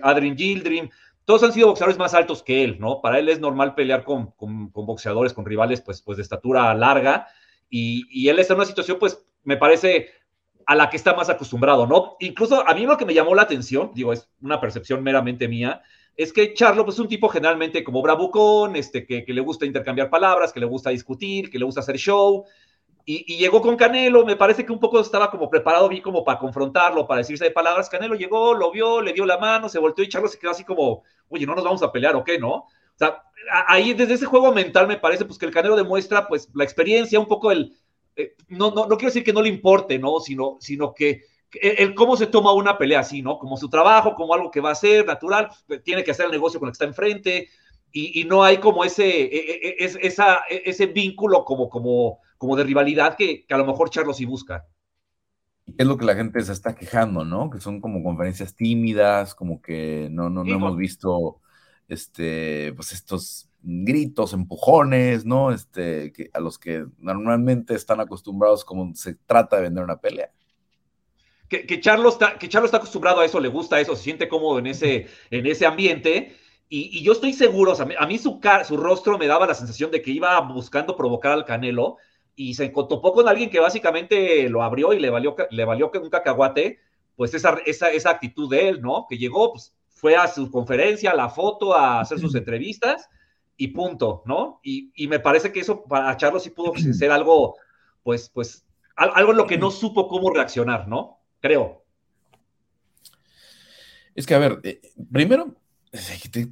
Adrian 0.04 0.38
Gildrim, 0.38 0.90
todos 1.26 1.44
han 1.44 1.52
sido 1.52 1.68
boxeadores 1.68 1.98
más 1.98 2.14
altos 2.14 2.44
que 2.44 2.64
él, 2.64 2.78
¿no? 2.80 3.02
Para 3.02 3.20
él 3.20 3.28
es 3.30 3.40
normal 3.40 3.76
pelear 3.76 4.04
con, 4.04 4.32
con, 4.32 4.72
boxeadores, 4.72 5.34
con 5.34 5.46
rivales, 5.46 5.82
pues, 5.82 6.02
pues 6.02 6.18
de 6.18 6.24
estatura 6.24 6.74
larga, 6.74 7.28
y, 7.70 8.06
y 8.10 8.30
él 8.30 8.40
está 8.40 8.54
en 8.54 8.60
una 8.60 8.68
situación, 8.68 8.98
pues, 9.00 9.26
me 9.44 9.58
parece 9.58 10.10
a 10.68 10.76
la 10.76 10.90
que 10.90 10.98
está 10.98 11.14
más 11.14 11.30
acostumbrado, 11.30 11.86
¿no? 11.88 12.16
Incluso 12.20 12.68
a 12.68 12.74
mí 12.74 12.86
lo 12.86 12.98
que 12.98 13.06
me 13.06 13.14
llamó 13.14 13.36
la 13.36 13.44
atención, 13.44 13.92
digo, 13.94 14.14
es 14.14 14.30
una 14.42 14.60
percepción 14.60 15.04
meramente 15.04 15.48
mía, 15.48 15.82
es 16.16 16.32
que 16.32 16.54
Charlo 16.54 16.86
pues, 16.86 16.96
es 16.96 17.00
un 17.00 17.08
tipo 17.08 17.28
generalmente 17.28 17.84
como 17.84 18.02
bravucón, 18.02 18.76
este, 18.76 19.06
que, 19.06 19.26
que, 19.26 19.34
le 19.34 19.42
gusta 19.42 19.66
intercambiar 19.66 20.10
palabras, 20.10 20.54
que 20.54 20.60
le 20.60 20.66
gusta 20.66 20.90
discutir, 20.90 21.50
que 21.50 21.60
le 21.60 21.66
gusta 21.66 21.82
hacer 21.82 21.98
show, 21.98 22.46
y, 23.08 23.38
llegó 23.38 23.62
con 23.62 23.76
Canelo, 23.76 24.26
me 24.26 24.36
parece 24.36 24.66
que 24.66 24.72
un 24.72 24.80
poco 24.80 25.00
estaba 25.00 25.30
como 25.30 25.50
preparado, 25.50 25.88
vi 25.88 26.02
como 26.02 26.24
para 26.24 26.40
confrontarlo, 26.40 27.06
para 27.06 27.20
decirse 27.20 27.44
de 27.46 27.52
palabras, 27.52 27.88
Canelo 27.88 28.16
llegó, 28.16 28.56
lo 28.56 28.72
vio, 28.72 29.00
le 29.02 29.14
dio 29.14 29.26
la 29.26 29.38
mano, 29.38 29.70
se 29.70 29.78
volteó 29.78 30.04
y 30.04 30.10
Charlo 30.10 30.28
se 30.28 30.40
quedó 30.40 30.52
así 30.52 30.64
como, 30.64 31.04
oye, 31.30 31.46
no 31.46 31.54
nos 31.54 31.64
vamos 31.64 31.84
a 31.84 31.92
pelear 31.92 32.16
o 32.16 32.24
qué, 32.24 32.40
¿no? 32.40 32.54
O 32.54 32.98
sea, 32.98 33.22
ahí 33.68 33.94
desde 33.94 34.16
ese 34.16 34.26
juego 34.26 34.52
mental 34.52 34.88
me 34.88 34.98
parece 34.98 35.26
pues 35.26 35.38
que 35.38 35.46
el 35.46 35.52
Canelo 35.52 35.76
demuestra 35.76 36.28
pues 36.28 36.50
la 36.56 36.64
experiencia, 36.64 37.20
un 37.20 37.28
poco 37.28 37.52
el, 37.52 37.78
eh, 38.16 38.36
no, 38.48 38.72
no, 38.72 38.88
no 38.88 38.98
quiero 38.98 39.12
decir 39.12 39.24
que 39.24 39.34
no 39.34 39.42
le 39.42 39.50
importe, 39.50 40.00
¿no? 40.00 40.20
Sino, 40.20 40.58
sino 40.60 40.94
que 40.94 41.22
el, 41.62 41.94
cómo 41.94 42.18
se 42.18 42.28
toma 42.28 42.54
una 42.54 42.78
pelea 42.78 43.02
así, 43.02 43.22
¿no? 43.22 43.38
Como 43.38 43.58
su 43.58 43.70
trabajo, 43.70 44.16
como 44.16 44.34
algo 44.34 44.52
que 44.52 44.62
va 44.62 44.72
a 44.72 44.76
ser 44.76 45.06
natural, 45.06 45.50
pues, 45.68 45.84
tiene 45.84 46.04
que 46.04 46.12
hacer 46.12 46.26
el 46.26 46.32
negocio 46.32 46.60
con 46.60 46.68
el 46.68 46.72
que 46.72 46.76
está 46.76 46.86
enfrente, 46.86 47.50
y, 47.98 48.26
no 48.26 48.44
hay 48.44 48.58
como 48.58 48.84
ese, 48.84 49.08
e, 49.08 49.38
e, 49.38 49.76
e, 49.80 50.00
esa, 50.02 50.44
ese 50.50 50.88
vínculo 50.88 51.46
como, 51.46 51.70
como, 51.70 52.20
como 52.38 52.56
de 52.56 52.64
rivalidad 52.64 53.16
que, 53.16 53.46
a 53.50 53.58
lo 53.58 53.66
mejor 53.66 53.90
Charlo 53.90 54.14
sí 54.14 54.26
busca. 54.26 54.66
Es 55.78 55.88
lo 55.88 55.98
que 55.98 56.06
la 56.06 56.16
gente 56.16 56.42
se 56.42 56.54
está 56.54 56.76
quejando, 56.76 57.26
¿no? 57.26 57.50
Que 57.50 57.60
son 57.60 57.82
como 57.82 58.04
conferencias 58.04 58.56
tímidas, 58.56 59.34
como 59.34 59.62
que 59.62 60.10
no, 60.12 60.30
no, 60.30 60.44
no 60.44 60.56
hemos 60.56 60.78
visto 60.78 61.42
este, 61.88 62.74
pues 62.74 62.92
estos 62.92 63.50
gritos, 63.62 64.34
empujones, 64.34 65.26
¿no? 65.26 65.52
Este, 65.52 66.14
que, 66.14 66.30
a 66.34 66.40
los 66.40 66.60
que 66.60 66.86
normalmente 67.00 67.74
están 67.74 68.00
acostumbrados 68.00 68.64
como 68.64 68.94
se 68.96 69.16
trata 69.16 69.56
de 69.56 69.64
vender 69.64 69.84
una 69.84 70.00
pelea. 70.00 70.32
Que, 71.50 71.66
que, 71.66 71.80
Charlo 71.80 72.10
está, 72.10 72.38
que 72.38 72.50
Charlo 72.50 72.66
está 72.66 72.78
acostumbrado 72.78 73.22
a 73.22 73.26
eso, 73.26 73.40
le 73.40 73.50
gusta 73.50 73.80
eso, 73.80 73.96
se 73.96 74.04
siente 74.04 74.28
cómodo 74.28 74.60
en 74.60 74.68
ese, 74.68 75.08
en 75.32 75.46
ese 75.46 75.66
ambiente. 75.66 76.36
Y, 76.70 77.04
yo 77.04 77.14
estoy 77.14 77.34
seguro, 77.34 77.72
o 77.72 77.76
sea, 77.76 77.88
a 77.98 78.08
mí 78.08 78.18
su, 78.18 78.40
su 78.68 78.78
rostro 78.78 79.18
me 79.18 79.28
daba 79.28 79.48
la 79.48 79.54
sensación 79.54 79.92
de 79.92 80.02
que 80.02 80.12
iba 80.12 80.40
buscando 80.42 80.96
provocar 80.96 81.32
al 81.32 81.46
Canelo 81.46 81.98
y 82.36 82.54
se 82.54 82.70
topó 82.70 83.14
con 83.14 83.28
alguien 83.28 83.50
que 83.50 83.60
básicamente 83.60 84.50
lo 84.50 84.64
abrió 84.64 84.94
y 84.94 85.00
le 85.00 85.10
valió, 85.10 85.36
le 85.50 85.66
valió 85.66 85.92
un 85.94 86.10
cacahuate, 86.10 86.80
pues 87.16 87.34
esa, 87.34 87.58
esa, 87.66 87.90
esa 87.92 88.10
actitud 88.10 88.50
de 88.50 88.70
él, 88.70 88.82
¿no? 88.82 89.06
Que 89.10 89.18
llegó, 89.18 89.54
pues 89.54 89.74
fue 89.90 90.16
a 90.16 90.28
su 90.28 90.52
conferencia, 90.52 91.12
a 91.12 91.16
la 91.16 91.30
foto, 91.30 91.74
a 91.74 92.02
hacer 92.02 92.20
sus 92.20 92.36
entrevistas 92.36 93.10
y 93.58 93.70
punto, 93.70 94.22
¿no? 94.26 94.60
Y, 94.64 94.92
me 95.08 95.20
parece 95.20 95.52
que 95.52 95.62
eso 95.62 95.84
para 95.86 96.16
Charlo 96.18 96.40
sí 96.40 96.50
pudo 96.50 96.74
ser 96.76 97.12
algo, 97.12 97.56
pues, 98.04 98.30
pues, 98.30 98.66
algo 98.96 99.32
en 99.32 99.38
lo 99.38 99.48
que 99.48 99.58
no 99.58 99.72
supo 99.72 100.08
cómo 100.08 100.30
reaccionar, 100.32 100.88
¿no? 100.88 101.20
Creo. 101.40 101.84
Es 104.14 104.26
que, 104.26 104.36
a 104.36 104.40
ver, 104.40 104.60
eh, 104.64 104.82
primero, 105.12 105.56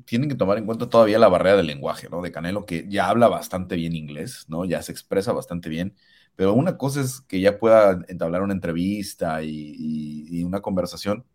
tienen 0.06 0.30
que 0.30 0.36
tomar 0.36 0.58
en 0.58 0.66
cuenta 0.66 0.90
todavía 0.90 1.20
la 1.20 1.28
barrera 1.28 1.58
del 1.58 1.68
lenguaje, 1.68 2.10
¿no? 2.10 2.22
De 2.22 2.32
Canelo, 2.32 2.66
que 2.66 2.88
ya 2.88 3.10
habla 3.10 3.28
bastante 3.28 3.76
bien 3.76 3.96
inglés, 3.96 4.46
¿no? 4.48 4.66
Ya 4.66 4.82
se 4.82 4.92
expresa 4.92 5.34
bastante 5.34 5.70
bien, 5.70 5.96
pero 6.36 6.54
una 6.54 6.78
cosa 6.78 7.02
es 7.02 7.22
que 7.22 7.40
ya 7.40 7.60
pueda 7.60 8.00
entablar 8.08 8.42
una 8.42 8.54
entrevista 8.54 9.44
y, 9.44 10.44
una 10.44 10.62
conversación 10.62 11.26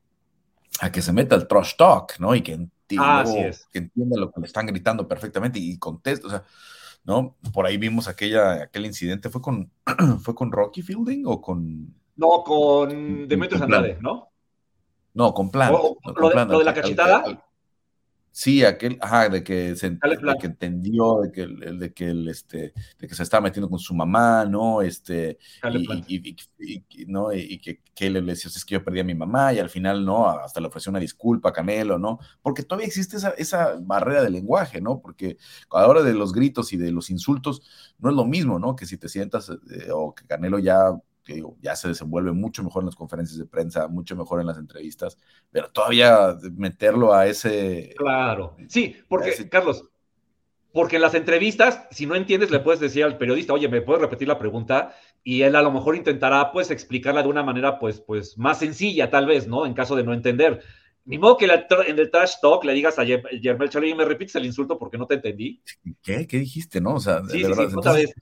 a 0.81 0.93
que 0.93 1.03
se 1.03 1.13
meta 1.13 1.35
el 1.35 1.49
trash 1.49 1.77
talk, 1.77 2.19
¿no? 2.19 2.35
Y 2.35 2.43
que 2.43 2.69
Ah, 2.97 3.25
que 3.71 3.79
entienda 3.79 4.19
lo 4.19 4.31
que 4.31 4.41
le 4.41 4.47
están 4.47 4.67
gritando 4.67 5.07
perfectamente 5.07 5.59
y 5.59 5.79
contesta, 5.79 6.27
o 6.27 6.31
sea, 6.31 6.45
¿no? 7.05 7.37
Por 7.53 7.67
ahí 7.67 7.77
vimos 7.77 8.09
aquella, 8.09 8.63
aquel 8.63 8.87
incidente, 8.87 9.29
¿fue 9.29 9.43
con, 9.43 9.71
¿fue 10.23 10.35
con 10.35 10.51
Rocky 10.51 10.83
Fielding 10.83 11.25
o 11.27 11.41
con...? 11.41 11.95
No, 12.17 12.43
con 12.43 13.29
Demetrius 13.29 13.63
Andrade, 13.63 13.99
¿no? 14.01 14.31
No, 15.15 15.35
con 15.35 15.51
Plan. 15.51 15.73
lo, 15.73 16.59
de, 16.59 16.65
la 16.65 16.75
cachetada. 16.75 17.25
Sí, 18.31 18.65
aquel, 18.65 18.99
ajá, 19.01 19.29
de 19.29 19.43
que 19.43 19.75
se 19.75 19.99
que 20.41 20.47
entendió, 20.47 21.21
de 21.23 21.33
que, 21.33 21.47
de 21.47 21.93
que 21.93 22.11
el, 22.11 22.29
este, 22.29 22.73
de 22.99 23.09
que 23.09 23.15
se 23.15 23.23
estaba 23.23 23.43
metiendo 23.43 23.69
con 23.69 23.79
su 23.79 23.95
mamá, 23.95 24.45
¿no? 24.45 24.81
Este, 24.83 25.39
y, 26.59 27.07
¿no? 27.07 27.33
y, 27.33 27.59
que, 27.59 27.81
que 27.95 28.11
le 28.11 28.23
decía, 28.23 28.51
es 28.55 28.65
que 28.65 28.75
yo 28.75 28.85
perdí 28.85 29.01
a 29.01 29.05
mi 29.05 29.15
mamá, 29.15 29.53
y 29.53 29.59
al 29.59 29.71
final, 29.71 30.05
¿no? 30.05 30.29
Hasta 30.29 30.61
le 30.61 30.69
ofreció 30.69 30.91
una 30.91 31.01
disculpa 31.01 31.49
a 31.49 31.53
Canelo, 31.53 31.99
¿no? 31.99 32.19
Porque 32.43 32.63
todavía 32.63 32.87
existe 32.87 33.17
esa, 33.17 33.31
esa 33.31 33.77
barrera 33.81 34.23
de 34.23 34.31
lenguaje, 34.31 34.81
¿no? 34.81 35.01
Porque 35.01 35.37
a 35.71 35.81
la 35.81 35.89
hora 35.89 36.03
de 36.03 36.15
los 36.15 36.33
gritos 36.33 36.73
y 36.73 36.77
de 36.77 36.93
los 36.93 37.11
insultos, 37.11 37.63
no 37.99 38.11
es 38.11 38.17
lo 38.17 38.25
mismo, 38.25 38.59
¿no? 38.59 38.77
Que 38.77 38.87
si 38.87 38.99
te 38.99 39.09
sientas, 39.09 39.51
eh, 39.51 39.89
o 39.93 40.15
que 40.15 40.27
Canelo 40.27 40.59
ya 40.59 40.93
que 41.29 41.45
ya 41.61 41.77
se 41.77 41.89
desenvuelve 41.89 42.33
mucho 42.33 42.65
mejor 42.65 42.83
en 42.83 42.87
las 42.87 42.97
conferencias 42.97 43.39
de 43.39 43.45
prensa, 43.45 43.87
mucho 43.87 44.17
mejor 44.17 44.41
en 44.41 44.47
las 44.47 44.57
entrevistas, 44.57 45.19
pero 45.51 45.69
todavía 45.71 46.35
meterlo 46.57 47.13
a 47.13 47.27
ese... 47.27 47.95
Claro, 47.99 48.57
sí, 48.67 48.97
porque, 49.09 49.49
Carlos, 49.51 49.85
porque 50.73 50.97
en 50.97 51.03
las 51.03 51.15
entrevistas, 51.15 51.87
si 51.91 52.07
no 52.07 52.15
entiendes, 52.15 52.51
le 52.51 52.61
puedes 52.61 52.81
decir 52.81 53.05
al 53.05 53.19
periodista, 53.19 53.53
oye, 53.53 53.69
¿me 53.69 53.83
puedes 53.83 54.01
repetir 54.01 54.27
la 54.27 54.39
pregunta? 54.39 54.95
Y 55.23 55.43
él 55.43 55.55
a 55.55 55.63
lo 55.63 55.71
mejor 55.71 55.97
intentará, 55.97 56.51
pues, 56.51 56.71
explicarla 56.71 57.23
de 57.23 57.29
una 57.29 57.43
manera, 57.43 57.79
pues, 57.79 58.01
pues, 58.01 58.39
más 58.39 58.59
sencilla, 58.59 59.11
tal 59.11 59.27
vez, 59.27 59.47
¿no? 59.47 59.67
En 59.67 59.75
caso 59.75 59.97
de 59.97 60.05
no 60.05 60.15
entender. 60.15 60.63
Ni 61.05 61.19
modo 61.19 61.37
que 61.37 61.47
en 61.47 61.99
el 61.99 62.11
trash 62.11 62.35
talk 62.41 62.65
le 62.65 62.73
digas 62.73 62.99
a 62.99 63.05
Yermel 63.05 63.69
Charlie, 63.69 63.95
me 63.95 64.05
repites 64.05 64.37
el 64.37 64.47
insulto 64.47 64.79
porque 64.79 64.97
no 64.97 65.07
te 65.07 65.15
entendí. 65.15 65.63
¿Qué? 66.03 66.27
¿Qué 66.27 66.39
dijiste, 66.39 66.81
no? 66.81 66.95
O 66.95 67.01
sea, 67.01 67.21
de 67.21 67.43
verdad. 67.43 67.69
Sí, 67.97 68.13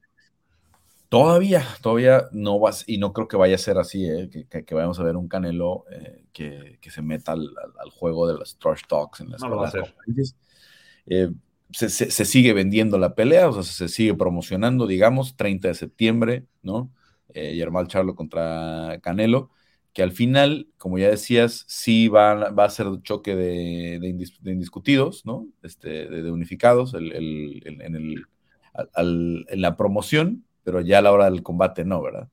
Todavía, 1.17 1.65
todavía 1.81 2.29
no 2.31 2.59
vas, 2.59 2.85
y 2.87 2.99
no 2.99 3.15
creo 3.15 3.27
que 3.27 3.39
vaya 3.39 3.55
a 3.55 3.59
ser 3.59 3.79
así, 3.79 4.05
¿eh? 4.05 4.29
que, 4.29 4.75
vayamos 4.75 5.01
a 5.01 5.03
ver 5.03 5.17
un 5.17 5.29
Canelo 5.29 5.87
eh, 5.91 6.27
que, 6.31 6.91
se 6.91 7.01
meta 7.01 7.33
al, 7.33 7.49
juego 7.91 8.29
de 8.29 8.35
los 8.35 8.59
trash 8.59 8.83
talks 8.87 9.21
en 9.21 9.31
las 9.31 9.41
no 9.41 9.49
lo 9.49 9.57
va 9.57 9.65
a 9.65 9.69
hacer. 9.69 9.95
Eh, 11.07 11.31
se, 11.73 12.25
sigue 12.27 12.53
vendiendo 12.53 12.99
la 12.99 13.15
pelea, 13.15 13.49
o 13.49 13.53
sea, 13.55 13.63
se 13.63 13.89
sigue 13.89 14.13
promocionando, 14.13 14.87
digamos, 14.87 15.37
30 15.37 15.69
de 15.69 15.75
septiembre, 15.75 16.45
¿no? 16.63 16.91
Yermal 17.33 17.89
Charlo 17.89 18.15
contra 18.15 18.99
Canelo, 19.03 19.51
que 19.95 20.03
al 20.03 20.13
final, 20.13 20.69
como 20.77 20.99
ya 20.99 21.09
decías, 21.09 21.65
sí 21.67 22.09
va, 22.09 22.51
va 22.51 22.65
a 22.65 22.71
ser 22.71 22.89
choque 23.03 23.35
de, 23.35 24.29
indiscutidos, 24.45 25.25
¿no? 25.25 25.47
Este, 25.63 26.09
de, 26.11 26.31
unificados 26.31 26.93
en, 26.93 27.07
el, 27.07 28.27
en 28.97 29.61
la 29.63 29.77
promoción 29.79 30.46
pero 30.67 30.81
ya 30.81 30.99
a 30.99 31.03
la 31.03 31.13
hora 31.13 31.31
del 31.31 31.45
combate 31.45 31.85
no, 31.85 32.03
¿verdad? 32.03 32.29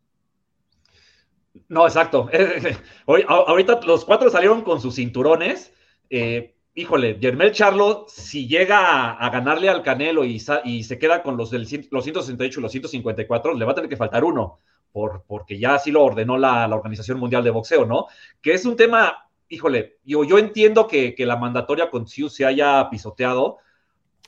No, 1.70 1.86
exacto. 1.86 2.28
Ahorita 3.28 3.80
los 3.86 4.06
cuatro 4.06 4.32
salieron 4.32 4.64
con 4.64 4.82
sus 4.82 4.96
cinturones. 4.96 5.72
Eh, 6.10 6.56
híjole, 6.74 7.20
Germel 7.22 7.52
Charlo, 7.52 8.08
si 8.10 8.48
llega 8.48 9.12
a, 9.12 9.30
ganarle 9.30 9.70
al 9.70 9.84
Canelo 9.84 10.26
y, 10.26 10.42
y, 10.64 10.84
se 10.84 10.98
queda 10.98 11.22
con 11.22 11.38
los, 11.38 11.52
del, 11.52 11.68
los 11.92 12.04
168 12.04 12.60
y 12.60 12.64
los 12.64 12.72
154, 12.72 13.54
le 13.54 13.66
va 13.66 13.74
a 13.74 13.76
tener 13.76 13.90
que 13.90 13.98
faltar 13.98 14.24
uno, 14.24 14.58
por, 14.92 15.26
porque 15.28 15.60
ya 15.60 15.76
así 15.76 15.92
lo 15.92 16.04
ordenó 16.04 16.36
la, 16.40 16.68
Organización 16.76 17.20
Mundial 17.20 17.44
de 17.44 17.52
Boxeo, 17.52 17.86
¿no? 17.86 18.08
Que 18.42 18.54
es 18.54 18.66
un 18.66 18.76
tema, 18.76 19.30
híjole, 19.48 20.00
yo, 20.04 20.24
yo 20.24 20.40
entiendo 20.40 20.88
que, 20.88 21.14
que 21.14 21.28
la 21.28 21.38
mandatoria 21.38 21.92
con 21.92 22.08
Siu 22.08 22.30
se 22.30 22.48
haya 22.48 22.90
pisoteado, 22.90 23.60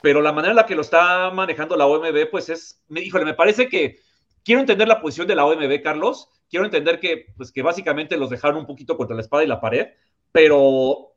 pero 0.01 0.21
la 0.21 0.31
manera 0.31 0.51
en 0.51 0.57
la 0.57 0.65
que 0.65 0.75
lo 0.75 0.81
está 0.81 1.31
manejando 1.31 1.75
la 1.75 1.87
OMB, 1.87 2.29
pues 2.29 2.49
es, 2.49 2.83
híjole, 2.89 3.25
me 3.25 3.33
parece 3.33 3.67
que 3.69 3.99
quiero 4.43 4.61
entender 4.61 4.87
la 4.87 5.01
posición 5.01 5.27
de 5.27 5.35
la 5.35 5.45
OMB, 5.45 5.81
Carlos, 5.81 6.29
quiero 6.49 6.65
entender 6.65 6.99
que, 6.99 7.33
pues, 7.35 7.51
que 7.51 7.61
básicamente 7.61 8.17
los 8.17 8.29
dejaron 8.29 8.57
un 8.57 8.65
poquito 8.65 8.97
contra 8.97 9.15
la 9.15 9.21
espada 9.21 9.43
y 9.43 9.47
la 9.47 9.59
pared, 9.59 9.87
pero 10.31 11.13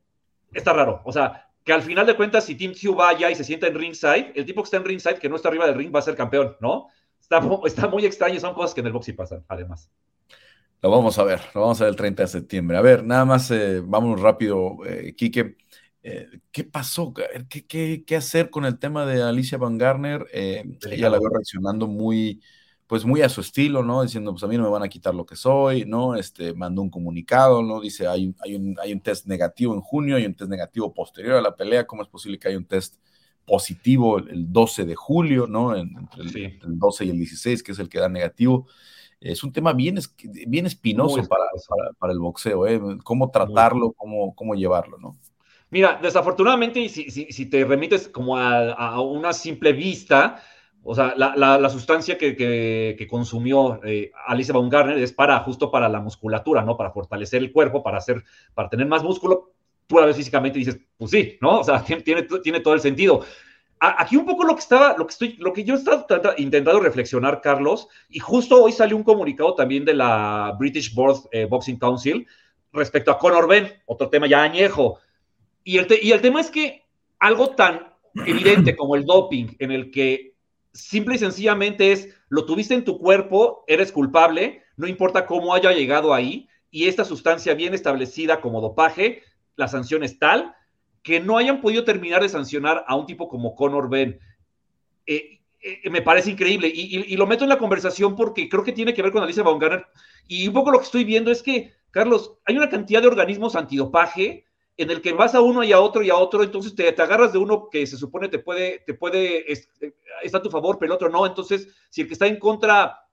está 0.53 0.73
raro. 0.73 1.03
O 1.05 1.13
sea, 1.13 1.49
que 1.65 1.73
al 1.73 1.83
final 1.83 2.07
de 2.07 2.17
cuentas, 2.17 2.45
si 2.45 2.55
Tim 2.55 2.73
Tzu 2.73 2.95
vaya 2.95 3.31
y 3.31 3.35
se 3.35 3.45
sienta 3.45 3.67
en 3.67 3.75
ringside, 3.75 4.33
el 4.35 4.47
tipo 4.47 4.63
que 4.63 4.67
está 4.67 4.79
en 4.79 4.85
ringside, 4.85 5.19
que 5.19 5.29
no 5.29 5.37
está 5.37 5.49
arriba 5.49 5.67
del 5.67 5.75
ring, 5.75 5.95
va 5.95 5.99
a 5.99 6.03
ser 6.03 6.17
campeón, 6.17 6.57
¿no? 6.61 6.89
Está, 7.21 7.43
está 7.67 7.89
muy 7.89 8.07
extraño, 8.07 8.41
son 8.41 8.55
cosas 8.55 8.73
que 8.73 8.81
en 8.81 8.87
el 8.87 8.93
boxing 8.93 9.17
pasan, 9.17 9.45
además. 9.49 9.91
Lo 10.81 10.91
vamos 10.91 11.19
a 11.19 11.25
ver, 11.25 11.41
lo 11.55 11.63
vamos 11.63 11.81
a 11.81 11.85
ver 11.85 11.91
el 11.91 11.97
30 11.97 12.23
de 12.23 12.29
septiembre. 12.29 12.77
A 12.77 12.81
ver, 12.81 13.05
nada 13.05 13.25
más, 13.25 13.51
eh, 13.51 13.83
vamos 13.85 14.21
rápido, 14.21 14.79
eh, 14.87 15.15
Quique. 15.17 15.57
Eh, 16.03 16.27
¿Qué 16.53 16.65
pasó? 16.65 17.13
¿Qué, 17.13 17.67
¿Qué, 17.67 18.05
qué, 18.05 18.17
hacer 18.17 18.51
con 18.51 18.65
el 18.65 18.79
tema 18.79 19.05
de 19.05 19.23
Alicia 19.23 19.59
Van 19.59 19.79
Garner? 19.79 20.27
ella 20.33 21.11
la 21.11 21.19
veo 21.19 21.29
reaccionando 21.29 21.87
muy, 21.87 22.41
pues 22.87 23.05
muy 23.05 23.21
a 23.23 23.29
su 23.29 23.41
estilo, 23.41 23.83
¿no? 23.83 24.03
Diciendo, 24.03 24.33
pues 24.33 24.43
a 24.45 24.47
mí 24.47 24.57
no 24.57 24.63
me 24.65 24.71
van 24.71 24.83
a 24.83 24.89
quitar 24.89 25.15
lo 25.15 25.27
que 25.27 25.37
soy, 25.37 25.85
¿no? 25.85 26.15
Este, 26.15 26.55
mandó 26.55 26.83
un 26.83 26.91
comunicado, 26.91 27.63
¿no? 27.63 27.81
Dice, 27.81 28.07
hay, 28.07 28.35
hay, 28.41 28.55
un, 28.55 28.77
hay 28.81 28.93
un 28.93 29.01
test 29.01 29.27
negativo 29.27 29.75
en 29.75 29.81
junio, 29.81 30.17
hay 30.17 30.25
un 30.25 30.35
test 30.35 30.51
negativo 30.51 30.95
posterior 30.95 31.37
a 31.37 31.43
la 31.43 31.55
pelea, 31.55 31.87
¿cómo 31.87 32.03
es 32.03 32.09
posible 32.09 32.39
que 32.39 32.49
haya 32.49 32.59
un 32.59 32.65
test 32.65 32.97
positivo 33.45 34.19
el 34.19 34.53
12 34.53 34.85
de 34.85 34.95
julio, 34.95 35.47
¿no? 35.47 35.77
Entre 35.77 36.23
el, 36.23 36.79
12 36.79 37.05
y 37.07 37.11
el 37.11 37.17
16, 37.17 37.63
que 37.63 37.73
es 37.73 37.79
el 37.79 37.89
que 37.89 37.99
da 37.99 38.09
negativo. 38.09 38.67
Es 39.21 39.43
un 39.43 39.53
tema 39.53 39.73
bien, 39.73 39.99
bien 40.47 40.67
espinoso 40.67 41.27
para, 41.27 41.45
para, 41.99 42.13
el 42.13 42.21
boxeo, 42.21 42.67
¿eh? 42.69 42.81
Cómo 43.03 43.31
tratarlo, 43.31 43.93
cómo, 43.93 44.35
cómo 44.35 44.55
llevarlo, 44.55 44.99
¿no? 44.99 45.19
Mira, 45.71 45.99
desafortunadamente, 46.01 46.89
si, 46.89 47.11
si, 47.11 47.47
te 47.47 47.65
remites 47.65 48.09
como 48.09 48.39
a, 48.39 49.01
una 49.03 49.35
simple 49.35 49.73
vista, 49.75 50.43
o 50.83 50.95
sea, 50.95 51.15
la, 51.15 51.69
sustancia 51.69 52.17
que, 52.17 53.07
consumió 53.11 53.79
eh, 53.85 54.11
Alice 54.27 54.51
Baumgartner 54.51 54.99
es 54.99 55.13
para, 55.13 55.39
justo 55.41 55.71
para 55.71 55.89
la 55.89 56.01
musculatura, 56.01 56.63
¿no? 56.63 56.77
Para 56.77 56.91
fortalecer 56.91 57.43
el 57.43 57.53
cuerpo, 57.53 57.83
para 57.83 57.99
hacer, 57.99 58.25
para 58.55 58.71
tener 58.71 58.87
más 58.87 59.03
músculo. 59.03 59.53
Tú 59.87 59.99
a 59.99 60.07
veces 60.07 60.17
físicamente 60.19 60.59
dices, 60.59 60.79
pues 60.97 61.11
sí, 61.11 61.37
¿no? 61.43 61.61
O 61.61 61.65
sea, 61.65 61.83
tiene, 62.05 62.27
tiene 62.43 62.61
todo 62.61 62.73
el 62.73 62.81
sentido. 62.81 63.23
aquí 63.79 64.17
un 64.17 64.25
poco 64.25 64.45
lo 64.45 64.55
que 64.55 64.61
estaba, 64.61 64.97
lo 64.97 65.07
que 65.07 65.13
estoy, 65.13 65.37
lo 65.37 65.53
que 65.53 65.65
yo 65.65 65.75
estaba 65.75 66.07
intentando 66.39 66.81
reflexionar, 66.81 67.43
Carlos, 67.43 67.89
y 68.09 68.21
justo 68.21 68.65
hoy 68.65 68.73
salió 68.73 68.97
un 68.97 69.05
comunicado 69.05 69.55
también 69.55 69.85
de 69.85 69.93
la 69.93 70.57
British 70.59 70.95
Board 70.95 71.29
eh, 71.31 71.45
Boxing 71.45 71.79
Council 71.79 72.27
respecto 72.73 73.11
a 73.11 73.19
Conor 73.19 73.47
Ben, 73.49 73.71
otro 73.85 74.09
tema 74.09 74.27
ya 74.27 74.43
añejo. 74.43 74.99
Y 75.69 75.77
el, 75.77 76.23
tema 76.23 76.41
es 76.41 76.51
que 76.51 76.87
algo 77.19 77.51
tan 77.51 77.93
evidente 78.25 78.75
como 78.75 78.97
el 78.97 79.05
doping, 79.05 79.49
en 79.59 79.71
el 79.71 79.91
que 79.91 80.33
simple 80.73 81.17
y 81.17 81.19
sencillamente 81.19 81.93
es, 81.93 82.09
lo 82.31 82.47
tuviste 82.47 82.73
en 82.73 82.87
tu 82.87 82.99
cuerpo, 82.99 83.65
eres 83.67 83.93
culpable, 83.93 84.63
no 84.79 84.87
importa 84.87 85.27
cómo 85.27 85.53
haya 85.53 85.73
llegado 85.73 86.15
ahí, 86.15 86.49
y 86.71 86.89
esta 86.89 87.05
sustancia 87.05 87.53
bien 87.53 87.75
establecida 87.75 88.41
como 88.41 88.63
dopaje, 88.63 89.21
la 89.57 89.69
sanción 89.69 90.03
es 90.05 90.19
tal 90.19 90.55
que 91.03 91.21
no 91.21 91.37
hayan 91.37 91.61
podido 91.61 91.85
terminar 91.85 92.23
de 92.23 92.31
sancionar 92.31 92.87
a 92.89 92.97
un 92.97 93.05
tipo 93.05 93.29
como 93.29 93.55
Conor 93.55 93.91
Ben. 93.91 94.19
Eh, 95.05 95.39
eh, 95.61 95.91
me 95.91 96.01
parece 96.01 96.31
increíble 96.31 96.73
y, 96.75 97.15
lo 97.15 97.27
meto 97.27 97.45
en 97.45 97.51
la 97.51 97.59
conversación 97.59 98.17
porque 98.17 98.49
creo 98.49 98.65
que 98.65 98.73
tiene 98.73 98.95
que 98.95 99.03
ver 99.03 99.13
con 99.13 99.23
Alicia 99.23 99.43
Baumgartner 99.43 99.85
y 100.29 100.49
un 100.49 100.55
poco 100.55 100.71
lo 100.71 100.79
que 100.79 100.87
estoy 100.87 101.05
viendo 101.05 101.31
es 101.31 101.43
que, 101.43 101.75
Carlos, 101.91 102.39
hay 102.47 102.57
una 102.57 102.71
cantidad 102.71 103.03
de 103.03 103.09
organismos 103.09 103.55
antidopaje 103.55 104.47
en 104.79 104.91
el 104.91 105.03
que 105.03 105.13
vas 105.13 105.35
a 105.35 105.41
uno 105.41 105.65
y 105.65 105.73
a 105.73 105.81
otro 105.81 106.03
y 106.03 106.09
a 106.09 106.17
otro, 106.17 106.43
entonces 106.43 106.75
te, 106.75 106.91
te 106.93 107.03
agarras 107.03 107.33
de 107.33 107.39
uno 107.39 107.69
que 107.69 107.85
se 107.87 107.97
supone 107.97 108.29
te 108.29 108.39
puede, 108.39 108.79
te 108.87 108.95
puede, 108.95 109.45
está 110.23 110.39
a 110.39 110.43
tu 110.43 110.51
favor, 110.51 110.79
pero 110.79 110.93
el 110.93 110.97
otro 110.97 111.11
no. 111.11 111.27
Entonces, 111.27 111.69
si 111.91 112.03
el 112.03 112.07
que 112.07 112.13
está 112.13 112.29
en 112.29 112.39
contra 112.39 113.05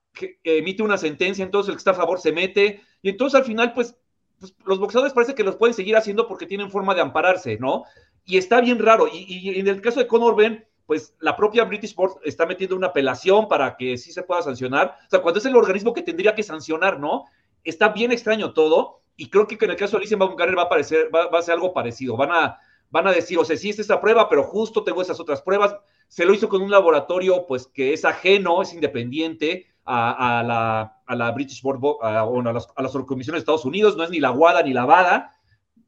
emite 0.43 0.84
una 0.84 0.97
sentencia, 0.97 1.43
entonces 1.43 1.70
el 1.70 1.76
que 1.76 1.80
está 1.80 1.91
a 1.91 1.95
favor 1.95 2.20
se 2.20 2.32
mete. 2.32 2.82
Y 3.01 3.09
entonces 3.09 3.39
al 3.39 3.45
final, 3.45 3.74
pues, 3.74 3.97
pues, 4.39 4.55
los 4.63 4.80
boxeadores 4.80 5.13
parece 5.13 5.34
que 5.34 5.43
los 5.43 5.55
pueden 5.55 5.74
seguir 5.74 5.97
haciendo 5.97 6.28
porque 6.28 6.45
tienen 6.45 6.70
forma 6.70 6.93
de 6.93 7.01
ampararse, 7.01 7.57
¿no? 7.59 7.84
Y 8.26 8.38
está 8.38 8.61
bien 8.61 8.80
raro. 8.80 9.07
Y, 9.11 9.59
en 9.59 9.68
el 9.68 9.82
caso 9.82 9.99
de 9.99 10.07
Conor 10.07 10.36
Ben, 10.36 10.66
pues 10.86 11.16
la 11.20 11.36
propia 11.36 11.63
British 11.63 11.95
Board 11.95 12.20
está 12.24 12.45
metiendo 12.45 12.76
una 12.76 12.88
apelación 12.88 13.47
para 13.47 13.76
que 13.76 13.97
sí 13.97 14.11
se 14.11 14.22
pueda 14.22 14.43
sancionar. 14.43 14.97
O 15.07 15.09
sea, 15.09 15.22
cuando 15.22 15.39
es 15.39 15.45
el 15.45 15.55
organismo 15.55 15.93
que 15.93 16.03
tendría 16.03 16.36
que 16.36 16.43
sancionar, 16.43 16.99
¿no? 16.99 17.26
Está 17.63 17.89
bien 17.89 18.11
extraño 18.11 18.53
todo 18.53 19.01
y 19.18 19.30
creo 19.30 19.47
que 19.47 19.57
en 19.59 19.72
el 19.72 19.78
caso 19.78 19.93
de 19.93 19.99
Alicia 19.99 20.18
Baumgartner 20.18 20.57
va 20.57 20.63
a, 20.63 20.70
parecer, 20.70 21.09
va, 21.13 21.38
a 21.38 21.41
ser 21.41 21.53
algo 21.53 21.74
parecido. 21.74 22.18
Van 22.18 22.32
a, 22.32 22.59
van 22.89 23.07
a 23.07 23.11
decir, 23.11 23.38
o 23.38 23.45
sea, 23.45 23.55
sí 23.55 23.70
es 23.70 23.80
esta 23.80 24.01
prueba, 24.01 24.28
pero 24.28 24.43
justo 24.43 24.84
tengo 24.84 25.01
esas 25.01 25.20
otras 25.20 25.41
pruebas. 25.41 25.76
Se 26.07 26.26
lo 26.26 26.34
hizo 26.34 26.49
con 26.49 26.61
un 26.61 26.72
laboratorio, 26.72 27.45
pues, 27.47 27.68
que 27.68 27.93
es 27.93 28.03
ajeno, 28.03 28.61
es 28.61 28.74
independiente 28.74 29.68
a, 29.86 30.43
la, 30.45 31.01
a 31.05 31.16
la, 31.16 31.32
British 31.32 31.61
Board, 31.61 31.80
a, 32.01 32.24
bueno, 32.24 32.49
a, 32.49 32.53
las, 32.53 32.68
a 32.76 32.82
las 32.82 32.91
comisiones 32.91 33.39
de 33.39 33.43
Estados 33.43 33.66
Unidos, 33.66 33.95
no 33.95 34.03
es 34.03 34.09
ni 34.09 34.20
la 34.20 34.30
guada 34.30 34.61
ni 34.63 34.74
la 34.74 34.86
VADA. 34.86 35.32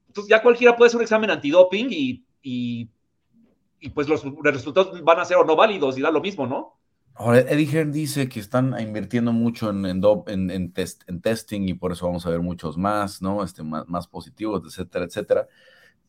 Entonces 0.08 0.30
ya 0.30 0.42
cualquiera 0.42 0.76
puede 0.76 0.88
hacer 0.88 0.98
un 0.98 1.04
examen 1.04 1.30
antidoping 1.30 1.88
y, 1.90 2.26
y, 2.42 2.90
y 3.80 3.90
pues 3.90 4.08
los 4.08 4.24
resultados 4.42 5.04
van 5.04 5.20
a 5.20 5.26
ser 5.26 5.38
o 5.38 5.44
no 5.44 5.56
válidos 5.56 5.98
y 5.98 6.02
da 6.02 6.12
lo 6.12 6.22
mismo, 6.22 6.48
¿no? 6.48 6.77
Ahora, 7.20 7.40
Eddie 7.40 7.66
Hearn 7.66 7.92
dice 7.92 8.30
que 8.30 8.40
están 8.40 8.80
invirtiendo 8.80 9.34
mucho 9.34 9.72
en, 9.72 9.86
en, 9.86 10.52
en, 10.52 10.72
test, 10.72 11.02
en 11.08 11.20
testing 11.20 11.62
y 11.68 11.74
por 11.74 11.92
eso 11.92 12.06
vamos 12.06 12.26
a 12.28 12.30
ver 12.30 12.42
muchos 12.42 12.78
más, 12.78 13.24
¿no? 13.24 13.44
Este, 13.44 13.64
más, 13.64 13.88
más 13.88 14.08
positivos, 14.08 14.62
etcétera, 14.66 15.06
etcétera. 15.06 15.48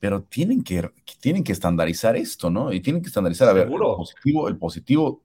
Pero 0.00 0.22
tienen 0.22 0.62
que, 0.62 0.90
tienen 1.20 1.44
que 1.44 1.52
estandarizar 1.52 2.14
esto, 2.16 2.50
¿no? 2.50 2.72
Y 2.72 2.80
tienen 2.80 3.00
que 3.00 3.08
estandarizar, 3.08 3.48
a 3.48 3.54
ver, 3.54 3.68
el 3.68 3.78
positivo, 3.78 4.48
el 4.48 4.58
positivo 4.58 5.22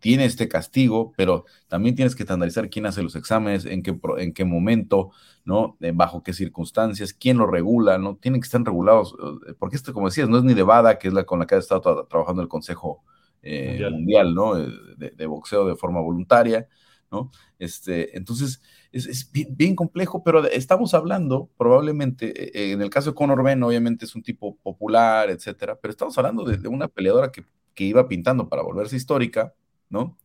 tiene 0.00 0.24
este 0.24 0.48
castigo, 0.48 1.12
pero 1.16 1.44
también 1.66 1.94
tienes 1.94 2.14
que 2.16 2.22
estandarizar 2.22 2.70
quién 2.70 2.86
hace 2.86 3.02
los 3.02 3.14
exámenes, 3.14 3.66
en 3.66 3.82
qué, 3.82 3.98
en 4.18 4.32
qué 4.32 4.44
momento, 4.44 5.10
¿no? 5.44 5.76
bajo 5.94 6.22
qué 6.22 6.32
circunstancias, 6.32 7.12
quién 7.12 7.36
lo 7.36 7.46
regula, 7.46 7.98
¿no? 7.98 8.16
Tienen 8.16 8.40
que 8.40 8.46
estar 8.46 8.62
regulados, 8.62 9.14
eh, 9.48 9.54
porque 9.58 9.76
esto, 9.76 9.92
como 9.92 10.08
decías, 10.08 10.28
no 10.28 10.38
es 10.38 10.44
ni 10.44 10.54
de 10.54 10.62
VADA, 10.62 10.98
que 10.98 11.08
es 11.08 11.14
la 11.14 11.24
con 11.24 11.40
la 11.40 11.46
que 11.46 11.56
ha 11.56 11.58
estado 11.58 12.06
trabajando 12.06 12.40
el 12.40 12.48
Consejo 12.48 13.02
eh, 13.42 13.88
mundial. 13.90 14.34
¿no? 14.34 14.58
Eh, 14.58 14.68
de, 14.96 15.26
boxeo 15.26 15.66
de 15.66 15.76
forma 15.76 16.00
voluntaria, 16.00 16.68
¿no? 17.10 17.30
Este, 17.58 18.16
entonces, 18.16 18.62
es, 18.92 19.30
bien, 19.32 19.74
complejo, 19.74 20.22
pero 20.22 20.44
estamos 20.46 20.94
hablando 20.94 21.50
probablemente, 21.56 22.58
eh, 22.58 22.72
en 22.72 22.82
el 22.82 22.90
caso 22.90 23.10
de 23.10 23.14
Conor 23.14 23.42
Ben, 23.42 23.62
obviamente 23.62 24.04
es 24.04 24.14
un 24.14 24.22
tipo 24.22 24.56
popular, 24.56 25.30
etcétera, 25.30 25.78
pero 25.80 25.90
estamos 25.90 26.16
hablando 26.18 26.44
de, 26.44 26.68
una 26.68 26.88
peleadora 26.88 27.32
que, 27.32 27.44
que, 27.74 27.84
iba 27.84 28.08
pintando 28.08 28.48
para 28.48 28.62
volverse 28.62 28.96
histórica, 28.96 29.54
¿no? 29.88 30.18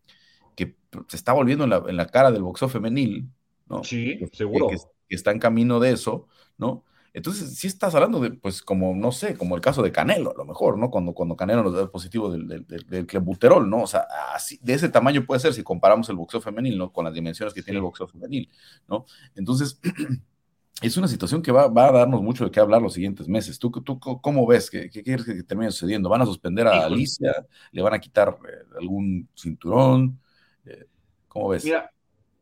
Que 0.55 0.75
se 1.07 1.15
está 1.15 1.33
volviendo 1.33 1.63
en 1.63 1.97
la, 1.97 2.07
cara 2.07 2.31
del 2.31 2.43
boxeo 2.43 2.69
femenil, 2.69 3.29
¿no? 3.67 3.83
Sí, 3.83 4.19
seguro. 4.33 4.67
que 4.69 5.15
está 5.15 5.31
en 5.31 5.39
camino 5.39 5.79
de 5.79 5.91
eso, 5.91 6.27
¿no? 6.57 6.83
Entonces, 7.13 7.55
si 7.55 7.67
estás 7.67 7.93
hablando 7.93 8.19
de, 8.19 8.31
pues, 8.31 8.63
como, 8.63 8.95
no 8.95 9.11
sé, 9.11 9.37
como 9.37 9.55
el 9.55 9.61
caso 9.61 9.83
de 9.83 9.91
Canelo, 9.91 10.31
a 10.31 10.37
lo 10.37 10.45
mejor, 10.45 10.79
¿no? 10.79 10.89
Cuando, 10.89 11.13
cuando 11.13 11.35
Canelo 11.35 11.61
nos 11.61 11.73
da 11.73 11.83
el 11.83 11.91
positivo 11.91 12.31
del, 12.31 12.47
del, 12.47 12.65
del, 12.65 13.05
clenbuterol, 13.05 13.69
¿no? 13.69 13.83
O 13.83 13.87
sea, 13.87 14.07
así, 14.33 14.59
de 14.63 14.73
ese 14.73 14.89
tamaño 14.89 15.23
puede 15.23 15.39
ser 15.39 15.53
si 15.53 15.61
comparamos 15.61 16.09
el 16.09 16.15
boxeo 16.15 16.41
femenil, 16.41 16.75
¿no? 16.75 16.91
Con 16.91 17.05
las 17.05 17.13
dimensiones 17.13 17.53
que 17.53 17.61
tiene 17.61 17.77
el 17.77 17.83
boxeo 17.83 18.07
femenil, 18.07 18.49
¿no? 18.87 19.05
Entonces, 19.35 19.79
es 20.81 20.97
una 20.97 21.07
situación 21.07 21.43
que 21.43 21.51
va, 21.51 21.67
va, 21.67 21.89
a 21.89 21.91
darnos 21.91 22.23
mucho 22.23 22.45
de 22.45 22.51
qué 22.51 22.59
hablar 22.59 22.81
los 22.81 22.93
siguientes 22.93 23.27
meses. 23.27 23.59
¿Tú, 23.59 23.69
tú 23.69 23.99
cómo 23.99 24.47
ves? 24.47 24.71
¿Qué, 24.71 24.89
qué 24.89 25.03
quieres 25.03 25.23
que 25.23 25.43
termine 25.43 25.69
sucediendo? 25.69 26.09
¿Van 26.09 26.23
a 26.23 26.25
suspender 26.25 26.65
a 26.65 26.85
Alicia? 26.85 27.45
¿Le 27.71 27.81
van 27.83 27.93
a 27.93 27.99
quitar 27.99 28.37
eh, 28.49 28.75
algún 28.79 29.29
cinturón? 29.35 30.19
Eh, 30.65 30.87
¿Cómo 31.27 31.49
ves? 31.49 31.63
Mira, 31.63 31.91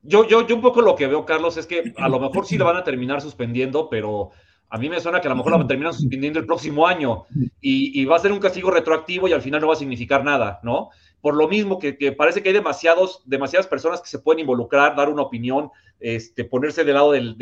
yo, 0.01 0.25
yo, 0.25 0.47
yo 0.47 0.55
un 0.55 0.61
poco 0.61 0.81
lo 0.81 0.95
que 0.95 1.07
veo, 1.07 1.25
Carlos, 1.25 1.57
es 1.57 1.67
que 1.67 1.93
a 1.97 2.07
lo 2.07 2.19
mejor 2.21 2.45
sí 2.45 2.57
le 2.57 2.63
van 2.63 2.77
a 2.77 2.85
terminar 2.85 3.19
suspendiendo, 3.19 3.89
pero 3.89 4.31
a 4.71 4.77
mí 4.77 4.89
me 4.89 4.99
suena 5.01 5.19
que 5.19 5.27
a 5.27 5.29
lo 5.29 5.35
mejor 5.35 5.51
la 5.51 5.67
terminan 5.67 5.93
suspendiendo 5.93 6.39
el 6.39 6.45
próximo 6.45 6.87
año 6.87 7.25
y, 7.59 8.03
va 8.05 8.15
a 8.15 8.19
ser 8.19 8.31
un 8.31 8.39
castigo 8.39 8.71
retroactivo 8.71 9.27
y 9.27 9.33
al 9.33 9.41
final 9.41 9.61
no 9.61 9.67
va 9.67 9.73
a 9.73 9.77
significar 9.77 10.23
nada, 10.23 10.59
¿no? 10.63 10.89
Por 11.19 11.35
lo 11.35 11.47
mismo 11.47 11.77
que, 11.77 11.93
parece 12.13 12.41
que 12.41 12.49
hay 12.49 12.55
demasiados, 12.55 13.21
demasiadas 13.25 13.67
personas 13.67 14.01
que 14.01 14.07
se 14.07 14.19
pueden 14.19 14.39
involucrar, 14.39 14.95
dar 14.95 15.09
una 15.09 15.23
opinión, 15.23 15.69
este, 15.99 16.45
ponerse 16.45 16.83
del 16.83 16.95
lado 16.95 17.11
del, 17.11 17.35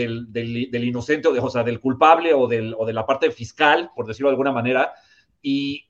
inocente, 0.73 1.27
o, 1.27 1.33
de, 1.33 1.39
o 1.39 1.49
sea, 1.49 1.63
del 1.63 1.79
culpable 1.79 2.33
o, 2.33 2.41
o 2.41 2.85
de 2.85 2.93
la 2.93 3.05
parte 3.05 3.29
fiscal, 3.31 3.91
por 3.95 4.07
decirlo 4.07 4.29
de 4.29 4.33
alguna 4.33 4.51
manera. 4.51 4.91
Y 5.41 5.85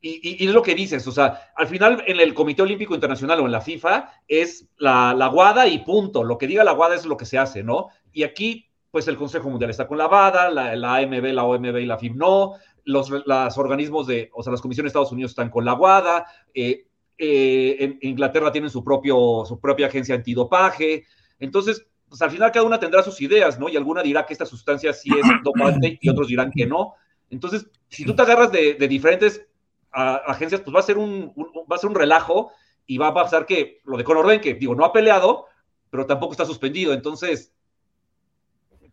y, 0.00 0.46
es 0.46 0.52
lo 0.52 0.62
que 0.62 0.74
dices, 0.74 1.06
o 1.08 1.12
sea, 1.12 1.50
al 1.56 1.66
final 1.66 2.04
en 2.06 2.20
el 2.20 2.32
Comité 2.32 2.62
Olímpico 2.62 2.94
Internacional 2.94 3.40
o 3.40 3.46
en 3.46 3.52
la 3.52 3.60
FIFA 3.60 4.12
es 4.28 4.68
la, 4.76 5.12
la 5.14 5.28
WADA 5.28 5.66
y 5.66 5.80
punto. 5.80 6.22
Lo 6.22 6.38
que 6.38 6.46
diga 6.46 6.62
la 6.62 6.72
WADA 6.72 6.94
es 6.94 7.04
lo 7.04 7.16
que 7.16 7.24
se 7.24 7.38
hace, 7.38 7.64
¿no? 7.64 7.88
Y 8.12 8.22
aquí, 8.22 8.67
pues 8.90 9.06
el 9.08 9.16
Consejo 9.16 9.50
Mundial 9.50 9.70
está 9.70 9.86
con 9.86 9.98
la 9.98 10.06
WADA, 10.06 10.50
la, 10.50 10.76
la 10.76 10.96
AMB, 10.96 11.24
la 11.32 11.44
OMB 11.44 11.76
y 11.76 11.86
la 11.86 11.98
FIB 11.98 12.16
no, 12.16 12.54
los, 12.84 13.10
los 13.10 13.58
organismos 13.58 14.06
de, 14.06 14.30
o 14.32 14.42
sea, 14.42 14.50
las 14.50 14.62
comisiones 14.62 14.92
de 14.92 14.98
Estados 14.98 15.12
Unidos 15.12 15.32
están 15.32 15.50
con 15.50 15.64
la 15.64 15.74
WADA, 15.74 16.26
eh, 16.54 16.86
eh, 17.18 17.76
en 17.80 17.98
Inglaterra 18.00 18.52
tienen 18.52 18.70
su, 18.70 18.82
propio, 18.82 19.44
su 19.46 19.60
propia 19.60 19.88
agencia 19.88 20.14
antidopaje. 20.14 21.04
Entonces, 21.38 21.86
pues 22.08 22.22
al 22.22 22.30
final 22.30 22.50
cada 22.52 22.64
una 22.64 22.80
tendrá 22.80 23.02
sus 23.02 23.20
ideas, 23.20 23.58
¿no? 23.58 23.68
Y 23.68 23.76
alguna 23.76 24.02
dirá 24.02 24.24
que 24.24 24.32
esta 24.32 24.46
sustancia 24.46 24.92
sí 24.92 25.10
es 25.10 25.26
dopante 25.44 25.98
y 26.00 26.08
otros 26.08 26.28
dirán 26.28 26.50
que 26.50 26.66
no. 26.66 26.94
Entonces, 27.28 27.68
si 27.88 28.04
tú 28.04 28.14
te 28.14 28.22
agarras 28.22 28.50
de, 28.52 28.74
de 28.74 28.88
diferentes 28.88 29.46
agencias, 29.90 30.60
pues 30.60 30.74
va 30.74 30.80
a 30.80 30.84
ser 30.84 30.96
un, 30.96 31.32
va 31.70 31.76
a 31.76 31.78
ser 31.78 31.90
un 31.90 31.96
relajo 31.96 32.52
y 32.86 32.98
va 32.98 33.08
a 33.08 33.14
pasar 33.14 33.46
que 33.46 33.80
lo 33.84 33.96
de 33.96 34.04
Conor 34.04 34.40
que 34.40 34.54
digo, 34.54 34.74
no 34.74 34.84
ha 34.84 34.92
peleado, 34.92 35.46
pero 35.90 36.06
tampoco 36.06 36.32
está 36.32 36.46
suspendido. 36.46 36.92
Entonces, 36.92 37.52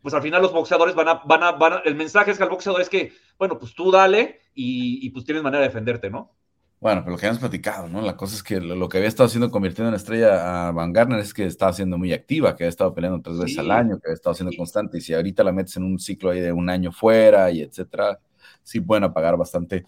pues 0.05 0.13
al 0.13 0.21
final 0.21 0.39
los 0.39 0.53
boxeadores 0.53 0.93
van 0.93 1.07
a, 1.07 1.13
van 1.25 1.41
a, 1.41 1.51
van 1.53 1.73
a, 1.73 1.77
el 1.77 1.95
mensaje 1.95 2.29
es 2.29 2.37
que 2.37 2.43
al 2.43 2.49
boxeador 2.51 2.79
es 2.79 2.89
que, 2.89 3.11
bueno, 3.39 3.57
pues 3.57 3.73
tú 3.73 3.89
dale 3.89 4.41
y, 4.53 5.03
y 5.03 5.09
pues 5.09 5.25
tienes 5.25 5.41
manera 5.41 5.61
de 5.61 5.69
defenderte, 5.69 6.11
¿no? 6.11 6.35
Bueno, 6.79 7.01
pero 7.01 7.13
lo 7.13 7.17
que 7.17 7.25
habíamos 7.25 7.39
platicado, 7.39 7.89
¿no? 7.89 8.03
La 8.03 8.15
cosa 8.15 8.35
es 8.35 8.43
que 8.43 8.61
lo, 8.61 8.87
que 8.87 8.97
había 8.97 9.07
estado 9.07 9.25
haciendo 9.25 9.49
convirtiendo 9.49 9.89
en 9.89 9.95
estrella 9.95 10.67
a 10.67 10.71
Van 10.71 10.93
Garner 10.93 11.17
es 11.17 11.33
que 11.33 11.45
estaba 11.47 11.73
siendo 11.73 11.97
muy 11.97 12.13
activa, 12.13 12.55
que 12.55 12.65
había 12.65 12.69
estado 12.69 12.93
peleando 12.93 13.19
tres 13.19 13.39
veces 13.39 13.57
al 13.57 13.71
año, 13.71 13.97
que 13.97 14.09
había 14.09 14.13
estado 14.13 14.35
siendo 14.35 14.55
constante. 14.55 14.99
Y 14.99 15.01
si 15.01 15.15
ahorita 15.15 15.43
la 15.43 15.51
metes 15.51 15.75
en 15.77 15.85
un 15.85 15.97
ciclo 15.97 16.29
ahí 16.29 16.39
de 16.39 16.51
un 16.51 16.69
año 16.69 16.91
fuera 16.91 17.49
y 17.49 17.61
etcétera, 17.61 18.19
sí 18.61 18.81
pueden 18.81 19.05
apagar 19.05 19.35
bastante 19.37 19.87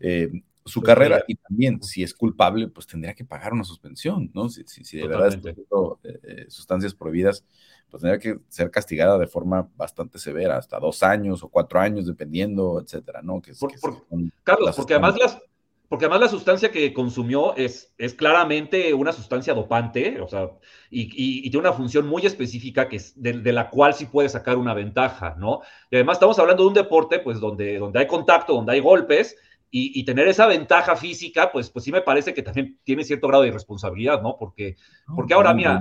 eh, 0.00 0.30
su 0.64 0.80
pues 0.80 0.86
carrera 0.86 1.22
y 1.28 1.34
también 1.34 1.82
si 1.82 2.02
es 2.02 2.14
culpable, 2.14 2.68
pues 2.68 2.86
tendría 2.86 3.12
que 3.12 3.26
pagar 3.26 3.52
una 3.52 3.64
suspensión, 3.64 4.30
¿no? 4.32 4.48
Si, 4.48 4.64
si, 4.66 4.84
si 4.84 4.96
de 4.96 5.08
verdad 5.08 5.28
está 5.28 5.50
eh, 5.50 6.20
eh, 6.22 6.46
sustancias 6.48 6.94
prohibidas, 6.94 7.44
pues 7.90 8.02
tendría 8.02 8.18
que 8.18 8.40
ser 8.48 8.70
castigada 8.70 9.18
de 9.18 9.26
forma 9.26 9.68
bastante 9.76 10.18
severa, 10.18 10.56
hasta 10.56 10.78
dos 10.78 11.02
años 11.02 11.42
o 11.42 11.48
cuatro 11.48 11.80
años, 11.80 12.06
dependiendo, 12.06 12.80
etcétera, 12.80 13.22
¿no? 13.22 13.40
Que, 13.40 13.52
Carlos, 14.44 14.76
porque 14.76 14.94
además 14.94 15.16
las, 15.18 15.38
porque 15.88 16.04
además 16.04 16.20
la 16.20 16.28
sustancia 16.28 16.70
que 16.70 16.92
consumió 16.92 17.56
es, 17.56 17.94
es 17.96 18.12
claramente 18.12 18.92
una 18.92 19.12
sustancia 19.12 19.54
dopante, 19.54 20.20
o 20.20 20.28
sea, 20.28 20.50
y, 20.90 21.08
y, 21.14 21.50
tiene 21.50 21.66
una 21.66 21.72
función 21.72 22.06
muy 22.06 22.26
específica 22.26 22.88
que 22.88 22.96
es 22.96 23.20
de, 23.20 23.32
de, 23.40 23.52
la 23.52 23.70
cual 23.70 23.94
sí 23.94 24.04
puede 24.04 24.28
sacar 24.28 24.58
una 24.58 24.74
ventaja, 24.74 25.34
¿no? 25.38 25.62
Y 25.90 25.96
además 25.96 26.16
estamos 26.16 26.38
hablando 26.38 26.64
de 26.64 26.68
un 26.68 26.74
deporte, 26.74 27.20
pues, 27.20 27.40
donde, 27.40 27.78
donde 27.78 28.00
hay 28.00 28.06
contacto, 28.06 28.52
donde 28.52 28.72
hay 28.72 28.80
golpes, 28.80 29.36
y, 29.70 29.98
y, 29.98 30.04
tener 30.04 30.28
esa 30.28 30.46
ventaja 30.46 30.94
física, 30.94 31.50
pues, 31.50 31.70
pues 31.70 31.86
sí 31.86 31.92
me 31.92 32.02
parece 32.02 32.34
que 32.34 32.42
también 32.42 32.78
tiene 32.84 33.04
cierto 33.04 33.28
grado 33.28 33.42
de 33.42 33.48
irresponsabilidad, 33.48 34.20
¿no? 34.20 34.36
Porque, 34.38 34.76
porque 35.14 35.34
ahora, 35.34 35.54
mira... 35.54 35.80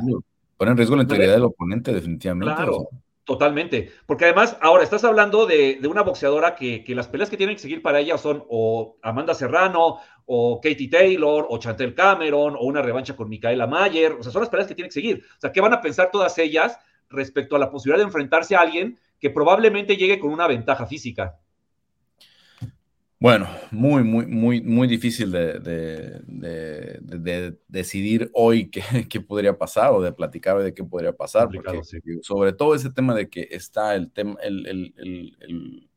Pone 0.58 0.72
en 0.72 0.78
riesgo 0.78 0.96
la 0.96 1.04
integridad 1.04 1.34
del 1.34 1.44
oponente, 1.44 1.94
definitivamente. 1.94 2.56
Claro, 2.56 2.90
totalmente. 3.24 3.92
Porque 4.06 4.26
además, 4.26 4.58
ahora 4.60 4.84
estás 4.84 5.04
hablando 5.04 5.46
de, 5.46 5.78
de 5.80 5.88
una 5.88 6.02
boxeadora 6.02 6.56
que, 6.56 6.84
que, 6.84 6.96
las 6.96 7.08
peleas 7.08 7.30
que 7.30 7.38
tienen 7.38 7.56
que 7.56 7.62
seguir 7.62 7.82
para 7.84 8.00
ella 8.00 8.18
son 8.18 8.44
o 8.50 8.98
Amanda 9.04 9.36
Serrano, 9.36 10.00
o 10.26 10.60
Katie 10.60 10.90
Taylor, 10.90 11.46
o 11.48 11.58
Chantel 11.60 11.94
Cameron, 11.94 12.56
o 12.56 12.62
una 12.62 12.82
revancha 12.82 13.16
con 13.16 13.30
Micaela 13.30 13.68
Mayer. 13.68 14.14
O 14.14 14.24
sea, 14.24 14.32
son 14.32 14.42
las 14.42 14.50
peleas 14.50 14.68
que 14.68 14.76
tienen 14.76 14.90
que 14.90 14.96
seguir. 14.96 15.24
O 15.38 15.40
sea, 15.40 15.52
¿qué 15.52 15.62
van 15.62 15.74
a 15.74 15.82
pensar 15.82 16.10
todas 16.12 16.38
ellas 16.40 16.80
respecto 17.10 17.56
a 17.56 17.60
la 17.60 17.70
posibilidad 17.70 18.00
de 18.00 18.08
enfrentarse 18.08 18.56
a 18.56 18.62
alguien 18.62 19.00
que 19.20 19.30
probablemente 19.30 19.96
llegue 19.96 20.20
con 20.20 20.32
una 20.32 20.48
ventaja 20.48 20.88
física? 20.88 21.40
Bueno, 23.20 23.50
muy, 23.72 24.04
muy, 24.04 24.28
muy, 24.28 24.62
muy 24.62 24.88
difícil 24.88 25.32
de, 25.32 25.54
de, 25.60 26.22
de, 26.28 27.00
de 27.02 27.58
decidir 27.68 28.30
hoy 28.34 28.70
qué, 28.70 28.82
qué, 29.10 29.20
podría 29.22 29.58
pasar 29.58 29.92
o 29.92 30.02
de 30.02 30.12
platicar 30.12 30.58
hoy 30.58 30.66
de 30.66 30.74
qué 30.74 30.84
podría 30.84 31.14
pasar, 31.14 31.50
porque 31.52 31.84
sí. 31.84 32.00
sobre 32.22 32.54
todo 32.54 32.76
ese 32.76 32.92
tema 32.92 33.16
de 33.16 33.28
que 33.28 33.48
está 33.50 33.96
el, 33.96 34.12
tema, 34.12 34.38
el, 34.44 34.68
el, 34.68 34.94
el, 34.98 35.90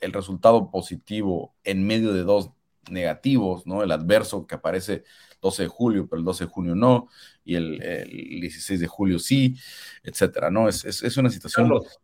el, 0.00 0.12
resultado 0.12 0.70
positivo 0.70 1.54
en 1.64 1.86
medio 1.86 2.12
de 2.12 2.24
dos 2.24 2.50
negativos, 2.90 3.66
¿no? 3.66 3.82
El 3.82 3.90
adverso 3.90 4.46
que 4.46 4.56
aparece 4.56 5.04
12 5.40 5.62
de 5.62 5.68
julio, 5.68 6.06
pero 6.06 6.20
el 6.20 6.26
12 6.26 6.44
de 6.44 6.50
junio 6.50 6.74
no, 6.74 7.08
y 7.42 7.54
el, 7.54 7.78
16 7.78 8.80
de 8.80 8.86
julio 8.86 9.18
sí, 9.18 9.56
etcétera, 10.02 10.50
¿no? 10.50 10.68
Es, 10.68 10.84
es, 10.84 11.02
es 11.02 11.16
una 11.16 11.30
situación 11.30 11.68
Carlos, 11.68 11.98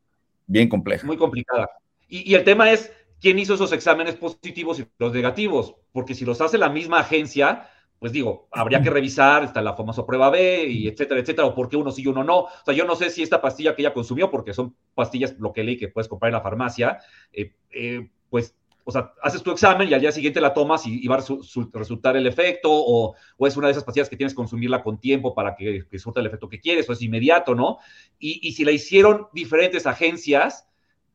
bien 0.47 0.71
compleja. 0.71 1.07
Muy 1.07 1.19
complicada. 1.19 1.69
Y, 2.09 2.31
y 2.31 2.35
el 2.35 2.45
tema 2.45 2.71
es 2.71 2.91
quién 3.23 3.39
hizo 3.39 3.55
esos 3.55 3.73
exámenes 3.73 4.17
positivos 4.17 4.81
y 4.81 4.87
los 4.99 5.13
negativos, 5.13 5.77
porque 5.93 6.15
si 6.15 6.25
los 6.25 6.41
hace 6.41 6.59
la 6.59 6.69
misma 6.69 6.99
agencia, 6.99 7.69
pues 8.01 8.11
digo, 8.11 8.49
habría 8.51 8.83
que 8.83 8.91
revisar, 8.91 9.45
está 9.45 9.63
la 9.63 9.77
famosa 9.77 10.05
prueba 10.05 10.29
B 10.29 10.67
y 10.67 10.89
etcétera, 10.89 11.21
etcétera, 11.21 11.47
o 11.47 11.55
por 11.55 11.69
qué 11.69 11.77
uno 11.77 11.93
sí 11.93 12.03
y 12.03 12.09
uno 12.09 12.25
no. 12.25 12.41
O 12.41 12.51
sea, 12.65 12.75
yo 12.75 12.85
no 12.85 12.97
sé 12.97 13.11
si 13.11 13.23
esta 13.23 13.41
pastilla 13.41 13.77
que 13.77 13.83
ella 13.83 13.95
consumió, 13.95 14.29
porque 14.29 14.53
son 14.53 14.75
pastillas, 14.97 15.39
lo 15.39 15.53
que 15.53 15.63
leí 15.63 15.77
que 15.79 15.87
puedes 15.87 16.09
comprar 16.09 16.31
en 16.31 16.35
la 16.35 16.41
farmacia, 16.41 16.99
eh, 17.33 17.53
eh, 17.71 18.11
pues, 18.29 18.57
o 18.83 18.91
sea, 18.91 19.13
haces 19.23 19.45
tu 19.45 19.53
examen 19.53 19.89
y 19.89 19.95
al 19.95 20.01
día 20.01 20.11
siguiente 20.11 20.41
la 20.41 20.53
tomas 20.53 20.85
y, 20.85 21.05
y 21.05 21.07
va 21.07 21.19
a 21.19 21.23
su, 21.23 21.45
su, 21.45 21.71
resultar 21.73 22.17
el 22.17 22.27
efecto, 22.27 22.73
o, 22.73 23.15
o, 23.37 23.47
es 23.47 23.57
una 23.57 23.69
de 23.69 23.71
esas 23.71 23.85
pastillas 23.85 24.09
que 24.09 24.17
tienes 24.17 24.33
que 24.33 24.39
consumirla 24.39 24.83
con 24.83 24.99
tiempo 24.99 25.33
para 25.33 25.55
que, 25.55 25.85
que 25.89 25.99
surta 26.01 26.19
el 26.19 26.27
efecto 26.27 26.49
que 26.49 26.59
quieres, 26.59 26.91
o 26.91 26.93
es 26.93 27.03
inmediato, 27.03 27.55
¿no? 27.55 27.79
Y, 28.19 28.41
y 28.43 28.51
si 28.51 28.65
la 28.65 28.73
hicieron 28.73 29.29
diferentes 29.33 29.87
agencias, 29.87 30.67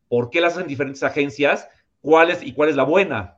¿por 0.08 0.30
qué 0.30 0.40
las 0.40 0.54
hacen 0.54 0.70
diferentes 0.70 1.04
agencias? 1.04 1.68
Cuál 2.02 2.30
es 2.32 2.44
y 2.44 2.54
cuál 2.54 2.70
es 2.70 2.76
la 2.76 2.84
buena. 2.84 3.38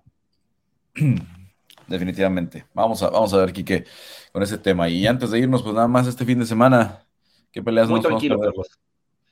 Definitivamente. 1.88 2.66
Vamos 2.74 3.02
a, 3.02 3.10
vamos 3.10 3.34
a 3.34 3.38
ver, 3.38 3.52
Quique, 3.52 3.86
con 4.32 4.44
ese 4.44 4.58
tema. 4.58 4.88
Y 4.90 5.08
antes 5.08 5.32
de 5.32 5.40
irnos, 5.40 5.64
pues 5.64 5.74
nada 5.74 5.88
más 5.88 6.08
este 6.08 6.24
fin 6.24 6.40
de 6.40 6.46
semana, 6.46 7.04
¿qué 7.52 7.64
peleas 7.64 7.90
Muy 7.90 8.02
tranquilo, 8.02 8.40
Carlos. 8.40 8.80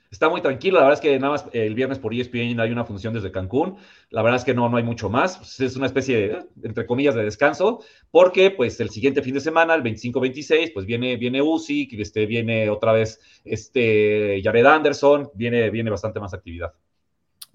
Está 0.10 0.30
muy 0.30 0.40
tranquilo, 0.40 0.78
la 0.80 0.86
verdad 0.86 1.00
es 1.00 1.02
que 1.02 1.20
nada 1.20 1.34
más 1.34 1.46
el 1.52 1.76
viernes 1.76 2.00
por 2.00 2.14
ESPN 2.14 2.62
hay 2.62 2.72
una 2.72 2.86
función 2.86 3.14
desde 3.14 3.30
Cancún, 3.30 3.76
la 4.10 4.22
verdad 4.22 4.40
es 4.40 4.46
que 4.46 4.54
no, 4.54 4.70
no 4.70 4.78
hay 4.78 4.84
mucho 4.84 5.10
más, 5.10 5.38
pues 5.38 5.60
es 5.60 5.76
una 5.76 5.86
especie 5.86 6.16
de, 6.16 6.46
entre 6.64 6.86
comillas, 6.86 7.14
de 7.14 7.26
descanso, 7.26 7.84
porque 8.10 8.52
pues 8.52 8.80
el 8.80 8.90
siguiente 8.90 9.22
fin 9.22 9.34
de 9.34 9.42
semana, 9.42 9.76
el 9.76 9.84
25-26, 9.84 10.72
pues 10.74 10.86
viene, 10.86 11.18
viene 11.18 11.42
Uzi, 11.42 11.90
este, 11.92 12.26
viene 12.26 12.70
otra 12.70 12.94
vez 12.94 13.20
este 13.44 14.40
Jared 14.42 14.66
Anderson, 14.66 15.30
viene, 15.34 15.70
viene 15.72 15.90
bastante 15.90 16.22
más 16.22 16.34
actividad. 16.34 16.72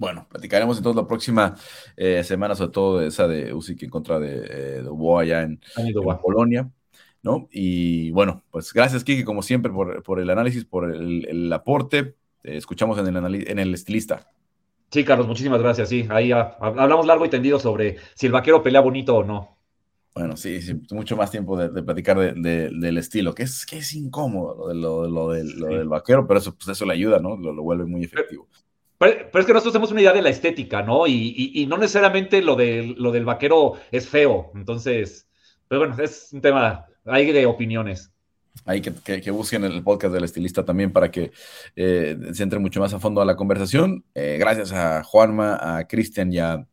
Bueno, 0.02 0.26
platicaremos 0.28 0.76
entonces 0.76 1.00
la 1.00 1.06
próxima 1.06 1.54
eh, 1.96 2.24
semana, 2.24 2.56
sobre 2.56 2.72
todo 2.72 2.98
de 2.98 3.06
esa 3.06 3.28
de 3.28 3.54
Usyk 3.54 3.84
en 3.84 3.88
contra 3.88 4.18
de, 4.18 4.34
eh, 4.34 4.82
de 4.82 4.88
Boa 4.88 5.22
allá 5.22 5.42
en, 5.42 5.60
en, 5.76 5.94
Polonia, 6.20 6.68
¿no? 7.22 7.48
Y 7.52 8.10
bueno, 8.10 8.42
pues 8.50 8.72
gracias, 8.72 9.04
Kiki, 9.04 9.22
como 9.22 9.44
siempre, 9.44 9.70
por, 9.70 10.02
por 10.02 10.18
el 10.18 10.28
análisis, 10.28 10.64
por 10.64 10.92
el, 10.92 11.24
el 11.28 11.52
aporte. 11.52 12.16
Te 12.40 12.56
escuchamos 12.56 12.98
en 12.98 13.16
el, 13.16 13.48
en 13.48 13.58
el 13.60 13.72
estilista. 13.74 14.28
Sí, 14.90 15.04
Carlos, 15.04 15.28
muchísimas 15.28 15.62
gracias. 15.62 15.88
Sí, 15.88 16.04
ahí 16.10 16.32
hablamos 16.32 17.06
largo 17.06 17.24
y 17.24 17.30
tendido 17.30 17.60
sobre 17.60 17.98
si 18.16 18.26
el 18.26 18.32
vaquero 18.32 18.60
pelea 18.60 18.80
bonito 18.80 19.18
o 19.18 19.22
no. 19.22 19.56
Bueno, 20.16 20.36
sí, 20.36 20.60
sí 20.62 20.74
mucho 20.90 21.16
más 21.16 21.30
tiempo 21.30 21.56
de, 21.56 21.68
de 21.68 21.82
platicar 21.84 22.18
de, 22.18 22.32
de, 22.34 22.70
del 22.70 22.98
estilo, 22.98 23.36
que 23.36 23.44
es, 23.44 23.64
que 23.64 23.78
es 23.78 23.94
incómodo 23.94 24.74
lo, 24.74 25.06
lo, 25.06 25.08
lo, 25.08 25.32
lo 25.32 25.34
sí. 25.34 25.74
del 25.76 25.88
vaquero, 25.88 26.26
pero 26.26 26.40
eso, 26.40 26.56
pues 26.56 26.70
eso 26.70 26.84
le 26.86 26.94
ayuda, 26.94 27.20
¿no? 27.20 27.36
Lo, 27.36 27.62
vuelve 27.62 27.84
muy 27.84 28.02
efectivo. 28.02 28.48
Pero, 28.50 28.71
pero, 29.02 29.28
pero, 29.32 29.40
es 29.40 29.46
que 29.46 29.52
nosotros 29.52 29.72
tenemos 29.72 29.90
una 29.90 30.00
idea 30.00 30.12
de 30.12 30.22
la 30.22 30.30
estética, 30.30 30.82
¿no? 30.82 31.08
Y, 31.08 31.34
y, 31.36 31.62
y 31.62 31.66
no 31.66 31.76
necesariamente 31.76 32.40
lo, 32.40 32.54
de, 32.54 32.94
lo 32.96 33.10
del 33.10 33.24
vaquero 33.24 33.74
es 33.90 34.08
feo. 34.08 34.52
Entonces, 34.54 35.28
pero 35.66 35.80
bueno, 35.80 36.00
es 36.00 36.28
un 36.32 36.40
tema, 36.40 36.86
hay 37.04 37.32
de 37.32 37.46
opiniones. 37.46 38.12
Hay 38.64 38.80
que, 38.80 38.92
que, 38.92 39.20
que, 39.20 39.30
busquen 39.32 39.64
el 39.64 39.82
podcast 39.82 40.14
del 40.14 40.22
estilista 40.22 40.64
también 40.64 40.92
para 40.92 41.10
que 41.10 41.32
eh, 41.74 42.16
se 42.32 42.42
entre 42.44 42.60
mucho 42.60 42.78
más 42.78 42.94
a 42.94 43.00
fondo 43.00 43.20
a 43.20 43.24
la 43.24 43.34
conversación. 43.34 44.04
Eh, 44.14 44.36
gracias 44.38 44.72
a 44.72 45.02
Juanma, 45.02 45.78
a 45.78 45.88
Cristian 45.88 46.32
y 46.32 46.38
a 46.38 46.64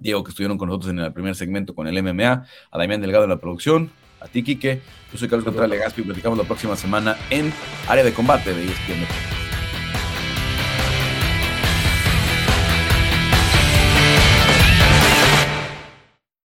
Diego 0.00 0.24
que 0.24 0.30
estuvieron 0.30 0.56
con 0.56 0.68
nosotros 0.68 0.92
en 0.92 1.00
el 1.00 1.12
primer 1.12 1.34
segmento 1.34 1.74
con 1.74 1.86
el 1.86 2.02
MMA, 2.02 2.46
a 2.70 2.78
Damián 2.78 3.02
Delgado 3.02 3.24
en 3.24 3.30
la 3.30 3.40
producción, 3.40 3.90
a 4.20 4.28
ti, 4.28 4.42
Quique. 4.42 4.80
Yo 5.12 5.18
soy 5.18 5.28
Carlos 5.28 5.44
Contreras 5.44 5.68
Legaspi 5.68 6.00
y 6.00 6.04
platicamos 6.04 6.38
la 6.38 6.44
próxima 6.44 6.76
semana 6.76 7.16
en 7.28 7.52
Área 7.88 8.04
de 8.04 8.12
Combate 8.14 8.54
de 8.54 8.64
ESPN. 8.64 9.37